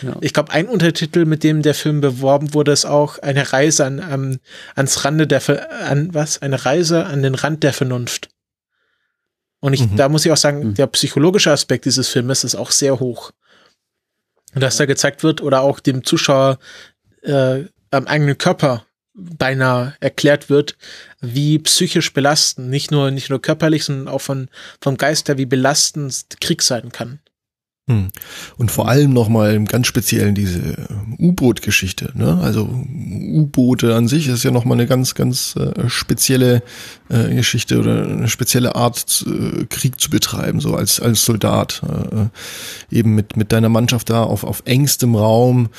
ja. 0.01 0.17
Ich 0.23 0.33
glaube, 0.33 0.53
ein 0.53 0.69
Untertitel, 0.69 1.27
mit 1.27 1.45
dem 1.45 1.61
der 1.61 1.75
Film 1.75 2.01
beworben 2.01 2.55
wurde, 2.55 2.73
ist 2.73 2.87
auch 2.87 3.19
eine 3.19 3.53
Reise 3.53 3.85
an, 3.85 4.03
ähm, 4.11 4.39
ans 4.75 5.05
Rande 5.05 5.27
der, 5.27 5.43
an 5.87 6.15
was? 6.15 6.41
Eine 6.41 6.65
Reise 6.65 7.05
an 7.05 7.23
den 7.23 7.35
Rand 7.35 7.63
der 7.63 7.75
Vernunft. 7.75 8.31
Und 9.61 9.75
ich, 9.75 9.81
Mhm. 9.83 9.97
da 9.97 10.09
muss 10.09 10.25
ich 10.25 10.33
auch 10.33 10.37
sagen, 10.37 10.71
Mhm. 10.71 10.75
der 10.75 10.87
psychologische 10.89 11.51
Aspekt 11.53 11.85
dieses 11.85 12.09
Filmes 12.09 12.45
ist 12.45 12.55
auch 12.55 12.71
sehr 12.71 12.99
hoch. 13.01 13.31
Dass 14.55 14.79
da 14.79 14.87
gezeigt 14.87 15.23
wird 15.23 15.43
oder 15.43 15.61
auch 15.61 15.79
dem 15.81 16.03
Zuschauer 16.05 16.59
äh, 17.23 17.65
am 17.91 18.07
eigenen 18.07 18.39
Körper 18.39 18.87
beinahe 19.15 19.95
erklärt 20.01 20.49
wird, 20.49 20.77
wie 21.21 21.59
psychisch 21.59 22.13
belastend, 22.15 22.69
nicht 22.71 22.91
nur, 22.91 23.11
nicht 23.11 23.29
nur 23.29 23.43
körperlich, 23.43 23.85
sondern 23.85 24.09
auch 24.09 24.21
von, 24.23 24.49
vom 24.81 24.97
Geist 24.97 25.29
her, 25.29 25.37
wie 25.37 25.45
belastend 25.47 26.25
Krieg 26.41 26.63
sein 26.63 26.91
kann. 26.93 27.21
Hm. 27.91 28.07
Und 28.57 28.71
vor 28.71 28.89
allem 28.89 29.13
nochmal 29.13 29.65
ganz 29.65 29.89
speziell 29.89 30.33
diese 30.33 30.61
ähm, 30.61 31.17
U-Boot-Geschichte. 31.19 32.13
Ne? 32.15 32.39
Also 32.41 32.69
U-Boote 32.69 33.97
an 33.97 34.07
sich 34.07 34.29
ist 34.29 34.45
ja 34.45 34.53
nochmal 34.53 34.79
eine 34.79 34.87
ganz, 34.87 35.17
ganz 35.17 35.57
äh, 35.57 35.89
spezielle 35.89 36.63
äh, 37.09 37.35
Geschichte 37.35 37.81
oder 37.81 38.05
eine 38.05 38.29
spezielle 38.29 38.77
Art, 38.77 39.27
äh, 39.27 39.65
Krieg 39.65 40.01
zu 40.01 40.09
betreiben, 40.09 40.61
so 40.61 40.77
als, 40.77 41.01
als 41.01 41.25
Soldat. 41.25 41.83
Äh, 41.85 42.97
eben 42.97 43.17
mit, 43.17 43.37
mit 43.37 43.51
deiner 43.51 43.69
Mannschaft 43.69 44.09
da 44.09 44.23
auf, 44.23 44.45
auf 44.45 44.63
engstem 44.67 45.17
Raum 45.17 45.71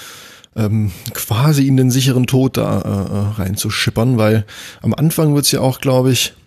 ähm, 0.57 0.91
quasi 1.13 1.65
in 1.65 1.77
den 1.77 1.91
sicheren 1.91 2.27
Tod 2.27 2.57
da 2.57 2.81
äh, 2.81 3.41
reinzuschippern, 3.41 4.17
weil 4.17 4.45
am 4.81 4.93
Anfang 4.93 5.33
wird's 5.33 5.51
ja 5.51 5.61
auch, 5.61 5.79
glaube 5.79 6.11
ich, 6.11 6.29
äh, 6.29 6.40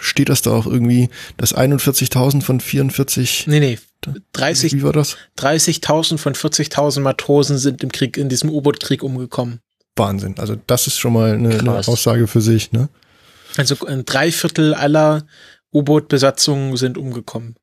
steht 0.00 0.28
das 0.28 0.42
da 0.42 0.50
auch 0.50 0.66
irgendwie, 0.66 1.08
dass 1.36 1.54
41.000 1.54 2.42
von 2.42 2.60
44 2.60 3.46
Nee, 3.46 3.60
nee. 3.60 3.78
30, 4.34 4.74
wie 4.74 4.82
war 4.82 4.92
das? 4.92 5.16
30.000 5.38 6.18
von 6.18 6.34
40.000 6.34 7.00
Matrosen 7.00 7.56
sind 7.56 7.82
im 7.82 7.90
Krieg, 7.90 8.18
in 8.18 8.28
diesem 8.28 8.50
U-Boot-Krieg 8.50 9.02
umgekommen. 9.02 9.60
Wahnsinn. 9.96 10.34
Also 10.38 10.56
das 10.66 10.86
ist 10.86 10.98
schon 10.98 11.14
mal 11.14 11.32
eine, 11.32 11.58
eine. 11.58 11.78
Aussage 11.88 12.26
für 12.26 12.40
sich, 12.40 12.72
ne? 12.72 12.88
Also 13.56 13.86
ein 13.86 14.04
Dreiviertel 14.04 14.74
aller 14.74 15.26
U-Boot-Besatzungen 15.72 16.76
sind 16.76 16.98
umgekommen. 16.98 17.56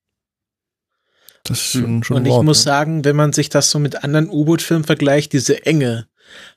Das 1.44 1.60
ist 1.60 1.72
schon, 1.72 2.04
schon 2.04 2.18
Und 2.18 2.26
ich 2.26 2.32
Wort, 2.32 2.46
muss 2.46 2.60
ne? 2.60 2.72
sagen, 2.72 3.06
wenn 3.06 3.16
man 3.16 3.34
sich 3.34 3.50
das 3.50 3.72
so 3.72 3.80
mit 3.80 4.04
anderen 4.04 4.30
U-Boot-Filmen 4.30 4.84
vergleicht, 4.84 5.34
diese 5.34 5.66
Enge 5.66 6.08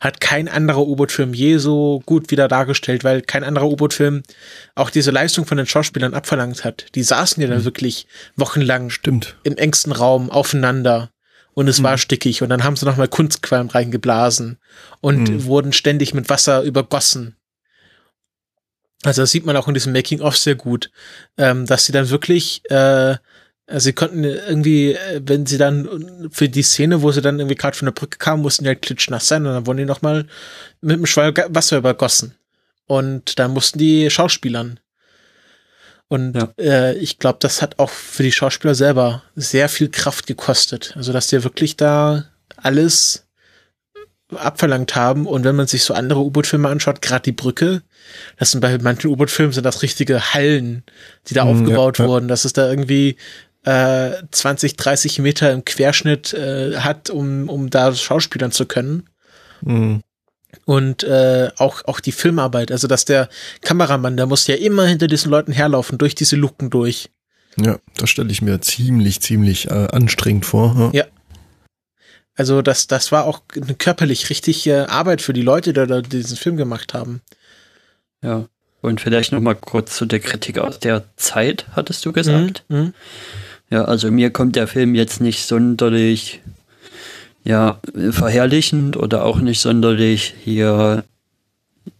hat 0.00 0.20
kein 0.20 0.48
anderer 0.48 0.86
U-Boot-Film 0.86 1.34
je 1.34 1.58
so 1.58 2.02
gut 2.06 2.30
wieder 2.30 2.48
dargestellt, 2.48 3.04
weil 3.04 3.22
kein 3.22 3.44
anderer 3.44 3.68
U-Boot-Film 3.68 4.22
auch 4.74 4.90
diese 4.90 5.10
Leistung 5.10 5.46
von 5.46 5.56
den 5.56 5.66
Schauspielern 5.66 6.14
abverlangt 6.14 6.64
hat. 6.64 6.86
Die 6.94 7.02
saßen 7.02 7.42
ja 7.42 7.48
da 7.48 7.58
mhm. 7.58 7.64
wirklich 7.64 8.06
wochenlang 8.36 8.90
Stimmt. 8.90 9.36
im 9.44 9.56
engsten 9.56 9.92
Raum 9.92 10.30
aufeinander 10.30 11.10
und 11.54 11.68
es 11.68 11.78
mhm. 11.78 11.84
war 11.84 11.98
stickig 11.98 12.42
und 12.42 12.48
dann 12.50 12.64
haben 12.64 12.76
sie 12.76 12.86
nochmal 12.86 13.08
Kunstqualm 13.08 13.68
reingeblasen 13.68 14.58
und 15.00 15.30
mhm. 15.30 15.44
wurden 15.44 15.72
ständig 15.72 16.14
mit 16.14 16.28
Wasser 16.28 16.62
übergossen. 16.62 17.36
Also 19.04 19.22
das 19.22 19.30
sieht 19.30 19.44
man 19.44 19.56
auch 19.56 19.68
in 19.68 19.74
diesem 19.74 19.92
Making-of 19.92 20.36
sehr 20.36 20.54
gut, 20.54 20.90
ähm, 21.36 21.66
dass 21.66 21.84
sie 21.84 21.92
dann 21.92 22.10
wirklich 22.10 22.62
äh, 22.70 23.16
also 23.66 23.84
sie 23.84 23.92
konnten 23.94 24.24
irgendwie, 24.24 24.92
äh, 24.92 25.20
wenn 25.24 25.46
sie 25.46 25.58
dann 25.58 26.28
für 26.30 26.48
die 26.48 26.62
Szene, 26.62 27.02
wo 27.02 27.12
sie 27.12 27.22
dann 27.22 27.38
irgendwie 27.38 27.56
gerade 27.56 27.76
von 27.76 27.86
der 27.86 27.92
Brücke 27.92 28.18
kamen, 28.18 28.42
mussten 28.42 28.64
die 28.64 28.68
halt 28.68 28.82
klitschnass 28.82 29.26
sein 29.26 29.46
und 29.46 29.52
dann 29.52 29.66
wurden 29.66 29.78
die 29.78 29.84
nochmal 29.84 30.26
mit 30.80 30.96
einem 30.96 31.06
Schwall 31.06 31.34
Wasser 31.48 31.78
übergossen. 31.78 32.34
Und 32.86 33.38
dann 33.38 33.52
mussten 33.52 33.78
die 33.78 34.10
Schauspielern. 34.10 34.78
Und 36.08 36.36
ja. 36.36 36.52
äh, 36.58 36.96
ich 36.98 37.18
glaube, 37.18 37.38
das 37.40 37.62
hat 37.62 37.78
auch 37.78 37.88
für 37.88 38.22
die 38.22 38.32
Schauspieler 38.32 38.74
selber 38.74 39.22
sehr 39.34 39.70
viel 39.70 39.88
Kraft 39.88 40.26
gekostet. 40.26 40.92
Also 40.96 41.14
dass 41.14 41.28
die 41.28 41.42
wirklich 41.42 41.76
da 41.78 42.26
alles 42.56 43.26
abverlangt 44.30 44.94
haben. 44.94 45.26
Und 45.26 45.44
wenn 45.44 45.56
man 45.56 45.66
sich 45.66 45.84
so 45.84 45.94
andere 45.94 46.20
U-Boot-Filme 46.20 46.68
anschaut, 46.68 47.00
gerade 47.00 47.22
die 47.22 47.32
Brücke, 47.32 47.82
das 48.38 48.50
sind 48.50 48.60
bei 48.60 48.76
manchen 48.78 49.10
U-Boot-Filmen 49.10 49.52
sind 49.52 49.64
das 49.64 49.82
richtige 49.82 50.34
Hallen, 50.34 50.82
die 51.28 51.34
da 51.34 51.44
mhm, 51.44 51.50
aufgebaut 51.62 51.98
ja, 51.98 52.06
wurden. 52.06 52.28
Das 52.28 52.44
ist 52.44 52.58
da 52.58 52.68
irgendwie 52.68 53.16
äh, 53.64 54.12
20, 54.30 54.76
30 54.76 55.18
Meter 55.20 55.52
im 55.52 55.64
Querschnitt 55.64 56.32
äh, 56.34 56.76
hat, 56.78 57.10
um, 57.10 57.48
um 57.48 57.70
da 57.70 57.94
schauspielern 57.94 58.52
zu 58.52 58.66
können. 58.66 59.08
Mhm. 59.62 60.02
Und 60.66 61.02
äh, 61.02 61.50
auch, 61.56 61.84
auch 61.86 62.00
die 62.00 62.12
Filmarbeit, 62.12 62.70
also 62.70 62.86
dass 62.86 63.04
der 63.04 63.28
Kameramann, 63.62 64.16
der 64.16 64.26
muss 64.26 64.46
ja 64.46 64.54
immer 64.54 64.86
hinter 64.86 65.08
diesen 65.08 65.30
Leuten 65.30 65.52
herlaufen, 65.52 65.98
durch 65.98 66.14
diese 66.14 66.36
Luken 66.36 66.70
durch. 66.70 67.10
Ja, 67.56 67.78
das 67.96 68.10
stelle 68.10 68.30
ich 68.30 68.42
mir 68.42 68.60
ziemlich, 68.60 69.20
ziemlich 69.20 69.68
äh, 69.70 69.88
anstrengend 69.90 70.46
vor. 70.46 70.90
Ja. 70.92 71.02
ja. 71.02 71.04
Also 72.36 72.62
das, 72.62 72.86
das 72.86 73.12
war 73.12 73.24
auch 73.24 73.42
eine 73.54 73.74
körperlich 73.74 74.28
richtige 74.28 74.88
Arbeit 74.90 75.22
für 75.22 75.32
die 75.32 75.42
Leute, 75.42 75.72
die 75.72 75.86
da 75.86 76.00
diesen 76.00 76.36
Film 76.36 76.56
gemacht 76.56 76.94
haben. 76.94 77.20
Ja. 78.22 78.48
Und 78.80 79.00
vielleicht 79.00 79.32
noch 79.32 79.40
mal 79.40 79.54
kurz 79.54 79.96
zu 79.96 80.04
der 80.04 80.20
Kritik 80.20 80.58
aus 80.58 80.78
der 80.78 81.04
Zeit, 81.16 81.64
hattest 81.72 82.04
du 82.04 82.12
gesagt? 82.12 82.64
Mhm. 82.68 82.76
Mhm. 82.76 82.94
Ja, 83.74 83.86
also 83.86 84.12
mir 84.12 84.30
kommt 84.30 84.54
der 84.54 84.68
Film 84.68 84.94
jetzt 84.94 85.20
nicht 85.20 85.48
sonderlich 85.48 86.40
ja, 87.42 87.80
verherrlichend 88.12 88.96
oder 88.96 89.24
auch 89.24 89.40
nicht 89.40 89.60
sonderlich 89.60 90.32
hier 90.44 91.02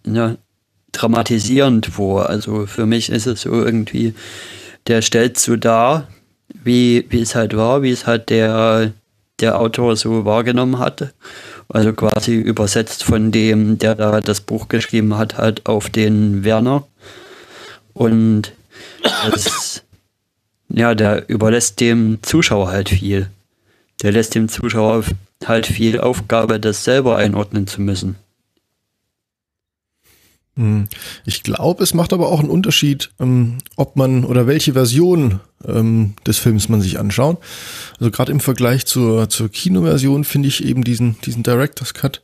ja, 0.06 0.36
dramatisierend 0.92 1.86
vor. 1.86 2.30
Also 2.30 2.66
für 2.66 2.86
mich 2.86 3.10
ist 3.10 3.26
es 3.26 3.40
so 3.40 3.51
irgendwie, 3.51 4.14
der 4.86 5.02
stellt 5.02 5.36
so 5.36 5.56
dar, 5.56 6.06
wie, 6.62 7.06
wie 7.09 7.22
es 7.22 7.34
halt 7.34 7.56
war, 7.56 7.82
wie 7.82 7.90
es 7.90 8.06
halt 8.06 8.30
der, 8.30 8.92
der 9.40 9.59
Autor 9.59 9.96
so 9.96 10.24
wahrgenommen 10.24 10.78
hatte. 10.78 11.12
Also 11.68 11.92
quasi 11.92 12.36
übersetzt 12.36 13.02
von 13.02 13.32
dem, 13.32 13.78
der 13.78 13.96
da 13.96 14.20
das 14.20 14.40
Buch 14.40 14.68
geschrieben 14.68 15.18
hat, 15.18 15.38
halt 15.38 15.66
auf 15.66 15.90
den 15.90 16.44
Werner. 16.44 16.86
Und 17.94 18.52
das 19.02 19.82
ja, 20.76 20.94
der 20.94 21.28
überlässt 21.28 21.80
dem 21.80 22.18
Zuschauer 22.22 22.68
halt 22.68 22.88
viel. 22.88 23.28
Der 24.02 24.12
lässt 24.12 24.34
dem 24.34 24.48
Zuschauer 24.48 25.05
halt 25.44 25.66
viel 25.66 26.01
Aufgabe, 26.01 26.60
das 26.60 26.84
selber 26.84 27.16
einordnen 27.16 27.66
zu 27.66 27.80
müssen. 27.80 28.16
Hm. 30.56 30.86
Ich 31.24 31.43
glaube, 31.43 31.82
es 31.82 31.94
macht 31.94 32.12
aber 32.12 32.31
auch 32.31 32.40
einen 32.40 32.51
Unterschied, 32.51 33.10
ähm, 33.18 33.59
ob 33.76 33.97
man 33.97 34.24
oder 34.24 34.47
welche 34.47 34.74
Version 34.74 35.40
ähm, 35.66 36.14
des 36.26 36.39
Films 36.39 36.68
man 36.68 36.81
sich 36.81 36.98
anschaut. 36.98 37.39
Also 37.98 38.10
gerade 38.10 38.31
im 38.31 38.40
Vergleich 38.40 38.86
zur, 38.86 39.28
zur 39.28 39.48
Kinoversion 39.48 40.24
finde 40.24 40.48
ich 40.48 40.64
eben 40.64 40.85
diesen, 40.85 41.20
diesen 41.22 41.43
Director's 41.43 41.94
Cut 41.94 42.22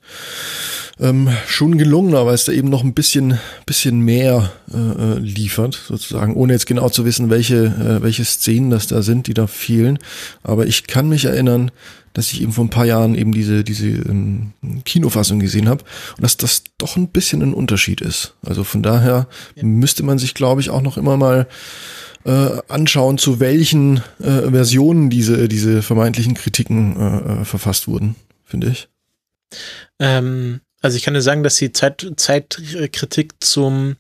ähm, 1.01 1.28
schon 1.47 1.78
gelungener, 1.78 2.27
weil 2.27 2.35
es 2.35 2.44
da 2.44 2.52
eben 2.52 2.69
noch 2.69 2.85
ein 2.85 2.94
bisschen, 2.94 3.39
bisschen 3.66 4.01
mehr 4.01 4.52
äh, 4.73 4.77
äh, 4.77 5.19
liefert, 5.19 5.81
sozusagen, 5.89 6.35
ohne 6.35 6.52
jetzt 6.52 6.66
genau 6.66 6.89
zu 6.89 7.05
wissen, 7.05 7.31
welche, 7.31 7.65
äh, 7.65 8.02
welche 8.02 8.24
Szenen 8.24 8.70
das 8.70 8.86
da 8.86 9.02
sind, 9.02 9.27
die 9.27 9.35
da 9.35 9.47
fehlen. 9.47 9.98
Aber 10.43 10.66
ich 10.66 10.86
kann 10.86 11.09
mich 11.09 11.24
erinnern, 11.24 11.70
dass 12.12 12.32
ich 12.32 12.43
eben 12.43 12.53
vor 12.53 12.65
ein 12.65 12.70
paar 12.70 12.87
Jahren 12.87 13.15
eben 13.15 13.32
diese, 13.32 13.65
diese 13.65 13.87
ähm, 13.87 14.53
Kinofassung 14.85 15.39
gesehen 15.39 15.69
habe 15.69 15.85
und 16.16 16.23
dass 16.23 16.37
das 16.37 16.65
doch 16.78 16.97
ein 16.97 17.09
bisschen 17.09 17.43
ein 17.43 17.55
Unterschied 17.55 18.01
ist. 18.01 18.35
Also 18.45 18.65
von 18.65 18.82
daher 18.82 19.28
ja. 19.55 19.62
müsste 19.62 20.03
man 20.03 20.19
sich, 20.19 20.35
glaube 20.35 20.61
ich, 20.61 20.70
auch 20.70 20.82
noch 20.82 20.97
immer 20.97 21.16
mal 21.16 21.47
äh, 22.24 22.59
anschauen, 22.69 23.19
zu 23.19 23.41
welchen 23.41 23.99
äh, 24.19 24.51
Versionen 24.51 25.11
diese, 25.11 25.49
diese 25.49 25.82
vermeintlichen 25.82 26.35
Kritiken 26.35 26.97
äh, 26.97 27.41
äh 27.41 27.45
verfasst 27.45 27.89
wurden, 27.89 28.16
finde 28.45 28.69
ich. 28.69 28.89
Ähm, 29.99 30.61
also 30.82 30.97
ich 30.97 31.03
kann 31.03 31.15
dir 31.15 31.23
sagen, 31.23 31.43
dass 31.43 31.57
die 31.57 31.73
Zeit, 31.73 32.07
Zeitkritik 32.16 33.35
zum 33.41 33.97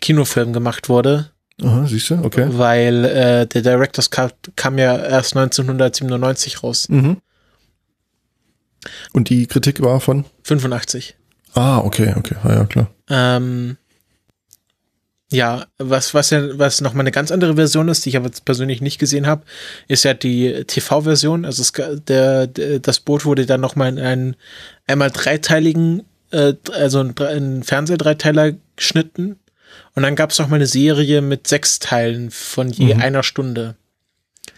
Kinofilm 0.00 0.52
gemacht 0.52 0.88
wurde. 0.88 1.30
Aha, 1.62 1.86
siehst 1.86 2.10
du, 2.10 2.16
okay. 2.22 2.46
Weil 2.50 3.04
äh, 3.04 3.46
der 3.46 3.62
Director's 3.62 4.10
Cut 4.10 4.34
kam 4.56 4.78
ja 4.78 4.96
erst 4.96 5.36
1997 5.36 6.62
raus. 6.62 6.88
Mhm. 6.88 7.18
Und 9.12 9.30
die 9.30 9.46
Kritik 9.46 9.82
war 9.82 10.00
von? 10.00 10.24
85. 10.44 11.16
Ah, 11.54 11.78
okay, 11.78 12.14
okay, 12.16 12.36
ah, 12.42 12.52
ja, 12.52 12.64
klar. 12.64 12.90
Ähm, 13.08 13.76
ja, 15.30 15.66
was, 15.78 16.14
was 16.14 16.30
ja, 16.30 16.58
was 16.58 16.80
nochmal 16.80 17.02
eine 17.02 17.10
ganz 17.10 17.30
andere 17.32 17.56
Version 17.56 17.88
ist, 17.88 18.04
die 18.04 18.10
ich 18.10 18.16
aber 18.16 18.30
persönlich 18.44 18.80
nicht 18.80 18.98
gesehen 18.98 19.26
habe, 19.26 19.44
ist 19.88 20.04
ja 20.04 20.14
die 20.14 20.64
TV-Version. 20.64 21.44
Also 21.44 21.62
es, 21.62 21.72
der, 22.04 22.46
der, 22.46 22.78
das 22.78 23.00
Boot 23.00 23.24
wurde 23.24 23.46
dann 23.46 23.60
nochmal 23.60 23.88
in 23.88 23.98
einen 23.98 24.36
einmal 24.86 25.10
dreiteiligen, 25.10 26.04
äh, 26.30 26.54
also 26.72 27.00
ein, 27.00 27.14
ein 27.18 27.62
Fernsehdreiteiler 27.62 28.52
geschnitten. 28.76 29.40
Und 29.94 30.02
dann 30.02 30.16
gab 30.16 30.30
es 30.30 30.38
noch 30.38 30.48
mal 30.48 30.56
eine 30.56 30.66
Serie 30.66 31.20
mit 31.20 31.48
sechs 31.48 31.78
Teilen 31.78 32.30
von 32.30 32.70
je 32.70 32.94
mhm. 32.94 33.00
einer 33.00 33.22
Stunde. 33.22 33.76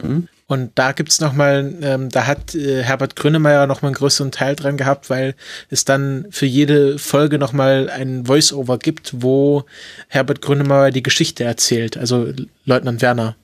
Mhm. 0.02 0.28
Und 0.48 0.70
da 0.76 0.92
gibt's 0.92 1.20
noch 1.20 1.32
mal, 1.32 1.74
ähm, 1.82 2.08
da 2.08 2.26
hat 2.26 2.54
äh, 2.54 2.82
Herbert 2.84 3.16
Grönemeyer 3.16 3.66
noch 3.66 3.82
mal 3.82 3.88
einen 3.88 3.96
größeren 3.96 4.30
Teil 4.30 4.54
dran 4.54 4.76
gehabt, 4.76 5.10
weil 5.10 5.34
es 5.70 5.84
dann 5.84 6.26
für 6.30 6.46
jede 6.46 7.00
Folge 7.00 7.38
noch 7.38 7.52
mal 7.52 7.90
ein 7.90 8.26
Voice-Over 8.26 8.78
gibt, 8.78 9.22
wo 9.22 9.64
Herbert 10.06 10.42
Grönemeyer 10.42 10.92
die 10.92 11.02
Geschichte 11.02 11.42
erzählt, 11.42 11.96
also 11.96 12.32
Leutnant 12.64 13.02
Werner. 13.02 13.34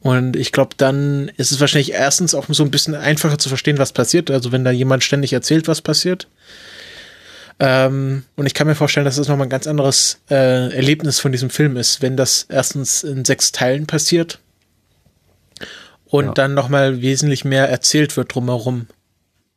Und 0.00 0.36
ich 0.36 0.52
glaube, 0.52 0.70
dann 0.78 1.30
ist 1.36 1.52
es 1.52 1.60
wahrscheinlich 1.60 1.92
erstens 1.92 2.34
auch 2.34 2.46
so 2.48 2.64
ein 2.64 2.70
bisschen 2.70 2.94
einfacher 2.94 3.36
zu 3.36 3.50
verstehen, 3.50 3.76
was 3.76 3.92
passiert. 3.92 4.30
Also 4.30 4.52
wenn 4.52 4.64
da 4.64 4.70
jemand 4.70 5.04
ständig 5.04 5.34
erzählt, 5.34 5.68
was 5.68 5.82
passiert. 5.82 6.26
Ähm, 7.58 8.24
und 8.36 8.46
ich 8.46 8.54
kann 8.54 8.66
mir 8.66 8.74
vorstellen, 8.74 9.04
dass 9.04 9.14
es 9.14 9.18
das 9.18 9.28
nochmal 9.28 9.48
ein 9.48 9.50
ganz 9.50 9.66
anderes 9.66 10.18
äh, 10.30 10.74
Erlebnis 10.74 11.20
von 11.20 11.32
diesem 11.32 11.50
Film 11.50 11.76
ist, 11.76 12.00
wenn 12.00 12.16
das 12.16 12.46
erstens 12.48 13.04
in 13.04 13.26
sechs 13.26 13.52
Teilen 13.52 13.86
passiert 13.86 14.38
und 16.10 16.24
ja. 16.26 16.32
dann 16.32 16.54
nochmal 16.54 17.00
wesentlich 17.00 17.44
mehr 17.44 17.68
erzählt 17.68 18.16
wird 18.16 18.34
drumherum. 18.34 18.86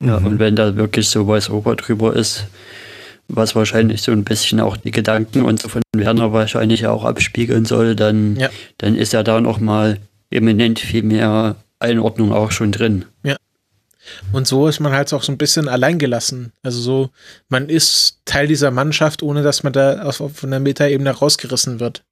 Ja, 0.02 0.20
mhm. 0.20 0.28
und 0.28 0.40
wenn 0.40 0.56
da 0.56 0.76
wirklich 0.76 1.10
so 1.10 1.26
Voice-Over 1.26 1.76
drüber 1.76 2.16
ist, 2.16 2.46
was 3.28 3.56
wahrscheinlich 3.56 4.02
so 4.02 4.12
ein 4.12 4.24
bisschen 4.24 4.60
auch 4.60 4.78
die 4.78 4.92
Gedanken 4.92 5.44
und 5.44 5.62
so 5.62 5.70
von 5.70 5.82
Werner 5.96 6.34
wahrscheinlich 6.34 6.86
auch 6.88 7.06
abspiegeln 7.06 7.66
soll, 7.66 7.96
dann, 7.96 8.36
ja. 8.36 8.50
dann 8.78 8.96
ist 8.96 9.14
ja 9.14 9.24
da 9.24 9.42
nochmal 9.42 10.00
eminent 10.30 10.80
viel 10.80 11.04
mehr 11.04 11.56
Einordnung 11.80 12.34
auch 12.34 12.52
schon 12.52 12.72
drin. 12.72 13.06
Ja. 13.24 13.38
Und 14.32 14.48
so 14.48 14.68
ist 14.68 14.80
man 14.80 14.92
halt 14.92 15.14
auch 15.14 15.24
so 15.24 15.32
ein 15.32 15.38
bisschen 15.38 15.70
alleingelassen. 15.70 16.52
Also 16.62 16.82
so, 16.82 17.10
man 17.48 17.70
ist 17.70 18.20
Teil 18.26 18.48
dieser 18.48 18.70
Mannschaft, 18.70 19.24
ohne 19.24 19.42
dass 19.42 19.64
man 19.64 19.74
da 19.74 20.04
auf, 20.04 20.20
auf 20.20 20.44
einer 20.44 20.60
Metaebene 20.60 21.10
rausgerissen 21.12 21.80
wird. 21.80 22.04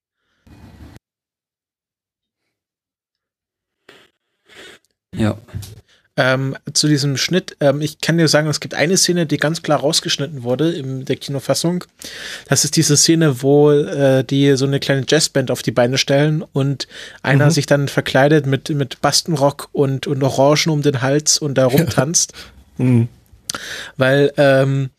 Ja. 5.15 5.38
Ähm, 6.17 6.57
zu 6.73 6.89
diesem 6.89 7.15
Schnitt, 7.15 7.55
ähm, 7.61 7.81
ich 7.81 7.99
kann 8.01 8.17
dir 8.17 8.27
sagen, 8.27 8.49
es 8.49 8.59
gibt 8.59 8.73
eine 8.73 8.97
Szene, 8.97 9.25
die 9.25 9.38
ganz 9.38 9.63
klar 9.63 9.79
rausgeschnitten 9.79 10.43
wurde 10.43 10.69
in 10.71 11.05
der 11.05 11.15
Kinofassung. 11.15 11.85
Das 12.49 12.65
ist 12.65 12.75
diese 12.75 12.97
Szene, 12.97 13.41
wo 13.41 13.71
äh, 13.71 14.23
die 14.23 14.57
so 14.57 14.65
eine 14.65 14.81
kleine 14.81 15.05
Jazzband 15.07 15.51
auf 15.51 15.61
die 15.61 15.71
Beine 15.71 15.97
stellen 15.97 16.43
und 16.51 16.88
einer 17.23 17.45
mhm. 17.45 17.51
sich 17.51 17.65
dann 17.65 17.88
verkleidet 17.88 18.45
mit, 18.45 18.69
mit 18.69 18.99
Bastenrock 18.99 19.69
und, 19.71 20.05
und 20.05 20.21
Orangen 20.21 20.69
um 20.69 20.81
den 20.81 21.01
Hals 21.01 21.39
und 21.39 21.57
da 21.57 21.65
rumtanzt. 21.65 22.33
mhm. 22.77 23.07
Weil 23.97 24.33
ähm, 24.38 24.89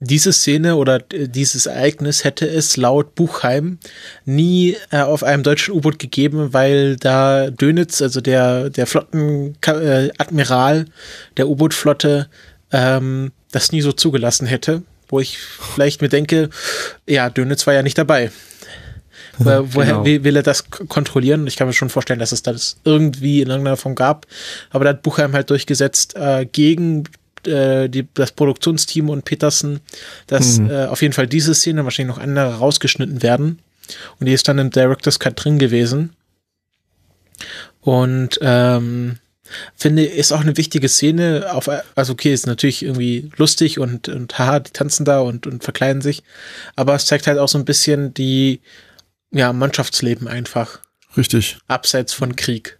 diese 0.00 0.32
Szene 0.32 0.76
oder 0.76 0.98
dieses 0.98 1.66
Ereignis 1.66 2.24
hätte 2.24 2.48
es 2.48 2.78
laut 2.78 3.14
Buchheim 3.14 3.78
nie 4.24 4.76
äh, 4.90 5.00
auf 5.00 5.22
einem 5.22 5.42
deutschen 5.42 5.74
U-Boot 5.74 5.98
gegeben, 5.98 6.54
weil 6.54 6.96
da 6.96 7.50
Dönitz, 7.50 8.00
also 8.00 8.22
der, 8.22 8.70
der 8.70 8.86
Flottenadmiral 8.86 10.78
äh, 10.78 10.84
der 11.36 11.48
U-Boot-Flotte, 11.48 12.28
ähm, 12.72 13.32
das 13.52 13.72
nie 13.72 13.82
so 13.82 13.92
zugelassen 13.92 14.46
hätte, 14.46 14.82
wo 15.08 15.20
ich 15.20 15.38
vielleicht 15.38 16.00
mir 16.00 16.08
denke, 16.08 16.48
ja, 17.06 17.28
Dönitz 17.28 17.66
war 17.66 17.74
ja 17.74 17.82
nicht 17.82 17.98
dabei. 17.98 18.30
Woher 19.38 19.62
genau. 19.62 20.04
will, 20.04 20.36
er 20.36 20.42
das 20.42 20.70
kontrollieren? 20.70 21.46
Ich 21.46 21.56
kann 21.56 21.66
mir 21.66 21.72
schon 21.72 21.88
vorstellen, 21.88 22.18
dass 22.18 22.32
es 22.32 22.42
das 22.42 22.76
irgendwie 22.84 23.40
in 23.40 23.48
irgendeiner 23.48 23.78
Form 23.78 23.94
gab. 23.94 24.26
Aber 24.70 24.84
da 24.84 24.90
hat 24.90 25.02
Buchheim 25.02 25.32
halt 25.32 25.48
durchgesetzt 25.48 26.14
äh, 26.16 26.44
gegen 26.44 27.04
äh, 27.46 27.88
die, 27.88 28.06
das 28.14 28.32
Produktionsteam 28.32 29.08
und 29.10 29.24
Peterson, 29.24 29.80
dass 30.26 30.58
mhm. 30.58 30.70
äh, 30.70 30.86
auf 30.86 31.02
jeden 31.02 31.14
Fall 31.14 31.26
diese 31.26 31.54
Szene, 31.54 31.84
wahrscheinlich 31.84 32.16
noch 32.16 32.22
andere 32.22 32.56
rausgeschnitten 32.56 33.22
werden. 33.22 33.60
Und 34.18 34.26
die 34.26 34.32
ist 34.32 34.46
dann 34.48 34.58
im 34.58 34.70
Director's 34.70 35.18
Cut 35.18 35.44
drin 35.44 35.58
gewesen. 35.58 36.14
Und 37.80 38.38
ähm, 38.42 39.18
finde, 39.74 40.04
ist 40.04 40.32
auch 40.32 40.40
eine 40.40 40.56
wichtige 40.56 40.88
Szene. 40.88 41.46
Auf, 41.52 41.68
also 41.94 42.12
okay, 42.12 42.32
ist 42.32 42.46
natürlich 42.46 42.82
irgendwie 42.82 43.30
lustig 43.36 43.78
und, 43.78 44.08
und 44.08 44.38
haha, 44.38 44.60
die 44.60 44.72
tanzen 44.72 45.04
da 45.04 45.20
und, 45.20 45.46
und 45.46 45.64
verkleiden 45.64 46.02
sich. 46.02 46.22
Aber 46.76 46.94
es 46.94 47.06
zeigt 47.06 47.26
halt 47.26 47.38
auch 47.38 47.48
so 47.48 47.58
ein 47.58 47.64
bisschen 47.64 48.14
die, 48.14 48.60
ja, 49.32 49.52
Mannschaftsleben 49.52 50.28
einfach. 50.28 50.80
Richtig. 51.16 51.58
Abseits 51.66 52.12
von 52.12 52.36
Krieg. 52.36 52.78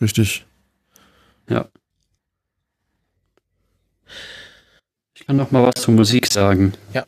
Richtig. 0.00 0.44
Ja. 1.48 1.68
Ich 5.14 5.19
kann 5.30 5.36
noch 5.36 5.52
mal 5.52 5.62
was 5.62 5.84
zur 5.84 5.94
Musik 5.94 6.26
sagen. 6.26 6.72
Ja. 6.92 7.04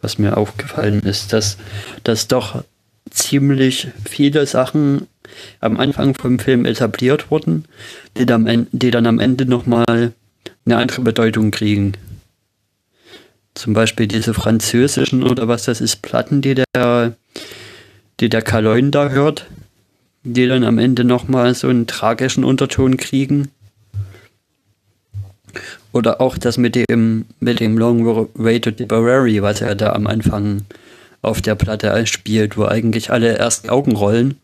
Was 0.00 0.16
mir 0.16 0.38
aufgefallen 0.38 1.02
ist, 1.02 1.34
dass, 1.34 1.58
dass 2.02 2.26
doch 2.26 2.64
ziemlich 3.10 3.88
viele 4.02 4.46
Sachen 4.46 5.08
am 5.60 5.78
Anfang 5.78 6.14
vom 6.14 6.38
Film 6.38 6.64
etabliert 6.64 7.30
wurden, 7.30 7.66
die 8.16 8.24
dann, 8.24 8.66
die 8.72 8.90
dann 8.90 9.06
am 9.06 9.20
Ende 9.20 9.44
nochmal 9.44 10.14
eine 10.64 10.76
andere 10.78 11.02
Bedeutung 11.02 11.50
kriegen. 11.50 11.92
Zum 13.52 13.74
Beispiel 13.74 14.06
diese 14.06 14.32
französischen 14.32 15.22
oder 15.22 15.46
was 15.46 15.64
das 15.64 15.82
ist, 15.82 16.00
Platten, 16.00 16.40
die 16.40 16.54
der, 16.54 17.12
die 18.20 18.30
der 18.30 18.40
Kaloin 18.40 18.90
da 18.90 19.10
hört, 19.10 19.44
die 20.22 20.46
dann 20.46 20.64
am 20.64 20.78
Ende 20.78 21.04
nochmal 21.04 21.54
so 21.54 21.68
einen 21.68 21.86
tragischen 21.86 22.42
Unterton 22.42 22.96
kriegen. 22.96 23.50
Oder 25.94 26.20
auch 26.20 26.36
das 26.36 26.58
mit 26.58 26.74
dem, 26.74 27.24
mit 27.38 27.60
dem 27.60 27.78
Long 27.78 28.28
Way 28.34 28.60
to 28.60 28.72
Tipperary, 28.72 29.40
was 29.42 29.60
er 29.60 29.76
da 29.76 29.92
am 29.92 30.08
Anfang 30.08 30.62
auf 31.22 31.40
der 31.40 31.54
Platte 31.54 32.04
spielt, 32.06 32.56
wo 32.56 32.64
eigentlich 32.64 33.12
alle 33.12 33.38
erst 33.38 33.70
Augen 33.70 33.94
rollen 33.94 34.36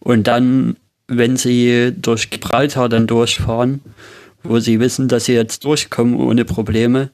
und 0.00 0.26
dann, 0.26 0.76
wenn 1.08 1.38
sie 1.38 1.92
durch 1.96 2.28
Gibraltar 2.28 2.90
dann 2.90 3.06
durchfahren, 3.06 3.80
wo 4.42 4.58
sie 4.58 4.80
wissen, 4.80 5.08
dass 5.08 5.24
sie 5.24 5.32
jetzt 5.32 5.64
durchkommen 5.64 6.16
ohne 6.16 6.44
Probleme, 6.44 7.08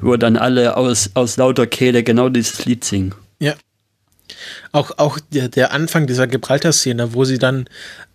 wo 0.00 0.16
dann 0.16 0.36
alle 0.36 0.76
aus, 0.76 1.10
aus 1.14 1.38
lauter 1.38 1.66
Kehle 1.66 2.02
genau 2.02 2.28
dieses 2.28 2.66
Lied 2.66 2.84
singen. 2.84 3.14
Ja. 3.38 3.54
Auch, 4.72 4.92
auch 4.98 5.18
der, 5.32 5.48
der 5.48 5.72
Anfang 5.72 6.06
dieser 6.06 6.28
Gibraltar-Szene, 6.28 7.12
wo 7.12 7.24
sie 7.24 7.38
dann 7.38 7.68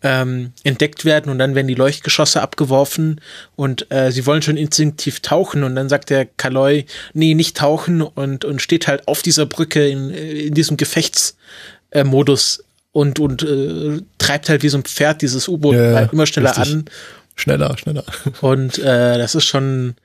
ähm, 0.03 0.53
entdeckt 0.64 1.03
werden 1.03 1.30
und 1.30 1.38
dann 1.38 1.53
werden 1.53 1.68
die 1.68 1.76
Leuchtgeschosse 1.76 2.41
abgeworfen 2.41 3.19
und 3.57 3.91
äh, 3.91 4.11
sie 4.11 4.26
wollen 4.26 4.41
schon 4.41 4.56
instinktiv 4.56 5.19
tauchen 5.19 5.64
und 5.65 5.76
dann 5.76 5.90
sagt 5.90 6.10
der 6.10 6.26
Kaloi, 6.26 6.86
nee, 7.14 7.34
nicht 7.34 7.57
tauchen 7.57 8.02
und, 8.02 8.45
und 8.45 8.61
steht 8.61 8.88
halt 8.88 9.07
auf 9.07 9.22
dieser 9.22 9.45
Brücke 9.45 9.86
in, 9.86 10.11
in 10.11 10.53
diesem 10.53 10.77
Gefechtsmodus 10.77 12.64
und, 12.94 13.19
und 13.19 13.44
äh, 13.44 14.02
treibt 14.18 14.48
halt 14.48 14.64
wie 14.64 14.69
so 14.69 14.77
ein 14.77 14.84
Pferd 14.84 15.22
dieses 15.22 15.49
U-Boot 15.49 15.76
ja, 15.76 15.95
halt 15.95 16.14
immer 16.14 16.26
schneller 16.26 16.56
richtig. 16.56 16.73
an. 16.73 16.86
Schneller, 17.36 17.77
schneller. 17.77 18.06
Und 18.40 18.77
äh, 18.77 19.18
das 19.18 19.36
ist 19.36 19.44
schon, 19.44 19.95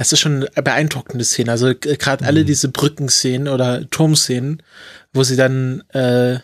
das 0.00 0.14
ist 0.14 0.20
schon 0.20 0.46
eine 0.46 0.62
beeindruckende 0.62 1.26
Szene. 1.26 1.50
Also 1.50 1.74
gerade 1.78 2.24
mhm. 2.24 2.28
alle 2.28 2.44
diese 2.46 2.70
Brückenszenen 2.70 3.48
oder 3.48 3.88
Turmszenen, 3.90 4.62
wo 5.12 5.24
sie 5.24 5.36
dann 5.36 5.82
äh, 5.90 6.38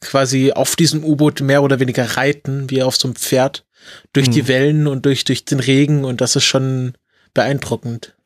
quasi 0.00 0.50
auf 0.50 0.74
diesem 0.74 1.04
U-Boot 1.04 1.42
mehr 1.42 1.62
oder 1.62 1.78
weniger 1.78 2.04
reiten, 2.16 2.70
wie 2.70 2.82
auf 2.82 2.96
so 2.96 3.06
einem 3.06 3.14
Pferd, 3.14 3.64
durch 4.12 4.26
mhm. 4.26 4.32
die 4.32 4.48
Wellen 4.48 4.86
und 4.88 5.06
durch, 5.06 5.22
durch 5.22 5.44
den 5.44 5.60
Regen 5.60 6.04
und 6.04 6.20
das 6.20 6.34
ist 6.34 6.42
schon 6.42 6.94
beeindruckend. 7.34 8.16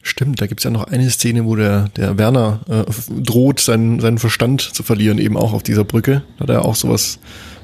Stimmt, 0.00 0.40
da 0.40 0.46
gibt's 0.46 0.62
ja 0.62 0.70
noch 0.70 0.84
eine 0.84 1.10
Szene, 1.10 1.44
wo 1.44 1.56
der, 1.56 1.88
der 1.96 2.16
Werner 2.16 2.60
äh, 2.68 3.20
droht, 3.20 3.58
seinen, 3.58 3.98
seinen 3.98 4.18
Verstand 4.18 4.60
zu 4.60 4.84
verlieren, 4.84 5.18
eben 5.18 5.36
auch 5.36 5.52
auf 5.52 5.64
dieser 5.64 5.82
Brücke. 5.82 6.22
Da 6.38 6.42
hat 6.44 6.50
er 6.50 6.64
auch 6.64 6.76
sowas 6.76 7.18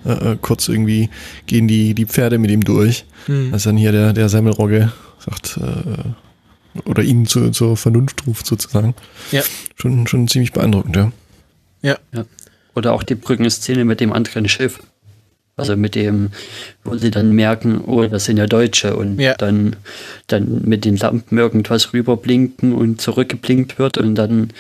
äh, 0.04 0.32
äh, 0.32 0.38
kurz 0.40 0.66
irgendwie, 0.66 1.10
gehen 1.46 1.68
die, 1.68 1.94
die 1.94 2.06
Pferde 2.06 2.38
mit 2.38 2.50
ihm 2.50 2.64
durch. 2.64 3.04
Hm. 3.26 3.52
Als 3.52 3.62
dann 3.62 3.76
hier 3.76 3.92
der, 3.92 4.12
der 4.12 4.28
Semmelrogge 4.28 4.90
sagt, 5.20 5.58
äh, 5.58 6.10
oder 6.84 7.02
ihn 7.02 7.26
zu, 7.26 7.50
zur 7.50 7.76
Vernunft 7.76 8.26
ruft 8.26 8.46
sozusagen. 8.46 8.94
Ja. 9.32 9.42
Schon, 9.76 10.06
schon 10.06 10.28
ziemlich 10.28 10.52
beeindruckend, 10.52 10.96
ja. 10.96 11.12
Ja. 11.82 11.98
ja. 12.12 12.24
Oder 12.74 12.92
auch 12.92 13.02
die 13.02 13.14
Brückenszene 13.14 13.84
mit 13.84 14.00
dem 14.00 14.12
anderen 14.12 14.48
Schiff. 14.48 14.80
Also 15.56 15.76
mit 15.76 15.94
dem, 15.94 16.30
wo 16.84 16.96
sie 16.96 17.10
dann 17.10 17.32
merken, 17.32 17.82
oh, 17.84 18.06
das 18.06 18.24
sind 18.24 18.38
ja 18.38 18.46
Deutsche 18.46 18.96
und 18.96 19.18
ja. 19.18 19.34
dann, 19.34 19.76
dann 20.26 20.62
mit 20.64 20.86
den 20.86 20.96
Lampen 20.96 21.36
irgendwas 21.36 21.92
rüberblinken 21.92 22.72
und 22.72 23.00
zurückgeblinkt 23.00 23.78
wird 23.78 23.98
und 23.98 24.14
dann, 24.14 24.52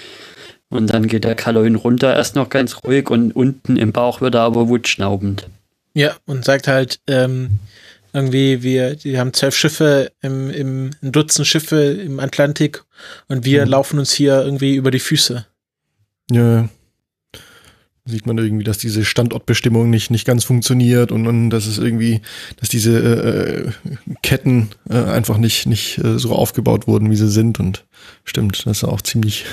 und 0.68 0.88
dann 0.88 1.06
geht 1.06 1.24
der 1.24 1.36
Kaloin 1.36 1.76
runter, 1.76 2.14
erst 2.14 2.36
noch 2.36 2.50
ganz 2.50 2.84
ruhig 2.84 3.08
und 3.08 3.34
unten 3.34 3.78
im 3.78 3.92
Bauch 3.92 4.20
wird 4.20 4.34
er 4.34 4.42
aber 4.42 4.68
wutschnaubend. 4.68 5.48
Ja, 5.94 6.16
und 6.26 6.44
sagt 6.44 6.68
halt, 6.68 7.00
ähm, 7.06 7.60
irgendwie, 8.12 8.62
wir, 8.62 8.96
die 8.96 9.18
haben 9.18 9.32
zwölf 9.32 9.56
Schiffe 9.56 10.12
im, 10.22 10.50
im, 10.50 10.90
ein 11.02 11.12
Dutzend 11.12 11.46
Schiffe 11.46 11.76
im 11.76 12.20
Atlantik 12.20 12.84
und 13.28 13.44
wir 13.44 13.64
mhm. 13.64 13.70
laufen 13.70 13.98
uns 13.98 14.12
hier 14.12 14.42
irgendwie 14.42 14.74
über 14.74 14.90
die 14.90 15.00
Füße. 15.00 15.46
Ja, 16.30 16.68
sieht 18.10 18.26
man 18.26 18.36
irgendwie, 18.38 18.64
dass 18.64 18.78
diese 18.78 19.04
Standortbestimmung 19.04 19.88
nicht, 19.88 20.10
nicht 20.10 20.26
ganz 20.26 20.44
funktioniert 20.44 21.12
und, 21.12 21.26
und 21.26 21.50
dass 21.50 21.66
es 21.66 21.78
irgendwie, 21.78 22.20
dass 22.58 22.68
diese 22.68 22.98
äh, 22.98 24.12
Ketten 24.22 24.70
äh, 24.88 25.02
einfach 25.02 25.38
nicht, 25.38 25.66
nicht 25.66 25.98
äh, 25.98 26.18
so 26.18 26.32
aufgebaut 26.32 26.86
wurden, 26.86 27.10
wie 27.10 27.16
sie 27.16 27.30
sind. 27.30 27.60
Und 27.60 27.84
stimmt, 28.24 28.66
das 28.66 28.78
ist 28.78 28.84
auch 28.84 29.00
ziemlich 29.00 29.44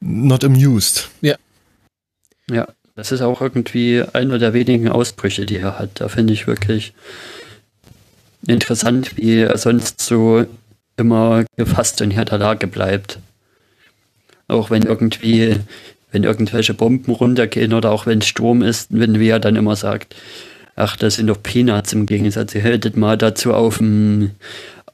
not 0.00 0.44
amused. 0.44 1.08
Ja. 1.20 1.36
Ja, 2.50 2.66
das 2.96 3.12
ist 3.12 3.20
auch 3.20 3.40
irgendwie 3.40 4.02
einer 4.12 4.38
der 4.38 4.54
wenigen 4.54 4.88
Ausbrüche, 4.88 5.46
die 5.46 5.56
er 5.56 5.78
hat. 5.78 6.00
Da 6.00 6.08
finde 6.08 6.32
ich 6.32 6.46
wirklich 6.46 6.94
interessant, 8.46 9.16
wie 9.16 9.40
er 9.40 9.58
sonst 9.58 10.00
so 10.00 10.46
immer 10.96 11.44
gefasst 11.56 12.00
in 12.00 12.10
der 12.10 12.38
Lage 12.38 12.66
bleibt. 12.66 13.18
Auch 14.48 14.70
wenn 14.70 14.82
irgendwie 14.82 15.56
wenn 16.10 16.24
irgendwelche 16.24 16.74
Bomben 16.74 17.12
runtergehen 17.12 17.74
oder 17.74 17.90
auch 17.90 18.06
wenn 18.06 18.22
Sturm 18.22 18.62
ist, 18.62 18.88
wenn 18.90 19.20
wir 19.20 19.38
dann 19.38 19.56
immer 19.56 19.76
sagt, 19.76 20.16
ach, 20.74 20.96
das 20.96 21.16
sind 21.16 21.26
doch 21.26 21.42
Peanuts 21.42 21.92
im 21.92 22.06
Gegensatz, 22.06 22.54
ihr 22.54 22.62
hättet 22.62 22.96
mal 22.96 23.18
dazu 23.18 23.52
auf 23.52 23.78
dem 23.78 24.30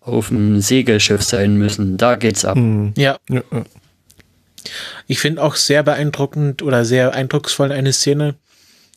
auf 0.01 0.29
dem 0.29 0.61
Segelschiff 0.61 1.23
sein 1.23 1.57
müssen. 1.57 1.97
Da 1.97 2.17
geht's 2.17 2.45
ab. 2.45 2.59
Ja. 2.97 3.17
ja. 3.31 3.43
Ich 5.07 5.19
finde 5.19 5.43
auch 5.43 5.55
sehr 5.55 5.83
beeindruckend 5.83 6.63
oder 6.63 6.85
sehr 6.85 7.15
eindrucksvoll 7.15 7.73
eine 7.73 7.93
Szene. 7.95 8.35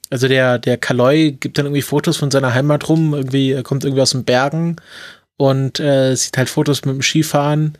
Also 0.09 0.27
der, 0.27 0.57
der 0.59 0.77
Kaloi 0.77 1.31
gibt 1.31 1.57
dann 1.57 1.65
irgendwie 1.65 1.81
Fotos 1.81 2.17
von 2.17 2.31
seiner 2.31 2.53
Heimat 2.53 2.87
rum, 2.87 3.13
irgendwie, 3.13 3.51
er 3.51 3.63
kommt 3.63 3.83
irgendwie 3.83 4.01
aus 4.01 4.11
den 4.11 4.23
Bergen 4.23 4.77
und 5.35 5.79
äh, 5.79 6.15
sieht 6.15 6.37
halt 6.37 6.49
Fotos 6.49 6.85
mit 6.85 6.95
dem 6.95 7.01
Skifahren 7.01 7.77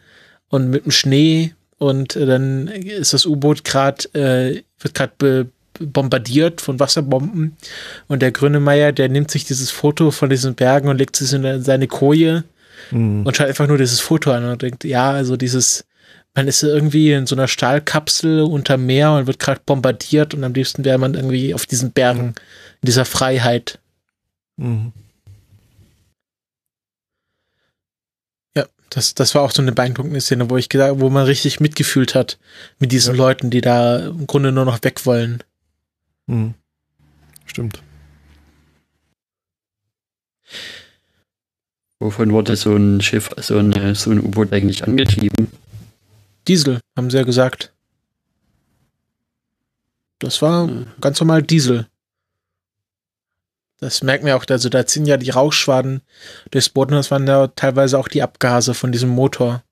und 0.49 0.69
mit 0.69 0.85
dem 0.85 0.91
Schnee 0.91 1.53
und 1.77 2.15
äh, 2.15 2.25
dann 2.25 2.67
ist 2.67 3.13
das 3.13 3.25
U-Boot 3.25 3.63
gerade, 3.63 4.03
äh, 4.13 4.63
wird 4.79 4.93
gerade 4.93 5.47
bombardiert 5.79 6.59
von 6.59 6.79
Wasserbomben 6.79 7.55
und 8.07 8.21
der 8.21 8.31
Grünemeier, 8.31 8.91
der 8.91 9.09
nimmt 9.09 9.31
sich 9.31 9.45
dieses 9.45 9.69
Foto 9.69 10.11
von 10.11 10.29
diesen 10.29 10.55
Bergen 10.55 10.89
und 10.89 10.97
legt 10.97 11.19
es 11.21 11.33
in 11.33 11.61
seine 11.61 11.87
Koje 11.87 12.43
mhm. 12.91 13.25
und 13.25 13.37
schaut 13.37 13.47
einfach 13.47 13.67
nur 13.67 13.77
dieses 13.77 13.99
Foto 13.99 14.31
an 14.31 14.45
und 14.45 14.61
denkt, 14.61 14.83
ja, 14.83 15.11
also 15.11 15.37
dieses, 15.37 15.85
man 16.37 16.47
ist 16.47 16.61
irgendwie 16.61 17.11
in 17.11 17.25
so 17.25 17.35
einer 17.35 17.47
Stahlkapsel 17.47 18.41
unter 18.41 18.77
Meer 18.77 19.13
und 19.13 19.25
wird 19.25 19.39
gerade 19.39 19.59
bombardiert 19.65 20.35
und 20.35 20.43
am 20.43 20.53
liebsten 20.53 20.85
wäre 20.85 20.99
man 20.99 21.15
irgendwie 21.15 21.55
auf 21.55 21.65
diesen 21.65 21.91
Bergen, 21.91 22.35
in 22.81 22.85
dieser 22.85 23.05
Freiheit. 23.05 23.79
Mhm. 24.55 24.93
Das, 28.89 29.13
das 29.13 29.35
war 29.35 29.41
auch 29.41 29.51
so 29.51 29.61
eine 29.61 29.73
beeindruckende 29.73 30.21
Szene, 30.21 30.49
wo 30.49 30.55
ich 30.55 30.69
gesagt, 30.69 31.01
wo 31.01 31.09
man 31.09 31.25
richtig 31.25 31.59
mitgefühlt 31.59 32.15
hat 32.15 32.39
mit 32.79 32.93
diesen 32.93 33.15
ja. 33.15 33.17
Leuten, 33.17 33.49
die 33.49 33.59
da 33.59 33.97
im 34.07 34.27
Grunde 34.27 34.53
nur 34.53 34.63
noch 34.63 34.81
weg 34.83 35.05
wollen. 35.05 35.43
Mhm. 36.27 36.53
Stimmt. 37.45 37.81
Wovon 41.99 42.31
wurde 42.31 42.55
so 42.55 42.75
ein 42.75 43.01
Schiff, 43.01 43.29
so 43.37 43.57
ein, 43.57 43.95
so 43.95 44.11
ein 44.11 44.19
U-Boot 44.19 44.53
eigentlich 44.53 44.85
angetrieben? 44.85 45.51
Diesel, 46.47 46.79
haben 46.95 47.09
sie 47.09 47.17
ja 47.17 47.23
gesagt. 47.23 47.73
Das 50.19 50.41
war 50.41 50.67
ja. 50.67 50.85
ganz 51.01 51.19
normal 51.19 51.43
Diesel. 51.43 51.87
Das 53.79 54.01
merken 54.01 54.25
wir 54.25 54.35
auch, 54.35 54.45
also 54.49 54.69
da 54.69 54.85
ziehen 54.87 55.05
ja 55.05 55.17
die 55.17 55.29
Rauchschwaden 55.29 56.01
durchs 56.49 56.69
Boden, 56.69 56.93
das 56.93 57.11
waren 57.11 57.27
ja 57.27 57.47
teilweise 57.47 57.99
auch 57.99 58.07
die 58.07 58.23
Abgase 58.23 58.73
von 58.73 58.91
diesem 58.91 59.09
Motor. 59.09 59.63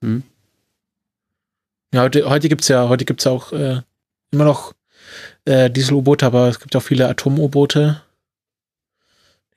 Hm. 0.00 0.24
Ja, 1.94 2.02
heute, 2.02 2.28
heute 2.28 2.48
gibt's 2.48 2.68
ja, 2.68 2.88
heute 2.88 3.04
gibt's 3.04 3.26
auch 3.26 3.52
äh, 3.52 3.82
immer 4.32 4.44
noch 4.44 4.74
äh, 5.44 5.70
Diesel-U-Boote, 5.70 6.26
aber 6.26 6.48
es 6.48 6.58
gibt 6.58 6.74
auch 6.74 6.82
viele 6.82 7.08
Atom-U-Boote. 7.08 8.02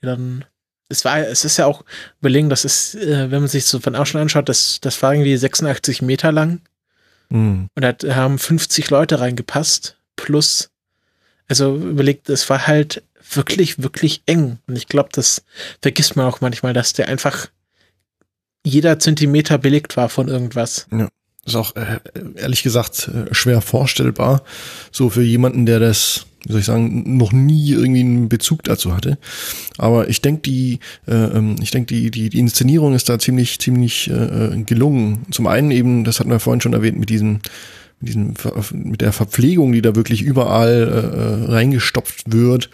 Die 0.01 0.05
dann. 0.05 0.45
Es 0.87 1.03
war, 1.03 1.19
es 1.19 1.45
ist 1.45 1.57
ja 1.57 1.65
auch 1.65 1.83
überlegen, 2.19 2.49
das 2.49 2.63
ist, 2.65 2.95
äh, 2.95 3.31
wenn 3.31 3.39
man 3.41 3.47
sich 3.47 3.65
so 3.65 3.79
von 3.79 3.95
außen 3.95 4.19
anschaut, 4.19 4.49
das, 4.49 4.79
das 4.81 5.01
war 5.01 5.13
irgendwie 5.13 5.35
86 5.35 6.01
Meter 6.01 6.31
lang 6.31 6.61
Mhm. 7.29 7.69
und 7.73 7.81
da 7.81 8.15
haben 8.15 8.37
50 8.37 8.89
Leute 8.91 9.19
reingepasst. 9.19 9.97
Plus, 10.15 10.69
also 11.47 11.75
überlegt, 11.75 12.29
es 12.29 12.49
war 12.49 12.67
halt 12.67 13.01
wirklich, 13.33 13.81
wirklich 13.81 14.21
eng. 14.27 14.59
Und 14.67 14.77
ich 14.77 14.87
glaube, 14.87 15.09
das 15.11 15.43
vergisst 15.81 16.15
man 16.15 16.27
auch 16.27 16.41
manchmal, 16.41 16.73
dass 16.73 16.93
der 16.93 17.07
einfach 17.07 17.47
jeder 18.63 18.99
Zentimeter 18.99 19.57
belegt 19.57 19.97
war 19.97 20.09
von 20.09 20.27
irgendwas. 20.27 20.87
Ist 21.45 21.55
auch 21.55 21.75
äh, 21.75 21.99
ehrlich 22.35 22.63
gesagt 22.63 23.07
äh, 23.07 23.33
schwer 23.33 23.61
vorstellbar, 23.61 24.43
so 24.91 25.09
für 25.09 25.21
jemanden, 25.21 25.65
der 25.65 25.79
das, 25.79 26.25
wie 26.45 26.51
soll 26.51 26.59
ich 26.61 26.65
sagen, 26.65 27.17
noch 27.17 27.31
nie 27.31 27.71
irgendwie 27.71 28.01
einen 28.01 28.29
Bezug 28.29 28.63
dazu 28.63 28.95
hatte. 28.95 29.17
Aber 29.77 30.09
ich 30.09 30.21
denke, 30.21 30.41
die, 30.43 30.79
äh, 31.07 31.13
ähm, 31.13 31.55
ich 31.61 31.71
denke, 31.71 31.93
die, 31.93 32.11
die, 32.11 32.29
die 32.29 32.39
Inszenierung 32.39 32.93
ist 32.93 33.09
da 33.09 33.19
ziemlich, 33.19 33.59
ziemlich 33.59 34.09
äh, 34.09 34.61
gelungen. 34.63 35.25
Zum 35.31 35.47
einen 35.47 35.71
eben, 35.71 36.03
das 36.03 36.19
hatten 36.19 36.29
wir 36.29 36.39
vorhin 36.39 36.61
schon 36.61 36.73
erwähnt, 36.73 36.99
mit 36.99 37.09
diesem 37.09 37.39
mit, 37.99 38.09
diesem, 38.09 38.33
mit 38.73 39.01
der 39.01 39.13
Verpflegung, 39.13 39.71
die 39.71 39.81
da 39.81 39.95
wirklich 39.95 40.21
überall 40.21 40.71
äh, 40.71 41.49
äh, 41.49 41.51
reingestopft 41.51 42.31
wird 42.31 42.69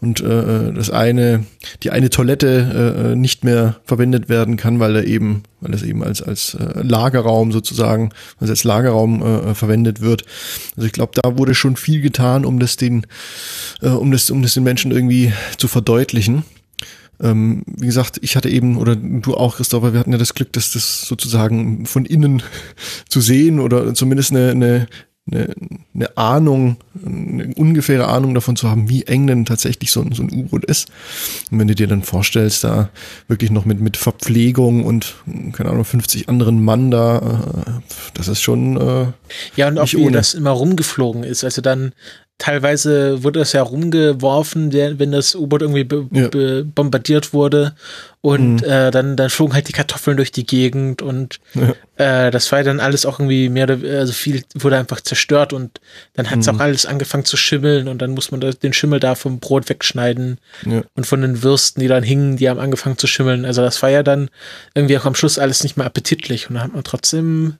und 0.00 0.20
äh, 0.20 0.72
das 0.72 0.90
eine, 0.90 1.44
die 1.82 1.90
eine 1.90 2.10
Toilette 2.10 2.48
äh, 2.48 3.12
äh, 3.12 3.16
nicht 3.16 3.44
mehr 3.44 3.76
verwendet 3.84 4.28
werden 4.28 4.56
kann, 4.56 4.78
weil 4.78 4.96
er 4.96 5.04
eben, 5.04 5.42
weil 5.60 5.74
es 5.74 5.82
eben 5.82 6.04
als 6.04 6.22
als 6.22 6.54
äh, 6.54 6.82
Lagerraum 6.82 7.52
sozusagen, 7.52 8.10
also 8.38 8.52
als 8.52 8.64
Lagerraum 8.64 9.22
äh, 9.22 9.50
äh, 9.50 9.54
verwendet 9.54 10.00
wird. 10.00 10.24
Also 10.76 10.86
ich 10.86 10.92
glaube, 10.92 11.12
da 11.20 11.36
wurde 11.36 11.54
schon 11.54 11.76
viel 11.76 12.00
getan, 12.00 12.44
um 12.44 12.58
das 12.58 12.76
den, 12.76 13.06
äh, 13.82 13.88
um 13.88 14.12
das, 14.12 14.30
um 14.30 14.42
das 14.42 14.54
den 14.54 14.64
Menschen 14.64 14.92
irgendwie 14.92 15.32
zu 15.56 15.68
verdeutlichen. 15.68 16.44
Ähm, 17.22 17.62
wie 17.66 17.86
gesagt, 17.86 18.18
ich 18.22 18.36
hatte 18.36 18.48
eben, 18.48 18.76
oder 18.76 18.96
du 18.96 19.34
auch, 19.34 19.56
Christopher, 19.56 19.92
wir 19.92 20.00
hatten 20.00 20.12
ja 20.12 20.18
das 20.18 20.34
Glück, 20.34 20.52
dass 20.52 20.72
das 20.72 21.02
sozusagen 21.02 21.86
von 21.86 22.04
innen 22.04 22.42
zu 23.08 23.20
sehen 23.20 23.60
oder 23.60 23.94
zumindest 23.94 24.30
eine, 24.32 24.50
eine, 24.50 24.86
eine, 25.30 25.54
eine 25.94 26.16
Ahnung, 26.16 26.78
eine 27.04 27.54
ungefähre 27.54 28.08
Ahnung 28.08 28.34
davon 28.34 28.56
zu 28.56 28.68
haben, 28.70 28.88
wie 28.88 29.04
eng 29.04 29.26
denn 29.26 29.44
tatsächlich 29.44 29.92
so 29.92 30.00
ein, 30.00 30.12
so 30.12 30.22
ein 30.22 30.32
U-Boot 30.32 30.64
ist. 30.64 30.90
Und 31.50 31.58
wenn 31.58 31.68
du 31.68 31.74
dir 31.74 31.86
dann 31.86 32.02
vorstellst, 32.02 32.64
da 32.64 32.90
wirklich 33.28 33.50
noch 33.50 33.64
mit, 33.64 33.80
mit 33.80 33.96
Verpflegung 33.96 34.84
und, 34.84 35.14
keine 35.52 35.70
Ahnung, 35.70 35.84
50 35.84 36.28
anderen 36.28 36.64
Mann 36.64 36.90
da, 36.90 37.18
äh, 37.18 37.80
das 38.14 38.28
ist 38.28 38.40
schon, 38.40 38.76
äh, 38.76 39.06
Ja, 39.56 39.68
und 39.68 39.78
auch 39.78 39.92
wie 39.92 39.98
ohne. 39.98 40.12
das 40.12 40.34
immer 40.34 40.50
rumgeflogen 40.50 41.22
ist. 41.22 41.44
Also 41.44 41.60
dann 41.60 41.92
teilweise 42.40 43.22
wurde 43.22 43.38
das 43.38 43.52
ja 43.52 43.62
rumgeworfen, 43.62 44.72
wenn 44.72 45.12
das 45.12 45.36
U-Boot 45.36 45.62
irgendwie 45.62 45.86
Ja. 46.10 46.62
bombardiert 46.64 47.32
wurde. 47.32 47.74
Und 48.22 48.62
äh, 48.64 48.90
dann, 48.90 49.16
dann 49.16 49.30
flogen 49.30 49.54
halt 49.54 49.68
die 49.68 49.72
Kartoffeln 49.72 50.16
durch 50.16 50.30
die 50.32 50.44
Gegend 50.44 51.00
und 51.00 51.38
Ja. 51.54 52.26
äh, 52.26 52.30
das 52.30 52.50
war 52.52 52.58
ja 52.58 52.64
dann 52.64 52.80
alles 52.80 53.06
auch 53.06 53.18
irgendwie 53.18 53.48
mehr 53.48 53.64
oder 53.64 53.98
also 53.98 54.12
viel 54.12 54.42
wurde 54.54 54.76
einfach 54.76 55.00
zerstört 55.00 55.52
und 55.54 55.80
dann 56.14 56.30
hat 56.30 56.40
es 56.40 56.46
Mhm. 56.46 56.56
auch 56.56 56.60
alles 56.60 56.84
angefangen 56.84 57.24
zu 57.24 57.38
schimmeln 57.38 57.88
und 57.88 58.02
dann 58.02 58.10
muss 58.10 58.30
man 58.30 58.40
den 58.40 58.72
Schimmel 58.74 59.00
da 59.00 59.14
vom 59.14 59.38
Brot 59.40 59.68
wegschneiden 59.70 60.38
ja. 60.66 60.82
und 60.94 61.06
von 61.06 61.22
den 61.22 61.42
Würsten, 61.42 61.80
die 61.80 61.88
dann 61.88 62.02
hingen, 62.02 62.36
die 62.36 62.50
haben 62.50 62.60
angefangen 62.60 62.98
zu 62.98 63.06
schimmeln. 63.06 63.46
Also 63.46 63.62
das 63.62 63.80
war 63.82 63.88
ja 63.90 64.02
dann 64.02 64.28
irgendwie 64.74 64.98
auch 64.98 65.06
am 65.06 65.14
Schluss 65.14 65.38
alles 65.38 65.62
nicht 65.62 65.76
mehr 65.78 65.86
appetitlich 65.86 66.48
und 66.50 66.56
da 66.56 66.62
hat 66.62 66.74
man 66.74 66.84
trotzdem 66.84 67.54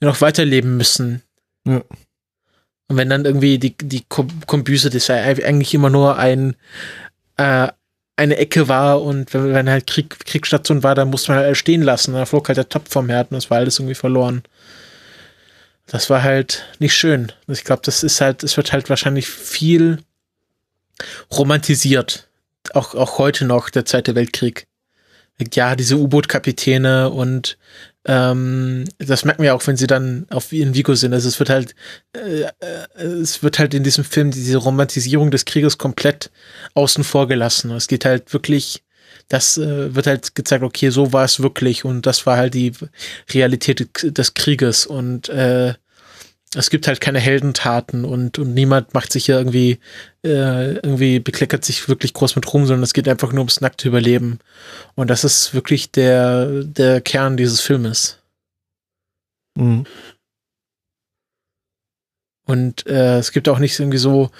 noch 0.00 0.20
weiterleben 0.20 0.76
müssen. 0.76 1.22
Ja. 1.66 1.82
Und 2.88 2.96
wenn 2.96 3.10
dann 3.10 3.24
irgendwie 3.24 3.58
die, 3.58 3.76
die 3.76 4.02
Kom- 4.02 4.46
Kombüse, 4.46 4.90
das 4.90 5.08
ja 5.08 5.16
eigentlich 5.16 5.74
immer 5.74 5.90
nur 5.90 6.16
ein, 6.16 6.56
äh, 7.36 7.68
eine 8.16 8.36
Ecke 8.36 8.66
war 8.66 9.02
und 9.02 9.32
wenn, 9.32 9.52
wenn 9.52 9.70
halt 9.70 9.86
Krieg, 9.86 10.18
Kriegsstation 10.24 10.82
war, 10.82 10.94
dann 10.94 11.10
musste 11.10 11.32
man 11.32 11.42
halt 11.42 11.56
stehen 11.56 11.82
lassen. 11.82 12.14
Dann 12.14 12.26
flog 12.26 12.48
halt 12.48 12.56
der 12.56 12.68
Topf 12.68 12.90
vom 12.90 13.08
Herd 13.08 13.30
und 13.30 13.36
das 13.36 13.50
war 13.50 13.58
alles 13.58 13.78
irgendwie 13.78 13.94
verloren. 13.94 14.42
Das 15.86 16.10
war 16.10 16.22
halt 16.22 16.66
nicht 16.78 16.94
schön. 16.94 17.32
Ich 17.46 17.64
glaube, 17.64 17.82
das 17.84 18.02
ist 18.02 18.20
halt, 18.20 18.42
es 18.42 18.56
wird 18.56 18.72
halt 18.72 18.90
wahrscheinlich 18.90 19.28
viel 19.28 20.00
romantisiert. 21.30 22.28
Auch, 22.74 22.94
auch 22.94 23.18
heute 23.18 23.44
noch, 23.44 23.70
der 23.70 23.84
Zweite 23.84 24.14
Weltkrieg. 24.14 24.66
Ja, 25.52 25.76
diese 25.76 25.96
U-Boot-Kapitäne 25.96 27.10
und 27.10 27.56
ähm, 28.08 28.84
das 28.96 29.26
merken 29.26 29.42
wir 29.42 29.54
auch, 29.54 29.64
wenn 29.66 29.76
sie 29.76 29.86
dann 29.86 30.26
auf 30.30 30.50
in 30.52 30.74
Vigo 30.74 30.94
sind. 30.94 31.12
Also 31.12 31.28
es 31.28 31.38
wird 31.38 31.50
halt, 31.50 31.74
äh, 32.16 32.44
äh, 32.60 33.04
es 33.04 33.42
wird 33.42 33.58
halt 33.58 33.74
in 33.74 33.84
diesem 33.84 34.02
Film 34.02 34.30
diese 34.30 34.56
Romantisierung 34.56 35.30
des 35.30 35.44
Krieges 35.44 35.76
komplett 35.76 36.30
außen 36.72 37.04
vor 37.04 37.28
gelassen. 37.28 37.70
Es 37.70 37.86
geht 37.86 38.06
halt 38.06 38.32
wirklich, 38.32 38.82
das 39.28 39.58
äh, 39.58 39.94
wird 39.94 40.06
halt 40.06 40.34
gezeigt, 40.34 40.64
okay, 40.64 40.88
so 40.88 41.12
war 41.12 41.26
es 41.26 41.40
wirklich 41.40 41.84
und 41.84 42.06
das 42.06 42.24
war 42.24 42.38
halt 42.38 42.54
die 42.54 42.72
Realität 43.32 43.86
des 44.02 44.32
Krieges 44.32 44.86
und 44.86 45.28
äh, 45.28 45.74
es 46.54 46.70
gibt 46.70 46.86
halt 46.86 47.00
keine 47.00 47.18
Heldentaten 47.18 48.04
und, 48.04 48.38
und 48.38 48.54
niemand 48.54 48.94
macht 48.94 49.12
sich 49.12 49.26
hier 49.26 49.36
irgendwie, 49.36 49.78
äh, 50.24 50.74
irgendwie 50.74 51.20
bekleckert 51.20 51.64
sich 51.64 51.88
wirklich 51.88 52.14
groß 52.14 52.36
mit 52.36 52.52
rum, 52.52 52.66
sondern 52.66 52.84
es 52.84 52.94
geht 52.94 53.08
einfach 53.08 53.32
nur 53.32 53.40
ums 53.40 53.60
nackte 53.60 53.88
Überleben. 53.88 54.38
Und 54.94 55.10
das 55.10 55.24
ist 55.24 55.52
wirklich 55.54 55.90
der, 55.90 56.62
der 56.64 57.00
Kern 57.00 57.36
dieses 57.36 57.60
Filmes. 57.60 58.18
Mhm. 59.56 59.84
Und 62.46 62.86
äh, 62.86 63.18
es 63.18 63.32
gibt 63.32 63.48
auch 63.48 63.58
nicht 63.58 63.78
irgendwie 63.78 63.98
so, 63.98 64.30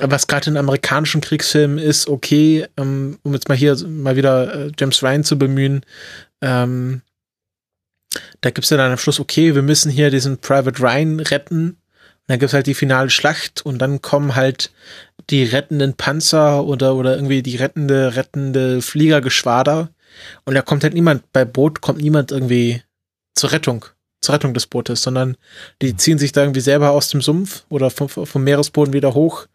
was 0.00 0.26
gerade 0.26 0.50
in 0.50 0.56
amerikanischen 0.56 1.20
Kriegsfilmen 1.20 1.78
ist, 1.78 2.08
okay, 2.08 2.66
ähm, 2.76 3.18
um 3.22 3.32
jetzt 3.34 3.48
mal 3.48 3.56
hier 3.56 3.76
mal 3.86 4.16
wieder 4.16 4.66
äh, 4.66 4.72
James 4.76 5.00
Ryan 5.02 5.22
zu 5.22 5.38
bemühen, 5.38 5.86
ähm, 6.40 7.02
da 8.40 8.50
gibt's 8.50 8.70
ja 8.70 8.76
dann 8.76 8.92
am 8.92 8.98
Schluss, 8.98 9.20
okay, 9.20 9.54
wir 9.54 9.62
müssen 9.62 9.90
hier 9.90 10.10
diesen 10.10 10.38
Private 10.38 10.80
Ryan 10.80 11.20
retten. 11.20 11.70
Und 11.70 11.78
dann 12.28 12.38
gibt's 12.38 12.54
halt 12.54 12.66
die 12.66 12.74
finale 12.74 13.10
Schlacht 13.10 13.66
und 13.66 13.78
dann 13.78 14.00
kommen 14.00 14.34
halt 14.34 14.70
die 15.30 15.44
rettenden 15.44 15.94
Panzer 15.94 16.64
oder, 16.64 16.94
oder 16.94 17.16
irgendwie 17.16 17.42
die 17.42 17.56
rettende, 17.56 18.16
rettende 18.16 18.80
Fliegergeschwader. 18.80 19.90
Und 20.44 20.54
da 20.54 20.62
kommt 20.62 20.84
halt 20.84 20.94
niemand, 20.94 21.30
bei 21.32 21.44
Boot 21.44 21.80
kommt 21.80 22.00
niemand 22.00 22.32
irgendwie 22.32 22.82
zur 23.34 23.52
Rettung, 23.52 23.84
zur 24.20 24.34
Rettung 24.34 24.54
des 24.54 24.66
Bootes, 24.66 25.02
sondern 25.02 25.36
die 25.82 25.96
ziehen 25.96 26.18
sich 26.18 26.32
da 26.32 26.42
irgendwie 26.42 26.60
selber 26.60 26.92
aus 26.92 27.08
dem 27.08 27.20
Sumpf 27.20 27.64
oder 27.68 27.90
vom, 27.90 28.08
vom 28.08 28.44
Meeresboden 28.44 28.94
wieder 28.94 29.14
hoch. 29.14 29.46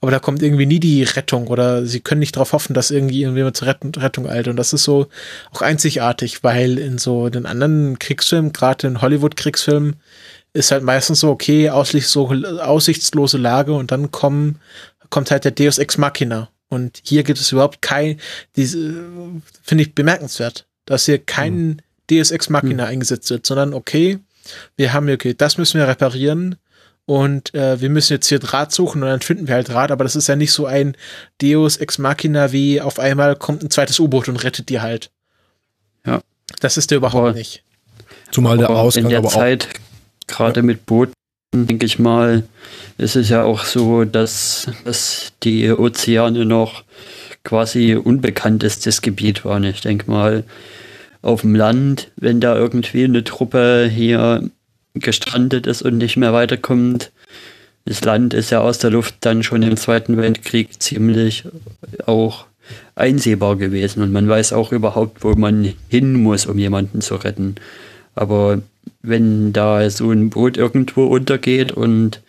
Aber 0.00 0.10
da 0.10 0.18
kommt 0.18 0.42
irgendwie 0.42 0.66
nie 0.66 0.80
die 0.80 1.02
Rettung 1.02 1.48
oder 1.48 1.86
sie 1.86 2.00
können 2.00 2.20
nicht 2.20 2.36
darauf 2.36 2.52
hoffen, 2.52 2.74
dass 2.74 2.90
irgendwie 2.90 3.22
irgendjemand 3.22 3.56
zur 3.56 3.68
Rettung, 3.68 3.94
Rettung 3.94 4.28
eilt. 4.28 4.48
Und 4.48 4.56
das 4.56 4.72
ist 4.72 4.84
so 4.84 5.08
auch 5.52 5.62
einzigartig, 5.62 6.42
weil 6.42 6.78
in 6.78 6.98
so 6.98 7.28
den 7.28 7.46
anderen 7.46 7.98
Kriegsfilmen, 7.98 8.52
gerade 8.52 8.86
in 8.86 9.00
Hollywood-Kriegsfilmen, 9.00 9.96
ist 10.52 10.70
halt 10.70 10.84
meistens 10.84 11.20
so, 11.20 11.30
okay, 11.30 11.68
aussichtslose 11.70 13.38
Lage 13.38 13.74
und 13.74 13.90
dann 13.90 14.10
kommen, 14.10 14.60
kommt 15.10 15.30
halt 15.30 15.44
der 15.44 15.50
Deus 15.50 15.78
Ex 15.78 15.98
Machina. 15.98 16.48
Und 16.68 17.00
hier 17.04 17.24
gibt 17.24 17.40
es 17.40 17.52
überhaupt 17.52 17.82
kein, 17.82 18.20
diese, 18.56 19.04
finde 19.62 19.84
ich 19.84 19.94
bemerkenswert, 19.94 20.66
dass 20.86 21.06
hier 21.06 21.18
kein 21.18 21.82
Deus 22.10 22.30
Ex 22.30 22.48
Machina 22.50 22.86
eingesetzt 22.86 23.30
wird, 23.30 23.46
sondern 23.46 23.74
okay, 23.74 24.18
wir 24.76 24.92
haben 24.92 25.06
hier, 25.06 25.14
okay, 25.14 25.34
das 25.34 25.58
müssen 25.58 25.78
wir 25.78 25.88
reparieren 25.88 26.56
und 27.06 27.54
äh, 27.54 27.80
wir 27.80 27.90
müssen 27.90 28.14
jetzt 28.14 28.28
hier 28.28 28.38
Draht 28.38 28.72
suchen 28.72 29.02
und 29.02 29.08
dann 29.08 29.20
finden 29.20 29.46
wir 29.46 29.54
halt 29.54 29.68
Draht, 29.68 29.90
aber 29.90 30.04
das 30.04 30.16
ist 30.16 30.26
ja 30.28 30.36
nicht 30.36 30.52
so 30.52 30.66
ein 30.66 30.96
Deus 31.40 31.76
Ex 31.76 31.98
Machina 31.98 32.52
wie 32.52 32.80
auf 32.80 32.98
einmal 32.98 33.36
kommt 33.36 33.62
ein 33.62 33.70
zweites 33.70 34.00
U-Boot 34.00 34.28
und 34.28 34.42
rettet 34.42 34.68
die 34.68 34.80
halt. 34.80 35.10
Ja. 36.06 36.20
Das 36.60 36.76
ist 36.76 36.90
der 36.90 36.98
überhaupt 36.98 37.28
Aber- 37.28 37.32
nicht. 37.38 37.62
Zumal 38.30 38.58
der 38.58 38.68
Aber 38.70 38.80
Ausgang 38.80 39.04
in 39.04 39.10
der 39.10 39.18
aber 39.18 39.28
auch 39.28 39.32
Zeit, 39.34 39.68
gerade 40.26 40.62
mit 40.62 40.86
Booten, 40.86 41.12
denke 41.54 41.86
ich 41.86 41.98
mal, 42.00 42.42
ist 42.98 43.14
es 43.16 43.28
ja 43.28 43.44
auch 43.44 43.64
so, 43.64 44.04
dass, 44.04 44.66
dass 44.84 45.32
die 45.44 45.70
Ozeane 45.70 46.44
noch 46.44 46.82
quasi 47.44 47.94
unbekanntestes 47.94 49.02
Gebiet 49.02 49.44
waren. 49.44 49.62
Ich 49.64 49.82
denke 49.82 50.10
mal, 50.10 50.42
auf 51.22 51.42
dem 51.42 51.54
Land, 51.54 52.10
wenn 52.16 52.40
da 52.40 52.56
irgendwie 52.56 53.04
eine 53.04 53.22
Truppe 53.22 53.88
hier 53.92 54.50
gestrandet 54.94 55.66
ist 55.66 55.82
und 55.82 55.98
nicht 55.98 56.16
mehr 56.16 56.32
weiterkommt, 56.32 57.10
das 57.84 58.02
Land 58.02 58.32
ist 58.32 58.50
ja 58.50 58.60
aus 58.60 58.78
der 58.78 58.90
Luft 58.90 59.16
dann 59.20 59.42
schon 59.42 59.62
im 59.62 59.76
Zweiten 59.76 60.16
Weltkrieg 60.16 60.82
ziemlich 60.82 61.44
auch 62.06 62.46
einsehbar 62.94 63.56
gewesen 63.56 64.02
und 64.02 64.12
man 64.12 64.28
weiß 64.28 64.52
auch 64.54 64.72
überhaupt, 64.72 65.22
wo 65.22 65.34
man 65.34 65.74
hin 65.88 66.14
muss, 66.14 66.46
um 66.46 66.58
jemanden 66.58 67.02
zu 67.02 67.16
retten. 67.16 67.56
Aber 68.14 68.62
wenn 69.02 69.52
da 69.52 69.88
so 69.90 70.10
ein 70.10 70.30
Boot 70.30 70.56
irgendwo 70.56 71.06
untergeht 71.06 71.72
und 71.72 72.20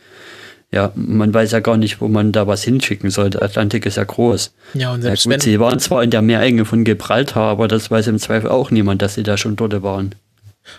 ja, 0.71 0.91
man 0.95 1.33
weiß 1.33 1.51
ja 1.51 1.61
gar 1.61 1.77
nicht, 1.77 2.01
wo 2.01 2.09
man 2.09 2.33
da 2.33 2.47
was 2.47 2.63
hinschicken 2.63 3.09
soll. 3.09 3.29
Der 3.29 3.43
Atlantik 3.43 3.85
ist 3.85 3.95
ja 3.95 4.03
groß. 4.03 4.53
Ja, 4.73 4.91
und 4.91 5.03
Ja, 5.03 5.09
selbst 5.09 5.23
gut, 5.23 5.33
wenn, 5.33 5.39
sie 5.39 5.59
waren 5.59 5.79
zwar 5.79 6.03
in 6.03 6.09
der 6.09 6.21
Meerenge 6.21 6.65
von 6.65 6.83
Gibraltar, 6.83 7.43
aber 7.43 7.69
das 7.69 7.89
weiß 7.89 8.07
im 8.07 8.19
Zweifel 8.19 8.49
auch 8.49 8.71
niemand, 8.71 9.01
dass 9.01 9.13
sie 9.13 9.23
da 9.23 9.37
schon 9.37 9.55
dort 9.55 9.81
waren. 9.83 10.15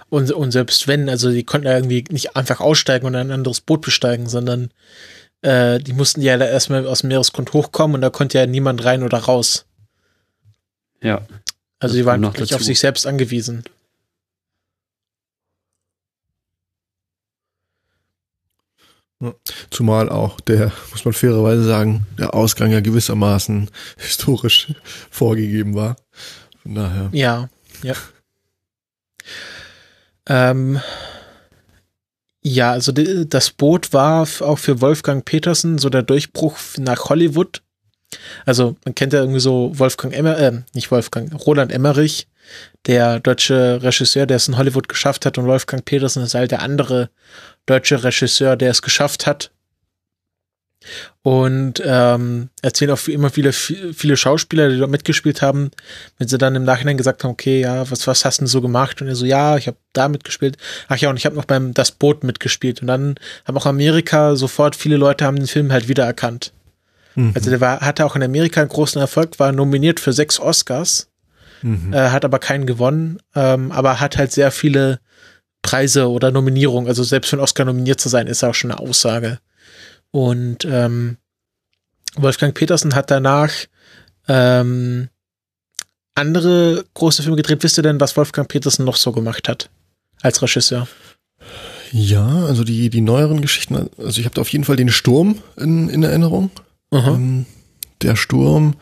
Und, 0.08 0.30
und 0.32 0.50
selbst 0.50 0.88
wenn, 0.88 1.08
also 1.08 1.30
die 1.30 1.44
konnten 1.44 1.66
ja 1.66 1.74
irgendwie 1.74 2.04
nicht 2.10 2.36
einfach 2.36 2.60
aussteigen 2.60 3.06
und 3.06 3.14
ein 3.14 3.30
anderes 3.30 3.60
Boot 3.60 3.82
besteigen, 3.82 4.28
sondern 4.28 4.70
äh, 5.42 5.78
die 5.78 5.92
mussten 5.92 6.22
ja 6.22 6.36
da 6.36 6.46
erstmal 6.46 6.86
aus 6.86 7.00
dem 7.00 7.08
Meeresgrund 7.08 7.52
hochkommen 7.52 7.96
und 7.96 8.00
da 8.00 8.10
konnte 8.10 8.38
ja 8.38 8.46
niemand 8.46 8.84
rein 8.84 9.02
oder 9.02 9.18
raus. 9.18 9.66
Ja. 11.02 11.26
Also 11.78 11.96
die 11.96 12.06
waren 12.06 12.22
wirklich 12.22 12.54
auf 12.54 12.64
sich 12.64 12.78
selbst 12.78 13.06
angewiesen. 13.06 13.64
Zumal 19.70 20.10
auch 20.10 20.40
der, 20.40 20.72
muss 20.90 21.04
man 21.04 21.14
fairerweise 21.14 21.64
sagen, 21.64 22.06
der 22.18 22.34
Ausgang 22.34 22.70
ja 22.70 22.80
gewissermaßen 22.80 23.70
historisch 23.96 24.74
vorgegeben 25.10 25.74
war. 25.74 25.96
Von 26.62 26.74
daher. 26.74 27.08
Ja, 27.12 27.48
ja. 27.82 27.94
Ähm, 30.28 30.80
ja, 32.42 32.72
also 32.72 32.92
die, 32.92 33.28
das 33.28 33.50
Boot 33.50 33.92
war 33.92 34.26
auch 34.40 34.58
für 34.58 34.80
Wolfgang 34.80 35.24
Petersen 35.24 35.78
so 35.78 35.88
der 35.88 36.02
Durchbruch 36.02 36.56
nach 36.78 37.08
Hollywood. 37.08 37.62
Also 38.44 38.76
man 38.84 38.94
kennt 38.94 39.12
ja 39.12 39.20
irgendwie 39.20 39.40
so 39.40 39.72
Wolfgang 39.74 40.14
Emmer, 40.14 40.38
äh, 40.38 40.62
nicht 40.72 40.90
Wolfgang, 40.90 41.32
Roland 41.44 41.72
Emmerich, 41.72 42.28
der 42.86 43.18
deutsche 43.18 43.82
Regisseur, 43.82 44.26
der 44.26 44.36
es 44.36 44.46
in 44.46 44.56
Hollywood 44.56 44.88
geschafft 44.88 45.26
hat 45.26 45.38
und 45.38 45.46
Wolfgang 45.46 45.84
Petersen 45.84 46.22
ist 46.22 46.34
halt 46.34 46.52
der 46.52 46.62
andere 46.62 47.10
deutsche 47.66 48.04
Regisseur, 48.04 48.56
der 48.56 48.70
es 48.70 48.82
geschafft 48.82 49.26
hat. 49.26 49.50
Und 51.22 51.82
ähm, 51.84 52.50
erzählen 52.62 52.92
auch 52.92 53.08
immer 53.08 53.30
viele, 53.30 53.52
viele 53.52 54.16
Schauspieler, 54.16 54.68
die 54.68 54.78
dort 54.78 54.90
mitgespielt 54.90 55.42
haben, 55.42 55.70
wenn 56.18 56.28
sie 56.28 56.38
dann 56.38 56.54
im 56.54 56.64
Nachhinein 56.64 56.96
gesagt 56.96 57.24
haben, 57.24 57.32
okay, 57.32 57.60
ja, 57.60 57.90
was, 57.90 58.06
was 58.06 58.24
hast 58.24 58.38
du 58.38 58.42
denn 58.42 58.46
so 58.46 58.60
gemacht? 58.60 59.02
Und 59.02 59.08
er 59.08 59.16
so, 59.16 59.26
ja, 59.26 59.56
ich 59.56 59.66
habe 59.66 59.76
da 59.92 60.08
mitgespielt. 60.08 60.56
Ach 60.88 60.96
ja, 60.96 61.10
und 61.10 61.16
ich 61.16 61.26
habe 61.26 61.36
noch 61.36 61.44
beim 61.44 61.74
Das 61.74 61.90
Boot 61.90 62.22
mitgespielt. 62.22 62.80
Und 62.80 62.86
dann 62.86 63.16
haben 63.44 63.56
auch 63.56 63.66
Amerika 63.66 64.36
sofort, 64.36 64.76
viele 64.76 64.96
Leute 64.96 65.24
haben 65.24 65.36
den 65.36 65.48
Film 65.48 65.72
halt 65.72 65.88
wiedererkannt. 65.88 66.52
Mhm. 67.16 67.32
Also 67.34 67.50
der 67.50 67.60
war, 67.60 67.80
hatte 67.80 68.04
auch 68.04 68.14
in 68.14 68.22
Amerika 68.22 68.60
einen 68.60 68.70
großen 68.70 69.00
Erfolg, 69.00 69.38
war 69.38 69.52
nominiert 69.52 70.00
für 70.00 70.12
sechs 70.12 70.38
Oscars, 70.38 71.08
Mhm. 71.62 71.92
äh, 71.92 72.10
hat 72.10 72.24
aber 72.24 72.38
keinen 72.38 72.66
gewonnen, 72.66 73.18
ähm, 73.34 73.72
aber 73.72 73.98
hat 73.98 74.18
halt 74.18 74.30
sehr 74.30 74.50
viele 74.50 75.00
Preise 75.62 76.08
oder 76.08 76.30
Nominierungen. 76.30 76.88
Also 76.88 77.02
selbst 77.02 77.30
für 77.30 77.36
einen 77.36 77.42
Oscar 77.42 77.64
nominiert 77.64 78.00
zu 78.00 78.08
sein, 78.08 78.26
ist 78.26 78.44
auch 78.44 78.54
schon 78.54 78.70
eine 78.70 78.80
Aussage. 78.80 79.38
Und 80.16 80.64
ähm, 80.64 81.18
Wolfgang 82.16 82.54
Petersen 82.54 82.94
hat 82.94 83.10
danach 83.10 83.52
ähm, 84.28 85.10
andere 86.14 86.86
große 86.94 87.22
Filme 87.22 87.36
gedreht. 87.36 87.62
Wisst 87.62 87.76
ihr 87.78 87.82
denn, 87.82 88.00
was 88.00 88.16
Wolfgang 88.16 88.48
Petersen 88.48 88.86
noch 88.86 88.96
so 88.96 89.12
gemacht 89.12 89.46
hat 89.46 89.68
als 90.22 90.40
Regisseur? 90.40 90.88
Ja, 91.92 92.46
also 92.46 92.64
die, 92.64 92.88
die 92.88 93.02
neueren 93.02 93.42
Geschichten, 93.42 93.90
also 93.98 94.18
ich 94.18 94.24
habe 94.24 94.34
da 94.34 94.40
auf 94.40 94.48
jeden 94.48 94.64
Fall 94.64 94.76
den 94.76 94.88
Sturm 94.88 95.42
in, 95.58 95.90
in 95.90 96.02
Erinnerung. 96.02 96.50
Ähm, 96.92 97.44
der 98.00 98.16
Sturm. 98.16 98.76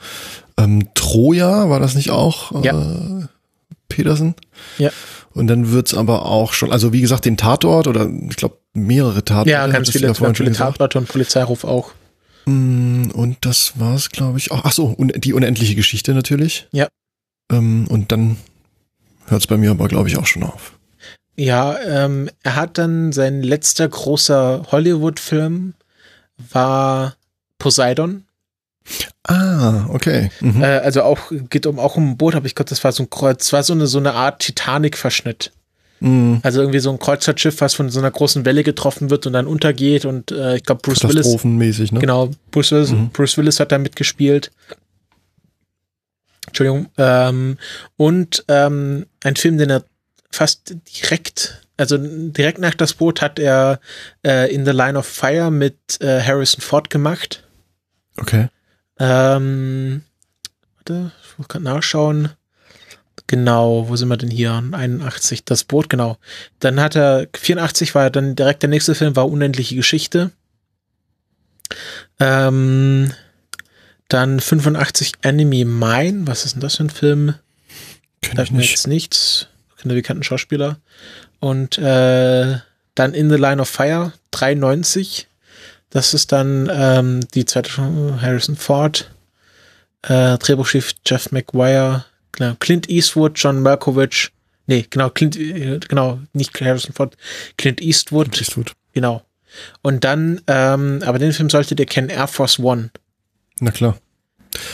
Ähm, 0.56 0.90
Troja, 0.94 1.68
war 1.68 1.80
das 1.80 1.96
nicht 1.96 2.10
auch 2.10 2.62
äh, 2.62 2.64
Ja. 2.64 3.28
Petersen? 3.88 4.36
Ja. 4.78 4.90
Und 5.34 5.48
dann 5.48 5.72
wird's 5.72 5.94
aber 5.94 6.26
auch 6.26 6.52
schon, 6.52 6.70
also 6.72 6.92
wie 6.92 7.00
gesagt, 7.00 7.24
den 7.24 7.36
Tatort 7.36 7.88
oder 7.88 8.08
ich 8.30 8.36
glaube 8.36 8.58
mehrere 8.72 9.24
Tatorte. 9.24 9.50
ja, 9.50 9.66
ganz 9.66 9.90
viele, 9.90 10.08
ja 10.08 10.12
ganz 10.12 10.38
viele. 10.38 10.52
Tatorte 10.52 10.98
und 10.98 11.08
Polizeiruf 11.08 11.64
auch. 11.64 11.92
Mm, 12.46 13.10
Und 13.12 13.38
das 13.44 13.78
war's, 13.78 14.10
glaube 14.10 14.38
ich. 14.38 14.52
Auch. 14.52 14.62
Ach 14.64 14.72
so, 14.72 14.96
die 14.98 15.32
unendliche 15.32 15.74
Geschichte 15.74 16.14
natürlich. 16.14 16.68
Ja. 16.72 16.88
Ähm, 17.50 17.86
und 17.88 18.12
dann 18.12 18.36
hört's 19.26 19.46
bei 19.46 19.56
mir 19.56 19.70
aber, 19.70 19.88
glaube 19.88 20.08
ich, 20.08 20.16
auch 20.18 20.26
schon 20.26 20.44
auf. 20.44 20.72
Ja, 21.36 21.76
ähm, 21.80 22.30
er 22.42 22.56
hat 22.56 22.78
dann 22.78 23.12
sein 23.12 23.42
letzter 23.42 23.88
großer 23.88 24.66
Hollywood-Film 24.70 25.74
war 26.50 27.16
Poseidon. 27.58 28.24
Ah, 29.26 29.86
okay. 29.88 30.30
Mhm. 30.40 30.62
Äh, 30.62 30.66
also 30.78 31.02
auch 31.02 31.32
geht 31.50 31.66
um 31.66 31.78
auch 31.78 31.96
um 31.96 32.10
ein 32.10 32.16
Boot, 32.18 32.34
aber 32.34 32.46
ich 32.46 32.54
glaube, 32.54 32.68
das 32.68 32.84
war 32.84 32.92
so 32.92 33.02
ein 33.04 33.10
Kreuz, 33.10 33.52
war 33.52 33.62
so 33.62 33.72
eine 33.72 33.86
so 33.86 33.98
eine 33.98 34.12
Art 34.12 34.40
Titanic-Verschnitt. 34.40 35.52
Mm, 36.00 36.36
Also 36.42 36.60
irgendwie 36.60 36.80
so 36.80 36.90
ein 36.90 36.98
Kreuzfahrtschiff, 36.98 37.60
was 37.62 37.72
von 37.74 37.88
so 37.88 38.00
einer 38.00 38.10
großen 38.10 38.44
Welle 38.44 38.62
getroffen 38.64 39.08
wird 39.08 39.26
und 39.26 39.32
dann 39.32 39.46
untergeht 39.46 40.04
und 40.04 40.30
äh, 40.32 40.56
ich 40.56 40.64
glaube 40.64 40.82
Bruce 40.82 41.02
Willis, 41.04 41.26
ne? 41.92 42.00
genau, 42.00 42.30
Bruce 42.50 42.72
Willis, 42.72 42.90
Mhm. 42.90 43.08
Bruce 43.10 43.38
Willis 43.38 43.60
hat 43.60 43.72
da 43.72 43.78
mitgespielt. 43.78 44.50
Entschuldigung. 46.48 46.88
Ähm, 46.98 47.56
und 47.96 48.44
ähm, 48.48 49.06
ein 49.24 49.36
Film, 49.36 49.56
den 49.56 49.70
er 49.70 49.84
fast 50.30 50.74
direkt, 51.02 51.62
also 51.76 51.96
direkt 51.98 52.58
nach 52.58 52.74
das 52.74 52.92
Boot 52.94 53.22
hat 53.22 53.38
er 53.38 53.80
äh, 54.26 54.52
In 54.54 54.64
the 54.66 54.72
Line 54.72 54.98
of 54.98 55.06
Fire 55.06 55.50
mit 55.50 55.76
äh, 56.00 56.20
Harrison 56.20 56.60
Ford 56.60 56.90
gemacht. 56.90 57.44
Okay. 58.18 58.48
Ähm, 58.98 60.02
warte, 60.76 61.12
ich 61.22 61.38
muss 61.38 61.48
gerade 61.48 61.64
nachschauen. 61.64 62.30
Genau, 63.26 63.88
wo 63.88 63.96
sind 63.96 64.08
wir 64.08 64.16
denn 64.16 64.30
hier? 64.30 64.62
81, 64.72 65.44
das 65.44 65.64
Boot, 65.64 65.88
genau. 65.88 66.18
Dann 66.60 66.78
hat 66.80 66.94
er, 66.94 67.26
84 67.34 67.94
war 67.94 68.10
dann 68.10 68.36
direkt 68.36 68.62
der 68.62 68.70
nächste 68.70 68.94
Film, 68.94 69.16
war 69.16 69.30
Unendliche 69.30 69.76
Geschichte. 69.76 70.30
Ähm, 72.20 73.12
dann 74.08 74.40
85 74.40 75.14
Enemy 75.22 75.64
Mine, 75.64 76.26
was 76.26 76.44
ist 76.44 76.54
denn 76.54 76.60
das 76.60 76.76
für 76.76 76.84
ein 76.84 76.90
Film? 76.90 77.34
Kenn 78.20 78.40
ich 78.40 78.50
nicht. 78.50 78.70
jetzt 78.70 78.86
nichts. 78.86 79.48
Keine 79.80 79.94
bekannten 79.94 80.22
Schauspieler. 80.22 80.78
Und 81.40 81.78
äh, 81.78 82.58
dann 82.94 83.14
In 83.14 83.30
the 83.30 83.36
Line 83.36 83.60
of 83.60 83.68
Fire, 83.68 84.12
93. 84.30 85.28
Das 85.94 86.12
ist 86.12 86.32
dann 86.32 86.68
ähm, 86.72 87.20
die 87.34 87.44
zweite 87.44 87.70
Chance, 87.70 88.20
Harrison 88.20 88.56
Ford. 88.56 89.08
Äh, 90.02 90.36
Drehbuchschiff 90.38 90.92
Jeff 91.06 91.30
McGuire. 91.30 92.04
Genau, 92.32 92.54
Clint 92.58 92.90
Eastwood, 92.90 93.34
John 93.36 93.62
Malkovich. 93.62 94.32
Nee, 94.66 94.86
genau, 94.90 95.08
Clint, 95.10 95.36
äh, 95.36 95.78
genau, 95.78 96.18
nicht 96.32 96.60
Harrison 96.60 96.92
Ford, 96.92 97.16
Clint 97.56 97.80
Eastwood, 97.80 98.36
Eastwood. 98.36 98.72
genau. 98.92 99.22
Und 99.82 100.02
dann, 100.02 100.40
ähm, 100.48 101.00
aber 101.04 101.20
den 101.20 101.32
Film 101.32 101.48
solltet 101.48 101.78
ihr 101.78 101.86
kennen, 101.86 102.08
Air 102.08 102.26
Force 102.26 102.58
One. 102.58 102.90
Na 103.60 103.70
klar. 103.70 103.96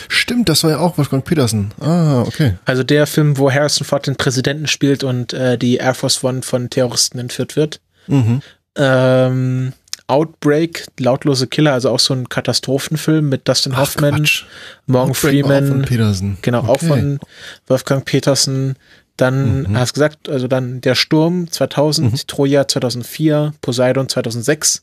Stimmt, 0.08 0.48
das 0.48 0.64
war 0.64 0.70
ja 0.70 0.78
auch 0.78 0.96
Wolfgang 0.96 1.22
Petersen. 1.22 1.72
Ah, 1.80 2.22
okay. 2.22 2.54
Also 2.64 2.82
der 2.82 3.06
Film, 3.06 3.36
wo 3.36 3.52
Harrison 3.52 3.84
Ford 3.86 4.06
den 4.06 4.16
Präsidenten 4.16 4.68
spielt 4.68 5.04
und 5.04 5.34
äh, 5.34 5.58
die 5.58 5.76
Air 5.76 5.92
Force 5.92 6.24
One 6.24 6.40
von 6.40 6.70
Terroristen 6.70 7.18
entführt 7.18 7.56
wird. 7.56 7.82
Mhm. 8.06 8.40
Ähm, 8.76 9.74
Outbreak, 10.10 10.86
Lautlose 10.98 11.46
Killer, 11.46 11.72
also 11.72 11.90
auch 11.90 12.00
so 12.00 12.12
ein 12.14 12.28
Katastrophenfilm 12.28 13.28
mit 13.28 13.48
Dustin 13.48 13.72
Ach, 13.74 13.80
Hoffman, 13.80 14.16
Quatsch. 14.16 14.44
Morgan 14.86 15.10
Outbreak 15.10 15.44
auch 15.44 15.48
Von 15.48 15.60
Freeman, 15.60 15.82
Petersen. 15.82 16.38
genau, 16.42 16.60
auch 16.60 16.68
Okay. 16.70 16.86
von 16.88 17.18
Wolfgang 17.66 18.04
Petersen. 18.04 18.74
Dann, 19.16 19.62
Mhm. 19.64 19.78
hast 19.78 19.92
gesagt, 19.92 20.30
also 20.30 20.48
dann 20.48 20.80
Der 20.80 20.94
Sturm 20.94 21.50
2000, 21.50 22.26
Troja 22.26 22.66
2004, 22.66 23.52
Poseidon 23.60 24.08
2006. 24.08 24.82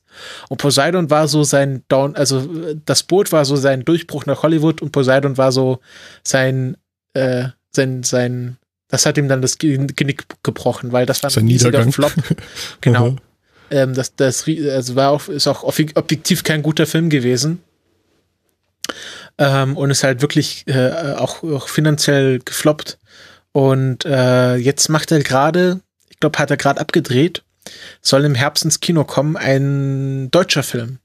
Und 0.50 0.58
Poseidon 0.60 1.10
war 1.10 1.28
so 1.28 1.44
sein 1.44 1.82
Down, 1.90 2.16
also 2.16 2.48
das 2.86 3.02
Boot 3.04 3.32
war 3.32 3.46
so 3.46 3.56
sein 3.56 3.84
Durchbruch 3.84 4.28
nach 4.28 4.44
Hollywood 4.44 4.82
und 4.84 4.92
Poseidon 4.92 5.38
war 5.38 5.52
so 5.52 5.80
sein, 6.24 6.78
äh, 7.14 7.46
sein, 7.76 8.04
sein, 8.04 8.58
das 8.90 9.08
hat 9.08 9.18
ihm 9.18 9.28
dann 9.28 9.42
das 9.42 9.58
Ge- 9.58 9.88
Genick 9.96 10.26
gebrochen, 10.44 10.92
weil 10.92 11.08
das 11.08 11.24
war 11.24 11.32
ein 11.36 11.48
riesiger. 11.48 11.92
Flop. 11.92 12.14
Genau. 12.82 13.16
Ähm, 13.70 13.94
das, 13.94 14.16
das 14.16 14.46
also 14.48 14.96
war 14.96 15.12
auch, 15.12 15.28
ist 15.28 15.48
auch 15.48 15.64
obje- 15.64 15.96
objektiv 15.98 16.44
kein 16.44 16.62
guter 16.64 16.86
Film 16.86 17.10
gewesen. 17.10 17.62
Ähm, 19.38 19.78
und 19.78 19.92
ist 19.92 20.04
halt 20.04 20.22
wirklich 20.22 20.64
äh, 20.68 21.14
auch, 21.18 21.44
auch 21.44 21.68
finanziell 21.68 22.40
gefloppt. 22.40 22.98
Und 23.52 24.06
äh, 24.06 24.56
jetzt 24.56 24.90
macht 24.90 25.12
er 25.12 25.20
gerade, 25.22 25.82
ich 26.10 26.20
glaube, 26.20 26.40
hat 26.40 26.50
er 26.52 26.58
gerade 26.58 26.80
abgedreht, 26.80 27.44
soll 28.02 28.24
im 28.26 28.36
Herbst 28.36 28.64
ins 28.66 28.80
Kino 28.80 29.04
kommen, 29.04 29.36
ein 29.36 30.32
deutscher 30.32 30.64
Film. 30.64 31.00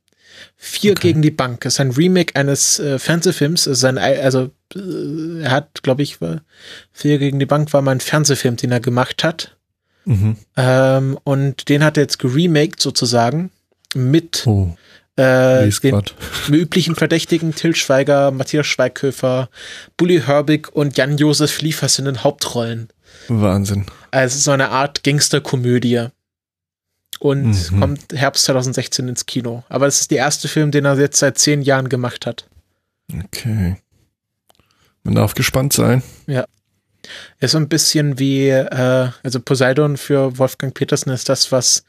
Vier 0.57 0.93
Okay. 0.93 1.09
gegen 1.09 1.23
die 1.23 1.31
Bank. 1.31 1.61
Das 1.63 1.75
ist 1.75 1.81
ein 1.81 1.91
Remake 1.91 2.35
eines 2.37 2.79
äh, 2.79 2.99
Fernsehfilms. 2.99 3.67
Ist 3.67 3.85
ein, 3.85 3.99
Ei- 3.99 4.23
also 4.23 4.51
äh, 4.75 5.43
er 5.43 5.51
hat, 5.51 5.83
glaube 5.83 6.03
ich, 6.03 6.21
war- 6.21 6.43
Vier 6.93 7.19
gegen 7.19 7.39
die 7.39 7.47
Bank 7.47 7.73
war 7.73 7.83
mal 7.83 7.91
ein 7.93 8.01
Fernsehfilm, 8.01 8.57
den 8.57 8.73
er 8.73 8.81
gemacht 8.81 9.25
hat. 9.25 9.57
Mhm. 10.05 10.37
Ähm, 10.57 11.19
und 11.25 11.69
den 11.69 11.85
hat 11.85 11.97
er 11.97 12.03
jetzt 12.05 12.19
geremaked 12.19 12.81
sozusagen 12.81 13.51
mit 13.95 14.47
Oh, 14.47 14.75
äh, 15.17 15.69
den 15.71 16.03
üblichen 16.49 16.95
Verdächtigen 16.97 17.55
Till 17.55 17.75
Schweiger, 17.77 18.31
Matthias 18.31 18.67
Schweighöfer, 18.67 19.49
Bully 19.97 20.23
Herbig 20.23 20.73
und 20.75 20.97
Jan-Josef 20.97 21.61
Liefers 21.61 21.99
in 21.99 22.07
den 22.07 22.25
Hauptrollen. 22.25 22.89
Wahnsinn. 23.29 23.87
Also 24.11 24.39
so 24.39 24.51
eine 24.51 24.71
Art 24.71 25.05
Gangsterkomödie. 25.05 26.07
Und 27.21 27.71
Mhm. 27.71 27.81
kommt 27.81 28.13
Herbst 28.15 28.45
2016 28.47 29.07
ins 29.07 29.27
Kino. 29.27 29.63
Aber 29.69 29.85
das 29.85 30.01
ist 30.01 30.11
der 30.11 30.19
erste 30.19 30.49
Film, 30.49 30.73
den 30.73 30.85
er 30.87 30.99
jetzt 30.99 31.19
seit 31.19 31.39
zehn 31.39 31.63
Jahren 31.63 31.89
gemacht 31.89 32.27
hat. 32.27 32.49
Okay. 33.27 33.77
Man 35.05 35.15
darf 35.15 35.35
gespannt 35.35 35.73
sein. 35.73 36.03
Ist 37.41 37.53
so 37.53 37.59
ein 37.59 37.69
bisschen 37.69 38.19
wie, 38.19 38.49
äh, 38.49 39.09
also 39.23 39.41
Poseidon 39.41 39.97
für 39.97 40.39
Wolfgang 40.39 40.75
Petersen 40.75 41.11
ist 41.11 41.29
das, 41.29 41.53
was 41.53 41.85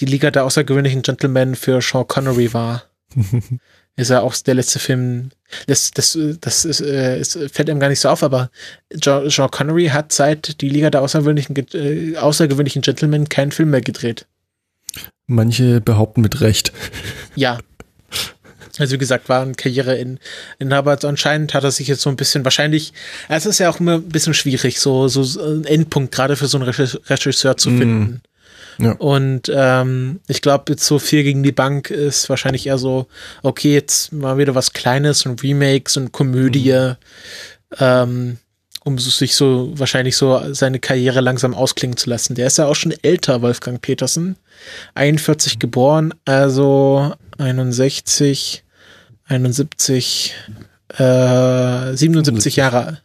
die 0.00 0.06
Liga 0.06 0.30
der 0.30 0.44
außergewöhnlichen 0.44 1.02
Gentlemen 1.02 1.54
für 1.54 1.80
Sean 1.80 2.06
Connery 2.06 2.52
war. 2.52 2.84
ist 3.96 4.10
ja 4.10 4.20
auch 4.20 4.34
der 4.36 4.54
letzte 4.54 4.78
Film. 4.78 5.30
Das, 5.66 5.90
das, 5.90 6.16
das 6.40 6.64
ist, 6.64 6.80
äh, 6.80 7.20
ist, 7.20 7.38
fällt 7.52 7.68
ihm 7.68 7.80
gar 7.80 7.88
nicht 7.88 8.00
so 8.00 8.08
auf, 8.08 8.22
aber 8.22 8.50
Jean 8.98 9.50
Connery 9.50 9.86
hat 9.86 10.12
seit 10.12 10.60
die 10.60 10.68
Liga 10.68 10.90
der 10.90 11.02
außergewöhnlichen, 11.02 11.56
äh, 11.74 12.16
außergewöhnlichen 12.16 12.82
Gentlemen 12.82 13.28
keinen 13.28 13.52
Film 13.52 13.70
mehr 13.70 13.80
gedreht. 13.80 14.26
Manche 15.26 15.80
behaupten 15.80 16.20
mit 16.22 16.40
Recht. 16.40 16.72
Ja. 17.36 17.58
Also 18.78 18.94
wie 18.94 18.98
gesagt, 18.98 19.28
war 19.28 19.42
eine 19.42 19.54
Karriere 19.54 19.96
in, 19.96 20.18
in 20.58 20.72
Harvard. 20.72 21.04
Anscheinend 21.04 21.54
hat 21.54 21.64
er 21.64 21.70
sich 21.70 21.88
jetzt 21.88 22.02
so 22.02 22.10
ein 22.10 22.16
bisschen 22.16 22.44
wahrscheinlich, 22.44 22.92
es 23.28 23.46
ist 23.46 23.58
ja 23.58 23.70
auch 23.70 23.80
immer 23.80 23.94
ein 23.94 24.08
bisschen 24.08 24.34
schwierig, 24.34 24.80
so, 24.80 25.08
so 25.08 25.22
ein 25.40 25.64
Endpunkt 25.64 26.14
gerade 26.14 26.36
für 26.36 26.46
so 26.46 26.58
einen 26.58 26.68
Regisseur 26.68 27.56
zu 27.56 27.70
finden. 27.70 28.02
Mm. 28.02 28.20
Ja. 28.82 28.92
Und 28.92 29.52
ähm, 29.54 30.20
ich 30.26 30.40
glaube, 30.40 30.72
jetzt 30.72 30.86
so 30.86 30.98
viel 30.98 31.22
gegen 31.22 31.42
die 31.42 31.52
Bank 31.52 31.90
ist 31.90 32.30
wahrscheinlich 32.30 32.66
eher 32.66 32.78
so, 32.78 33.06
okay, 33.42 33.74
jetzt 33.74 34.12
mal 34.12 34.38
wieder 34.38 34.54
was 34.54 34.72
Kleines, 34.72 35.26
ein 35.26 35.36
Remake, 35.38 35.90
so 35.90 36.00
eine 36.00 36.10
Komödie, 36.10 36.72
mhm. 36.72 36.96
ähm, 37.78 38.38
um 38.84 38.98
sich 38.98 39.34
so 39.34 39.70
wahrscheinlich 39.74 40.16
so 40.16 40.40
seine 40.52 40.78
Karriere 40.78 41.20
langsam 41.20 41.54
ausklingen 41.54 41.96
zu 41.96 42.08
lassen. 42.08 42.34
Der 42.34 42.46
ist 42.46 42.58
ja 42.58 42.66
auch 42.66 42.74
schon 42.74 42.94
älter, 43.02 43.42
Wolfgang 43.42 43.80
Petersen. 43.80 44.36
41 44.94 45.58
geboren, 45.58 46.14
also 46.24 47.14
61, 47.38 48.64
71, 49.24 50.34
äh, 50.98 51.94
77 51.94 52.56
Jahre. 52.56 52.98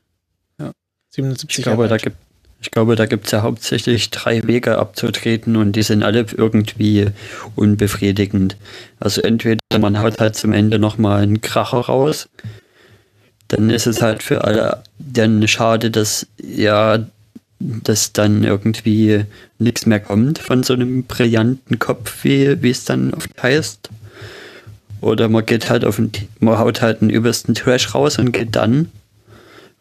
Ja. 0.59 0.71
77 1.09 1.59
ich 1.59 1.63
glaube, 1.63 1.83
Jahre. 1.83 1.89
Da 1.89 1.97
gibt, 1.97 2.17
ich 2.61 2.71
glaube, 2.71 2.95
da 2.95 3.05
gibt 3.05 3.25
es 3.25 3.31
ja 3.31 3.41
hauptsächlich 3.41 4.09
drei 4.11 4.45
Wege 4.47 4.77
abzutreten 4.77 5.55
und 5.57 5.73
die 5.73 5.83
sind 5.83 6.03
alle 6.03 6.25
irgendwie 6.35 7.07
unbefriedigend. 7.55 8.55
Also 8.99 9.21
entweder 9.21 9.59
man 9.77 9.99
haut 9.99 10.19
halt 10.19 10.35
zum 10.35 10.53
Ende 10.53 10.79
nochmal 10.79 11.23
einen 11.23 11.41
Kracher 11.41 11.79
raus, 11.79 12.29
dann 13.47 13.69
ist 13.69 13.87
es 13.87 14.01
halt 14.01 14.23
für 14.23 14.43
alle 14.43 14.83
dann 14.97 15.47
schade, 15.47 15.91
dass 15.91 16.27
ja 16.41 17.05
dass 17.59 18.13
dann 18.13 18.43
irgendwie 18.43 19.25
nichts 19.59 19.85
mehr 19.85 19.99
kommt 19.99 20.39
von 20.39 20.63
so 20.63 20.73
einem 20.73 21.03
brillanten 21.03 21.79
Kopf, 21.79 22.23
wie, 22.23 22.61
wie 22.61 22.69
es 22.69 22.85
dann 22.85 23.13
oft 23.13 23.31
heißt. 23.41 23.89
Oder 25.01 25.29
man 25.29 25.45
geht 25.45 25.69
halt 25.69 25.85
auf 25.85 25.95
den, 25.95 26.11
man 26.39 26.57
haut 26.57 26.81
halt 26.81 27.01
den 27.01 27.09
übelsten 27.09 27.55
Trash 27.55 27.93
raus 27.93 28.17
und 28.17 28.31
geht 28.31 28.55
dann, 28.55 28.89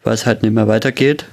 weil 0.03 0.13
es 0.13 0.25
halt 0.25 0.43
nicht 0.43 0.53
mehr 0.53 0.67
weitergeht. 0.67 1.25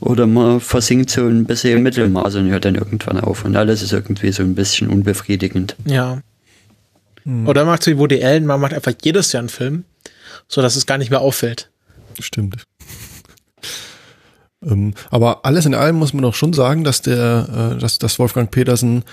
Oder 0.00 0.26
man 0.26 0.60
versinkt 0.60 1.10
so 1.10 1.26
ein 1.26 1.46
bisschen 1.46 1.78
im 1.78 1.82
Mittelmaß 1.82 2.36
und 2.36 2.50
hört 2.50 2.64
dann 2.64 2.74
irgendwann 2.74 3.18
auf. 3.18 3.44
Und 3.44 3.56
alles 3.56 3.82
ist 3.82 3.92
irgendwie 3.92 4.30
so 4.30 4.42
ein 4.42 4.54
bisschen 4.54 4.88
unbefriedigend. 4.88 5.74
Ja. 5.84 6.20
Hm. 7.24 7.48
Oder 7.48 7.64
macht 7.64 7.82
so 7.82 7.90
wie 7.90 7.98
Woody 7.98 8.22
Allen, 8.22 8.46
man 8.46 8.60
macht 8.60 8.74
einfach 8.74 8.92
jedes 9.02 9.32
Jahr 9.32 9.40
einen 9.40 9.48
Film, 9.48 9.84
sodass 10.48 10.76
es 10.76 10.86
gar 10.86 10.98
nicht 10.98 11.10
mehr 11.10 11.20
auffällt. 11.20 11.70
Stimmt. 12.20 12.64
ähm, 14.64 14.94
aber 15.10 15.44
alles 15.44 15.66
in 15.66 15.74
allem 15.74 15.96
muss 15.96 16.12
man 16.12 16.22
doch 16.22 16.34
schon 16.34 16.52
sagen, 16.52 16.84
dass 16.84 17.02
der, 17.02 17.74
äh, 17.76 17.78
dass, 17.78 17.98
dass 17.98 18.18
Wolfgang 18.18 18.50
Petersen 18.50 19.04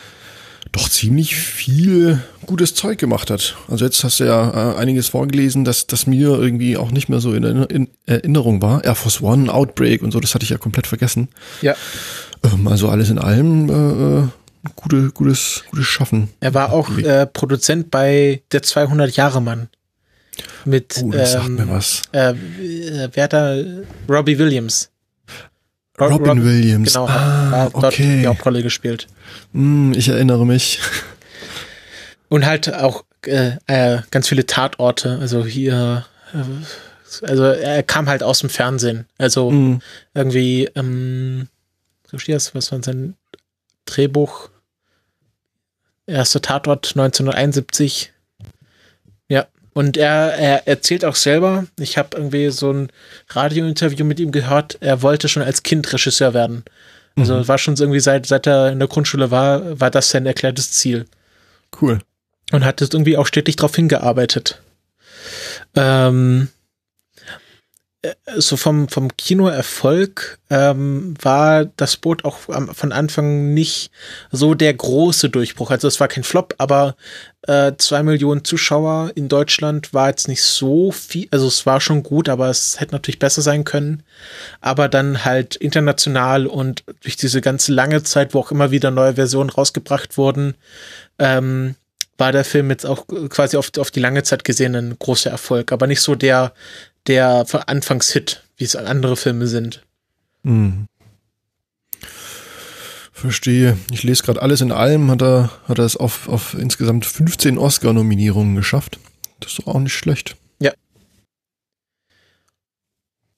doch 0.71 0.87
ziemlich 0.87 1.35
viel 1.35 2.23
gutes 2.45 2.73
Zeug 2.73 2.97
gemacht 2.97 3.29
hat. 3.29 3.55
Also 3.67 3.85
jetzt 3.85 4.03
hast 4.03 4.19
du 4.19 4.23
ja 4.23 4.73
äh, 4.73 4.77
einiges 4.77 5.09
vorgelesen, 5.09 5.65
dass 5.65 5.87
das 5.87 6.07
mir 6.07 6.29
irgendwie 6.29 6.77
auch 6.77 6.91
nicht 6.91 7.09
mehr 7.09 7.19
so 7.19 7.33
in, 7.33 7.43
in, 7.43 7.89
Erinnerung 8.05 8.61
war. 8.61 8.83
Air 8.83 8.95
Force 8.95 9.21
One, 9.21 9.53
Outbreak 9.53 10.01
und 10.01 10.11
so, 10.11 10.19
das 10.19 10.33
hatte 10.33 10.43
ich 10.43 10.49
ja 10.49 10.57
komplett 10.57 10.87
vergessen. 10.87 11.27
Ja. 11.61 11.75
Ähm, 12.43 12.67
also 12.67 12.89
alles 12.89 13.09
in 13.09 13.19
allem 13.19 13.69
äh 13.69 14.27
gute, 14.75 15.11
gutes, 15.11 15.63
gutes 15.69 15.85
Schaffen. 15.85 16.29
Er 16.39 16.53
war 16.53 16.71
auch 16.71 16.97
äh, 16.97 17.25
Produzent 17.25 17.91
bei 17.91 18.43
Der 18.51 18.63
200 18.63 19.15
Jahre 19.15 19.41
Mann. 19.41 19.69
Mit, 20.65 21.01
oh, 21.03 21.11
das 21.11 21.35
ähm, 21.35 21.41
sagt 21.41 21.49
mir 21.49 21.69
was. 21.69 22.01
Äh, 22.11 22.31
äh 22.31 23.09
wer 23.11 23.23
hat 23.23 23.33
da? 23.33 23.57
Robbie 24.09 24.37
Williams. 24.37 24.89
Robin 25.99 26.39
Rob, 26.39 26.43
Williams. 26.43 26.93
Genau, 26.93 27.07
ah, 27.07 27.51
hat 27.51 27.73
dort 27.73 27.85
okay. 27.85 28.21
die 28.21 28.27
Hauptrolle 28.27 28.63
gespielt. 28.63 29.07
Mm, 29.51 29.93
ich 29.93 30.09
erinnere 30.09 30.45
mich. 30.45 30.79
Und 32.29 32.45
halt 32.45 32.73
auch 32.73 33.03
äh, 33.25 33.57
äh, 33.67 34.01
ganz 34.09 34.27
viele 34.27 34.45
Tatorte. 34.47 35.19
Also 35.21 35.45
hier, 35.45 36.05
äh, 36.33 37.25
also 37.27 37.43
er 37.43 37.83
kam 37.83 38.09
halt 38.09 38.23
aus 38.23 38.39
dem 38.39 38.49
Fernsehen. 38.49 39.05
Also 39.19 39.51
mm. 39.51 39.81
irgendwie, 40.15 40.65
ähm, 40.75 41.47
was 42.11 42.55
war 42.55 42.61
sein 42.61 43.15
Drehbuch? 43.85 44.49
Erster 46.07 46.41
Tatort 46.41 46.87
1971. 46.95 48.12
Und 49.73 49.97
er, 49.97 50.33
er 50.33 50.67
erzählt 50.67 51.03
auch 51.03 51.15
selber, 51.15 51.65
ich 51.79 51.97
habe 51.97 52.15
irgendwie 52.15 52.49
so 52.51 52.71
ein 52.71 52.89
Radiointerview 53.29 54.05
mit 54.05 54.19
ihm 54.19 54.31
gehört, 54.31 54.77
er 54.81 55.01
wollte 55.01 55.27
schon 55.27 55.43
als 55.43 55.63
Kind 55.63 55.91
Regisseur 55.91 56.33
werden. 56.33 56.63
Also 57.15 57.35
mhm. 57.35 57.47
war 57.47 57.57
schon 57.57 57.75
irgendwie 57.75 57.99
seit, 57.99 58.25
seit 58.25 58.47
er 58.47 58.71
in 58.71 58.79
der 58.79 58.87
Grundschule 58.87 59.31
war, 59.31 59.79
war 59.79 59.91
das 59.91 60.09
sein 60.09 60.25
erklärtes 60.25 60.71
Ziel. 60.71 61.05
Cool. 61.81 61.99
Und 62.51 62.65
hat 62.65 62.81
es 62.81 62.89
irgendwie 62.91 63.17
auch 63.17 63.25
stetig 63.25 63.55
darauf 63.55 63.75
hingearbeitet. 63.75 64.61
Ähm, 65.75 66.49
äh, 66.49 66.62
so 68.35 68.57
vom, 68.57 68.89
vom 68.89 69.15
Kinoerfolg 69.15 70.39
ähm, 70.49 71.13
war 71.21 71.65
das 71.65 71.95
Boot 71.95 72.25
auch 72.25 72.37
von 72.37 72.91
Anfang 72.91 73.53
nicht 73.53 73.91
so 74.29 74.55
der 74.55 74.73
große 74.73 75.29
Durchbruch. 75.29 75.71
Also 75.71 75.87
es 75.87 76.01
war 76.01 76.09
kein 76.09 76.25
Flop, 76.25 76.53
aber 76.57 76.97
äh, 77.47 77.71
zwei 77.77 78.03
Millionen 78.03 78.43
Zuschauer 78.43 79.11
in 79.15 79.29
Deutschland 79.29 79.93
war 79.93 80.09
jetzt 80.09 80.27
nicht 80.27 80.43
so 80.43 80.91
viel. 80.91 81.29
Also 81.31 81.47
es 81.47 81.65
war 81.65 81.79
schon 81.79 82.03
gut, 82.03 82.27
aber 82.27 82.49
es 82.49 82.79
hätte 82.79 82.93
natürlich 82.93 83.19
besser 83.19 83.41
sein 83.41 83.63
können. 83.63 84.03
Aber 84.59 84.89
dann 84.89 85.23
halt 85.23 85.55
international 85.55 86.45
und 86.45 86.83
durch 87.01 87.15
diese 87.15 87.39
ganze 87.39 87.71
lange 87.71 88.03
Zeit, 88.03 88.33
wo 88.33 88.39
auch 88.39 88.51
immer 88.51 88.71
wieder 88.71 88.91
neue 88.91 89.15
Versionen 89.15 89.49
rausgebracht 89.49 90.17
wurden, 90.17 90.55
ähm, 91.19 91.75
war 92.17 92.31
der 92.31 92.43
Film 92.43 92.69
jetzt 92.69 92.85
auch 92.85 93.07
quasi 93.29 93.57
auf, 93.57 93.71
auf 93.77 93.91
die 93.91 93.99
lange 93.99 94.23
Zeit 94.23 94.43
gesehen 94.43 94.75
ein 94.75 94.97
großer 94.99 95.31
Erfolg, 95.31 95.71
aber 95.71 95.87
nicht 95.87 96.01
so 96.01 96.15
der 96.15 96.53
der 97.07 97.45
Anfangshit, 97.67 98.43
wie 98.57 98.63
es 98.63 98.75
andere 98.75 99.15
Filme 99.15 99.47
sind. 99.47 99.83
Hm. 100.43 100.87
Verstehe. 103.11 103.77
Ich 103.91 104.03
lese 104.03 104.23
gerade 104.23 104.41
alles 104.41 104.61
in 104.61 104.71
allem, 104.71 105.09
hat 105.09 105.21
er, 105.21 105.49
hat 105.67 105.79
er 105.79 105.85
es 105.85 105.95
auf, 105.95 106.27
auf 106.27 106.55
insgesamt 106.55 107.05
15 107.05 107.57
Oscar-Nominierungen 107.57 108.55
geschafft. 108.55 108.99
Das 109.39 109.51
ist 109.51 109.59
doch 109.59 109.67
auch 109.67 109.79
nicht 109.79 109.93
schlecht. 109.93 110.35
Ja. 110.59 110.71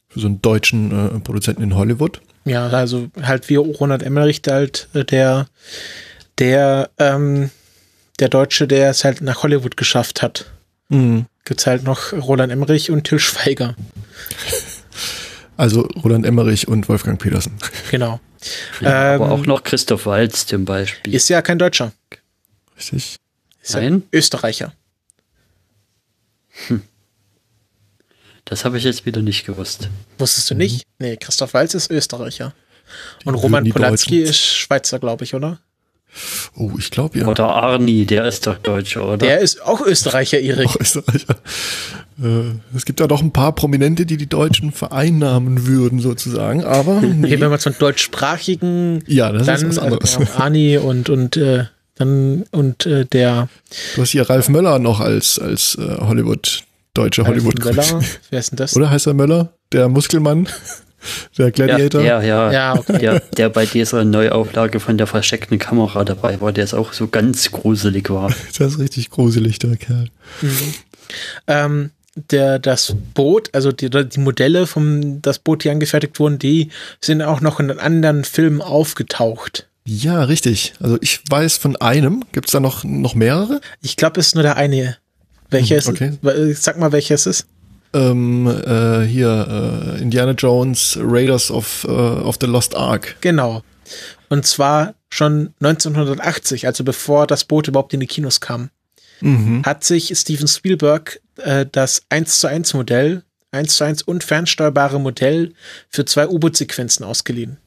Für 0.08 0.20
so 0.20 0.28
einen 0.28 0.42
deutschen 0.42 0.92
äh, 0.92 1.20
Produzenten 1.20 1.62
in 1.62 1.76
Hollywood. 1.76 2.22
Ja, 2.46 2.68
also 2.68 3.10
halt 3.22 3.50
wie 3.50 3.56
Ronald 3.56 4.02
Emmerich, 4.02 4.42
halt 4.48 4.88
äh, 4.94 5.04
der, 5.04 5.48
der, 6.40 6.90
ähm, 6.98 7.52
der 8.20 8.30
Deutsche, 8.30 8.68
der 8.68 8.90
es 8.90 9.04
halt 9.04 9.22
nach 9.22 9.44
Hollywood 9.44 9.78
geschafft 9.78 10.22
hat. 10.22 10.52
Mhm 10.90 11.28
gibt 11.46 11.62
es 11.62 11.68
halt 11.68 11.84
noch 11.84 12.12
Roland 12.12 12.52
Emmerich 12.52 12.92
und 12.92 13.06
Til 13.06 13.20
Schweiger. 13.20 13.76
Also 15.58 15.82
Roland 16.04 16.26
Emmerich 16.26 16.68
und 16.68 16.90
Wolfgang 16.90 17.20
Petersen. 17.20 17.58
Genau. 17.90 18.20
Ja, 18.82 19.16
ähm, 19.16 19.22
aber 19.22 19.32
auch 19.32 19.46
noch 19.46 19.64
Christoph 19.64 20.06
Walz 20.06 20.46
zum 20.46 20.66
Beispiel. 20.66 21.16
Ist 21.16 21.30
ja 21.30 21.42
kein 21.42 21.58
Deutscher. 21.58 21.94
Richtig. 22.78 23.18
Ist 23.62 23.74
Nein? 23.74 24.04
Österreicher. 24.12 24.74
Hm. 26.68 26.82
Das 28.44 28.64
habe 28.64 28.78
ich 28.78 28.84
jetzt 28.84 29.06
wieder 29.06 29.22
nicht 29.22 29.46
gewusst. 29.46 29.90
Wusstest 30.18 30.52
du 30.52 30.56
nicht? 30.56 30.86
Mhm. 31.00 31.06
Nee, 31.06 31.18
Christoph 31.18 31.54
Walz 31.54 31.74
ist 31.74 31.90
Österreicher. 31.90 32.54
Die 33.24 33.28
und 33.28 33.36
Roman 33.36 33.68
Polanski 33.68 34.22
ist 34.22 34.38
Schweizer, 34.38 35.00
glaube 35.00 35.24
ich, 35.24 35.34
oder? 35.34 35.60
Oh, 36.56 36.72
ich 36.78 36.92
glaube 36.92 37.20
ja. 37.20 37.28
Oder 37.28 37.48
Arni, 37.48 38.06
der 38.06 38.26
ist 38.26 38.48
doch 38.48 38.58
Deutscher, 38.58 39.06
oder? 39.06 39.18
Der 39.18 39.40
ist 39.40 39.62
auch 39.62 39.82
Österreicher, 39.82 40.40
Erik. 40.40 40.68
Auch 40.68 40.80
Österreicher. 40.80 41.36
Äh, 42.22 42.54
es 42.76 42.86
gibt 42.86 43.00
ja 43.00 43.08
doch 43.08 43.22
ein 43.22 43.32
paar 43.32 43.54
Prominente, 43.54 44.06
die 44.06 44.18
die 44.18 44.28
Deutschen 44.28 44.72
vereinnahmen 44.72 45.68
würden, 45.68 46.00
sozusagen, 46.00 46.64
aber. 46.64 47.02
Nee. 47.02 47.28
Okay, 47.28 47.42
wenn 47.42 47.50
man 47.50 47.60
von 47.60 47.76
deutschsprachigen. 47.78 49.04
Ja, 49.08 49.32
das 49.32 49.46
dann, 49.46 49.56
ist 49.56 49.66
was 49.66 49.80
anderes. 49.80 50.18
Also 50.18 50.34
Arni 50.38 50.78
und, 50.78 51.10
und, 51.10 51.36
äh, 51.38 51.66
dann, 51.96 52.46
und 52.52 52.86
äh, 52.86 53.06
der. 53.06 53.50
Du 53.96 54.02
hast 54.02 54.12
hier 54.12 54.30
Ralf 54.30 54.48
Möller 54.50 54.80
noch 54.80 55.02
als, 55.02 55.40
als 55.40 55.76
äh, 55.76 55.98
Hollywood, 56.00 56.64
deutscher 56.94 57.28
Hollywood. 57.28 57.64
Möller? 57.64 58.02
Wer 58.30 58.40
ist 58.40 58.52
denn 58.52 58.58
das? 58.58 58.76
Oder 58.76 58.90
heißt 58.90 59.08
er 59.08 59.14
Möller? 59.14 59.52
Der 59.74 59.90
Muskelmann? 59.90 60.48
Der 61.38 61.52
Gladiator? 61.52 62.02
Ja, 62.02 62.22
ja, 62.22 62.52
ja 62.52 62.80
okay. 62.80 63.00
der, 63.00 63.20
der 63.20 63.50
bei 63.50 63.66
dieser 63.66 64.04
Neuauflage 64.04 64.80
von 64.80 64.98
der 64.98 65.08
versteckten 65.08 65.60
Kamera 65.60 66.04
dabei 66.04 66.40
war, 66.42 66.52
der 66.52 66.64
ist 66.64 66.74
auch 66.74 66.94
so 66.94 67.08
ganz 67.08 67.52
gruselig 67.52 68.10
war. 68.10 68.34
das 68.58 68.74
ist 68.74 68.80
richtig 68.80 69.10
gruselig, 69.10 69.60
der 69.60 69.78
Kerl. 69.78 70.10
Mhm. 70.42 70.74
Ähm, 71.48 71.92
der, 72.32 72.60
das 72.60 72.96
Boot, 73.14 73.50
also 73.54 73.72
die, 73.72 73.90
die 73.90 74.20
Modelle 74.20 74.68
vom 74.68 75.22
das 75.22 75.40
Boot, 75.40 75.64
die 75.64 75.70
angefertigt 75.70 76.20
wurden, 76.20 76.40
die 76.40 76.70
sind 77.02 77.22
auch 77.22 77.42
noch 77.42 77.60
in 77.60 77.72
anderen 77.72 78.24
Filmen 78.24 78.62
aufgetaucht. 78.62 79.68
Ja, 79.88 80.24
richtig. 80.24 80.74
Also 80.80 80.98
ich 81.02 81.22
weiß 81.30 81.58
von 81.58 81.76
einem. 81.76 82.24
Gibt 82.32 82.48
es 82.48 82.54
da 82.54 82.60
noch, 82.60 82.84
noch 82.84 83.14
mehrere? 83.14 83.62
Ich 83.82 83.98
glaube, 83.98 84.20
es 84.20 84.28
ist 84.28 84.36
nur 84.36 84.44
der 84.44 84.58
eine. 84.58 84.98
Welcher 85.50 85.80
Hm, 85.80 86.20
okay. 86.22 86.50
ist? 86.50 86.64
Sag 86.64 86.80
mal, 86.80 86.92
welcher 86.92 87.16
es 87.16 87.28
ist. 87.28 87.48
Ähm, 87.96 88.46
äh, 88.48 89.06
hier, 89.06 89.96
äh, 89.98 90.02
Indiana 90.02 90.32
Jones, 90.34 90.98
Raiders 91.02 91.50
of, 91.50 91.86
äh, 91.86 91.92
of 91.92 92.38
the 92.42 92.48
Lost 92.48 92.76
Ark. 92.76 93.16
Genau. 93.22 93.64
Und 94.30 94.46
zwar 94.46 94.96
schon 95.10 95.54
1980, 95.60 96.68
also 96.68 96.84
bevor 96.84 97.26
das 97.26 97.46
Boot 97.46 97.68
überhaupt 97.68 97.94
in 97.94 98.00
die 98.02 98.08
Kinos 98.08 98.42
kam, 98.42 98.70
Mhm. 99.22 99.64
hat 99.64 99.86
sich 99.86 100.12
Steven 100.18 100.48
Spielberg 100.48 101.22
äh, 101.38 101.66
das 101.72 102.04
1 102.10 102.40
zu 102.40 102.48
1 102.48 102.74
Modell, 102.74 103.24
1 103.52 103.78
zu 103.78 103.86
1 103.86 104.02
und 104.02 104.26
fernsteuerbare 104.26 105.00
Modell 105.00 105.54
für 105.90 106.04
zwei 106.04 106.28
U-Boot-Sequenzen 106.28 107.06
ausgeliehen. 107.06 107.58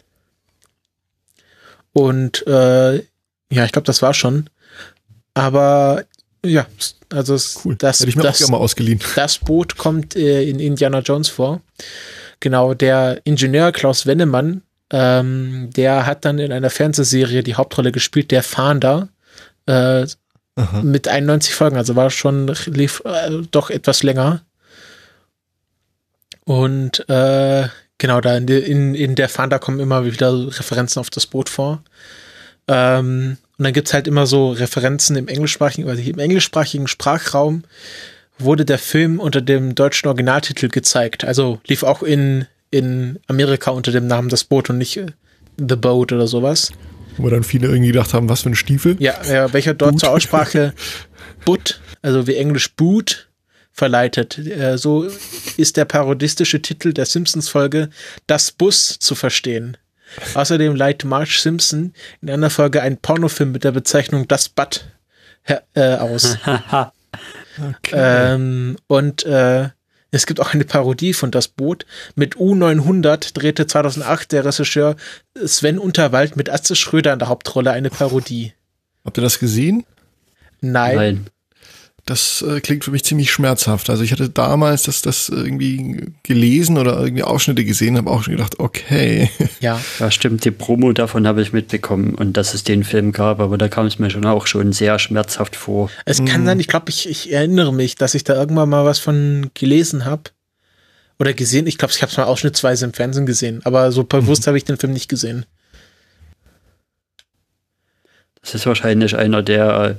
Und 1.94 2.46
äh, 2.46 2.96
ja, 2.96 3.64
ich 3.64 3.72
glaube, 3.72 3.86
das 3.86 4.02
war 4.02 4.12
schon. 4.12 4.50
Aber 5.34 6.04
ja, 6.44 6.66
also 7.10 7.36
Cool. 7.64 7.76
das, 7.76 8.00
Hätte 8.00 8.10
ich 8.10 8.16
mir 8.16 8.22
das, 8.22 8.42
auch 8.44 8.48
mal 8.50 8.56
ausgeliehen. 8.58 9.00
das 9.16 9.38
Boot 9.38 9.76
kommt 9.76 10.14
äh, 10.16 10.42
in 10.48 10.60
Indiana 10.60 11.00
Jones 11.00 11.28
vor. 11.28 11.60
Genau, 12.40 12.74
der 12.74 13.20
Ingenieur 13.24 13.72
Klaus 13.72 14.06
Wennemann, 14.06 14.62
ähm, 14.90 15.70
der 15.76 16.06
hat 16.06 16.24
dann 16.24 16.38
in 16.38 16.52
einer 16.52 16.70
Fernsehserie 16.70 17.42
die 17.42 17.56
Hauptrolle 17.56 17.92
gespielt, 17.92 18.30
der 18.30 18.42
Fahnder, 18.42 19.08
äh, 19.66 20.06
mit 20.82 21.06
91 21.06 21.54
Folgen, 21.54 21.76
also 21.76 21.94
war 21.94 22.10
schon 22.10 22.48
lief 22.66 23.00
äh, 23.04 23.30
doch 23.50 23.70
etwas 23.70 24.02
länger. 24.02 24.42
Und 26.44 27.08
äh, 27.08 27.68
genau, 27.98 28.20
da 28.20 28.36
in, 28.36 28.46
der- 28.46 28.64
in, 28.64 28.94
in 28.94 29.14
der 29.14 29.28
Fahnder 29.28 29.58
kommen 29.58 29.80
immer 29.80 30.04
wieder 30.04 30.32
Referenzen 30.58 31.00
auf 31.00 31.10
das 31.10 31.26
Boot 31.26 31.48
vor. 31.48 31.82
Ähm, 32.66 33.36
und 33.58 33.64
dann 33.64 33.72
gibt's 33.72 33.92
halt 33.92 34.06
immer 34.06 34.26
so 34.26 34.52
Referenzen 34.52 35.16
im 35.16 35.26
englischsprachigen, 35.26 35.90
also 35.90 36.00
im 36.00 36.18
englischsprachigen 36.18 36.86
Sprachraum 36.86 37.64
wurde 38.38 38.64
der 38.64 38.78
Film 38.78 39.18
unter 39.18 39.40
dem 39.40 39.74
deutschen 39.74 40.06
Originaltitel 40.06 40.68
gezeigt. 40.68 41.24
Also 41.24 41.60
lief 41.66 41.82
auch 41.82 42.04
in, 42.04 42.46
in 42.70 43.18
Amerika 43.26 43.72
unter 43.72 43.90
dem 43.90 44.06
Namen 44.06 44.28
Das 44.28 44.44
Boot 44.44 44.70
und 44.70 44.78
nicht 44.78 44.96
äh, 44.96 45.06
The 45.56 45.74
Boat 45.74 46.12
oder 46.12 46.28
sowas. 46.28 46.70
Wo 47.16 47.28
dann 47.28 47.42
viele 47.42 47.66
irgendwie 47.66 47.88
gedacht 47.88 48.14
haben, 48.14 48.28
was 48.28 48.42
für 48.42 48.50
ein 48.50 48.54
Stiefel. 48.54 48.94
Ja, 49.00 49.14
ja 49.28 49.52
welcher 49.52 49.74
dort 49.74 49.92
Boot. 49.92 50.00
zur 50.00 50.10
Aussprache 50.10 50.72
Butt, 51.44 51.80
also 52.00 52.28
wie 52.28 52.36
Englisch 52.36 52.72
Boot, 52.76 53.28
verleitet. 53.72 54.38
Äh, 54.38 54.78
so 54.78 55.08
ist 55.56 55.76
der 55.76 55.84
parodistische 55.84 56.62
Titel 56.62 56.92
der 56.92 57.06
Simpsons-Folge 57.06 57.90
Das 58.28 58.52
Bus 58.52 59.00
zu 59.00 59.16
verstehen. 59.16 59.76
Außerdem 60.34 60.74
leiht 60.74 61.04
Marge 61.04 61.36
Simpson 61.40 61.92
in 62.20 62.30
einer 62.30 62.50
Folge 62.50 62.82
einen 62.82 62.96
Pornofilm 62.98 63.52
mit 63.52 63.64
der 63.64 63.72
Bezeichnung 63.72 64.26
Das 64.28 64.48
Butt 64.48 64.86
her- 65.42 65.64
äh, 65.74 65.96
aus. 65.96 66.36
Ähm, 67.92 68.76
und 68.86 69.24
äh, 69.26 69.70
es 70.10 70.26
gibt 70.26 70.40
auch 70.40 70.54
eine 70.54 70.64
Parodie 70.64 71.12
von 71.12 71.30
Das 71.32 71.48
Boot. 71.48 71.86
Mit 72.14 72.36
U900 72.36 73.34
drehte 73.34 73.66
2008 73.66 74.30
der 74.32 74.44
Regisseur 74.44 74.94
Sven 75.44 75.78
Unterwald 75.78 76.36
mit 76.36 76.48
Atze 76.50 76.76
Schröder 76.76 77.12
in 77.12 77.18
der 77.18 77.28
Hauptrolle 77.28 77.72
eine 77.72 77.90
Parodie. 77.90 78.52
Habt 79.04 79.18
ihr 79.18 79.22
das 79.22 79.38
gesehen? 79.38 79.84
Nein. 80.60 80.96
Nein. 80.96 81.26
Das 82.08 82.40
äh, 82.40 82.62
klingt 82.62 82.84
für 82.84 82.90
mich 82.90 83.04
ziemlich 83.04 83.30
schmerzhaft. 83.30 83.90
Also 83.90 84.02
ich 84.02 84.12
hatte 84.12 84.30
damals 84.30 84.84
das, 84.84 85.02
das 85.02 85.28
irgendwie 85.28 86.06
gelesen 86.22 86.78
oder 86.78 86.98
irgendwie 86.98 87.22
Ausschnitte 87.22 87.66
gesehen, 87.66 87.98
habe 87.98 88.08
auch 88.08 88.22
schon 88.22 88.34
gedacht, 88.34 88.58
okay. 88.58 89.30
Ja. 89.60 89.78
Ja, 89.98 90.10
stimmt, 90.10 90.44
die 90.44 90.50
Promo 90.50 90.92
davon 90.92 91.26
habe 91.26 91.42
ich 91.42 91.52
mitbekommen 91.52 92.14
und 92.14 92.36
dass 92.38 92.54
es 92.54 92.64
den 92.64 92.84
Film 92.84 93.12
gab, 93.12 93.40
aber 93.40 93.58
da 93.58 93.68
kam 93.68 93.84
es 93.84 93.98
mir 93.98 94.08
schon 94.08 94.24
auch 94.24 94.46
schon 94.46 94.72
sehr 94.72 94.98
schmerzhaft 94.98 95.54
vor. 95.54 95.90
Es 96.06 96.24
kann 96.24 96.46
sein, 96.46 96.60
ich 96.60 96.68
glaube, 96.68 96.88
ich, 96.88 97.08
ich 97.08 97.30
erinnere 97.30 97.74
mich, 97.74 97.96
dass 97.96 98.14
ich 98.14 98.24
da 98.24 98.34
irgendwann 98.34 98.70
mal 98.70 98.86
was 98.86 98.98
von 98.98 99.50
gelesen 99.52 100.06
habe. 100.06 100.30
Oder 101.18 101.34
gesehen. 101.34 101.66
Ich 101.66 101.76
glaube, 101.76 101.92
ich 101.94 102.00
habe 102.00 102.10
es 102.10 102.16
mal 102.16 102.24
ausschnittsweise 102.24 102.86
im 102.86 102.94
Fernsehen 102.94 103.26
gesehen. 103.26 103.60
Aber 103.64 103.92
so 103.92 104.04
bewusst 104.04 104.46
habe 104.46 104.56
ich 104.56 104.64
den 104.64 104.78
Film 104.78 104.92
nicht 104.92 105.08
gesehen. 105.08 105.44
Das 108.40 108.54
ist 108.54 108.64
wahrscheinlich 108.64 109.16
einer 109.16 109.42
der, 109.42 109.98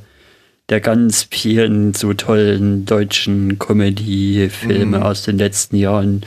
der 0.70 0.80
ganz 0.82 1.28
vielen 1.32 1.94
so 1.94 2.14
tollen 2.14 2.86
deutschen 2.86 3.58
Comedy-Filme 3.60 4.98
Mhm. 4.98 5.04
aus 5.04 5.24
den 5.24 5.38
letzten 5.38 5.76
Jahren. 5.78 6.22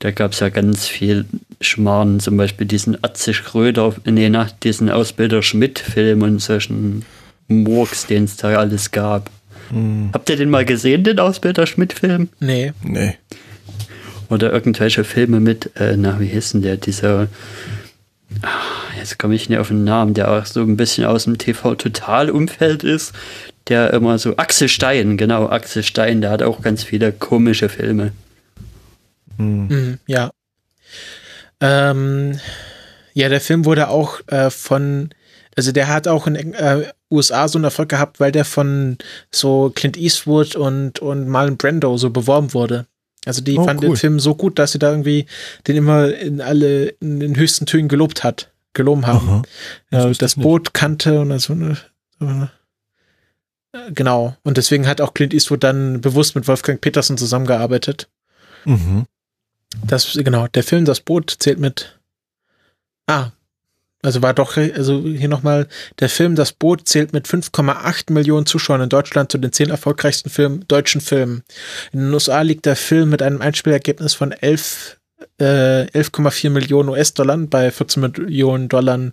Da 0.00 0.10
gab 0.12 0.32
es 0.32 0.40
ja 0.40 0.48
ganz 0.48 0.86
viel 0.86 1.24
Schmarrn, 1.60 2.20
zum 2.20 2.36
Beispiel 2.36 2.66
diesen 2.66 3.02
Atze 3.02 3.34
Schröder, 3.34 3.94
nee, 4.04 4.28
nach 4.28 4.50
diesen 4.50 4.90
Ausbilder 4.90 5.42
Schmidt-Film 5.42 6.22
und 6.22 6.38
solchen 6.40 7.04
Murks, 7.48 8.06
den 8.06 8.24
es 8.24 8.36
da 8.36 8.48
alles 8.56 8.90
gab. 8.92 9.30
Hm, 9.70 10.10
Habt 10.12 10.30
ihr 10.30 10.36
den 10.36 10.50
mal 10.50 10.64
gesehen, 10.64 11.02
den 11.02 11.18
Ausbilder 11.18 11.66
Schmidt-Film? 11.66 12.28
Nee. 12.40 12.72
nee. 12.84 13.14
Oder 14.30 14.52
irgendwelche 14.52 15.02
Filme 15.04 15.40
mit, 15.40 15.70
äh, 15.76 15.96
na, 15.96 16.20
wie 16.20 16.26
hieß 16.26 16.52
denn 16.52 16.62
der, 16.62 16.76
dieser, 16.76 17.28
ah, 18.42 18.48
jetzt 18.98 19.18
komme 19.18 19.34
ich 19.34 19.48
nicht 19.48 19.58
auf 19.58 19.68
den 19.68 19.84
Namen, 19.84 20.12
der 20.14 20.30
auch 20.30 20.44
so 20.46 20.60
ein 20.60 20.76
bisschen 20.76 21.06
aus 21.06 21.24
dem 21.24 21.38
TV-Total-Umfeld 21.38 22.84
ist, 22.84 23.14
der 23.68 23.92
immer 23.92 24.18
so, 24.18 24.36
Axel 24.36 24.68
Stein, 24.68 25.16
genau, 25.16 25.48
Axel 25.48 25.82
Stein, 25.82 26.20
der 26.20 26.30
hat 26.30 26.42
auch 26.42 26.62
ganz 26.62 26.82
viele 26.82 27.12
komische 27.12 27.68
Filme. 27.68 28.12
Hm. 29.36 29.66
Mhm, 29.68 29.98
ja. 30.06 30.30
Ähm, 31.60 32.40
ja, 33.14 33.28
der 33.28 33.40
Film 33.40 33.64
wurde 33.64 33.88
auch 33.88 34.20
äh, 34.28 34.50
von, 34.50 35.10
also 35.56 35.72
der 35.72 35.88
hat 35.88 36.08
auch 36.08 36.26
in 36.26 36.54
äh, 36.54 36.84
USA 37.10 37.48
so 37.48 37.58
einen 37.58 37.64
Erfolg 37.64 37.88
gehabt, 37.88 38.20
weil 38.20 38.32
der 38.32 38.44
von 38.44 38.98
so 39.30 39.72
Clint 39.74 39.96
Eastwood 39.96 40.54
und, 40.56 41.00
und 41.00 41.28
Marlon 41.28 41.56
Brando 41.56 41.96
so 41.96 42.10
beworben 42.10 42.54
wurde. 42.54 42.86
Also 43.26 43.42
die 43.42 43.58
Oh, 43.58 43.64
fanden 43.64 43.84
cool. 43.84 43.90
den 43.90 43.96
Film 43.96 44.20
so 44.20 44.34
gut, 44.34 44.58
dass 44.58 44.72
sie 44.72 44.78
da 44.78 44.90
irgendwie 44.90 45.26
den 45.66 45.76
immer 45.76 46.14
in 46.14 46.40
alle, 46.40 46.88
in 47.00 47.20
den 47.20 47.36
höchsten 47.36 47.66
Tönen 47.66 47.88
gelobt 47.88 48.24
hat, 48.24 48.50
geloben 48.72 49.06
haben. 49.06 49.28
Aha. 49.28 49.42
Das 49.90 50.04
wusste 50.06 50.24
das 50.24 50.32
ich 50.32 50.36
nicht. 50.38 50.44
Boot 50.44 50.74
kannte 50.74 51.20
und 51.20 51.38
so 51.38 51.52
eine, 51.52 51.76
so 52.18 52.26
eine 52.26 52.42
äh, 52.44 52.46
Genau. 53.90 54.36
Und 54.44 54.56
deswegen 54.56 54.86
hat 54.86 55.00
auch 55.00 55.14
Clint 55.14 55.34
Eastwood 55.34 55.62
dann 55.62 56.00
bewusst 56.00 56.34
mit 56.34 56.48
Wolfgang 56.48 56.80
Petersen 56.80 57.18
zusammengearbeitet. 57.18 58.08
Mhm. 58.64 59.06
Das, 59.86 60.12
genau, 60.14 60.46
der 60.48 60.62
Film 60.62 60.84
Das 60.84 61.00
Boot 61.00 61.36
zählt 61.38 61.58
mit. 61.58 61.98
Ah, 63.06 63.30
also 64.02 64.22
war 64.22 64.32
doch, 64.32 64.56
also 64.56 65.02
hier 65.02 65.28
nochmal, 65.28 65.66
der 65.98 66.08
Film 66.08 66.34
Das 66.36 66.52
Boot 66.52 66.88
zählt 66.88 67.12
mit 67.12 67.26
5,8 67.26 68.12
Millionen 68.12 68.46
Zuschauern 68.46 68.82
in 68.82 68.88
Deutschland 68.88 69.32
zu 69.32 69.38
den 69.38 69.52
zehn 69.52 69.70
erfolgreichsten 69.70 70.30
Film, 70.30 70.66
deutschen 70.68 71.00
Filmen. 71.00 71.42
In 71.92 72.00
den 72.00 72.14
USA 72.14 72.42
liegt 72.42 72.64
der 72.64 72.76
Film 72.76 73.10
mit 73.10 73.22
einem 73.22 73.40
Einspielergebnis 73.40 74.14
von 74.14 74.32
11, 74.32 74.98
äh, 75.40 75.86
11,4 75.92 76.50
Millionen 76.50 76.90
US-Dollar 76.90 77.38
bei 77.38 77.70
14 77.70 78.00
Millionen 78.00 78.68
Dollar 78.68 79.12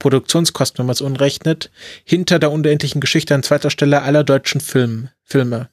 Produktionskosten, 0.00 0.78
wenn 0.78 0.86
man 0.86 0.94
es 0.94 1.00
umrechnet, 1.00 1.70
hinter 2.04 2.40
der 2.40 2.50
unendlichen 2.50 3.00
Geschichte 3.00 3.36
an 3.36 3.44
zweiter 3.44 3.70
Stelle 3.70 4.02
aller 4.02 4.24
deutschen 4.24 4.60
Film, 4.60 5.10
Filme. 5.22 5.68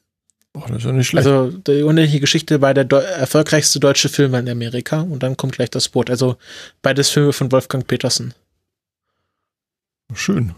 Oh, 0.54 0.62
das 0.68 0.78
ist 0.78 0.84
ja 0.84 0.92
nicht 0.92 1.08
schlecht. 1.08 1.26
Also 1.26 1.50
die 1.50 1.82
unendliche 1.82 2.20
Geschichte 2.20 2.60
war 2.60 2.74
der 2.74 2.84
Deu 2.84 3.00
erfolgreichste 3.00 3.80
deutsche 3.80 4.08
Film 4.08 4.34
in 4.34 4.48
Amerika 4.48 5.00
und 5.00 5.22
dann 5.22 5.36
kommt 5.36 5.54
gleich 5.54 5.70
das 5.70 5.88
Boot. 5.88 6.10
Also 6.10 6.36
beides 6.82 7.10
Filme 7.10 7.32
von 7.32 7.50
Wolfgang 7.50 7.86
Petersen. 7.86 8.34
Schön. 10.14 10.54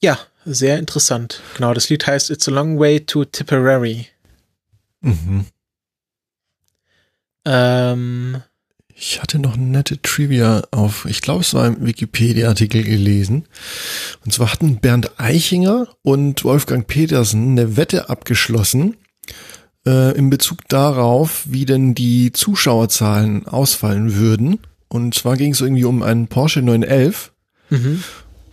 Ja, 0.00 0.18
sehr 0.44 0.78
interessant. 0.78 1.40
Genau, 1.56 1.72
das 1.72 1.88
Lied 1.88 2.06
heißt 2.06 2.30
It's 2.30 2.48
a 2.48 2.50
Long 2.50 2.78
Way 2.78 3.00
to 3.06 3.24
Tipperary. 3.24 4.08
Mhm. 5.00 5.46
Ähm, 7.46 8.42
Ich 8.96 9.20
hatte 9.20 9.40
noch 9.40 9.54
eine 9.54 9.64
nette 9.64 10.00
Trivia 10.00 10.62
auf, 10.70 11.04
ich 11.06 11.20
glaube, 11.20 11.40
es 11.40 11.52
war 11.52 11.66
im 11.66 11.84
Wikipedia-Artikel 11.84 12.84
gelesen. 12.84 13.44
Und 14.24 14.32
zwar 14.32 14.52
hatten 14.52 14.76
Bernd 14.76 15.18
Eichinger 15.18 15.88
und 16.02 16.44
Wolfgang 16.44 16.86
Petersen 16.86 17.50
eine 17.50 17.76
Wette 17.76 18.08
abgeschlossen 18.08 18.96
äh, 19.84 20.16
in 20.16 20.30
Bezug 20.30 20.68
darauf, 20.68 21.44
wie 21.46 21.64
denn 21.64 21.94
die 21.94 22.30
Zuschauerzahlen 22.30 23.46
ausfallen 23.48 24.14
würden. 24.14 24.60
Und 24.88 25.14
zwar 25.14 25.36
ging 25.36 25.52
es 25.52 25.60
irgendwie 25.60 25.84
um 25.84 26.02
einen 26.02 26.28
Porsche 26.28 26.62
911. 26.62 27.32
mhm. 27.70 28.04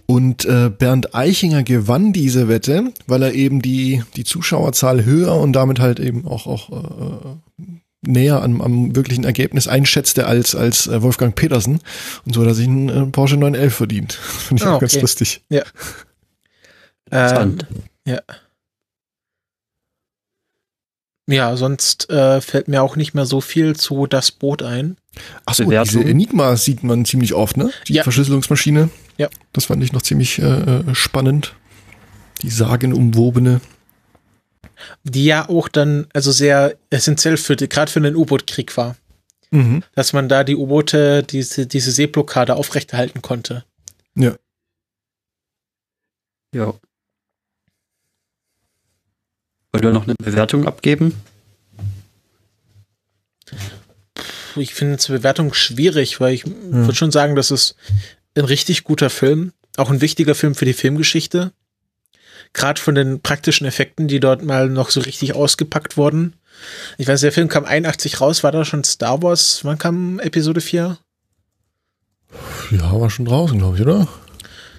Und 0.08 0.44
äh, 0.44 0.70
Bernd 0.70 1.16
Eichinger 1.16 1.64
gewann 1.64 2.12
diese 2.12 2.50
Wette, 2.50 2.92
weil 3.08 3.24
er 3.24 3.34
eben 3.34 3.62
die, 3.62 4.04
die 4.18 4.26
Zuschauerzahl 4.26 5.06
höher 5.06 5.36
und 5.36 5.54
damit 5.54 5.80
halt 5.80 6.02
eben 6.02 6.28
auch, 6.28 6.48
auch 6.48 6.70
äh, 6.70 7.38
näher 8.02 8.42
am, 8.42 8.62
am 8.62 8.96
wirklichen 8.96 9.24
Ergebnis 9.24 9.68
einschätzte 9.68 10.26
als, 10.26 10.56
als 10.56 10.88
äh, 10.88 11.02
Wolfgang 11.02 11.36
Petersen. 11.36 11.80
Und 12.26 12.34
so 12.34 12.42
hat 12.42 12.48
er 12.48 12.54
sich 12.56 12.68
einen 12.68 12.90
äh, 12.90 13.06
Porsche 13.08 13.38
911 13.38 13.74
verdient. 13.76 14.14
Finde 14.14 14.64
ich 14.64 14.68
Ah, 14.68 14.76
auch 14.76 14.80
ganz 14.80 14.94
okay. 14.94 15.02
lustig. 15.02 15.44
ähm, 15.52 15.62
Interessant. 17.12 17.68
ja. 18.06 18.20
Ja, 21.30 21.56
sonst 21.56 22.10
äh, 22.10 22.42
fällt 22.42 22.68
mir 22.68 22.82
auch 22.84 22.96
nicht 22.96 23.14
mehr 23.14 23.26
so 23.26 23.40
viel 23.42 23.76
zu 23.76 24.06
das 24.08 24.32
Boot 24.32 24.64
ein. 24.64 24.98
Achso, 25.46 25.64
diese 25.70 26.04
Enigma 26.04 26.58
sieht 26.58 26.84
man 26.84 27.06
ziemlich 27.06 27.34
oft, 27.34 27.56
ne? 27.58 27.72
Die 27.88 27.94
Ja. 27.94 28.04
Verschlüsselungsmaschine. 28.04 28.90
Ja. 29.18 29.30
Das 29.54 29.66
fand 29.66 29.84
ich 29.84 29.94
noch 29.94 30.02
ziemlich 30.02 30.40
äh, 30.40 30.46
äh, 30.46 30.96
spannend. 30.96 31.56
Die 32.42 32.50
sagenumwobene. 32.50 33.62
Die 35.04 35.26
ja 35.26 35.48
auch 35.50 35.68
dann 35.68 36.08
also 36.14 36.32
sehr 36.32 36.78
essentiell 36.90 37.38
für 37.38 37.56
die- 37.56 37.70
gerade 37.70 37.92
für 37.92 38.02
den 38.02 38.16
U-Boot-Krieg 38.16 38.76
war. 38.78 38.96
Mhm. 39.52 39.84
Dass 39.96 40.14
man 40.14 40.30
da 40.30 40.44
die 40.44 40.56
U-Boote, 40.56 41.24
diese, 41.24 41.68
diese 41.68 41.92
Seeblockade 41.92 42.56
aufrechterhalten 42.56 43.22
konnte. 43.22 43.66
Ja. 44.16 44.36
Ja. 46.54 46.74
Wollt 49.72 49.84
ihr 49.86 49.92
noch 49.92 50.04
eine 50.04 50.16
Bewertung 50.16 50.66
abgeben? 50.68 51.14
Ich 54.56 54.74
finde 54.74 54.98
zur 54.98 55.16
Bewertung 55.18 55.54
schwierig, 55.54 56.20
weil 56.20 56.34
ich 56.34 56.44
würde 56.46 56.96
schon 56.96 57.12
sagen, 57.12 57.36
das 57.36 57.52
ist 57.52 57.76
ein 58.36 58.44
richtig 58.46 58.84
guter 58.84 59.10
Film. 59.10 59.54
Auch 59.78 59.90
ein 59.90 60.02
wichtiger 60.02 60.36
Film 60.36 60.56
für 60.56 60.66
die 60.66 60.74
Filmgeschichte. 60.74 61.54
Gerade 62.54 62.82
von 62.82 62.96
den 62.96 63.22
praktischen 63.22 63.66
Effekten, 63.66 64.08
die 64.08 64.20
dort 64.20 64.44
mal 64.44 64.68
noch 64.68 64.90
so 64.90 65.00
richtig 65.00 65.34
ausgepackt 65.36 65.96
wurden. 65.98 66.36
Ich 66.98 67.08
weiß, 67.08 67.22
der 67.22 67.32
Film 67.32 67.48
kam 67.48 67.64
81 67.66 68.20
raus, 68.20 68.44
war 68.44 68.52
da 68.52 68.66
schon 68.66 68.84
Star 68.84 69.22
Wars? 69.24 69.62
Wann 69.64 69.78
kam 69.78 70.20
Episode 70.20 70.60
4? 70.62 70.98
Ja, 72.72 73.00
war 73.00 73.10
schon 73.10 73.26
draußen, 73.26 73.58
glaube 73.58 73.76
ich, 73.78 73.82
oder? 73.82 74.08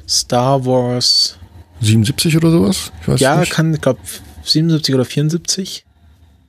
Star 0.09 0.65
Wars. 0.67 1.39
77 1.81 2.37
oder 2.37 2.51
sowas? 2.51 2.93
Ich 3.03 3.09
weiß 3.09 3.21
Ja, 3.21 3.37
nicht. 3.41 3.53
kann, 3.53 3.75
ich 3.75 3.81
glaube, 3.81 4.01
77 4.45 4.95
oder 4.95 5.05
74. 5.05 5.85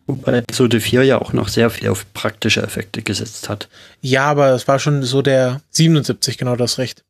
Wobei 0.06 0.38
Episode 0.40 0.82
4 0.82 1.04
ja 1.04 1.22
auch 1.22 1.32
noch 1.32 1.48
sehr 1.48 1.70
viel 1.70 1.88
auf 1.88 2.06
praktische 2.14 2.62
Effekte 2.62 3.02
gesetzt 3.02 3.48
hat. 3.48 3.70
Ja, 4.02 4.26
aber 4.26 4.50
es 4.50 4.68
war 4.68 4.78
schon 4.80 5.04
so 5.04 5.22
der 5.22 5.62
77, 5.72 6.38
genau 6.38 6.56
das 6.58 6.78
recht. 6.78 7.04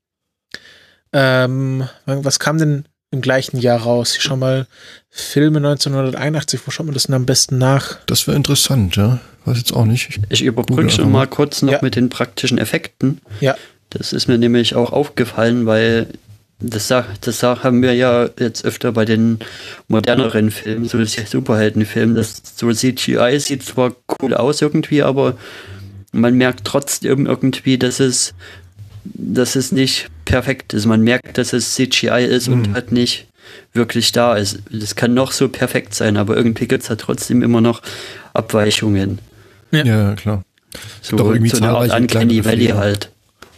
Ähm, 1.11 1.88
was 2.06 2.40
kam 2.40 2.57
denn 2.60 2.85
im 3.14 3.22
gleichen 3.22 3.57
Jahr 3.60 3.81
raus? 3.81 4.15
Ich 4.18 4.23
schau 4.23 4.35
mal, 4.35 4.68
Filme 5.10 5.60
1981, 5.60 6.60
wo 6.65 6.72
schaut 6.72 6.88
man 6.88 6.94
das 6.94 7.03
denn 7.03 7.15
am 7.15 7.26
besten 7.26 7.57
nach? 7.57 7.98
Das 8.07 8.27
wäre 8.27 8.35
interessant, 8.35 8.95
ja. 8.95 9.19
Weiß 9.45 9.57
jetzt 9.57 9.73
auch 9.73 9.85
nicht. 9.85 10.10
Ich, 10.10 10.19
Ich 10.30 10.41
überbrücke 10.44 11.06
mal 11.06 11.27
kurz 11.27 11.61
noch 11.61 11.73
Ja. 11.73 11.80
mit 11.81 11.95
den 11.95 12.10
praktischen 12.10 12.57
Effekten. 12.57 13.22
Ja, 13.40 13.56
Das 13.90 14.11
ist 14.11 14.27
mir 14.27 14.38
nämlich 14.40 14.76
auch 14.76 14.91
aufgefallen, 14.91 15.65
weil 15.68 16.07
das, 16.60 16.88
das 16.88 17.44
haben 17.44 17.81
wir 17.81 17.94
ja 17.94 18.30
jetzt 18.40 18.65
öfter 18.65 18.91
bei 18.91 19.06
den 19.06 19.40
moderneren 19.88 20.49
Filmen, 20.49 20.85
so 20.85 21.03
Superheldenfilmen. 21.03 22.15
Das 22.15 22.41
so 22.56 22.72
CGI 22.72 23.38
sieht 23.40 23.64
zwar 23.64 23.94
cool 24.22 24.34
aus 24.34 24.61
irgendwie, 24.61 25.03
aber 25.03 25.38
man 26.11 26.35
merkt 26.35 26.64
trotzdem 26.64 27.26
irgendwie, 27.26 27.77
dass 27.77 27.99
es, 27.99 28.34
dass 29.03 29.55
es 29.55 29.71
nicht 29.71 30.07
perfekt 30.25 30.73
ist. 30.73 30.85
Man 30.85 31.01
merkt, 31.01 31.38
dass 31.38 31.53
es 31.53 31.73
CGI 31.75 32.25
ist 32.25 32.47
und 32.47 32.73
halt 32.73 32.91
nicht 32.91 33.27
wirklich 33.73 34.11
da 34.11 34.35
ist. 34.35 34.59
Das 34.71 34.95
kann 34.95 35.13
noch 35.13 35.31
so 35.31 35.49
perfekt 35.49 35.93
sein, 35.93 36.17
aber 36.17 36.35
irgendwie 36.35 36.67
gibt 36.67 36.84
es 36.84 36.89
da 36.89 36.95
trotzdem 36.95 37.41
immer 37.41 37.61
noch 37.61 37.81
Abweichungen. 38.34 39.19
Ja. 39.71 39.84
ja, 39.84 40.15
klar. 40.15 40.43
So, 41.01 41.17
Doch 41.17 41.30
irgendwie 41.30 41.49
so 41.49 41.57
eine 41.57 41.69
Art 41.69 41.91
Uncanny 41.91 42.07
kleine 42.07 42.45
Valley 42.45 42.67
halt. 42.67 43.11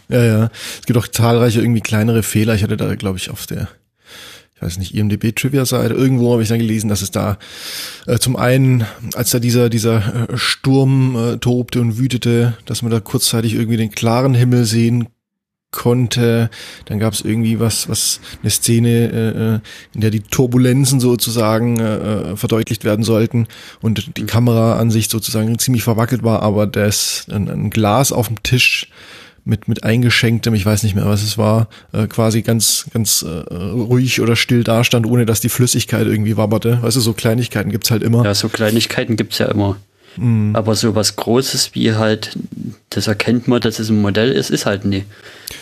Ja, 0.08 0.24
ja. 0.24 0.50
Es 0.80 0.86
gibt 0.86 0.98
auch 0.98 1.08
zahlreiche 1.08 1.60
irgendwie 1.60 1.80
kleinere 1.80 2.22
Fehler. 2.22 2.54
Ich 2.54 2.62
hatte 2.62 2.76
da, 2.76 2.94
glaube 2.94 3.18
ich, 3.18 3.30
auf 3.30 3.46
der, 3.46 3.68
ich 4.54 4.62
weiß 4.62 4.78
nicht, 4.78 4.94
IMDB-Trivia-Seite, 4.94 5.94
irgendwo 5.94 6.32
habe 6.32 6.42
ich 6.42 6.48
dann 6.48 6.58
gelesen, 6.58 6.88
dass 6.88 7.02
es 7.02 7.10
da 7.10 7.38
äh, 8.06 8.18
zum 8.18 8.36
einen, 8.36 8.86
als 9.14 9.30
da 9.30 9.38
dieser, 9.38 9.68
dieser 9.68 10.28
äh, 10.30 10.36
Sturm 10.36 11.16
äh, 11.16 11.36
tobte 11.38 11.80
und 11.80 11.98
wütete, 11.98 12.56
dass 12.66 12.82
man 12.82 12.92
da 12.92 13.00
kurzzeitig 13.00 13.54
irgendwie 13.54 13.78
den 13.78 13.90
klaren 13.90 14.34
Himmel 14.34 14.64
sehen 14.64 15.08
konnte. 15.76 16.50
Dann 16.86 16.98
gab 16.98 17.12
es 17.12 17.20
irgendwie 17.20 17.60
was, 17.60 17.88
was 17.88 18.20
eine 18.42 18.50
Szene, 18.50 18.88
äh, 18.88 19.28
äh, 19.28 19.60
in 19.94 20.00
der 20.00 20.10
die 20.10 20.20
Turbulenzen 20.20 20.98
sozusagen 20.98 21.78
äh, 21.78 22.32
äh, 22.32 22.36
verdeutlicht 22.36 22.84
werden 22.84 23.04
sollten 23.04 23.46
und 23.80 24.16
die 24.16 24.26
Kameraansicht 24.26 25.10
sozusagen 25.10 25.58
ziemlich 25.58 25.84
verwackelt 25.84 26.24
war, 26.24 26.42
aber 26.42 26.66
das 26.66 27.26
ein, 27.30 27.48
ein 27.48 27.70
Glas 27.70 28.10
auf 28.10 28.26
dem 28.26 28.42
Tisch 28.42 28.88
mit 29.44 29.68
mit 29.68 29.84
eingeschenktem, 29.84 30.54
ich 30.54 30.66
weiß 30.66 30.82
nicht 30.82 30.96
mehr, 30.96 31.06
was 31.06 31.22
es 31.22 31.38
war, 31.38 31.68
äh, 31.92 32.06
quasi 32.08 32.42
ganz 32.42 32.86
ganz 32.92 33.22
äh, 33.22 33.54
ruhig 33.54 34.20
oder 34.20 34.34
still 34.34 34.64
dastand, 34.64 35.06
ohne 35.06 35.24
dass 35.24 35.40
die 35.40 35.48
Flüssigkeit 35.48 36.06
irgendwie 36.06 36.36
wabberte. 36.36 36.82
Weißt 36.82 36.96
du, 36.96 37.00
so 37.00 37.12
Kleinigkeiten 37.12 37.70
gibt's 37.70 37.90
halt 37.90 38.02
immer. 38.02 38.24
Ja, 38.24 38.34
so 38.34 38.48
Kleinigkeiten 38.48 39.16
gibt's 39.16 39.38
ja 39.38 39.46
immer. 39.46 39.76
Mhm. 40.16 40.54
Aber 40.54 40.74
so 40.74 40.94
was 40.94 41.16
Großes 41.16 41.74
wie 41.74 41.92
halt, 41.94 42.36
das 42.90 43.06
erkennt 43.06 43.48
man, 43.48 43.60
dass 43.60 43.78
es 43.78 43.90
ein 43.90 44.00
Modell 44.00 44.32
ist, 44.32 44.50
ist 44.50 44.66
halt 44.66 44.84
nie. 44.84 45.04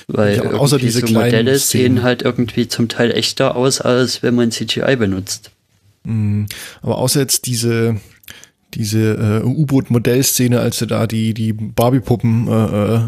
Weil 0.07 0.37
Ja, 0.37 0.51
außer 0.53 0.79
diese 0.79 1.01
so 1.01 1.13
Modelle 1.13 1.59
Szenen. 1.59 1.97
sehen 1.97 2.03
halt 2.03 2.23
irgendwie 2.23 2.69
zum 2.69 2.89
Teil 2.89 3.11
echter 3.11 3.57
aus, 3.57 3.81
als 3.81 4.23
wenn 4.23 4.35
man 4.35 4.51
CGI 4.51 4.97
benutzt. 4.97 5.51
Mhm. 6.05 6.47
Aber 6.83 6.99
außer 6.99 7.21
jetzt 7.21 7.47
diese 7.47 8.01
diese 8.75 9.43
äh, 9.43 9.47
U-Boot-Modellszene, 9.47 10.59
als 10.59 10.79
sie 10.79 10.87
da 10.87 11.07
die 11.07 11.33
die 11.33 11.53
Barbie-Puppen 11.53 12.49
äh, 12.49 12.95
äh, 12.95 13.01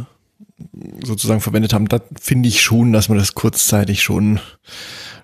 sozusagen 1.04 1.40
verwendet 1.40 1.72
haben, 1.72 1.88
da 1.88 2.00
finde 2.20 2.48
ich 2.48 2.62
schon, 2.62 2.92
dass 2.92 3.08
man 3.08 3.18
das 3.18 3.34
kurzzeitig 3.34 4.02
schon 4.02 4.40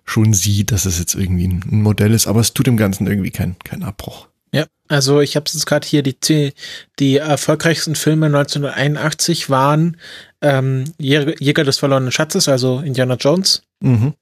schon 0.05 0.35
sieht, 0.35 0.73
dass 0.73 0.85
es 0.85 0.99
jetzt 0.99 1.15
irgendwie 1.15 1.47
ein, 1.47 1.63
Modell 1.83 2.13
ist, 2.13 2.27
aber 2.27 2.41
es 2.41 2.53
tut 2.53 2.67
dem 2.67 2.77
Ganzen 2.77 3.07
irgendwie 3.07 3.31
keinen 3.31 3.57
keinen 3.61 3.85
Abbruch. 3.85 4.27
Ja, 4.55 4.67
also 4.89 5.21
ich 5.21 5.37
habe 5.37 5.47
jetzt 5.53 5.65
gerade 5.67 5.87
hier 5.87 6.03
die, 6.03 6.19
die 6.21 6.53
die 6.99 7.17
erfolgreichsten 7.17 7.95
Filme 7.95 8.27
1981 8.27 9.49
waren 9.49 9.97
ähm, 10.43 10.93
Jäger, 10.99 11.65
des 11.65 11.79
verlorenen 11.79 12.13
Schatzes, 12.13 12.49
also 12.49 12.81
Indiana 12.81 13.15
Jones, 13.15 13.63
Mhm. 13.83 14.15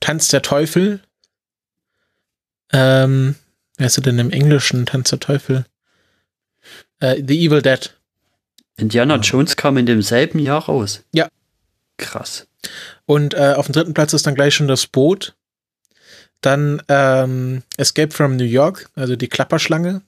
Tanz 0.00 0.28
der 0.28 0.42
Teufel. 0.42 1.00
Ähm, 2.72 3.36
wer 3.76 3.86
ist 3.86 3.98
er 3.98 4.02
denn 4.02 4.18
im 4.18 4.30
Englischen? 4.30 4.84
Tanz 4.84 5.10
der 5.10 5.20
Teufel. 5.20 5.64
Äh, 6.98 7.22
The 7.26 7.46
Evil 7.46 7.62
Dead. 7.62 7.94
Indiana 8.76 9.16
Jones 9.16 9.56
kam 9.56 9.76
in 9.78 9.86
demselben 9.86 10.38
Jahr 10.40 10.64
raus. 10.64 11.04
Ja. 11.12 11.28
Krass. 11.98 12.48
Und 13.06 13.34
äh, 13.34 13.54
auf 13.56 13.66
dem 13.66 13.72
dritten 13.72 13.94
Platz 13.94 14.12
ist 14.12 14.26
dann 14.26 14.34
gleich 14.34 14.54
schon 14.54 14.68
das 14.68 14.86
Boot. 14.86 15.36
Dann 16.46 16.80
ähm, 16.88 17.62
Escape 17.76 18.12
from 18.14 18.36
New 18.36 18.44
York, 18.44 18.88
also 18.94 19.16
die 19.16 19.26
Klapperschlange. 19.26 20.02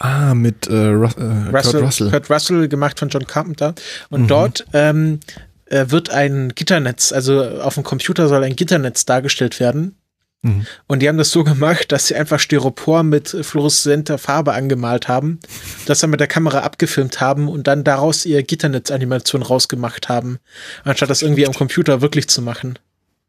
Ah, 0.00 0.34
mit 0.34 0.66
äh, 0.66 0.72
Ru 0.72 1.04
äh, 1.04 1.54
Russell, 1.54 1.72
Kurt 1.72 1.82
Russell. 1.82 2.10
Kurt 2.10 2.30
Russell, 2.30 2.68
gemacht 2.68 2.98
von 2.98 3.10
John 3.10 3.26
Carpenter. 3.28 3.74
Und 4.10 4.22
Mhm. 4.22 4.26
dort 4.26 4.66
ähm, 4.72 5.20
äh, 5.66 5.84
wird 5.88 6.10
ein 6.10 6.52
Gitternetz, 6.56 7.12
also 7.12 7.44
auf 7.60 7.74
dem 7.74 7.84
Computer 7.84 8.26
soll 8.26 8.42
ein 8.42 8.56
Gitternetz 8.56 9.04
dargestellt 9.04 9.60
werden. 9.60 9.94
Mhm. 10.42 10.66
Und 10.88 11.00
die 11.00 11.08
haben 11.08 11.18
das 11.18 11.30
so 11.30 11.44
gemacht, 11.44 11.92
dass 11.92 12.08
sie 12.08 12.16
einfach 12.16 12.40
Styropor 12.40 13.04
mit 13.04 13.28
fluoreszenter 13.28 14.18
Farbe 14.18 14.54
angemalt 14.54 15.06
haben, 15.06 15.38
das 15.86 16.00
dann 16.00 16.10
mit 16.10 16.18
der 16.18 16.26
Kamera 16.26 16.60
abgefilmt 16.60 17.20
haben 17.20 17.46
und 17.48 17.68
dann 17.68 17.84
daraus 17.84 18.24
ihr 18.26 18.42
Gitternetzanimation 18.42 19.42
rausgemacht 19.42 20.08
haben, 20.08 20.38
anstatt 20.82 21.10
das 21.10 21.22
irgendwie 21.22 21.46
am 21.46 21.54
Computer 21.54 22.00
wirklich 22.00 22.28
zu 22.28 22.42
machen. 22.42 22.78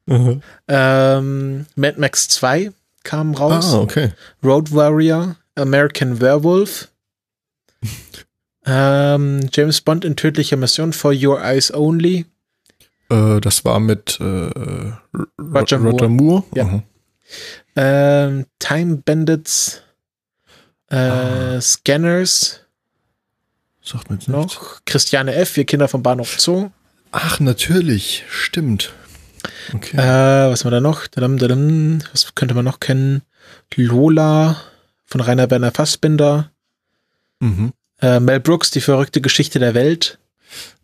Mhm. 0.10 0.42
Ähm, 0.68 1.66
Mad 1.76 2.00
Max 2.00 2.28
2 2.30 2.72
kam 3.04 3.34
raus. 3.36 3.74
Ah, 3.74 3.80
okay. 3.80 4.12
Road 4.44 4.74
Warrior, 4.74 5.36
American 5.56 6.20
Werewolf, 6.20 6.90
ähm, 8.66 9.50
James 9.54 9.82
Bond 9.82 10.06
in 10.06 10.16
tödlicher 10.16 10.58
Mission 10.58 10.94
for 10.94 11.14
Your 11.14 11.42
Eyes 11.42 11.74
Only, 11.74 12.26
Äh, 13.10 13.40
das 13.40 13.66
war 13.66 13.80
mit 13.80 14.20
äh, 14.20 14.24
Roger, 14.24 14.98
Roger 15.40 15.78
Roger 15.78 16.10
Moore. 16.10 16.44
Ja. 16.54 16.64
Mhm. 16.66 16.84
ähm, 17.76 18.46
Time 18.60 18.98
Bandits, 18.98 19.82
äh, 20.90 20.96
Ah. 20.98 21.62
Scanners 21.62 22.62
Sagt 23.82 24.10
mir 24.10 24.18
jetzt 24.18 24.28
noch, 24.28 24.82
Christiane 24.86 25.34
F., 25.34 25.56
wir 25.56 25.66
Kinder 25.66 25.88
vom 25.88 26.04
Bahnhof 26.04 26.40
Zoo, 26.40 26.70
Ach, 27.12 27.40
natürlich. 27.40 28.24
Stimmt. 28.30 28.94
Okay. 29.74 29.98
äh, 29.98 30.50
was 30.52 30.64
haben 30.64 30.72
wir 30.72 30.78
da 30.78 30.82
noch? 30.82 31.08
Dadam, 31.08 31.38
dadam. 31.38 32.00
Was 32.12 32.34
könnte 32.36 32.56
man 32.56 32.66
noch 32.66 32.80
kennen? 32.80 33.22
Lola 33.76 34.60
von 35.06 35.22
Rainer 35.22 35.50
Werner 35.50 35.72
Fassbinder, 35.72 36.52
Mhm. 37.40 37.74
äh, 38.02 38.20
Mel 38.20 38.40
Brooks, 38.40 38.72
die 38.72 38.82
verrückte 38.82 39.22
Geschichte 39.22 39.60
der 39.60 39.74
Welt, 39.74 40.20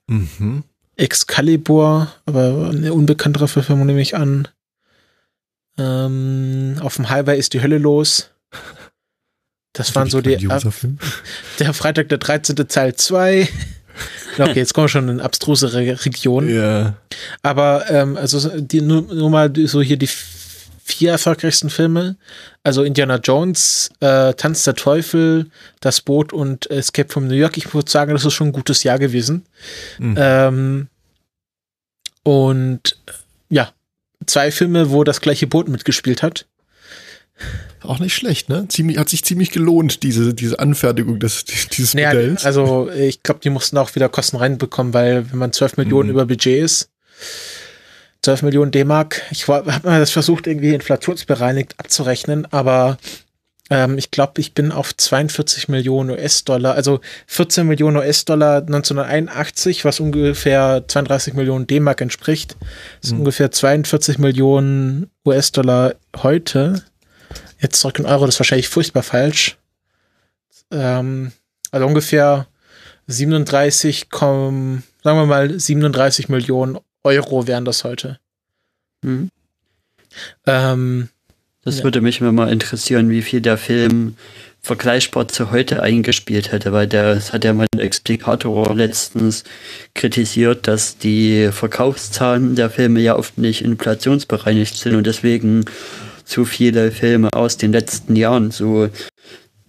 Mhm. 0.07 0.63
Excalibur, 0.97 2.11
aber 2.25 2.69
eine 2.71 2.93
unbekanntere 2.93 3.47
Verfilmung 3.47 3.85
nehme 3.87 4.01
ich 4.01 4.15
an. 4.15 4.47
Ähm, 5.77 6.77
auf 6.81 6.95
dem 6.95 7.09
Highway 7.09 7.37
ist 7.37 7.53
die 7.53 7.61
Hölle 7.61 7.77
los. 7.79 8.29
Das 9.73 9.93
waren 9.93 10.09
so 10.09 10.21
die, 10.21 10.37
Film. 10.37 10.99
der 11.59 11.73
Freitag 11.73 12.07
der 12.09 12.17
13. 12.17 12.55
Teil 12.69 12.95
2. 12.95 13.49
Okay, 14.37 14.53
jetzt 14.55 14.73
kommen 14.73 14.85
wir 14.85 14.89
schon 14.89 15.09
in 15.09 15.21
abstrusere 15.21 16.05
Regionen. 16.05 16.53
Ja. 16.53 16.95
Aber 17.41 17.89
ähm, 17.89 18.17
also 18.17 18.39
so 18.39 18.49
die, 18.59 18.81
nur, 18.81 19.01
nur 19.03 19.29
mal 19.29 19.51
so 19.65 19.81
hier 19.81 19.97
die 19.97 20.09
vier 20.83 21.11
erfolgreichsten 21.11 21.69
Filme. 21.69 22.15
Also 22.63 22.83
Indiana 22.83 23.17
Jones, 23.17 23.89
äh, 24.01 24.33
Tanz 24.33 24.63
der 24.63 24.75
Teufel, 24.75 25.49
Das 25.79 26.01
Boot 26.01 26.31
und 26.31 26.69
Escape 26.69 27.11
from 27.11 27.27
New 27.27 27.33
York. 27.35 27.57
Ich 27.57 27.73
würde 27.73 27.89
sagen, 27.89 28.13
das 28.13 28.25
ist 28.25 28.33
schon 28.33 28.47
ein 28.47 28.53
gutes 28.53 28.83
Jahr 28.83 28.99
gewesen. 28.99 29.45
Mhm. 29.97 30.15
Ähm, 30.17 30.87
und 32.23 32.97
ja, 33.49 33.71
zwei 34.25 34.51
Filme, 34.51 34.91
wo 34.91 35.03
das 35.03 35.21
gleiche 35.21 35.47
Boot 35.47 35.67
mitgespielt 35.67 36.21
hat. 36.21 36.45
Auch 37.81 37.99
nicht 37.99 38.15
schlecht, 38.15 38.49
ne? 38.49 38.65
Ziemlich, 38.69 38.97
hat 38.97 39.09
sich 39.09 39.23
ziemlich 39.23 39.51
gelohnt, 39.51 40.01
diese, 40.03 40.33
diese 40.33 40.57
Anfertigung 40.59 41.19
des, 41.19 41.43
dieses 41.45 41.93
Naja, 41.93 42.09
Modells. 42.13 42.45
also 42.45 42.89
ich 42.89 43.21
glaube, 43.23 43.41
die 43.43 43.49
mussten 43.49 43.77
auch 43.77 43.93
wieder 43.95 44.09
Kosten 44.09 44.37
reinbekommen, 44.37 44.93
weil 44.93 45.29
wenn 45.31 45.39
man 45.39 45.51
12 45.53 45.77
Millionen 45.77 46.07
Mhm. 46.09 46.15
über 46.15 46.25
Budget 46.25 46.63
ist, 46.63 46.89
12 48.23 48.41
Millionen 48.43 48.71
D-Mark, 48.71 49.21
ich 49.29 49.47
habe 49.47 49.71
mal 49.83 49.99
das 49.99 50.11
versucht, 50.11 50.47
irgendwie 50.47 50.73
inflationsbereinigt 50.73 51.75
abzurechnen, 51.79 52.47
aber 52.51 52.97
ähm, 53.69 53.97
ich 53.99 54.09
glaube, 54.11 54.41
ich 54.41 54.53
bin 54.53 54.71
auf 54.71 54.95
42 54.95 55.67
Millionen 55.67 56.09
US-Dollar, 56.11 56.73
also 56.73 57.01
14 57.27 57.67
Millionen 57.67 57.97
US-Dollar 57.97 58.57
1981, 58.61 59.85
was 59.85 59.99
ungefähr 59.99 60.85
32 60.87 61.33
Millionen 61.35 61.67
D-Mark 61.67 62.01
entspricht, 62.01 62.55
ist 63.03 63.11
Mhm. 63.11 63.19
ungefähr 63.19 63.51
42 63.51 64.17
Millionen 64.17 65.11
US-Dollar 65.25 65.95
heute. 66.17 66.83
Jetzt 67.65 67.79
zurück 67.81 67.97
in 67.97 68.05
Euro, 68.05 68.27
das 68.27 68.35
ist 68.35 68.39
wahrscheinlich 68.39 68.69
furchtbar 68.69 69.01
falsch. 69.01 69.57
Ähm, 70.69 71.31
also 71.71 71.87
ungefähr 71.87 72.45
37, 73.07 74.11
komm, 74.11 74.83
sagen 75.03 75.17
wir 75.17 75.25
mal 75.25 75.59
37 75.59 76.29
Millionen 76.29 76.77
Euro 77.03 77.47
wären 77.47 77.65
das 77.65 77.83
heute. 77.83 78.19
Hm. 79.03 79.29
Ähm, 80.45 81.09
Das 81.63 81.79
Ja. 81.79 81.83
würde 81.85 82.01
mich 82.01 82.21
immer 82.21 82.31
mal 82.31 82.51
interessieren, 82.53 83.09
wie 83.09 83.23
viel 83.23 83.41
der 83.41 83.57
Film 83.57 84.15
vergleichbar 84.61 85.27
zu 85.27 85.49
heute 85.49 85.81
eingespielt 85.81 86.51
hätte, 86.51 86.71
weil 86.71 86.85
der 86.85 87.15
das 87.15 87.33
hat 87.33 87.43
ja 87.43 87.53
mein 87.53 87.67
Explikator 87.75 88.75
letztens 88.75 89.43
kritisiert, 89.95 90.67
dass 90.67 90.99
die 90.99 91.49
Verkaufszahlen 91.51 92.55
der 92.55 92.69
Filme 92.69 92.99
ja 92.99 93.15
oft 93.15 93.39
nicht 93.39 93.63
inflationsbereinigt 93.63 94.77
sind 94.77 94.93
und 94.93 95.07
deswegen 95.07 95.65
so 96.25 96.43
viele 96.43 96.91
Filme 96.91 97.29
aus 97.33 97.57
den 97.57 97.71
letzten 97.71 98.15
Jahren 98.15 98.51
so 98.51 98.89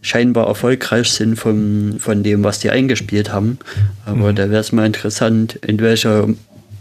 scheinbar 0.01 0.47
erfolgreich 0.47 1.11
sind 1.11 1.37
vom, 1.37 1.99
von 1.99 2.23
dem, 2.23 2.43
was 2.45 2.61
die 2.61 2.71
eingespielt 2.71 3.33
haben. 3.33 3.59
Aber 4.05 4.33
da 4.33 4.51
wäre 4.51 4.61
es 4.61 4.73
mal 4.73 4.87
interessant, 4.87 5.57
in 5.57 5.81
welcher 5.81 6.29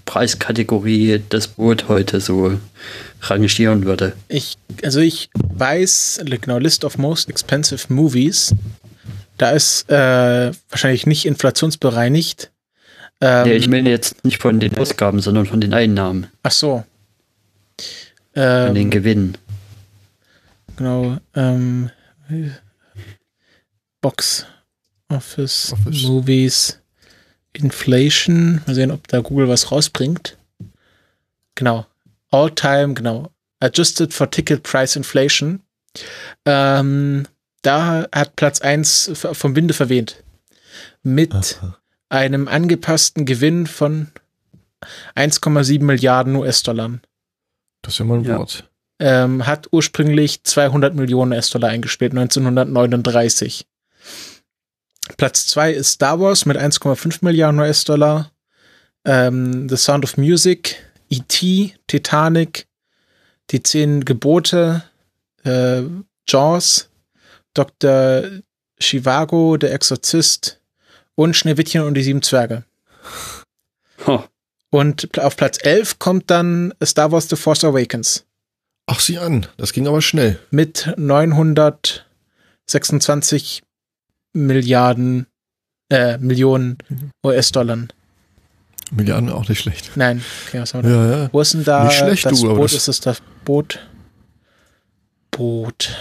Preiskategorie 0.05 1.21
das 1.29 1.47
Boot 1.47 1.87
heute 1.87 2.21
so 2.21 2.57
rangieren 3.21 3.85
würde. 3.85 4.13
ich, 4.27 4.57
also 4.83 4.99
ich 4.99 5.29
weiß, 5.33 6.21
genau, 6.41 6.59
List 6.59 6.85
of 6.85 6.97
Most 6.97 7.29
Expensive 7.29 7.91
Movies, 7.91 8.53
da 9.37 9.49
ist 9.49 9.89
äh, 9.89 10.51
wahrscheinlich 10.69 11.05
nicht 11.07 11.25
inflationsbereinigt. 11.25 12.51
Ähm, 13.19 13.47
Nee, 13.47 13.55
ich 13.55 13.67
meine 13.67 13.89
jetzt 13.89 14.23
nicht 14.23 14.39
von 14.41 14.59
den 14.59 14.77
Ausgaben, 14.77 15.19
sondern 15.21 15.47
von 15.47 15.59
den 15.59 15.73
Einnahmen, 15.73 16.27
ach 16.43 16.51
so. 16.51 16.83
von 18.33 18.75
den 18.75 18.83
Ähm, 18.83 18.89
Gewinnen. 18.91 19.37
Genau. 20.77 21.17
Ähm, 21.35 21.89
Box 24.01 24.45
Office, 25.09 25.73
Office. 25.73 26.03
Movies 26.03 26.81
Inflation. 27.53 28.61
Mal 28.65 28.75
sehen, 28.75 28.91
ob 28.91 29.07
da 29.07 29.21
Google 29.21 29.47
was 29.47 29.71
rausbringt. 29.71 30.37
Genau. 31.55 31.85
All 32.31 32.51
time, 32.51 32.93
genau. 32.93 33.31
Adjusted 33.59 34.13
for 34.13 34.29
Ticket 34.29 34.63
Price 34.63 34.95
Inflation. 34.95 35.61
Ähm, 36.45 37.27
da 37.61 38.07
hat 38.13 38.35
Platz 38.35 38.61
1 38.61 39.11
vom 39.13 39.55
Winde 39.55 39.73
verwehnt. 39.73 40.23
Mit 41.01 41.33
Aha. 41.33 41.77
einem 42.09 42.47
angepassten 42.47 43.25
Gewinn 43.25 43.65
von 43.65 44.11
1,7 45.15 45.81
Milliarden 45.83 46.35
US-Dollar. 46.35 46.99
Das 47.81 47.93
ist 47.93 47.99
ja 47.99 48.05
mal 48.05 48.17
ein 48.19 48.25
Ja. 48.25 48.37
Wort. 48.39 48.69
Ähm, 48.99 49.45
hat 49.45 49.67
ursprünglich 49.71 50.43
200 50.43 50.95
Millionen 50.95 51.33
US-Dollar 51.33 51.69
eingespielt, 51.69 52.13
1939. 52.13 53.65
Platz 55.17 55.47
2 55.47 55.73
ist 55.73 55.91
Star 55.91 56.19
Wars 56.19 56.45
mit 56.45 56.57
1,5 56.57 57.19
Milliarden 57.21 57.59
US-Dollar. 57.59 58.31
Ähm, 59.03 59.69
The 59.69 59.77
Sound 59.77 60.03
of 60.03 60.17
Music, 60.17 60.77
E.T., 61.09 61.75
Titanic, 61.87 62.67
Die 63.51 63.61
Zehn 63.61 64.05
Gebote, 64.05 64.83
äh, 65.43 65.83
Jaws, 66.27 66.89
Dr. 67.53 68.23
Chivago, 68.79 69.57
Der 69.57 69.73
Exorzist 69.73 70.61
und 71.15 71.35
Schneewittchen 71.35 71.81
und 71.81 71.93
die 71.93 72.03
Sieben 72.03 72.21
Zwerge. 72.21 72.63
Ha, 74.07 74.27
Und 74.71 75.19
auf 75.19 75.37
Platz 75.37 75.59
11 75.61 75.99
kommt 75.99 76.31
dann 76.31 76.73
Star 76.83 77.11
Wars 77.11 77.29
The 77.29 77.35
Force 77.35 77.63
Awakens 77.63 78.25
Ach, 78.87 78.99
sieh 78.99 79.17
an. 79.17 79.47
Das 79.57 79.73
ging 79.73 79.87
aber 79.87 80.01
schnell. 80.01 80.39
mit 80.51 80.93
926 80.97 83.63
Milliarden, 84.33 85.27
äh, 85.89 86.17
Millionen 86.17 86.77
US-Dollar. 87.25 87.87
Milliarden 88.91 89.29
auch 89.31 89.47
nicht 89.49 89.61
schlecht. 89.61 89.91
Nein, 89.95 90.21
okay, 90.47 90.59
was 90.61 90.73
haben 90.73 90.87
wir? 90.87 90.95
Ja, 90.95 91.17
ja. 91.23 91.29
Wo 91.31 91.39
ist 91.41 91.53
denn 91.53 91.63
da 91.63 91.85
Nicht 91.85 91.97
schlecht, 91.97 92.25
das 92.25 92.41
du, 92.41 92.49
Boot? 92.53 92.65
das- 92.65 92.73
Ist 92.73 92.87
es 92.89 92.99
das 92.99 93.21
Boot? 93.45 93.79
Boot. 95.31 95.95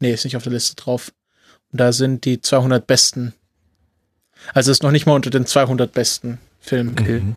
Nee, 0.00 0.12
ist 0.12 0.24
nicht 0.24 0.36
auf 0.36 0.42
der 0.42 0.52
Liste 0.52 0.74
drauf. 0.74 1.12
Und 1.70 1.80
da 1.80 1.92
sind 1.92 2.24
die 2.24 2.40
200 2.40 2.84
besten. 2.86 3.32
Also 4.52 4.70
ist 4.72 4.82
noch 4.82 4.90
nicht 4.90 5.06
mal 5.06 5.14
unter 5.14 5.30
den 5.30 5.46
200 5.46 5.92
besten 5.92 6.38
Filmen. 6.60 6.94
Mhm. 6.96 7.36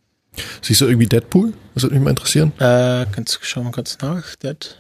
Siehst 0.61 0.81
du 0.81 0.85
irgendwie 0.85 1.07
Deadpool? 1.07 1.53
Das 1.73 1.84
würde 1.84 1.95
mich 1.95 2.03
mal 2.03 2.09
interessieren. 2.11 2.51
Äh, 2.59 3.05
kannst 3.11 3.35
du 3.35 3.39
schauen 3.41 3.65
mal 3.65 3.72
kurz 3.72 3.97
nach. 4.01 4.35
Dead. 4.38 4.77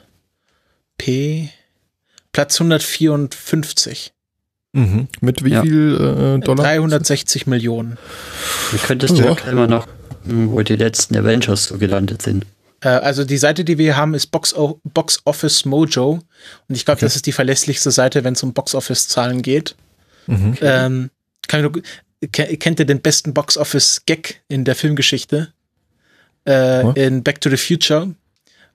P. 0.97 1.49
Platz 2.31 2.59
154. 2.59 4.13
Mhm. 4.73 5.07
Mit 5.21 5.43
wie 5.43 5.51
Ja. 5.51 5.61
viel 5.63 5.95
äh, 5.95 6.43
Dollar? 6.43 6.65
360 6.65 7.47
Millionen. 7.47 7.97
Dann 8.71 8.79
könntest 8.81 9.17
du 9.17 9.21
Ja. 9.21 9.29
ja 9.29 9.33
gleich 9.33 9.53
mal 9.55 9.67
noch, 9.67 9.87
gucken, 10.23 10.51
wo 10.51 10.61
die 10.61 10.75
letzten 10.75 11.15
Avengers 11.17 11.65
so 11.65 11.77
gelandet 11.77 12.21
sind. 12.21 12.45
Äh, 12.81 12.89
also 12.89 13.23
die 13.23 13.37
Seite, 13.37 13.63
die 13.63 13.77
wir 13.77 13.85
hier 13.85 13.97
haben, 13.97 14.13
ist 14.13 14.27
Box, 14.27 14.53
o 14.53 14.79
Box 14.83 15.19
Office 15.25 15.65
Mojo. 15.65 16.19
Und 16.67 16.75
ich 16.75 16.85
glaube, 16.85 16.97
Okay. 16.97 17.05
das 17.05 17.15
ist 17.15 17.25
die 17.25 17.31
verlässlichste 17.31 17.89
Seite, 17.91 18.23
wenn 18.23 18.33
es 18.33 18.43
um 18.43 18.53
Box 18.53 18.75
Office 18.75 19.07
Zahlen 19.07 19.41
geht. 19.41 19.75
Mhm. 20.27 20.57
Ähm, 20.61 21.09
kann 21.47 21.59
ich 21.61 21.63
nur, 21.63 21.71
ke- 21.71 21.81
kennt 22.31 22.79
ihr 22.79 22.85
den 22.85 23.01
besten 23.01 23.33
Box 23.33 23.57
Office 23.57 24.01
Gag 24.05 24.41
in 24.47 24.65
der 24.65 24.75
Filmgeschichte? 24.75 25.53
Äh, 26.47 27.05
in 27.07 27.23
Back 27.23 27.41
to 27.41 27.49
the 27.49 27.57
Future, 27.57 28.13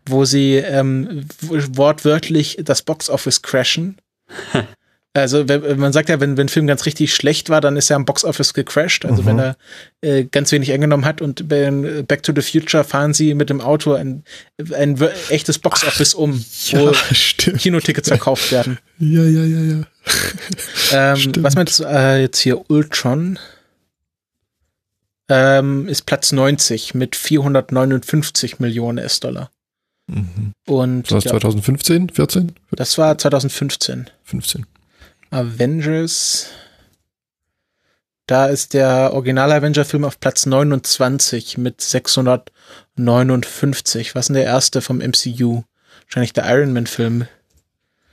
wo 0.07 0.25
sie 0.25 0.57
ähm, 0.57 1.27
wortwörtlich 1.41 2.59
das 2.63 2.83
Box 2.83 3.09
Office 3.09 3.43
crashen. 3.43 3.97
Also 5.15 5.45
man 5.77 5.93
sagt 5.93 6.09
ja, 6.09 6.21
wenn, 6.21 6.39
wenn 6.39 6.47
ein 6.47 6.49
Film 6.49 6.67
ganz 6.67 6.87
richtig 6.87 7.15
schlecht 7.15 7.51
war, 7.51 7.61
dann 7.61 7.77
ist 7.77 7.91
er 7.91 7.97
am 7.97 8.07
Box 8.07 8.25
Office 8.25 8.55
gecrashed. 8.55 9.05
Also 9.05 9.21
Mhm. 9.21 9.27
wenn 9.27 9.39
er 9.41 9.57
äh, 10.01 10.25
ganz 10.25 10.51
wenig 10.53 10.73
eingenommen 10.73 11.05
hat 11.05 11.21
und 11.21 11.51
bei 11.51 11.65
äh, 11.65 12.03
Back 12.03 12.23
to 12.23 12.33
the 12.35 12.41
Future 12.41 12.83
fahren 12.83 13.13
sie 13.13 13.35
mit 13.35 13.51
dem 13.51 13.61
Auto 13.61 13.93
ein, 13.93 14.25
ein 14.75 14.99
echtes 15.29 15.59
Box 15.59 15.85
Office 15.87 16.15
um, 16.15 16.43
wo 16.71 16.93
Ja. 17.43 17.53
Kinotickets 17.59 18.09
verkauft 18.09 18.51
werden. 18.53 18.79
Ja, 18.99 19.23
ja, 19.25 19.45
ja, 19.45 19.61
ja. 19.61 19.83
Ähm, 20.93 21.33
was 21.39 21.55
meinst 21.55 21.79
du 21.79 21.85
äh, 21.85 22.21
jetzt 22.21 22.41
hier? 22.41 22.71
Ultron 22.71 23.39
ähm, 25.29 25.89
ist 25.89 26.03
Platz 26.03 26.33
90 26.33 26.95
mit 26.95 27.17
459 27.17 28.59
Millionen 28.59 28.99
US-Dollar. 28.99 29.51
Mhm. 30.09 30.53
Und 30.67 31.05
Das 31.05 31.13
war 31.13 31.23
ja, 31.23 31.31
2015, 31.31 32.11
14, 32.11 32.53
das 32.73 32.99
war 32.99 33.17
2015. 33.17 34.11
15. 34.25 34.67
Avengers. 35.31 36.49
Da 38.27 38.47
ist 38.47 38.75
der 38.75 39.15
Original-Avenger-Film 39.15 40.05
auf 40.05 40.21
Platz 40.21 40.47
29 40.47 41.59
mit 41.59 41.81
659. 41.81 44.15
Was 44.15 44.25
ist 44.25 44.29
denn 44.29 44.35
der 44.35 44.45
erste 44.45 44.81
vom 44.81 44.99
MCU? 44.99 45.65
Wahrscheinlich 46.07 46.33
der 46.33 46.49
Iron 46.55 46.73
Man-Film. 46.73 47.27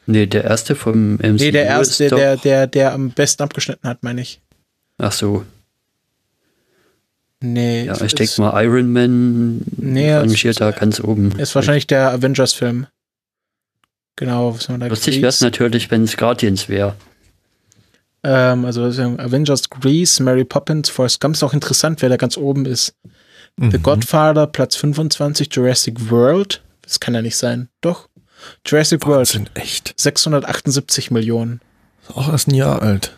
Nee, 0.05 0.25
der 0.25 0.43
erste 0.43 0.75
vom 0.75 1.15
MCU 1.15 1.27
Nee, 1.33 1.51
der 1.51 1.65
erste, 1.65 2.03
ist 2.05 2.11
doch, 2.11 2.17
der, 2.17 2.37
der, 2.37 2.67
der 2.67 2.93
am 2.93 3.11
besten 3.11 3.43
abgeschnitten 3.43 3.87
hat, 3.87 4.01
meine 4.03 4.21
ich. 4.21 4.41
Ach 4.97 5.11
so, 5.11 5.45
Nee, 7.41 7.85
ja, 7.85 7.99
ich 8.01 8.15
denke 8.15 8.41
mal 8.41 8.65
Iron 8.65 8.91
Man 8.91 9.61
Nee, 9.77 10.13
rangiert 10.13 10.59
da 10.59 10.71
ganz 10.71 10.99
oben. 10.99 11.31
Ist 11.39 11.55
wahrscheinlich 11.55 11.87
der 11.87 12.11
Avengers-Film. 12.11 12.87
Genau, 14.17 14.53
was 14.55 14.67
man 14.67 14.81
da 14.81 14.87
Lustig 14.87 15.17
wäre 15.17 15.27
es 15.29 15.39
natürlich, 15.39 15.89
wenn 15.89 16.03
es 16.03 16.17
Guardians 16.17 16.67
wäre. 16.67 16.95
ähm, 18.23 18.65
also 18.65 18.83
Avengers 18.83 19.69
Grease, 19.69 20.21
Mary 20.21 20.43
Poppins, 20.43 20.89
Forrest 20.89 21.21
Gump 21.21 21.35
ist 21.35 21.43
auch 21.43 21.53
interessant, 21.53 22.01
wer 22.01 22.09
da 22.09 22.17
ganz 22.17 22.35
oben 22.35 22.65
ist. 22.65 22.93
The 23.57 23.77
Mhm. 23.77 23.83
Godfather, 23.83 24.45
Platz 24.47 24.75
25, 24.75 25.47
Jurassic 25.53 26.09
World, 26.11 26.61
Das 26.81 26.99
kann 26.99 27.13
ja 27.13 27.21
nicht 27.21 27.37
sein. 27.37 27.69
Doch. 27.81 28.08
Jurassic 28.65 29.05
World, 29.05 29.27
Sind 29.27 29.51
echt. 29.55 29.93
678 29.97 31.11
Millionen. 31.11 31.61
Ist 32.07 32.15
Auch 32.15 32.31
erst 32.31 32.47
ein 32.47 32.55
Jahr 32.55 32.81
alt. 32.81 33.15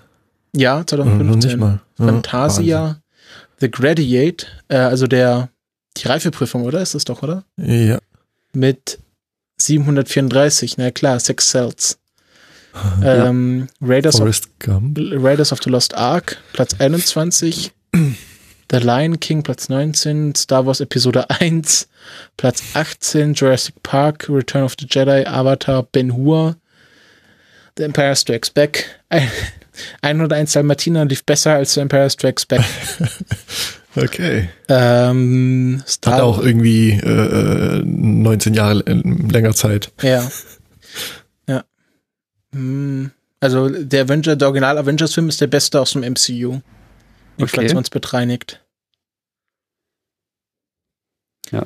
Ja, 0.55 0.75
Äh, 0.75 0.79
noch 0.79 0.85
2015. 0.85 1.49
nicht 1.51 1.59
mal. 1.59 1.79
Ja, 1.97 2.05
Fantasia, 2.05 3.01
The 3.59 3.69
Gladiate, 3.71 4.47
äh, 4.67 4.77
also 4.77 5.07
der, 5.07 5.49
die 5.97 6.07
Reifeprüfung, 6.07 6.63
oder? 6.63 6.81
Ist 6.81 6.95
das 6.95 7.05
doch, 7.05 7.21
oder? 7.23 7.43
Wahnsinn. 7.57 7.87
Ja. 7.89 7.99
Mit 8.53 8.99
734, 9.57 10.77
na 10.77 10.91
klar, 10.91 11.19
Six 11.19 11.49
Cells. 11.49 11.97
Ähm, 13.03 13.67
Raiders, 13.81 14.21
of. 14.21 14.29
Raiders 14.65 15.51
of 15.51 15.59
the 15.61 15.69
Lost 15.69 15.93
Ark, 15.93 16.37
Platz 16.53 16.73
21. 16.79 17.73
The 18.71 18.79
Lion 18.79 19.19
King, 19.19 19.43
Platz 19.43 19.67
19. 19.69 20.33
Star 20.35 20.65
Wars 20.65 20.79
Episode 20.79 21.25
1, 21.29 21.87
Platz 22.37 22.63
18. 22.73 23.33
Jurassic 23.33 23.75
Park, 23.83 24.27
Return 24.29 24.63
of 24.63 24.75
the 24.79 24.85
Jedi, 24.87 25.25
Avatar, 25.25 25.83
Ben 25.91 26.15
Hur, 26.15 26.55
The 27.75 27.83
Empire 27.83 28.15
Strikes 28.15 28.49
Back. 28.49 28.85
Ein, 29.09 29.29
101 30.01 30.53
Dalmatiner 30.53 31.05
lief 31.05 31.25
besser 31.25 31.53
als 31.55 31.73
The 31.73 31.81
Empire 31.81 32.09
Strikes 32.09 32.45
Back. 32.45 32.63
Okay. 33.93 34.47
ähm, 34.69 35.83
Star 35.85 36.13
Hat 36.13 36.21
auch 36.21 36.41
irgendwie 36.41 36.91
äh, 36.91 37.79
äh, 37.79 37.83
19 37.83 38.53
Jahre 38.53 38.79
äh, 38.87 38.93
länger 39.03 39.53
Zeit. 39.53 39.91
Ja. 40.01 40.29
Ja. 41.49 41.65
Hm, 42.53 43.11
Also 43.41 43.67
der 43.67 44.03
Avenger, 44.03 44.37
der 44.37 44.47
Original 44.47 44.77
Avengers 44.77 45.13
Film 45.13 45.27
ist 45.27 45.41
der 45.41 45.47
beste 45.47 45.81
aus 45.81 45.91
dem 45.91 46.03
MCU. 46.03 46.61
Betreinigt. 47.89 48.63
Ja. 51.51 51.65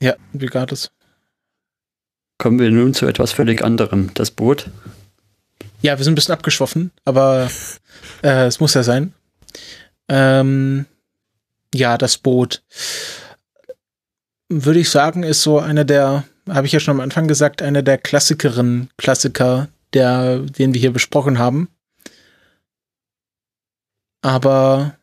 Ja, 0.00 0.16
wie 0.32 0.46
geht 0.46 0.72
es? 0.72 0.90
Kommen 2.38 2.58
wir 2.58 2.70
nun 2.70 2.94
zu 2.94 3.06
etwas 3.06 3.32
völlig 3.32 3.62
anderem. 3.62 4.10
Das 4.14 4.30
Boot. 4.30 4.70
Ja, 5.80 5.98
wir 5.98 6.04
sind 6.04 6.12
ein 6.12 6.14
bisschen 6.16 6.34
abgeschwoffen, 6.34 6.90
aber 7.04 7.50
äh, 8.22 8.46
es 8.46 8.60
muss 8.60 8.74
ja 8.74 8.82
sein. 8.82 9.14
Ähm, 10.08 10.86
ja, 11.74 11.98
das 11.98 12.18
Boot. 12.18 12.62
Würde 14.48 14.80
ich 14.80 14.90
sagen, 14.90 15.22
ist 15.22 15.42
so 15.42 15.58
einer 15.58 15.84
der, 15.84 16.24
habe 16.48 16.66
ich 16.66 16.72
ja 16.72 16.80
schon 16.80 16.96
am 16.96 17.00
Anfang 17.00 17.26
gesagt, 17.26 17.62
einer 17.62 17.82
der 17.82 17.98
klassikeren 17.98 18.90
Klassiker, 18.96 19.68
der, 19.94 20.38
den 20.38 20.74
wir 20.74 20.80
hier 20.80 20.92
besprochen 20.92 21.38
haben. 21.38 21.68
Aber 24.22 24.94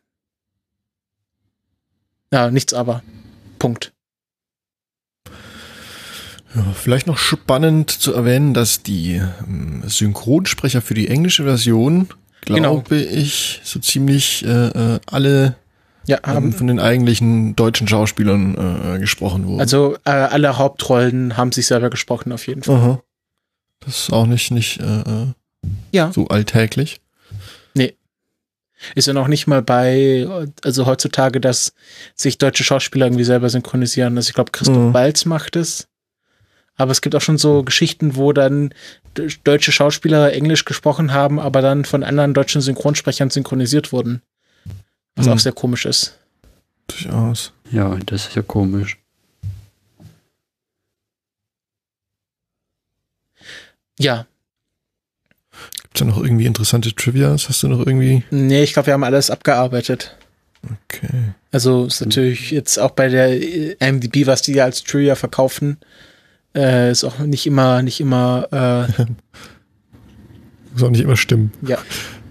ja, 2.32 2.50
nichts 2.52 2.74
aber. 2.74 3.04
Punkt. 3.60 3.92
Ja, 6.56 6.64
vielleicht 6.74 7.06
noch 7.06 7.18
spannend 7.18 7.92
zu 7.92 8.14
erwähnen, 8.14 8.54
dass 8.56 8.82
die 8.82 9.22
ähm, 9.48 9.84
Synchronsprecher 9.86 10.82
für 10.82 10.94
die 10.96 11.08
englische 11.08 11.44
Version, 11.44 12.08
Genau. 12.46 12.80
glaube 12.80 12.96
ich, 12.96 13.60
so 13.64 13.80
ziemlich 13.80 14.44
äh, 14.46 14.68
äh, 14.96 15.00
alle 15.06 15.56
Ja, 16.08 16.18
ähm, 16.24 16.34
haben, 16.34 16.54
von 16.54 16.68
den 16.68 16.80
eigentlichen 16.80 17.56
deutschen 17.56 17.88
Schauspielern 17.88 18.96
äh, 18.96 19.00
gesprochen 19.00 19.46
wurden. 19.46 19.60
also 19.60 19.96
äh, 20.06 20.10
alle 20.12 20.58
Hauptrollen 20.58 21.36
haben 21.38 21.52
sich 21.52 21.68
selber 21.68 21.90
gesprochen 21.90 22.32
auf 22.32 22.48
jeden 22.48 22.64
Fall. 22.64 22.76
Aha. 22.78 23.02
Das 23.82 24.00
ist 24.04 24.14
auch 24.14 24.26
nicht, 24.26 24.50
nicht 24.52 24.80
äh, 24.80 25.02
äh, 25.02 25.28
Ja. 25.92 26.12
so 26.14 26.28
alltäglich. 26.30 27.02
Ist 28.96 29.08
ja 29.08 29.14
noch 29.14 29.28
nicht 29.28 29.46
mal 29.48 29.62
bei, 29.62 30.28
also 30.64 30.86
heutzutage, 30.86 31.42
dass 31.42 31.74
sich 32.16 32.38
deutsche 32.38 32.64
Schauspieler 32.64 33.06
irgendwie 33.08 33.24
selber 33.26 33.50
synchronisieren. 33.50 34.16
Also 34.18 34.30
ich 34.30 34.34
glaube, 34.36 34.52
Christoph 34.52 34.78
Mhm. 34.78 34.94
Walz 34.94 35.26
macht 35.26 35.56
es. 35.56 35.88
Aber 36.76 36.92
es 36.92 37.02
gibt 37.02 37.14
auch 37.16 37.22
schon 37.22 37.38
so 37.38 37.64
Geschichten, 37.64 38.16
wo 38.16 38.32
dann 38.32 38.74
de- 39.18 39.30
deutsche 39.44 39.74
Schauspieler 39.74 40.32
Englisch 40.32 40.64
gesprochen 40.64 41.12
haben, 41.12 41.38
aber 41.40 41.62
dann 41.62 41.84
von 41.84 42.04
anderen 42.06 42.34
deutschen 42.34 42.62
Synchronsprechern 42.62 43.30
synchronisiert 43.30 43.92
wurden. 43.92 44.22
Was 45.16 45.26
Mhm. 45.26 45.34
auch 45.34 45.40
sehr 45.40 45.52
komisch 45.52 45.86
ist. 45.86 46.18
Durchaus. 46.88 47.52
Ja, 47.72 47.98
das 48.06 48.28
ist 48.28 48.36
ja 48.36 48.42
komisch. 48.42 48.98
Ja, 54.00 54.26
Gibt's 55.90 56.00
da 56.00 56.06
noch 56.06 56.22
irgendwie 56.22 56.46
interessante 56.46 56.94
Trivias? 56.94 57.50
Hast 57.50 57.64
du 57.64 57.68
noch 57.68 57.80
irgendwie? 57.80 58.24
nee, 58.32 58.64
ich 58.64 58.74
glaube, 58.74 58.88
wir 58.88 58.94
haben 58.94 59.04
alles 59.04 59.32
abgearbeitet. 59.32 60.16
Okay. 60.64 61.10
Also 61.52 61.86
ist 61.86 62.02
natürlich 62.02 62.52
jetzt 62.52 62.78
auch 62.78 62.92
bei 62.92 63.08
der 63.10 63.30
äh, 63.42 63.76
IMDb, 63.80 64.28
was 64.28 64.42
die 64.42 64.60
als 64.62 64.84
Trivia 64.84 65.16
verkaufen, 65.16 65.78
äh, 66.56 66.92
ist 66.92 67.04
auch 67.04 67.20
nicht 67.20 67.48
immer, 67.48 67.82
nicht 67.82 68.00
immer, 68.02 68.48
äh, 68.98 69.04
Muss 70.74 70.84
auch 70.84 70.90
nicht 70.92 71.02
immer 71.02 71.18
stimmen. 71.18 71.52
ja, 71.64 71.78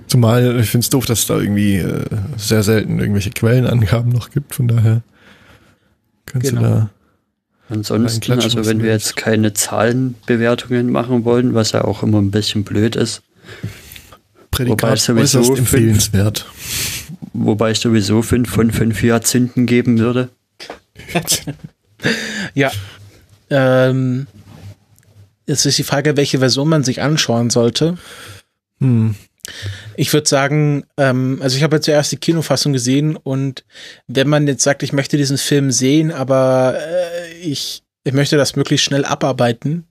Zumal 0.07 0.61
ich 0.61 0.71
finde 0.71 0.85
es 0.85 0.91
doof, 0.91 1.07
dass 1.07 1.21
es 1.21 1.27
da 1.27 1.39
irgendwie 1.39 1.77
äh, 1.77 2.05
sehr 2.37 2.63
selten 2.63 2.99
irgendwelche 3.01 3.31
Quellenangaben 3.31 4.11
noch 4.13 4.31
gibt. 4.31 4.55
Von 4.55 4.69
daher 4.69 5.03
kannst 6.27 6.49
Genau. 6.51 6.61
du 6.63 6.67
da. 6.69 6.91
Ansonsten, 7.71 8.33
also 8.33 8.65
wenn 8.65 8.83
wir 8.83 8.91
jetzt 8.91 9.17
keine 9.17 9.53
Zahlenbewertungen 9.53 10.91
machen 10.91 11.25
wollen, 11.27 11.53
was 11.55 11.73
ja 11.73 11.85
auch 11.85 12.03
immer 12.03 12.19
ein 12.19 12.31
bisschen 12.31 12.65
blöd 12.65 12.97
ist, 12.97 13.21
Prädikat 14.51 14.99
es 14.99 15.05
sowieso 15.05 15.39
äußerst 15.41 15.47
fünf- 15.47 15.59
empfehlenswert. 15.59 16.47
wobei 17.33 17.71
ich 17.71 17.81
sowieso 17.81 18.23
fünf 18.23 18.51
von 18.51 18.71
fünf 18.71 19.03
Jahrzehnten 19.03 19.67
geben 19.67 19.99
würde. 19.99 20.31
Ja. 22.55 22.71
Ähm, 23.51 24.27
jetzt 25.47 25.65
ist 25.65 25.79
die 25.79 25.85
Frage, 25.85 26.17
welche 26.17 26.39
Version 26.39 26.69
man 26.69 26.85
sich 26.85 27.01
anschauen 27.01 27.51
sollte. 27.51 27.97
Hm. 28.81 29.15
Ich 29.97 30.13
würde 30.13 30.29
sagen, 30.29 30.85
ähm, 30.99 31.39
also 31.43 31.57
ich 31.57 31.63
habe 31.63 31.77
jetzt 31.77 31.87
zuerst 31.87 32.13
die 32.13 32.19
Kinofassung 32.19 32.73
gesehen 32.75 33.17
und 33.17 33.65
wenn 34.07 34.29
man 34.29 34.47
jetzt 34.47 34.63
sagt, 34.63 34.83
ich 34.83 34.93
möchte 34.93 35.17
diesen 35.17 35.39
Film 35.39 35.73
sehen, 35.73 36.13
aber 36.13 36.77
äh, 36.79 37.33
ich, 37.41 37.83
ich 38.05 38.13
möchte 38.13 38.37
das 38.37 38.57
möglichst 38.57 38.85
schnell 38.85 39.05
abarbeiten. 39.05 39.88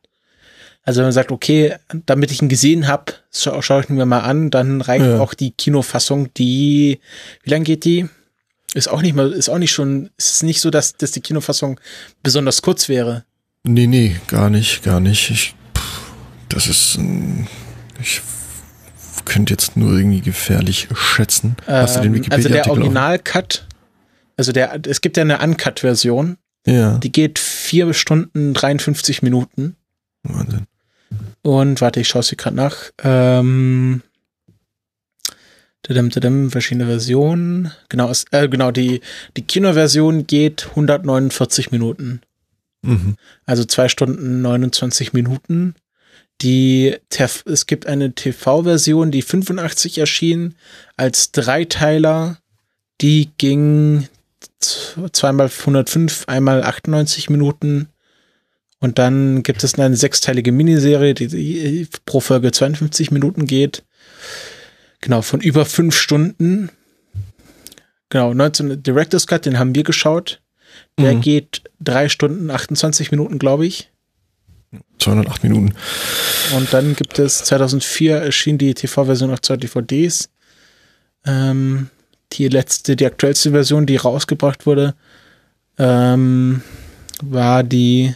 Also 0.88 1.00
wenn 1.00 1.08
man 1.08 1.12
sagt, 1.14 1.34
okay, 1.34 1.76
damit 2.06 2.32
ich 2.32 2.42
ihn 2.42 2.48
gesehen 2.48 2.88
habe, 2.88 3.14
scha 3.34 3.62
schaue 3.62 3.82
ich 3.84 3.90
ihn 3.90 3.98
mir 3.98 4.06
mal 4.06 4.22
an, 4.22 4.50
dann 4.52 4.80
reicht 4.80 5.06
Ja. 5.06 5.20
auch 5.20 5.34
die 5.34 5.52
Kinofassung, 5.52 6.34
die, 6.36 7.00
wie 7.44 7.50
lang 7.50 7.64
geht 7.66 7.84
die? 7.84 8.08
Ist 8.74 8.88
auch 8.88 9.02
nicht 9.02 9.14
mal, 9.14 9.34
ist 9.34 9.50
auch 9.50 9.58
nicht 9.58 9.72
schon, 9.72 10.10
ist 10.18 10.36
es 10.36 10.44
nicht 10.44 10.62
so, 10.62 10.70
dass, 10.70 10.96
dass 10.96 11.12
die 11.12 11.20
Kinofassung 11.20 11.80
besonders 12.24 12.62
kurz 12.62 12.88
wäre. 12.88 13.26
Nee, 13.64 13.88
nee, 13.88 14.16
gar 14.28 14.50
nicht, 14.50 14.82
gar 14.84 15.02
nicht. 15.02 15.30
Ich, 15.30 15.56
pff, 15.78 16.12
das 16.48 16.68
ist. 16.68 16.96
ähm, 16.98 17.48
Ich 18.02 18.22
könnte 19.26 19.54
jetzt 19.54 19.76
nur 19.76 19.92
irgendwie 19.92 20.22
gefährlich 20.22 20.88
schätzen. 20.96 21.58
Hast 21.66 21.98
du 21.98 22.02
den 22.02 22.16
Ähm, 22.16 22.24
also 22.30 22.48
der? 22.48 22.70
Original-Cut, 22.70 23.68
also 24.38 24.54
der, 24.54 24.80
es 24.88 25.02
gibt 25.02 25.18
ja 25.18 25.24
eine 25.24 25.40
Uncut-Version, 25.40 26.38
Ja, 26.66 26.98
die 26.98 27.12
geht 27.12 27.40
vier 27.40 27.94
Stunden 27.94 28.54
53 28.54 29.22
Minuten. 29.22 29.76
Wahnsinn. 30.24 30.66
Und 31.48 31.80
warte, 31.80 32.02
ich 32.02 32.10
schaue 32.10 32.24
sie 32.24 32.36
gerade 32.36 32.58
nach. 32.58 32.76
Ähm, 33.02 34.02
tadam, 35.82 36.10
tadam, 36.10 36.52
verschiedene 36.52 36.88
Versionen. 36.88 37.72
Genau, 37.88 38.10
es, 38.10 38.26
äh, 38.32 38.50
genau 38.50 38.72
die, 38.72 39.00
die 39.38 39.44
Kinoversion 39.44 40.28
geht 40.28 40.68
149 40.72 41.72
Minuten. 41.72 42.20
Mhm. 42.82 43.16
Also 43.46 43.64
zwei 43.64 43.88
Stunden 43.88 44.42
29 44.42 45.14
Minuten. 45.14 45.76
Die, 46.42 46.98
es 47.46 47.66
gibt 47.66 47.86
eine 47.86 48.14
TV-Version, 48.14 49.12
die 49.12 49.22
85 49.22 50.00
erschien, 50.00 50.56
als 50.98 51.32
Dreiteiler. 51.32 52.40
Die 53.00 53.30
ging 53.38 54.10
zweimal 54.60 55.48
105, 55.48 56.26
einmal 56.28 56.64
98 56.64 57.30
Minuten. 57.30 57.88
Und 58.80 59.00
dann 59.00 59.44
gibt 59.44 59.64
es 59.64 59.78
eine 59.80 59.96
sechsteilige 59.96 60.52
Miniserie, 60.52 61.14
die, 61.14 61.88
pro 62.06 62.20
Folge 62.20 62.52
52 62.52 63.12
Minuten 63.12 63.48
geht. 63.48 63.84
Genau, 65.02 65.22
von 65.22 65.42
über 65.42 65.66
fünf 65.66 65.96
Stunden. 65.96 66.70
Genau, 68.10 68.34
19 68.34 68.84
Director's 68.84 69.28
Cut, 69.28 69.46
den 69.46 69.60
haben 69.60 69.76
wir 69.76 69.84
geschaut. 69.84 70.42
Der 71.00 71.16
Mhm. 71.16 71.22
geht 71.22 71.64
drei 71.80 72.08
Stunden 72.10 72.52
28 72.52 73.12
Minuten, 73.12 73.40
glaube 73.40 73.66
ich. 73.66 73.90
208 75.00 75.44
Minuten. 75.44 75.74
Und 76.56 76.72
dann 76.74 76.96
gibt 76.96 77.20
es 77.20 77.44
2004 77.46 78.18
erschien 78.18 78.58
die 78.58 78.74
TV-Version 78.74 79.32
auf 79.32 79.42
zwei 79.42 79.58
DVDs. 79.58 80.30
Ähm, 81.26 81.90
die 82.34 82.48
letzte, 82.48 82.96
die 82.96 83.06
aktuellste 83.06 83.52
Version, 83.52 83.86
die 83.86 83.96
rausgebracht 83.96 84.66
wurde, 84.66 84.96
ähm, 85.78 86.62
war 87.22 87.64
die 87.64 88.16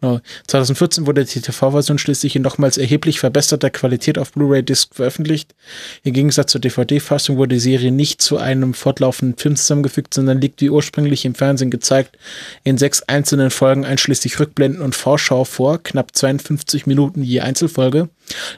2014 0.00 1.06
wurde 1.06 1.24
die 1.24 1.40
TV-Version 1.40 1.96
schließlich 1.96 2.36
in 2.36 2.42
nochmals 2.42 2.76
erheblich 2.76 3.18
verbesserter 3.18 3.70
Qualität 3.70 4.18
auf 4.18 4.32
Blu-ray-Disc 4.32 4.94
veröffentlicht. 4.94 5.54
Im 6.02 6.12
Gegensatz 6.12 6.52
zur 6.52 6.60
DVD-Fassung 6.60 7.38
wurde 7.38 7.54
die 7.54 7.60
Serie 7.60 7.90
nicht 7.90 8.20
zu 8.20 8.36
einem 8.36 8.74
fortlaufenden 8.74 9.38
Film 9.38 9.56
zusammengefügt, 9.56 10.12
sondern 10.12 10.38
liegt 10.38 10.60
wie 10.60 10.68
ursprünglich 10.68 11.24
im 11.24 11.34
Fernsehen 11.34 11.70
gezeigt 11.70 12.18
in 12.62 12.76
sechs 12.76 13.02
einzelnen 13.04 13.50
Folgen 13.50 13.86
einschließlich 13.86 14.38
Rückblenden 14.38 14.82
und 14.82 14.94
Vorschau 14.94 15.44
vor, 15.44 15.82
knapp 15.82 16.14
52 16.14 16.86
Minuten 16.86 17.22
je 17.22 17.40
Einzelfolge. 17.40 18.10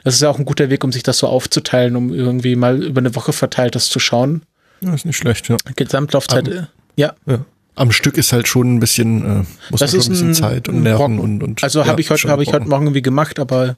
Das 0.03 0.15
ist 0.15 0.21
ja 0.21 0.29
auch 0.29 0.39
ein 0.39 0.45
guter 0.45 0.69
Weg, 0.69 0.83
um 0.83 0.91
sich 0.91 1.03
das 1.03 1.19
so 1.19 1.27
aufzuteilen, 1.27 1.95
um 1.95 2.13
irgendwie 2.13 2.57
mal 2.57 2.83
über 2.83 2.99
eine 2.99 3.15
Woche 3.15 3.31
verteilt 3.31 3.75
das 3.75 3.87
zu 3.87 3.99
schauen. 3.99 4.41
Ja, 4.81 4.93
ist 4.93 5.05
nicht 5.05 5.17
schlecht, 5.17 5.47
ja. 5.47 5.55
Gesamtlaufzeit, 5.75 6.47
Aber, 6.47 6.67
ja. 6.97 7.13
ja 7.25 7.45
am 7.75 7.91
Stück 7.91 8.17
ist 8.17 8.33
halt 8.33 8.47
schon 8.47 8.75
ein 8.75 8.79
bisschen, 8.79 9.23
äh, 9.23 9.45
muss 9.69 9.79
das 9.79 9.93
man 9.93 10.01
schon 10.01 10.11
ein 10.11 10.13
bisschen 10.13 10.33
Zeit 10.33 10.67
und 10.67 10.83
Nerven 10.83 11.19
und, 11.19 11.43
und 11.43 11.63
Also 11.63 11.85
habe 11.85 12.01
ich 12.01 12.09
heute 12.09 12.27
habe 12.29 12.43
ich 12.43 12.51
heute 12.51 12.67
Morgen 12.67 12.87
irgendwie 12.87 13.01
gemacht, 13.01 13.39
aber 13.39 13.77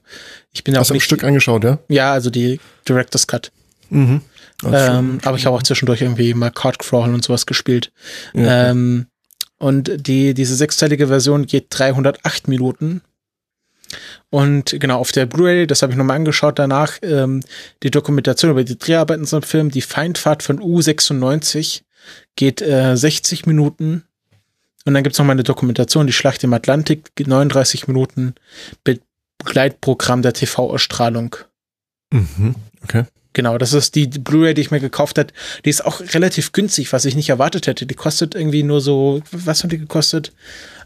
ich 0.52 0.64
bin 0.64 0.74
ja 0.74 0.80
auch 0.80 0.86
Hast 0.86 0.92
nicht 0.92 1.04
am 1.04 1.06
Stück 1.06 1.24
angeschaut, 1.24 1.64
ja? 1.64 1.80
Ja, 1.88 2.12
also 2.12 2.30
die 2.30 2.60
Director's 2.88 3.28
Cut. 3.28 3.52
Mhm. 3.90 4.22
Ähm, 4.64 5.20
aber 5.24 5.38
ich 5.38 5.46
habe 5.46 5.56
auch 5.56 5.64
zwischendurch 5.64 6.02
irgendwie 6.02 6.34
mal 6.34 6.52
Card 6.52 6.80
Crawl 6.80 7.14
und 7.14 7.24
sowas 7.24 7.46
gespielt. 7.46 7.92
Ja. 8.34 8.70
Ähm, 8.70 9.08
und 9.58 10.08
die 10.08 10.34
diese 10.34 10.56
sechsteilige 10.56 11.08
Version 11.08 11.46
geht 11.46 11.68
308 11.70 12.48
Minuten. 12.48 13.02
Und 14.30 14.78
genau, 14.80 15.00
auf 15.00 15.12
der 15.12 15.26
Blu-ray, 15.26 15.68
das 15.68 15.82
habe 15.82 15.92
ich 15.92 15.98
nochmal 15.98 16.16
angeschaut 16.16 16.58
danach, 16.58 16.94
ähm, 17.02 17.42
die 17.84 17.92
Dokumentation 17.92 18.52
über 18.52 18.64
die 18.64 18.78
Dreharbeiten 18.78 19.26
zum 19.26 19.44
Film, 19.44 19.70
die 19.70 19.82
Feindfahrt 19.82 20.42
von 20.42 20.60
U96 20.60 21.82
geht 22.36 22.62
äh, 22.62 22.96
60 22.96 23.46
Minuten. 23.46 24.04
Und 24.86 24.94
dann 24.94 25.04
gibt 25.04 25.14
es 25.14 25.20
noch 25.20 25.26
mal 25.26 25.34
eine 25.34 25.44
Dokumentation, 25.44 26.08
die 26.08 26.14
Schlacht 26.14 26.44
im 26.44 26.54
Atlantik, 26.54 27.12
39 27.20 27.88
Minuten 27.88 28.36
Begleitprogramm 28.84 30.22
der 30.22 30.34
TV-Ausstrahlung. 30.34 31.36
Mhm, 32.12 32.56
okay. 32.84 33.06
Genau, 33.34 33.58
das 33.58 33.72
ist 33.72 33.96
die 33.96 34.08
Blu-ray, 34.08 34.54
die 34.54 34.62
ich 34.62 34.72
mir 34.72 34.82
gekauft 34.82 35.18
habe. 35.18 35.32
Die 35.64 35.70
ist 35.70 35.86
auch 35.86 36.02
relativ 36.02 36.52
günstig, 36.52 36.92
was 36.92 37.06
ich 37.06 37.16
nicht 37.16 37.30
erwartet 37.30 37.66
hätte. 37.66 37.86
Die 37.86 37.96
kostet 37.96 38.36
irgendwie 38.36 38.64
nur 38.64 38.82
so, 38.82 39.22
was 39.32 39.64
hat 39.64 39.72
die 39.72 39.78
gekostet? 39.78 40.34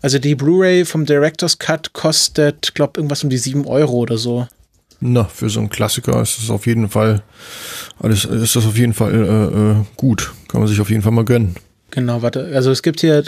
Also 0.02 0.20
die 0.20 0.36
Blu-ray 0.36 0.86
vom 0.86 1.06
Director's 1.06 1.58
Cut 1.58 1.94
kostet, 1.94 2.76
glaube 2.76 3.00
irgendwas 3.00 3.24
um 3.24 3.32
die 3.32 3.40
7 3.40 3.66
Euro 3.66 3.94
oder 3.94 4.20
so. 4.20 4.48
Na, 5.08 5.26
für 5.26 5.50
so 5.50 5.60
einen 5.60 5.70
Klassiker 5.70 6.20
ist 6.22 6.40
es 6.40 6.50
auf 6.50 6.66
jeden 6.66 6.90
Fall, 6.90 7.22
alles 8.00 8.26
ist 8.26 8.56
das 8.56 8.66
auf 8.66 8.76
jeden 8.76 8.94
Fall 8.94 9.14
äh, 9.14 9.80
äh, 9.82 9.86
gut. 9.98 10.34
Kann 10.48 10.62
man 10.62 10.68
sich 10.68 10.82
auf 10.82 10.90
jeden 10.90 11.04
Fall 11.04 11.12
mal 11.12 11.26
gönnen. 11.26 11.56
Genau, 11.92 12.24
warte. 12.24 12.52
Also 12.56 12.72
es 12.72 12.82
gibt 12.82 13.02
hier 13.02 13.24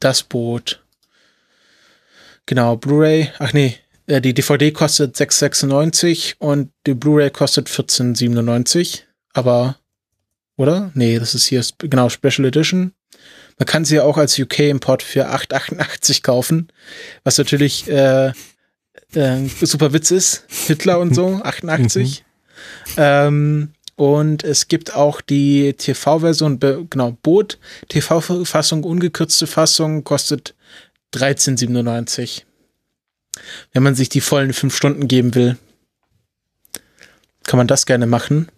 das 0.00 0.24
Boot. 0.24 0.82
Genau, 2.46 2.76
Blu-ray. 2.76 3.30
Ach 3.38 3.52
nee, 3.52 3.76
äh, 4.06 4.20
die 4.20 4.34
DVD 4.34 4.72
kostet 4.72 5.16
6,96 5.16 6.34
und 6.38 6.72
die 6.86 6.94
Blu-ray 6.94 7.30
kostet 7.30 7.68
14,97. 7.68 9.02
Aber, 9.32 9.76
oder? 10.56 10.90
Nee, 10.94 11.20
das 11.20 11.36
ist 11.36 11.46
hier 11.46 11.64
genau 11.78 12.08
Special 12.08 12.46
Edition. 12.46 12.94
Man 13.58 13.66
kann 13.66 13.84
sie 13.84 13.96
ja 13.96 14.02
auch 14.02 14.16
als 14.16 14.38
UK-Import 14.38 15.04
für 15.04 15.28
8,88 15.28 16.22
kaufen, 16.22 16.72
was 17.22 17.38
natürlich 17.38 17.88
äh, 17.88 18.32
äh, 19.14 19.46
super 19.46 19.92
Witz 19.92 20.10
ist. 20.10 20.44
Hitler 20.48 21.00
und 21.00 21.14
so, 21.14 21.40
88. 21.44 22.24
Mhm. 22.24 22.94
ähm, 22.96 23.68
und 23.96 24.44
es 24.44 24.68
gibt 24.68 24.94
auch 24.94 25.20
die 25.20 25.74
TV-Version, 25.74 26.58
genau, 26.88 27.18
Boot, 27.22 27.58
TV-Fassung, 27.88 28.82
ungekürzte 28.82 29.46
Fassung, 29.46 30.04
kostet 30.04 30.54
13,97. 31.14 32.44
Wenn 33.72 33.82
man 33.82 33.94
sich 33.94 34.08
die 34.08 34.22
vollen 34.22 34.54
fünf 34.54 34.74
Stunden 34.74 35.06
geben 35.06 35.34
will, 35.34 35.58
kann 37.44 37.58
man 37.58 37.66
das 37.66 37.84
gerne 37.84 38.06
machen. 38.06 38.48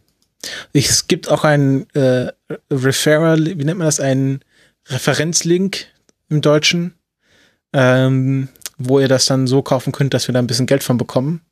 Es 0.73 1.09
gibt 1.09 1.29
auch 1.29 1.45
einen 1.45 1.89
äh, 1.95 2.33
Referral, 2.71 3.47
wie 3.47 3.65
nennt 3.65 3.79
man 3.79 3.87
das, 3.87 4.01
einen 4.01 4.41
Referenzlink 4.89 5.87
im 6.29 6.41
Deutschen, 6.41 6.95
ähm, 7.73 8.49
wo 8.89 9.01
ihr 9.01 9.09
das 9.09 9.27
dann 9.27 9.47
so 9.47 9.63
kaufen 9.63 9.93
könnt, 9.93 10.15
dass 10.15 10.29
wir 10.29 10.33
da 10.33 10.39
ein 10.39 10.47
bisschen 10.47 10.67
Geld 10.67 10.83
von 10.83 10.99
bekommen. 10.99 11.43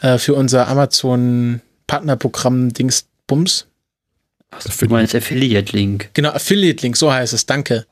Äh, 0.00 0.18
für 0.18 0.34
unser 0.34 0.68
Amazon-Partnerprogramm 0.68 2.72
Dingsbums. 2.72 3.66
Achso, 4.50 4.86
du 4.86 4.92
meinst 4.92 5.14
Affiliate-Link. 5.14 6.10
Genau, 6.14 6.30
Affiliate-Link, 6.30 6.96
so 6.96 7.12
heißt 7.12 7.32
es, 7.32 7.46
danke. 7.46 7.86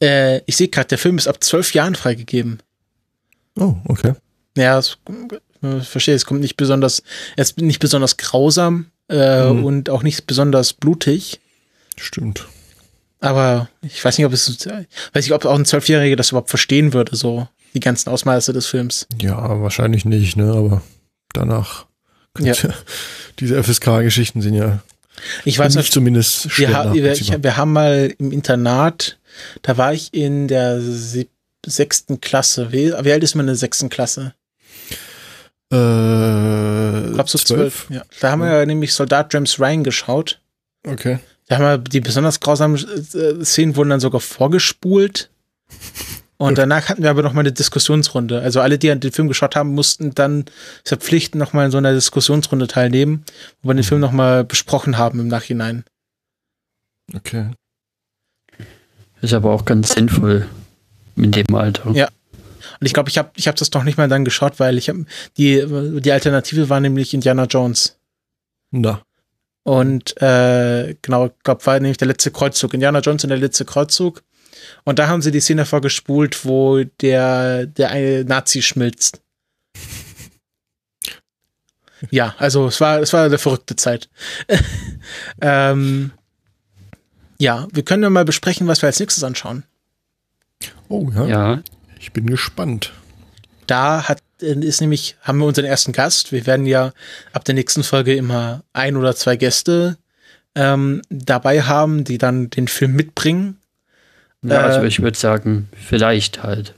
Äh, 0.00 0.38
ich 0.46 0.56
sehe 0.56 0.68
gerade, 0.68 0.88
der 0.88 0.98
Film 0.98 1.18
ist 1.18 1.26
ab 1.26 1.42
zwölf 1.42 1.74
Jahren 1.74 1.94
freigegeben. 1.94 2.62
Oh, 3.56 3.76
okay. 3.84 4.14
Ja, 4.56 4.78
es, 4.78 4.98
ich 5.62 5.88
verstehe, 5.88 6.14
es 6.14 6.24
kommt 6.24 6.40
nicht 6.40 6.56
besonders, 6.56 7.02
es 7.36 7.50
ist 7.50 7.60
nicht 7.60 7.80
besonders 7.80 8.16
grausam 8.16 8.86
äh, 9.08 9.50
mhm. 9.50 9.64
und 9.64 9.90
auch 9.90 10.02
nicht 10.02 10.26
besonders 10.26 10.72
blutig. 10.72 11.40
Stimmt. 11.96 12.46
Aber 13.20 13.68
ich 13.82 14.04
weiß 14.04 14.16
nicht, 14.18 14.26
ob 14.26 14.32
es, 14.32 14.66
weiß 14.66 15.24
nicht, 15.24 15.32
ob 15.32 15.44
auch 15.44 15.58
ein 15.58 15.64
Zwölfjähriger 15.64 16.16
das 16.16 16.30
überhaupt 16.30 16.50
verstehen 16.50 16.92
würde, 16.92 17.16
so 17.16 17.48
die 17.74 17.80
ganzen 17.80 18.10
Ausmaße 18.10 18.52
des 18.52 18.66
Films. 18.66 19.06
Ja, 19.20 19.60
wahrscheinlich 19.60 20.04
nicht, 20.04 20.36
ne? 20.36 20.52
Aber 20.52 20.82
danach. 21.32 21.86
Ja. 22.38 22.54
Diese 23.40 23.62
FSK-Geschichten 23.62 24.40
sind 24.40 24.54
ja. 24.54 24.80
Ich 25.44 25.58
weiß 25.58 25.74
nicht, 25.74 25.92
zumindest 25.92 26.58
wir, 26.58 26.72
ha 26.72 26.94
wir, 26.94 27.12
ich, 27.12 27.42
wir 27.42 27.56
haben 27.56 27.72
mal 27.72 28.14
im 28.18 28.30
Internat, 28.30 29.18
da 29.62 29.76
war 29.76 29.92
ich 29.92 30.14
in 30.14 30.46
der 30.46 30.80
sechsten 31.66 32.20
Klasse. 32.20 32.70
Wie, 32.70 32.92
wie 32.92 33.12
alt 33.12 33.24
ist 33.24 33.34
man 33.34 33.44
in 33.44 33.48
der 33.48 33.56
sechsten 33.56 33.88
Klasse? 33.88 34.34
Äh, 35.72 35.76
Glaubst 37.14 37.34
du 37.34 37.38
zwölf? 37.38 37.86
Ja. 37.90 38.02
Da 38.20 38.30
haben 38.30 38.40
wir 38.40 38.58
ja 38.60 38.64
nämlich 38.64 38.94
Soldat 38.94 39.34
James 39.34 39.58
Ryan 39.58 39.82
geschaut. 39.82 40.40
Okay. 40.86 41.18
Da 41.48 41.56
haben 41.56 41.64
wir 41.64 41.78
die 41.78 42.00
besonders 42.00 42.40
grausamen 42.40 42.76
äh, 42.76 43.44
Szenen 43.44 43.76
wurden 43.76 43.90
dann 43.90 44.00
sogar 44.00 44.20
vorgespult. 44.20 45.30
Und 46.36 46.56
danach 46.56 46.88
hatten 46.88 47.02
wir 47.02 47.10
aber 47.10 47.22
noch 47.22 47.32
mal 47.32 47.40
eine 47.40 47.52
Diskussionsrunde. 47.52 48.40
Also 48.40 48.60
alle, 48.60 48.78
die 48.78 48.86
den 48.86 49.12
Film 49.12 49.26
geschaut 49.26 49.56
haben, 49.56 49.74
mussten 49.74 50.14
dann 50.14 50.44
verpflichtend 50.84 51.40
noch 51.40 51.52
mal 51.52 51.64
in 51.64 51.72
so 51.72 51.78
einer 51.78 51.92
Diskussionsrunde 51.92 52.68
teilnehmen, 52.68 53.24
wo 53.60 53.70
wir 53.70 53.74
den 53.74 53.82
Film 53.82 54.00
noch 54.00 54.12
mal 54.12 54.44
besprochen 54.44 54.98
haben 54.98 55.18
im 55.18 55.26
Nachhinein. 55.26 55.84
Okay. 57.12 57.50
Ist 59.20 59.34
aber 59.34 59.50
auch 59.50 59.64
ganz 59.64 59.94
sinnvoll 59.94 60.46
in 61.16 61.32
dem 61.32 61.52
Alter. 61.54 61.90
Ja. 61.90 62.08
Und 62.80 62.86
ich 62.86 62.92
glaube, 62.92 63.08
ich 63.08 63.18
habe 63.18 63.30
ich 63.34 63.48
hab 63.48 63.56
das 63.56 63.72
noch 63.72 63.82
nicht 63.82 63.98
mal 63.98 64.08
dann 64.08 64.24
geschaut, 64.24 64.60
weil 64.60 64.78
ich 64.78 64.88
habe 64.88 65.06
die 65.36 65.64
die 66.00 66.12
Alternative 66.12 66.68
war 66.68 66.78
nämlich 66.78 67.14
Indiana 67.14 67.44
Jones. 67.44 67.98
Na. 68.70 69.02
Und 69.68 70.16
äh, 70.22 70.96
genau, 71.02 71.26
ich 71.26 71.32
glaube, 71.44 71.66
war 71.66 71.78
nämlich 71.78 71.98
der 71.98 72.08
letzte 72.08 72.30
Kreuzzug. 72.30 72.72
Indiana 72.72 73.00
Jones 73.00 73.24
und 73.24 73.28
der 73.28 73.36
letzte 73.36 73.66
Kreuzzug. 73.66 74.22
Und 74.84 74.98
da 74.98 75.08
haben 75.08 75.20
sie 75.20 75.30
die 75.30 75.40
Szene 75.40 75.66
vorgespult, 75.66 76.46
wo 76.46 76.84
der, 77.02 77.66
der 77.66 77.90
eine 77.90 78.24
Nazi 78.24 78.62
schmilzt. 78.62 79.20
ja, 82.10 82.34
also 82.38 82.68
es 82.68 82.80
war, 82.80 83.00
es 83.00 83.12
war 83.12 83.26
eine 83.26 83.36
verrückte 83.36 83.76
Zeit. 83.76 84.08
ähm, 85.42 86.12
ja, 87.38 87.68
wir 87.70 87.82
können 87.82 88.04
ja 88.04 88.08
mal 88.08 88.24
besprechen, 88.24 88.68
was 88.68 88.80
wir 88.80 88.86
als 88.86 89.00
nächstes 89.00 89.22
anschauen. 89.22 89.64
Oh 90.88 91.10
ja. 91.14 91.26
Ja. 91.26 91.62
Ich 92.00 92.14
bin 92.14 92.26
gespannt. 92.26 92.94
Da 93.66 94.08
hat 94.08 94.22
ist 94.40 94.80
nämlich, 94.80 95.16
haben 95.22 95.38
wir 95.38 95.46
unseren 95.46 95.64
ersten 95.64 95.92
Gast. 95.92 96.32
Wir 96.32 96.46
werden 96.46 96.66
ja 96.66 96.92
ab 97.32 97.44
der 97.44 97.54
nächsten 97.54 97.82
Folge 97.82 98.14
immer 98.14 98.62
ein 98.72 98.96
oder 98.96 99.14
zwei 99.14 99.36
Gäste 99.36 99.96
ähm, 100.54 101.02
dabei 101.08 101.62
haben, 101.62 102.04
die 102.04 102.18
dann 102.18 102.50
den 102.50 102.68
Film 102.68 102.94
mitbringen. 102.94 103.58
Ja, 104.42 104.60
also 104.60 104.80
äh, 104.80 104.86
ich 104.86 105.02
würde 105.02 105.18
sagen, 105.18 105.68
vielleicht 105.74 106.42
halt. 106.42 106.74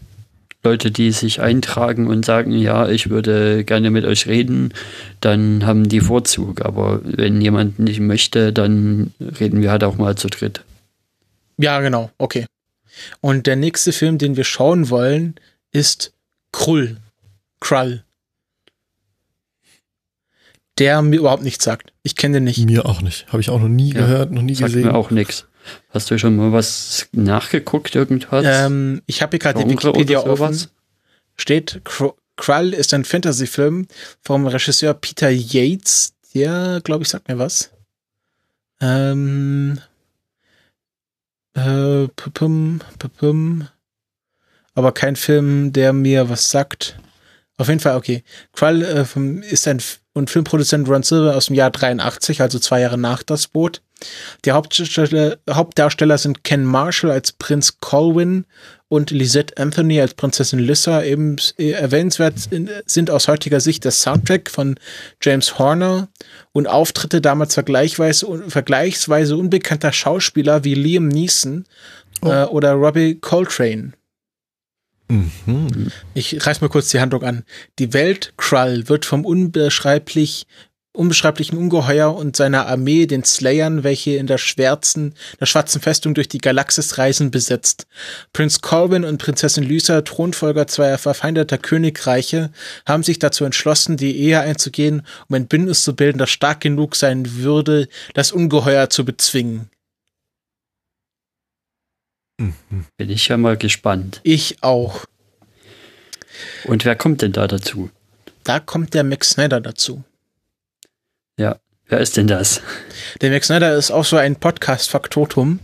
Leute, 0.63 0.91
die 0.91 1.11
sich 1.11 1.41
eintragen 1.41 2.07
und 2.07 2.27
sagen, 2.27 2.53
ja, 2.53 2.87
ich 2.87 3.09
würde 3.09 3.65
gerne 3.65 3.91
mit 3.91 4.05
euch 4.05 4.27
reden, 4.27 4.75
dann 5.21 5.65
haben 5.65 5.89
die 5.89 6.01
Vorzug. 6.01 6.61
Aber 6.61 7.01
wenn 7.03 7.41
jemand 7.41 7.79
nicht 7.79 8.01
möchte, 8.01 8.53
dann 8.53 9.15
reden 9.19 9.63
wir 9.63 9.71
halt 9.71 9.85
auch 9.85 9.97
mal 9.97 10.17
zu 10.17 10.29
dritt. 10.29 10.63
Ja, 11.57 11.81
genau, 11.81 12.11
okay. 12.19 12.45
Und 13.23 13.47
der 13.47 13.57
nächste 13.57 13.93
Film, 13.93 14.19
den 14.19 14.37
wir 14.37 14.45
schauen 14.45 14.91
wollen, 14.91 15.37
ist 15.73 16.13
Krull. 16.53 16.99
Krull. 17.61 18.05
Der 20.79 21.03
mir 21.03 21.19
überhaupt 21.19 21.43
nichts 21.43 21.65
sagt. 21.65 21.93
Ich 22.03 22.17
kenne 22.17 22.39
den 22.39 22.45
nicht. 22.45 22.65
Mir 22.65 22.87
auch 22.87 23.03
nicht. 23.03 23.27
Habe 23.29 23.41
ich 23.41 23.51
auch 23.51 23.61
noch 23.61 23.69
nie 23.69 23.93
ja, 23.93 24.01
gehört, 24.01 24.33
noch 24.33 24.43
nie 24.43 24.55
sagt 24.55 24.73
gesehen. 24.73 24.89
Mir 24.89 24.95
auch 24.95 25.11
nichts. 25.11 25.47
Hast 25.91 26.11
du 26.11 26.19
schon 26.19 26.37
mal 26.37 26.53
was 26.53 27.09
nachgeguckt, 27.13 27.95
irgendwas? 27.95 28.45
Ähm, 28.47 29.03
ich 29.07 29.21
habe 29.21 29.33
hier 29.33 29.39
gerade 29.41 29.63
die 29.63 29.71
Wikipedia 29.71 30.21
offen. 30.21 30.69
Steht, 31.37 31.83
Krull 32.37 32.73
ist 32.73 32.95
ein 32.95 33.05
Fantasy-Film 33.05 33.87
vom 34.23 34.47
Regisseur 34.47 34.95
Peter 34.95 35.31
Yates. 35.31 36.15
Der, 36.35 36.81
glaube 36.83 37.03
ich, 37.03 37.09
sagt 37.09 37.29
mir 37.29 37.39
was. 37.39 37.71
Ähm, 38.81 39.79
äh, 41.55 42.09
pum, 42.17 42.81
pum, 43.19 43.69
aber 44.75 44.93
kein 44.93 45.17
Film, 45.17 45.73
der 45.73 45.93
mir 45.93 46.31
was 46.31 46.51
sagt. 46.51 46.99
Auf 47.61 47.69
jeden 47.69 47.81
Fall, 47.81 47.97
okay. 47.97 48.25
Krull 48.55 48.83
äh, 48.83 49.05
ist 49.53 49.69
ein 49.69 49.81
F 49.81 50.01
und 50.15 50.31
Filmproduzent 50.31 50.89
Ron 50.89 51.03
Silver 51.03 51.37
aus 51.37 51.47
dem 51.47 51.57
Jahr 51.57 51.71
83, 51.71 52.41
also 52.41 52.59
zwei 52.59 52.81
Jahre 52.81 52.97
nach 52.97 53.23
das 53.23 53.49
Boot. 53.49 53.83
Die 54.47 54.53
Hauptdarsteller, 54.53 55.37
Hauptdarsteller 55.49 56.17
sind 56.17 56.43
Ken 56.43 56.65
Marshall 56.65 57.11
als 57.11 57.33
Prinz 57.33 57.79
Colwyn 57.79 58.47
und 58.89 59.11
Lisette 59.11 59.59
Anthony 59.59 60.01
als 60.01 60.15
Prinzessin 60.15 60.59
Lissa. 60.59 61.03
Eben 61.03 61.37
äh, 61.59 61.73
erwähnenswert 61.73 62.37
sind 62.87 63.11
aus 63.11 63.29
heutiger 63.29 63.61
Sicht 63.61 63.85
der 63.85 63.93
Soundtrack 63.93 64.51
von 64.51 64.77
James 65.21 65.59
Horner 65.59 66.09
und 66.53 66.67
Auftritte 66.67 67.21
damals 67.21 67.53
vergleichsweise, 67.53 68.27
vergleichsweise 68.49 69.37
unbekannter 69.37 69.93
Schauspieler 69.93 70.65
wie 70.65 70.75
Liam 70.75 71.09
Neeson 71.09 71.67
oh. 72.23 72.31
äh, 72.31 72.45
oder 72.45 72.73
Robbie 72.73 73.17
Coltrane. 73.17 73.93
Mhm. 75.11 75.91
Ich 76.15 76.47
reiß 76.47 76.61
mal 76.61 76.69
kurz 76.69 76.89
die 76.89 77.01
Handlung 77.01 77.25
an. 77.25 77.45
Die 77.79 77.93
Welt 77.93 78.33
Krull 78.37 78.89
wird 78.89 79.05
vom 79.05 79.25
unbeschreiblich 79.25 80.47
unbeschreiblichen 80.93 81.57
Ungeheuer 81.57 82.15
und 82.15 82.35
seiner 82.35 82.67
Armee, 82.67 83.07
den 83.07 83.23
Slayern, 83.25 83.85
welche 83.85 84.17
in 84.17 84.27
der 84.27 84.39
schwarzen, 84.39 85.15
der 85.39 85.47
schwarzen 85.47 85.81
Festung 85.81 86.15
durch 86.15 86.29
die 86.29 86.39
Galaxis 86.39 86.99
reisen, 86.99 87.31
besetzt. 87.31 87.87
Prinz 88.33 88.61
Colvin 88.61 89.05
und 89.05 89.19
Prinzessin 89.19 89.63
Lysa, 89.63 90.01
Thronfolger 90.01 90.67
zweier 90.67 90.99
verfeindeter 90.99 91.59
Königreiche, 91.59 92.51
haben 92.87 93.05
sich 93.05 93.21
dazu 93.21 93.45
entschlossen, 93.45 93.97
die 93.97 94.17
Ehe 94.17 94.41
einzugehen, 94.41 95.03
um 95.29 95.37
ein 95.37 95.47
Bündnis 95.47 95.85
zu 95.85 95.95
bilden, 95.95 96.19
das 96.19 96.31
stark 96.31 96.61
genug 96.61 96.97
sein 96.97 97.37
würde, 97.37 97.89
das 98.15 98.33
Ungeheuer 98.33 98.91
zu 98.91 99.05
bezwingen. 99.05 99.71
Bin 102.97 103.11
ich 103.11 103.29
ja 103.29 103.37
mal 103.37 103.57
gespannt. 103.57 104.21
Ich 104.23 104.63
auch. 104.63 105.05
Und 106.65 106.85
wer 106.85 106.97
kommt 106.97 107.23
denn 107.23 107.33
da 107.33 107.47
dazu? 107.47 107.91
Da 108.45 108.61
kommt 108.61 108.95
der 108.95 109.05
Max 109.05 109.31
Snyder 109.31 109.61
dazu. 109.61 110.03
Ja, 111.37 111.59
wer 111.89 112.01
ist 112.01 112.17
denn 112.17 112.27
das? 112.27 112.63
Der 113.21 113.31
Max 113.31 113.49
Snyder 113.49 113.77
ist 113.77 113.91
auch 113.91 114.05
so 114.05 114.17
ein 114.17 114.37
Podcast-Faktotum. 114.37 115.59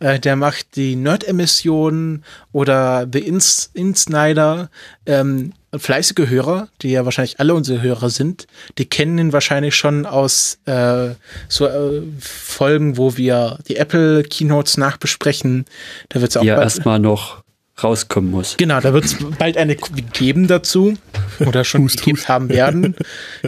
Äh, 0.00 0.18
der 0.18 0.34
macht 0.34 0.74
die 0.74 0.96
Nerd-Emission 0.96 2.24
oder 2.52 3.06
The 3.10 3.20
Ins 3.20 3.70
Insnider. 3.74 4.70
Ähm, 5.06 5.52
fleißige 5.74 6.28
Hörer, 6.28 6.68
die 6.82 6.90
ja 6.90 7.04
wahrscheinlich 7.04 7.40
alle 7.40 7.54
unsere 7.54 7.82
Hörer 7.82 8.10
sind, 8.10 8.46
die 8.78 8.86
kennen 8.86 9.18
ihn 9.18 9.32
wahrscheinlich 9.32 9.74
schon 9.74 10.06
aus 10.06 10.58
äh, 10.66 11.10
so 11.48 11.66
äh, 11.66 12.02
Folgen, 12.20 12.96
wo 12.96 13.16
wir 13.16 13.58
die 13.68 13.76
Apple 13.76 14.22
Keynotes 14.22 14.76
nachbesprechen. 14.76 15.64
Da 16.08 16.20
wird 16.20 16.30
es 16.30 16.36
auch 16.36 16.44
ja 16.44 16.60
erstmal 16.60 16.98
noch 16.98 17.42
rauskommen 17.82 18.30
muss. 18.30 18.56
Genau, 18.56 18.80
da 18.80 18.92
wird 18.92 19.04
es 19.04 19.16
bald 19.38 19.56
eine 19.56 19.76
geben 19.76 20.46
dazu 20.46 20.96
oder 21.40 21.64
schon 21.64 21.84
hust, 21.84 21.98
gegeben 21.98 22.18
hust. 22.18 22.28
haben 22.28 22.48
werden, 22.48 22.96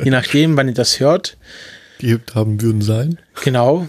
je 0.03 0.11
nachdem, 0.11 0.57
wann 0.57 0.69
ihr 0.69 0.75
das 0.75 1.01
hört. 1.01 1.37
Gehabt 1.99 2.35
haben 2.35 2.61
würden 2.61 2.83
sein. 2.83 3.19
Genau, 3.43 3.89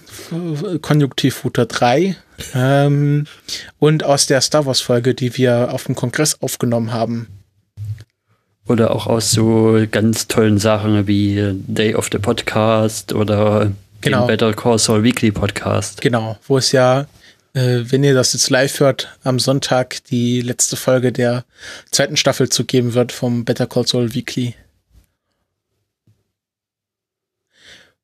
Konjunktiv 0.82 1.44
Router 1.44 1.66
3 1.66 2.16
ähm, 2.56 3.28
und 3.78 4.04
aus 4.04 4.26
der 4.26 4.42
Star 4.42 4.66
Wars 4.66 4.82
Folge, 4.82 5.14
die 5.14 5.38
wir 5.38 5.74
auf 5.74 5.84
dem 5.84 5.96
Kongress 5.96 6.42
aufgenommen 6.42 6.92
haben. 6.92 7.28
Oder 8.70 8.92
auch 8.92 9.08
aus 9.08 9.32
so 9.32 9.84
ganz 9.90 10.28
tollen 10.28 10.60
Sachen 10.60 11.08
wie 11.08 11.56
Day 11.66 11.96
of 11.96 12.08
the 12.12 12.20
Podcast 12.20 13.14
oder 13.14 13.72
genau. 14.00 14.28
Better 14.28 14.54
Call 14.54 14.78
Saul 14.78 15.02
Weekly 15.02 15.32
Podcast. 15.32 16.02
Genau, 16.02 16.38
wo 16.48 16.60
es 16.60 16.72
ja, 16.72 17.08
äh, 17.56 17.80
wenn 17.86 18.04
ihr 18.04 18.14
das 18.14 18.34
jetzt 18.34 18.52
live 18.52 18.80
hört, 18.80 19.18
am 19.24 19.40
Sonntag 19.40 20.04
die 20.12 20.42
letzte 20.42 20.76
Folge 20.76 21.12
der 21.12 21.46
zweiten 21.90 22.16
Staffel 22.16 22.50
zu 22.50 22.64
geben 22.64 22.94
wird 22.94 23.12
vom 23.12 23.44
Better 23.44 23.66
Call 23.66 23.88
Saul 23.88 24.14
Weekly. 24.14 24.54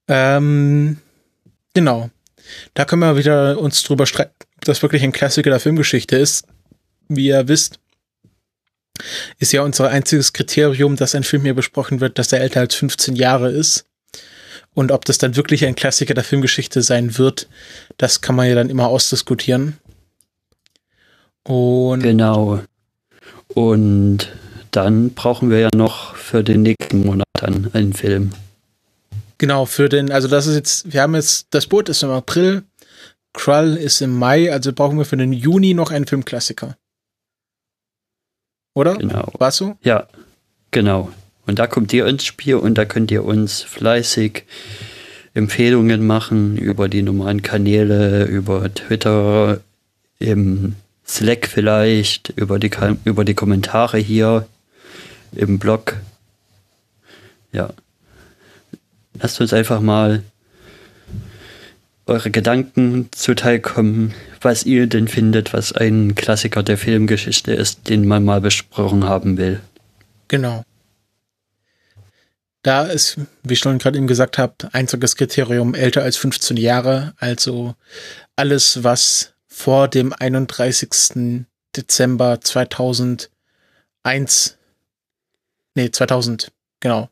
Ähm, 0.07 0.97
genau. 1.75 2.09
Da 2.73 2.85
können 2.85 3.03
wir 3.03 3.17
wieder 3.17 3.59
uns 3.59 3.83
drüber 3.83 4.07
streiten, 4.07 4.33
ob 4.57 4.65
das 4.65 4.81
wirklich 4.81 5.03
ein 5.03 5.11
Klassiker 5.11 5.51
der 5.51 5.59
Filmgeschichte 5.59 6.17
ist. 6.17 6.47
Wie 7.07 7.27
ihr 7.27 7.47
wisst, 7.47 7.77
ist 9.39 9.53
ja 9.53 9.61
unser 9.61 9.89
einziges 9.89 10.34
Kriterium, 10.34 10.95
dass 10.95 11.15
ein 11.15 11.23
Film 11.23 11.43
hier 11.43 11.53
besprochen 11.53 11.99
wird, 12.01 12.17
dass 12.17 12.31
er 12.31 12.41
älter 12.41 12.61
als 12.61 12.76
15 12.76 13.15
Jahre 13.15 13.49
ist. 13.49 13.85
Und 14.73 14.91
ob 14.91 15.05
das 15.05 15.17
dann 15.17 15.35
wirklich 15.35 15.65
ein 15.65 15.76
Klassiker 15.76 16.13
der 16.13 16.23
Filmgeschichte 16.23 16.81
sein 16.81 17.17
wird, 17.17 17.47
das 17.97 18.22
kann 18.22 18.35
man 18.35 18.47
ja 18.47 18.55
dann 18.55 18.69
immer 18.69 18.88
ausdiskutieren. 18.88 19.77
Und 21.43 22.01
genau. 22.01 22.61
Und 23.47 24.31
dann 24.72 25.11
brauchen 25.11 25.49
wir 25.49 25.59
ja 25.59 25.69
noch 25.73 26.15
für 26.15 26.43
den 26.43 26.63
nächsten 26.63 27.05
Monat 27.05 27.27
dann 27.34 27.69
einen 27.73 27.93
Film. 27.93 28.31
Genau, 29.38 29.65
für 29.65 29.89
den, 29.89 30.11
also 30.11 30.27
das 30.27 30.47
ist 30.47 30.55
jetzt, 30.55 30.93
wir 30.93 31.01
haben 31.01 31.15
jetzt, 31.15 31.47
das 31.51 31.67
Boot 31.67 31.89
ist 31.89 32.03
im 32.03 32.09
April, 32.09 32.63
Krull 33.34 33.76
ist 33.76 34.01
im 34.01 34.17
Mai, 34.17 34.51
also 34.51 34.73
brauchen 34.73 34.97
wir 34.97 35.05
für 35.05 35.17
den 35.17 35.34
Juni 35.34 35.73
noch 35.73 35.91
einen 35.91 36.07
Filmklassiker. 36.07 36.77
Oder? 38.76 38.95
Genau. 38.97 39.31
Warst 39.39 39.61
du? 39.61 39.77
Ja, 39.81 40.07
genau. 40.69 41.10
Und 41.47 41.57
da 41.60 41.65
kommt 41.65 41.93
ihr 41.93 42.06
ins 42.06 42.26
Spiel 42.26 42.56
und 42.56 42.77
da 42.77 42.85
könnt 42.85 43.10
ihr 43.10 43.23
uns 43.23 43.64
fleißig 43.64 44.43
Empfehlungen 45.34 46.06
machen 46.06 46.57
über 46.57 46.88
die 46.89 47.02
normalen 47.02 47.41
Kanäle, 47.41 48.26
über 48.26 48.72
Twitter, 48.73 49.61
im 50.19 50.76
Slack 51.07 51.47
vielleicht, 51.47 52.30
über 52.35 52.60
die, 52.60 52.72
über 53.06 53.26
die 53.26 53.34
Kommentare 53.34 53.97
hier 53.97 54.47
im 55.34 55.57
Blog. 55.57 55.97
Ja. 57.52 57.69
Lasst 59.14 59.39
uns 59.39 59.53
einfach 59.53 59.80
mal 59.80 60.23
eure 62.07 62.32
Gedanken 62.32 63.10
zuteilkommen, 63.11 64.14
was 64.41 64.64
ihr 64.64 64.88
denn 64.88 65.07
findet, 65.07 65.53
was 65.53 65.72
ein 65.73 66.15
Klassiker 66.15 66.64
der 66.64 66.77
Filmgeschichte 66.77 67.53
ist, 67.53 67.90
den 67.90 68.07
man 68.07 68.23
mal 68.23 68.41
besprochen 68.41 69.06
haben 69.06 69.38
will. 69.38 69.60
Genau. 70.27 70.64
Da 72.61 72.84
ist, 72.84 73.18
wie 73.44 73.56
schon 73.56 73.77
gerade 73.77 73.98
eben 73.98 74.07
gesagt 74.07 74.38
habe, 74.38 74.56
einziges 74.72 75.15
Kriterium 75.15 75.76
älter 75.76 76.02
als 76.02 76.18
15 76.18 76.57
Jahre. 76.57 77.14
Also 77.18 77.76
alles, 78.36 78.84
was 78.84 79.34
vor 79.48 79.88
dem 79.88 80.14
31. 80.14 81.45
Dezember 81.76 82.41
2001, 82.41 83.30
nee, 85.76 85.91
2000, 85.91 86.52
genau. 86.80 87.10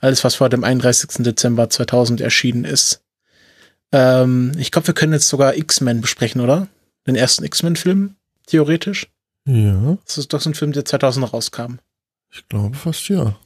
Alles, 0.00 0.24
was 0.24 0.36
vor 0.36 0.48
dem 0.48 0.64
31. 0.64 1.24
Dezember 1.24 1.68
2000 1.68 2.20
erschienen 2.20 2.64
ist, 2.64 3.02
ähm, 3.96 4.52
ich 4.58 4.70
glaube, 4.70 4.88
wir 4.88 4.94
können 4.94 5.14
jetzt 5.14 5.28
sogar 5.28 5.56
X-Men 5.56 6.02
besprechen, 6.02 6.42
oder? 6.42 6.68
Den 7.06 7.16
ersten 7.16 7.44
X-Men-Film, 7.44 8.16
theoretisch. 8.46 9.06
Ja. 9.46 9.96
Das 10.04 10.18
ist 10.18 10.32
doch 10.32 10.40
so 10.40 10.50
ein 10.50 10.54
Film, 10.54 10.72
der 10.72 10.84
2000 10.84 11.32
rauskam. 11.32 11.76
Ich 12.30 12.46
glaube 12.48 12.76
fast 12.76 13.08
ja. 13.08 13.38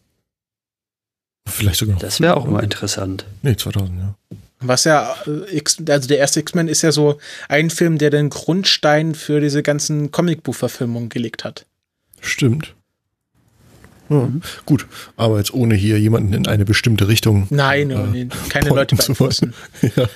Vielleicht 1.47 1.79
sogar 1.79 1.95
noch. 1.95 2.01
Das 2.01 2.21
wäre 2.21 2.37
auch 2.37 2.47
immer 2.47 2.63
interessant. 2.63 3.27
Nee, 3.43 3.57
2000, 3.57 3.99
ja. 3.99 4.15
Was 4.59 4.85
ja, 4.85 5.15
äh, 5.27 5.63
also 5.89 6.09
der 6.09 6.19
erste 6.19 6.41
X-Men 6.41 6.67
ist 6.69 6.83
ja 6.83 6.91
so 6.91 7.19
ein 7.49 7.71
Film, 7.71 7.99
der 7.99 8.11
den 8.11 8.29
Grundstein 8.31 9.15
für 9.15 9.41
diese 9.41 9.63
ganzen 9.63 10.11
Comicbuchverfilmungen 10.11 11.11
gelegt 11.11 11.45
hat. 11.45 11.67
Stimmt. 12.21 12.75
Ja, 14.11 14.17
mhm. 14.17 14.43
Gut, 14.67 14.87
aber 15.17 15.39
jetzt 15.39 15.55
ohne 15.55 15.75
hier 15.75 15.99
jemanden 15.99 16.33
in 16.33 16.47
eine 16.47 16.65
bestimmte 16.65 17.09
Richtung. 17.09 17.47
Nein, 17.51 17.91
äh, 17.91 18.27
keine 18.49 18.71
Leute 18.71 18.97
beeinflussen. 18.97 19.55
ja. 19.97 20.09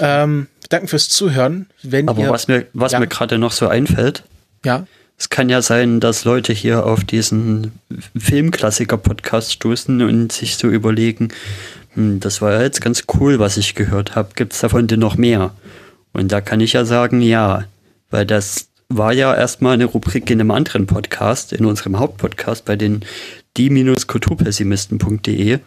ähm, 0.00 0.46
danke 0.68 0.88
fürs 0.88 1.08
Zuhören. 1.08 1.66
Wenn 1.82 2.08
aber 2.08 2.22
ihr, 2.22 2.30
was 2.30 2.46
mir, 2.46 2.66
was 2.74 2.92
ja. 2.92 3.00
mir 3.00 3.06
gerade 3.06 3.38
noch 3.38 3.52
so 3.52 3.66
einfällt, 3.66 4.22
ja. 4.64 4.86
es 5.16 5.30
kann 5.30 5.48
ja 5.48 5.62
sein, 5.62 5.98
dass 5.98 6.24
Leute 6.24 6.52
hier 6.52 6.84
auf 6.84 7.04
diesen 7.04 7.72
Filmklassiker-Podcast 8.16 9.54
stoßen 9.54 10.02
und 10.02 10.30
sich 10.30 10.56
so 10.56 10.68
überlegen, 10.68 11.28
hm, 11.94 12.20
das 12.20 12.42
war 12.42 12.52
ja 12.52 12.62
jetzt 12.62 12.82
ganz 12.82 13.04
cool, 13.14 13.38
was 13.38 13.56
ich 13.56 13.74
gehört 13.74 14.14
habe. 14.14 14.30
Gibt 14.34 14.52
es 14.52 14.60
davon 14.60 14.86
denn 14.86 15.00
noch 15.00 15.16
mehr? 15.16 15.54
Und 16.12 16.32
da 16.32 16.42
kann 16.42 16.60
ich 16.60 16.74
ja 16.74 16.84
sagen, 16.84 17.22
ja, 17.22 17.64
weil 18.10 18.26
das 18.26 18.68
war 18.88 19.12
ja 19.12 19.34
erstmal 19.34 19.74
eine 19.74 19.84
Rubrik 19.84 20.30
in 20.30 20.40
einem 20.40 20.50
anderen 20.50 20.86
Podcast, 20.86 21.52
in 21.52 21.66
unserem 21.66 21.98
Hauptpodcast 21.98 22.64
bei 22.64 22.76
den 22.76 23.04
die-kulturpessimisten.de. 23.56 25.58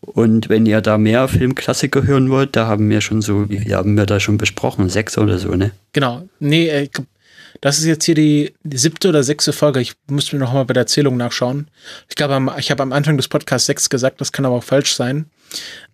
Und 0.00 0.48
wenn 0.48 0.66
ihr 0.66 0.80
da 0.80 0.98
mehr 0.98 1.28
Filmklassiker 1.28 2.02
hören 2.04 2.30
wollt, 2.30 2.56
da 2.56 2.66
haben 2.66 2.90
wir 2.90 3.00
schon 3.00 3.22
so, 3.22 3.48
wie 3.48 3.72
haben 3.74 3.96
wir 3.96 4.06
da 4.06 4.18
schon 4.18 4.36
besprochen? 4.36 4.88
Sechs 4.88 5.16
oder 5.16 5.38
so, 5.38 5.54
ne? 5.54 5.70
Genau. 5.92 6.28
Nee, 6.40 6.68
äh, 6.68 6.88
das 7.60 7.78
ist 7.78 7.84
jetzt 7.84 8.04
hier 8.04 8.16
die, 8.16 8.52
die 8.64 8.78
siebte 8.78 9.08
oder 9.08 9.22
sechste 9.22 9.52
Folge. 9.52 9.80
Ich 9.80 9.92
muss 10.08 10.32
mir 10.32 10.40
noch 10.40 10.52
mal 10.52 10.64
bei 10.64 10.74
der 10.74 10.82
Erzählung 10.82 11.16
nachschauen. 11.16 11.68
Ich 12.08 12.16
glaube, 12.16 12.52
ich 12.58 12.72
habe 12.72 12.82
am 12.82 12.92
Anfang 12.92 13.16
des 13.16 13.28
Podcasts 13.28 13.66
sechs 13.66 13.88
gesagt, 13.88 14.20
das 14.20 14.32
kann 14.32 14.44
aber 14.44 14.56
auch 14.56 14.64
falsch 14.64 14.94
sein. 14.94 15.26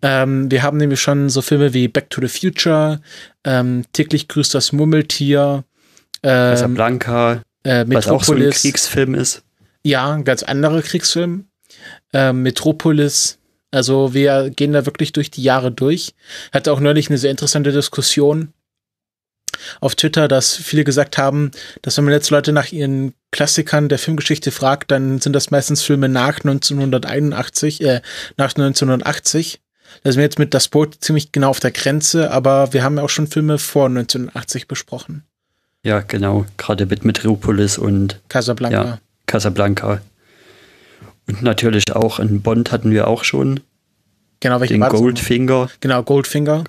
Ähm, 0.00 0.50
wir 0.50 0.62
haben 0.62 0.78
nämlich 0.78 1.00
schon 1.00 1.28
so 1.28 1.42
Filme 1.42 1.74
wie 1.74 1.88
Back 1.88 2.09
to 2.09 2.20
the 2.20 2.28
Future, 2.28 3.00
ähm, 3.44 3.84
täglich 3.92 4.28
grüßt 4.28 4.55
das 4.55 4.72
Murmeltier, 4.72 5.64
ähm, 6.23 6.51
Casablanca, 6.51 7.43
Äh, 7.62 7.85
Was 7.89 8.09
auch 8.09 8.24
so 8.24 8.35
ein 8.35 8.51
Kriegsfilm 8.51 9.15
ist. 9.15 9.43
Ja, 9.82 10.12
ein 10.12 10.24
ganz 10.24 10.43
anderer 10.43 10.82
Kriegsfilm. 10.82 11.47
Äh, 12.12 12.32
Metropolis. 12.32 13.39
Also 13.70 14.15
wir 14.15 14.51
gehen 14.51 14.73
da 14.73 14.86
wirklich 14.86 15.12
durch 15.12 15.31
die 15.31 15.43
Jahre 15.43 15.70
durch. 15.70 16.15
Hatte 16.53 16.73
auch 16.73 16.81
neulich 16.81 17.09
eine 17.11 17.19
sehr 17.19 17.31
interessante 17.31 17.73
Diskussion 17.73 18.53
auf 19.81 19.95
Twitter, 19.95 20.28
dass 20.28 20.57
viele 20.57 20.85
gesagt 20.85 21.19
haben, 21.19 21.51
dass 21.82 21.97
wenn 21.97 22.05
man 22.05 22.15
jetzt 22.15 22.31
Leute 22.31 22.53
nach 22.53 22.70
ihren 22.73 23.15
Klassikern 23.31 23.89
der 23.89 23.99
Filmgeschichte 23.99 24.51
fragt, 24.51 24.90
dann 24.90 25.20
sind 25.20 25.32
das 25.32 25.51
meistens 25.51 25.82
Filme 25.82 26.09
nach 26.09 26.39
1981, 26.39 27.82
äh, 27.82 28.01
nach 28.36 28.51
1980. 28.51 29.61
Da 30.03 30.12
sind 30.12 30.19
wir 30.19 30.24
jetzt 30.24 30.39
mit 30.39 30.55
Das 30.55 30.69
Boot 30.69 30.99
ziemlich 31.01 31.32
genau 31.32 31.51
auf 31.51 31.61
der 31.61 31.70
Grenze, 31.70 32.31
aber 32.31 32.73
wir 32.73 32.82
haben 32.82 32.99
ja 32.99 33.03
auch 33.03 33.11
schon 33.11 33.27
Filme 33.27 33.59
vor 33.59 33.86
1980 33.86 34.69
besprochen. 34.69 35.24
Ja, 35.89 36.01
genau. 36.01 36.44
Gerade 36.59 36.85
mit 36.85 37.06
Metropolis 37.06 37.78
und 37.78 38.20
Casablanca. 38.28 38.85
Ja, 38.85 39.01
Casablanca. 39.24 40.02
Und 41.27 41.40
natürlich 41.40 41.90
auch 41.97 42.19
in 42.19 42.43
Bond 42.43 42.73
hatten 42.73 42.90
wir 42.90 43.09
auch 43.09 43.24
schon. 43.24 43.60
Genau, 44.40 44.59
den 44.59 44.82
Goldfinger. 44.82 45.70
Genau, 45.81 46.02
Goldfinger. 46.02 46.65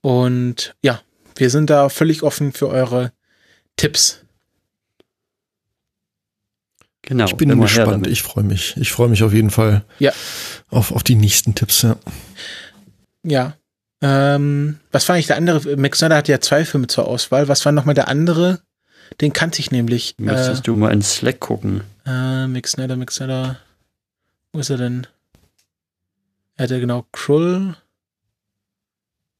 Und 0.00 0.74
ja, 0.82 1.00
wir 1.36 1.48
sind 1.48 1.70
da 1.70 1.88
völlig 1.90 2.24
offen 2.24 2.52
für 2.52 2.66
eure 2.66 3.12
Tipps. 3.76 4.20
Genau. 7.02 7.26
Ich 7.26 7.36
bin 7.36 7.60
gespannt. 7.60 8.08
Ich 8.08 8.22
freue 8.22 8.42
mich. 8.42 8.76
Ich 8.78 8.90
freue 8.90 9.08
mich 9.08 9.22
auf 9.22 9.32
jeden 9.32 9.50
Fall 9.50 9.84
ja. 10.00 10.12
auf, 10.70 10.90
auf 10.90 11.04
die 11.04 11.14
nächsten 11.14 11.54
Tipps. 11.54 11.82
Ja. 11.82 11.96
Ja. 13.22 13.56
Ähm, 14.02 14.78
was 14.92 15.08
war 15.08 15.14
eigentlich 15.14 15.26
der 15.26 15.36
andere? 15.36 15.76
Max 15.76 15.98
Snyder 15.98 16.16
hatte 16.16 16.32
ja 16.32 16.40
zwei 16.40 16.64
Filme 16.64 16.86
zur 16.86 17.06
Auswahl. 17.06 17.48
Was 17.48 17.64
war 17.64 17.72
nochmal 17.72 17.94
der 17.94 18.08
andere? 18.08 18.60
Den 19.20 19.32
kannte 19.32 19.60
ich 19.60 19.70
nämlich. 19.70 20.14
Müsstest 20.18 20.60
äh, 20.60 20.64
du 20.64 20.76
mal 20.76 20.92
in 20.92 21.02
Slack 21.02 21.40
gucken. 21.40 21.82
Äh, 22.06 22.46
Max 22.46 22.72
Snyder, 22.72 22.96
Max 22.96 23.16
Snyder. 23.16 23.58
Wo 24.52 24.60
ist 24.60 24.70
er 24.70 24.78
denn? 24.78 25.06
Er 26.56 26.64
hatte 26.64 26.80
genau 26.80 27.06
Krull. 27.12 27.76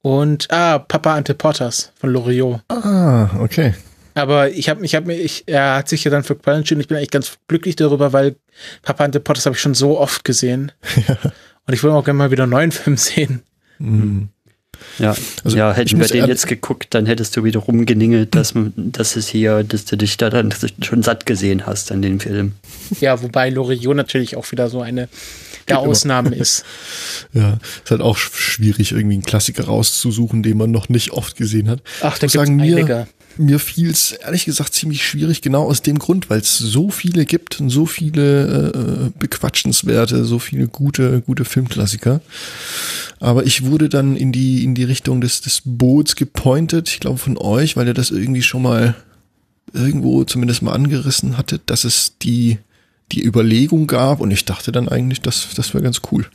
Und, 0.02 0.50
ah, 0.50 0.78
Papa 0.78 1.14
Anteportas 1.14 1.92
von 1.96 2.10
Loriot. 2.10 2.60
Ah, 2.68 3.28
okay. 3.38 3.74
Aber 4.14 4.50
ich 4.50 4.68
habe 4.68 4.80
mich, 4.80 4.94
hab 4.94 5.08
ich, 5.08 5.44
er 5.46 5.76
hat 5.76 5.88
sich 5.88 6.04
ja 6.04 6.10
dann 6.10 6.24
für 6.24 6.36
Quell 6.36 6.56
entschieden. 6.56 6.80
Ich 6.80 6.88
bin 6.88 6.96
eigentlich 6.96 7.10
ganz 7.10 7.38
glücklich 7.48 7.76
darüber, 7.76 8.12
weil 8.12 8.36
Papa 8.82 9.04
Anteportas 9.04 9.46
habe 9.46 9.56
ich 9.56 9.62
schon 9.62 9.74
so 9.74 9.98
oft 9.98 10.24
gesehen. 10.24 10.72
Ja. 11.08 11.16
Und 11.66 11.74
ich 11.74 11.84
will 11.84 11.90
auch 11.90 12.04
gerne 12.04 12.18
mal 12.18 12.30
wieder 12.32 12.44
einen 12.44 12.52
neuen 12.52 12.72
Film 12.72 12.96
sehen. 12.96 13.42
Mhm. 13.78 14.30
Ja, 14.98 15.14
also 15.44 15.56
ja 15.56 15.72
hätten 15.72 15.98
wir 15.98 16.06
den 16.06 16.26
jetzt 16.26 16.46
geguckt, 16.46 16.88
dann 16.90 17.06
hättest 17.06 17.36
du 17.36 17.44
wieder 17.44 17.60
rumgeningelt, 17.60 18.34
dass, 18.34 18.54
dass 18.76 19.16
es 19.16 19.28
hier, 19.28 19.64
dass 19.64 19.84
du 19.84 19.96
dich 19.96 20.16
da 20.16 20.30
dann 20.30 20.54
schon 20.82 21.02
satt 21.02 21.26
gesehen 21.26 21.66
hast 21.66 21.92
an 21.92 22.02
den 22.02 22.20
Film. 22.20 22.52
Ja, 23.00 23.22
wobei 23.22 23.50
Loriot 23.50 23.96
natürlich 23.96 24.36
auch 24.36 24.50
wieder 24.52 24.68
so 24.68 24.80
eine 24.80 25.08
der 25.68 25.78
Ausnahmen 25.78 26.32
ist. 26.32 26.64
Ja, 27.32 27.58
ist 27.84 27.90
halt 27.90 28.00
auch 28.00 28.16
schwierig, 28.16 28.92
irgendwie 28.92 29.14
einen 29.14 29.22
Klassiker 29.22 29.64
rauszusuchen, 29.64 30.42
den 30.42 30.58
man 30.58 30.70
noch 30.70 30.88
nicht 30.88 31.12
oft 31.12 31.36
gesehen 31.36 31.68
hat. 31.68 31.80
Ach, 32.02 32.18
da 32.18 32.28
sagen 32.28 32.56
mir, 32.56 33.06
mir 33.36 33.58
fiel 33.58 33.90
es 33.90 34.12
ehrlich 34.12 34.44
gesagt 34.44 34.74
ziemlich 34.74 35.06
schwierig, 35.06 35.42
genau 35.42 35.64
aus 35.64 35.82
dem 35.82 35.98
Grund, 35.98 36.30
weil 36.30 36.40
es 36.40 36.58
so 36.58 36.90
viele 36.90 37.24
gibt 37.24 37.60
und 37.60 37.70
so 37.70 37.86
viele 37.86 38.72
äh, 38.72 39.18
bequatschenswerte, 39.18 40.24
so 40.24 40.38
viele 40.38 40.68
gute, 40.68 41.20
gute 41.22 41.44
Filmklassiker. 41.44 42.20
Aber 43.18 43.44
ich 43.44 43.64
wurde 43.64 43.88
dann 43.88 44.16
in 44.16 44.32
die, 44.32 44.64
in 44.64 44.74
die 44.74 44.84
Richtung 44.84 45.20
des, 45.20 45.40
des 45.40 45.62
Boots 45.64 46.16
gepointet, 46.16 46.88
ich 46.88 47.00
glaube 47.00 47.18
von 47.18 47.38
euch, 47.38 47.76
weil 47.76 47.86
ihr 47.86 47.94
das 47.94 48.10
irgendwie 48.10 48.42
schon 48.42 48.62
mal 48.62 48.94
irgendwo 49.72 50.24
zumindest 50.24 50.62
mal 50.62 50.72
angerissen 50.72 51.36
hattet, 51.36 51.62
dass 51.66 51.84
es 51.84 52.16
die 52.22 52.58
die 53.12 53.24
Überlegung 53.24 53.86
gab 53.86 54.20
und 54.20 54.30
ich 54.30 54.44
dachte 54.44 54.72
dann 54.72 54.88
eigentlich, 54.88 55.20
das, 55.20 55.48
das 55.54 55.74
wäre 55.74 55.82
ganz 55.82 56.00
cool. 56.10 56.26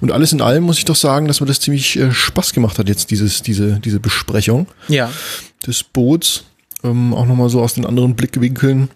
Und 0.00 0.12
alles 0.12 0.32
in 0.32 0.40
allem 0.40 0.64
muss 0.64 0.78
ich 0.78 0.84
doch 0.84 0.96
sagen, 0.96 1.26
dass 1.26 1.40
mir 1.40 1.46
das 1.46 1.60
ziemlich 1.60 1.98
äh, 1.98 2.12
Spaß 2.12 2.52
gemacht 2.52 2.78
hat, 2.78 2.88
jetzt 2.88 3.10
dieses, 3.10 3.42
diese, 3.42 3.80
diese 3.80 4.00
Besprechung 4.00 4.66
ja. 4.88 5.10
des 5.66 5.82
Boots. 5.82 6.44
Ähm, 6.82 7.12
auch 7.12 7.26
nochmal 7.26 7.50
so 7.50 7.60
aus 7.60 7.74
den 7.74 7.84
anderen 7.84 8.16
Blickwinkeln. 8.16 8.88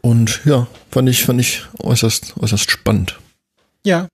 Und 0.00 0.40
ja, 0.44 0.66
fand 0.90 1.08
ich, 1.08 1.24
fand 1.24 1.40
ich 1.40 1.62
äußerst, 1.78 2.34
äußerst 2.38 2.70
spannend. 2.70 3.18
Ja. 3.84 4.08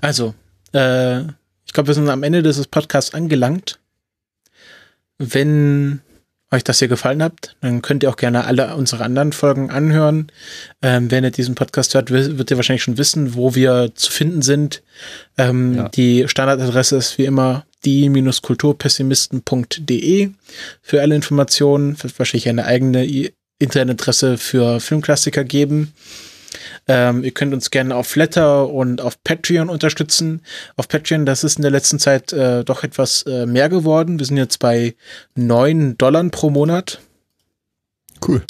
Also, 0.00 0.34
äh, 0.72 1.20
ich 1.20 1.72
glaube, 1.72 1.88
wir 1.88 1.94
sind 1.94 2.08
am 2.08 2.22
Ende 2.22 2.42
dieses 2.42 2.66
Podcasts 2.66 3.14
angelangt. 3.14 3.78
Wenn 5.18 6.00
euch 6.52 6.64
das 6.64 6.78
hier 6.78 6.88
gefallen 6.88 7.22
hat, 7.22 7.54
dann 7.60 7.82
könnt 7.82 8.02
ihr 8.02 8.08
auch 8.10 8.16
gerne 8.16 8.44
alle 8.44 8.74
unsere 8.76 9.04
anderen 9.04 9.32
Folgen 9.32 9.70
anhören. 9.70 10.26
Ähm, 10.82 11.10
wenn 11.10 11.24
ihr 11.24 11.30
diesen 11.30 11.54
Podcast 11.54 11.94
hört, 11.94 12.10
wird 12.10 12.50
ihr 12.50 12.56
wahrscheinlich 12.56 12.82
schon 12.82 12.98
wissen, 12.98 13.34
wo 13.34 13.54
wir 13.54 13.92
zu 13.94 14.12
finden 14.12 14.42
sind. 14.42 14.82
Ähm, 15.38 15.76
ja. 15.76 15.88
Die 15.88 16.28
Standardadresse 16.28 16.96
ist 16.96 17.16
wie 17.18 17.24
immer 17.24 17.64
die-kulturpessimisten.de 17.84 20.30
für 20.82 21.00
alle 21.00 21.14
Informationen. 21.14 22.02
Wird 22.02 22.18
wahrscheinlich 22.18 22.48
eine 22.48 22.66
eigene 22.66 23.30
Internetadresse 23.58 24.38
für 24.38 24.80
Filmklassiker 24.80 25.44
geben. 25.44 25.92
Ähm, 26.88 27.22
ihr 27.22 27.30
könnt 27.30 27.54
uns 27.54 27.70
gerne 27.70 27.94
auf 27.94 28.08
Flatter 28.08 28.68
und 28.68 29.00
auf 29.00 29.22
Patreon 29.22 29.68
unterstützen. 29.68 30.42
Auf 30.76 30.88
Patreon, 30.88 31.26
das 31.26 31.44
ist 31.44 31.56
in 31.56 31.62
der 31.62 31.70
letzten 31.70 31.98
Zeit 31.98 32.32
äh, 32.32 32.64
doch 32.64 32.82
etwas 32.82 33.22
äh, 33.22 33.46
mehr 33.46 33.68
geworden. 33.68 34.18
Wir 34.18 34.26
sind 34.26 34.36
jetzt 34.36 34.58
bei 34.58 34.94
neun 35.34 35.96
Dollar 35.98 36.24
pro 36.24 36.50
Monat. 36.50 37.00
Cool. 38.26 38.42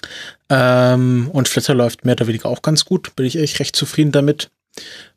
Ähm, 0.51 1.31
und 1.33 1.49
Flatter 1.49 1.75
läuft 1.75 2.05
mehr 2.05 2.15
oder 2.15 2.27
weniger 2.27 2.49
auch 2.49 2.63
ganz 2.63 2.85
gut. 2.85 3.15
Bin 3.17 3.27
ich 3.27 3.37
echt 3.39 3.59
recht 3.61 3.77
zufrieden 3.77 4.13
damit. 4.13 4.51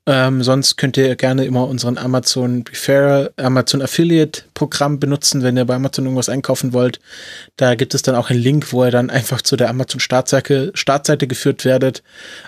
Ähm, 0.07 0.43
sonst 0.43 0.77
könnt 0.77 0.97
ihr 0.97 1.15
gerne 1.15 1.45
immer 1.45 1.67
unseren 1.67 1.97
Amazon 1.97 2.63
Referral, 2.69 3.33
Amazon 3.37 3.81
Affiliate 3.81 4.43
Programm 4.53 4.99
benutzen, 4.99 5.41
wenn 5.41 5.57
ihr 5.57 5.65
bei 5.65 5.75
Amazon 5.75 6.05
irgendwas 6.05 6.29
einkaufen 6.29 6.73
wollt. 6.73 6.99
Da 7.57 7.73
gibt 7.73 7.95
es 7.95 8.03
dann 8.03 8.15
auch 8.15 8.29
einen 8.29 8.39
Link, 8.39 8.71
wo 8.71 8.85
ihr 8.85 8.91
dann 8.91 9.09
einfach 9.09 9.41
zu 9.41 9.55
der 9.55 9.69
Amazon 9.69 9.99
Startseite, 9.99 10.71
Startseite 10.75 11.25
geführt 11.25 11.65
werdet, 11.65 12.03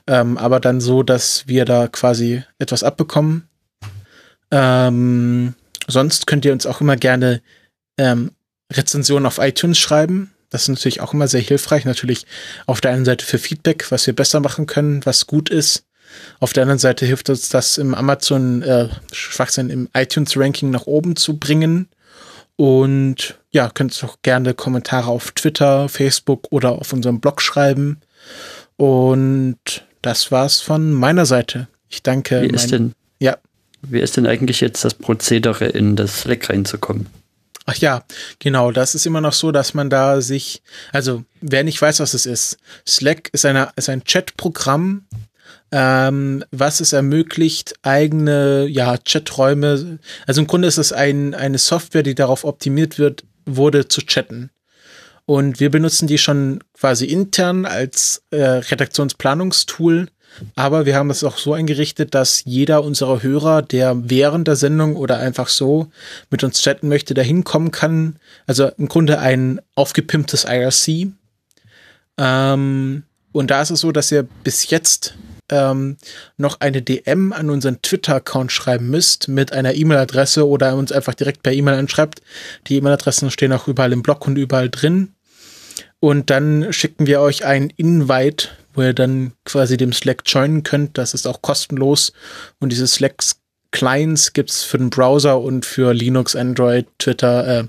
ähm, 0.05 0.37
aber 0.37 0.59
dann 0.59 0.81
so, 0.81 1.01
dass 1.01 1.47
wir 1.47 1.65
da 1.65 1.87
quasi 1.87 2.43
etwas 2.59 2.83
abbekommen. 2.83 3.47
Ähm, 4.51 5.55
sonst 5.87 6.27
könnt 6.27 6.45
ihr 6.45 6.53
uns 6.53 6.67
auch 6.67 6.79
immer 6.79 6.95
gerne 6.95 7.41
ähm, 7.97 8.31
Rezensionen 8.71 9.25
auf 9.25 9.39
iTunes 9.39 9.79
schreiben. 9.79 10.31
Das 10.51 10.63
ist 10.63 10.69
natürlich 10.69 11.01
auch 11.01 11.13
immer 11.13 11.27
sehr 11.27 11.41
hilfreich. 11.41 11.85
Natürlich 11.85 12.25
auf 12.67 12.81
der 12.81 12.91
einen 12.91 13.03
Seite 13.03 13.25
für 13.25 13.39
Feedback, 13.39 13.91
was 13.91 14.05
wir 14.05 14.15
besser 14.15 14.39
machen 14.41 14.67
können, 14.67 15.05
was 15.05 15.25
gut 15.25 15.49
ist. 15.49 15.86
Auf 16.39 16.53
der 16.53 16.63
anderen 16.63 16.79
Seite 16.79 17.05
hilft 17.05 17.29
uns 17.29 17.49
das 17.49 17.77
im 17.77 17.95
Amazon 17.95 18.61
äh, 18.61 18.89
Schwachsinn 19.11 19.69
im 19.69 19.89
iTunes 19.93 20.37
Ranking 20.37 20.71
nach 20.71 20.85
oben 20.85 21.15
zu 21.15 21.37
bringen. 21.37 21.87
Und 22.55 23.37
ja, 23.51 23.69
könnt 23.69 24.01
ihr 24.01 24.09
auch 24.09 24.17
gerne 24.23 24.53
Kommentare 24.53 25.09
auf 25.09 25.31
Twitter, 25.31 25.89
Facebook 25.89 26.47
oder 26.51 26.71
auf 26.73 26.91
unserem 26.93 27.19
Blog 27.19 27.41
schreiben. 27.41 28.01
Und 28.77 29.85
das 30.01 30.31
war's 30.31 30.59
von 30.59 30.91
meiner 30.91 31.25
Seite. 31.25 31.67
Ich 31.89 32.03
danke. 32.03 32.41
Wie 32.41 32.53
ist 32.53 32.71
denn? 32.71 32.93
Ja. 33.19 33.37
Wie 33.81 33.99
ist 33.99 34.17
denn 34.17 34.25
eigentlich 34.25 34.61
jetzt 34.61 34.83
das 34.83 34.95
Prozedere, 34.95 35.65
in 35.65 35.95
das 35.95 36.21
Slack 36.21 36.49
reinzukommen? 36.49 37.07
Ach 37.65 37.75
ja, 37.75 38.03
genau. 38.39 38.71
Das 38.71 38.95
ist 38.95 39.05
immer 39.05 39.21
noch 39.21 39.33
so, 39.33 39.51
dass 39.51 39.73
man 39.73 39.89
da 39.89 40.21
sich, 40.21 40.61
also 40.93 41.23
wer 41.41 41.63
nicht 41.63 41.81
weiß, 41.81 41.99
was 41.99 42.13
es 42.13 42.25
ist, 42.25 42.57
Slack 42.87 43.29
ist, 43.33 43.45
eine, 43.45 43.71
ist 43.75 43.89
ein 43.89 44.03
Chatprogramm, 44.03 45.05
ähm, 45.71 46.43
was 46.51 46.79
es 46.79 46.93
ermöglicht, 46.93 47.75
eigene 47.81 48.67
ja, 48.67 48.97
Chaträume, 48.97 49.99
also 50.25 50.41
im 50.41 50.47
Grunde 50.47 50.67
ist 50.67 50.77
es 50.77 50.93
ein, 50.93 51.33
eine 51.33 51.57
Software, 51.57 52.03
die 52.03 52.15
darauf 52.15 52.45
optimiert 52.45 52.99
wird, 52.99 53.23
wurde 53.45 53.87
zu 53.87 54.01
chatten. 54.01 54.49
Und 55.25 55.59
wir 55.59 55.69
benutzen 55.69 56.07
die 56.07 56.17
schon 56.17 56.63
quasi 56.73 57.05
intern 57.05 57.65
als 57.65 58.23
äh, 58.31 58.41
Redaktionsplanungstool. 58.41 60.07
Aber 60.55 60.85
wir 60.85 60.95
haben 60.95 61.09
es 61.09 61.23
auch 61.23 61.37
so 61.37 61.53
eingerichtet, 61.53 62.15
dass 62.15 62.45
jeder 62.45 62.83
unserer 62.83 63.23
Hörer, 63.23 63.61
der 63.61 64.09
während 64.09 64.47
der 64.47 64.55
Sendung 64.55 64.95
oder 64.95 65.19
einfach 65.19 65.49
so 65.49 65.91
mit 66.29 66.43
uns 66.45 66.61
chatten 66.61 66.87
möchte, 66.87 67.13
da 67.13 67.23
hinkommen 67.23 67.71
kann. 67.71 68.19
Also 68.45 68.69
im 68.77 68.87
Grunde 68.87 69.19
ein 69.19 69.59
aufgepimptes 69.75 70.45
IRC. 70.45 71.11
Ähm, 72.17 73.03
und 73.33 73.51
da 73.51 73.61
ist 73.61 73.71
es 73.71 73.81
so, 73.81 73.91
dass 73.91 74.11
ihr 74.11 74.23
bis 74.43 74.69
jetzt 74.69 75.15
ähm, 75.49 75.97
noch 76.37 76.59
eine 76.59 76.81
DM 76.81 77.33
an 77.33 77.49
unseren 77.49 77.81
Twitter-Account 77.81 78.51
schreiben 78.51 78.89
müsst 78.89 79.27
mit 79.27 79.53
einer 79.53 79.73
E-Mail-Adresse 79.73 80.47
oder 80.47 80.75
uns 80.75 80.91
einfach 80.91 81.13
direkt 81.13 81.43
per 81.43 81.53
E-Mail 81.53 81.75
anschreibt. 81.75 82.21
Die 82.67 82.77
E-Mail-Adressen 82.77 83.31
stehen 83.31 83.53
auch 83.53 83.67
überall 83.67 83.93
im 83.93 84.03
Blog 84.03 84.27
und 84.27 84.37
überall 84.37 84.69
drin. 84.69 85.13
Und 85.99 86.29
dann 86.29 86.71
schicken 86.71 87.07
wir 87.07 87.21
euch 87.21 87.45
einen 87.45 87.71
Invite, 87.71 88.49
wo 88.73 88.83
ihr 88.83 88.93
dann 88.93 89.33
quasi 89.45 89.77
dem 89.77 89.93
Slack 89.93 90.23
joinen 90.25 90.63
könnt. 90.63 90.97
Das 90.97 91.13
ist 91.13 91.27
auch 91.27 91.41
kostenlos. 91.41 92.13
Und 92.59 92.71
diese 92.71 92.87
Slacks 92.87 93.41
Clients 93.71 94.33
gibt 94.33 94.49
es 94.49 94.63
für 94.63 94.77
den 94.77 94.89
Browser 94.89 95.41
und 95.41 95.65
für 95.65 95.93
Linux, 95.93 96.35
Android, 96.35 96.87
Twitter, 96.99 97.47
äh, 97.47 97.63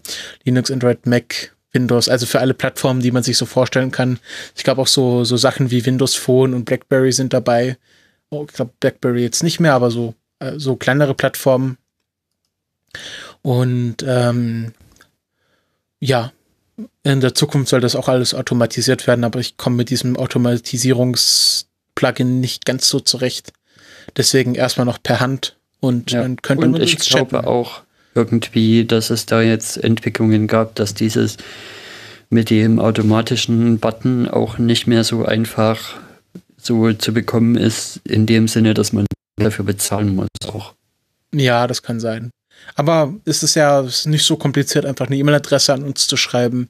Linux, 0.44 0.70
Android, 0.70 1.06
Mac 1.06 1.55
Windows, 1.73 2.09
also 2.09 2.27
für 2.27 2.40
alle 2.40 2.55
Plattformen, 2.55 3.01
die 3.01 3.11
man 3.11 3.23
sich 3.23 3.36
so 3.36 3.45
vorstellen 3.47 3.90
kann. 3.90 4.19
Ich 4.57 4.65
glaube 4.65 4.81
auch 4.82 4.86
so, 4.86 5.24
so 5.24 5.36
Sachen 5.36 5.70
wie 5.70 5.85
Windows 5.85 6.15
Phone 6.15 6.55
und 6.55 6.65
BlackBerry 6.65 7.12
sind 7.12 7.35
dabei. 7.35 7.77
Oh, 8.31 8.47
ich 8.49 8.55
glaube 8.55 8.73
BlackBerry 8.81 9.23
jetzt 9.23 9.43
nicht 9.43 9.61
mehr, 9.61 9.74
aber 9.74 9.90
so, 9.90 10.15
äh, 10.39 10.53
so 10.57 10.77
kleinere 10.77 11.15
Plattformen. 11.15 11.77
Und 13.43 13.97
ähm, 14.07 14.73
ja, 16.01 16.32
in 17.03 17.20
der 17.20 17.35
Zukunft 17.35 17.69
soll 17.69 17.81
das 17.81 17.97
auch 17.97 18.09
alles 18.09 18.35
automatisiert 18.35 19.07
werden, 19.07 19.24
aber 19.24 19.40
ich 19.40 19.57
komme 19.57 19.77
mit 19.77 19.90
diesem 19.90 20.16
Automatisierungs-Plugin 20.16 22.40
nicht 22.40 22.65
ganz 22.65 22.89
so 22.89 23.01
zurecht. 23.01 23.53
Deswegen 24.16 24.55
erstmal 24.55 24.86
noch 24.86 25.03
per 25.03 25.20
Hand 25.20 25.59
und 25.81 26.12
ja. 26.12 26.23
dann 26.23 26.40
könnte 26.40 26.65
und 26.66 26.73
man 26.73 26.81
ich 26.81 26.99
glaube 26.99 27.47
auch 27.47 27.82
irgendwie, 28.19 28.85
dass 28.85 29.11
es 29.11 29.27
da 29.27 29.40
jetzt 29.40 29.82
Entwicklungen 29.82 30.47
gab, 30.47 30.74
dass 30.74 30.95
dieses 30.95 31.36
mit 32.31 32.51
dem 32.51 32.78
automatischen 32.78 33.78
Button 33.78 34.28
auch 34.28 34.59
nicht 34.59 34.86
mehr 34.86 35.05
so 35.05 35.24
einfach 35.24 35.95
so 36.59 36.93
zu 36.93 37.15
bekommen 37.15 37.57
ist, 37.57 38.01
in 38.05 38.27
dem 38.27 38.49
Sinne, 38.49 38.74
dass 38.74 38.93
man 38.93 39.07
dafür 39.36 39.65
bezahlen 39.65 40.15
muss 40.15 40.28
auch. 40.47 40.74
Ja, 41.32 41.66
das 41.66 41.82
kann 41.82 42.01
sein. 42.01 42.31
Aber 42.74 43.15
es 43.24 43.43
ist 43.43 43.55
ja 43.55 43.86
nicht 44.05 44.24
so 44.24 44.36
kompliziert, 44.36 44.85
einfach 44.85 45.07
eine 45.07 45.16
E-Mail-Adresse 45.16 45.73
an 45.73 45.85
uns 45.85 46.07
zu 46.07 46.16
schreiben. 46.16 46.69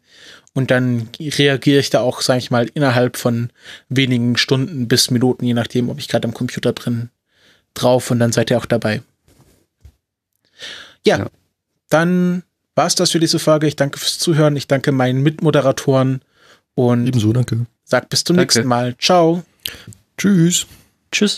Und 0.53 0.70
dann 0.70 1.09
reagiere 1.19 1.81
ich 1.81 1.91
da 1.91 2.01
auch, 2.01 2.20
sage 2.20 2.41
ich 2.41 2.51
mal, 2.51 2.69
innerhalb 2.75 3.16
von 3.16 3.51
wenigen 3.89 4.37
Stunden 4.37 4.87
bis 4.87 5.11
Minuten, 5.11 5.45
je 5.45 5.55
nachdem, 5.55 5.89
ob 5.89 5.99
ich 5.99 6.09
gerade 6.09 6.29
am 6.29 6.35
Computer 6.35 6.73
drin 6.73 7.11
drauf 7.75 8.11
und 8.11 8.19
dann 8.19 8.33
seid 8.33 8.51
ihr 8.51 8.59
auch 8.59 8.66
dabei. 8.66 9.03
Ja, 11.07 11.19
ja. 11.19 11.27
dann 11.89 12.43
war 12.75 12.87
es 12.87 12.95
das 12.95 13.11
für 13.11 13.20
diese 13.20 13.39
Folge. 13.39 13.66
Ich 13.66 13.77
danke 13.77 13.99
fürs 13.99 14.19
Zuhören. 14.19 14.57
Ich 14.57 14.69
danke 14.69 14.93
meinen 14.93 15.23
Mitmoderatoren 15.23 16.23
und 16.75 17.07
ebenso 17.07 17.33
danke. 17.33 17.66
Sag 17.85 18.09
bis 18.09 18.25
zum 18.25 18.37
danke. 18.37 18.55
nächsten 18.55 18.69
Mal. 18.69 18.97
Ciao. 18.99 19.43
Tschüss. 20.16 20.66
Tschüss. 21.11 21.37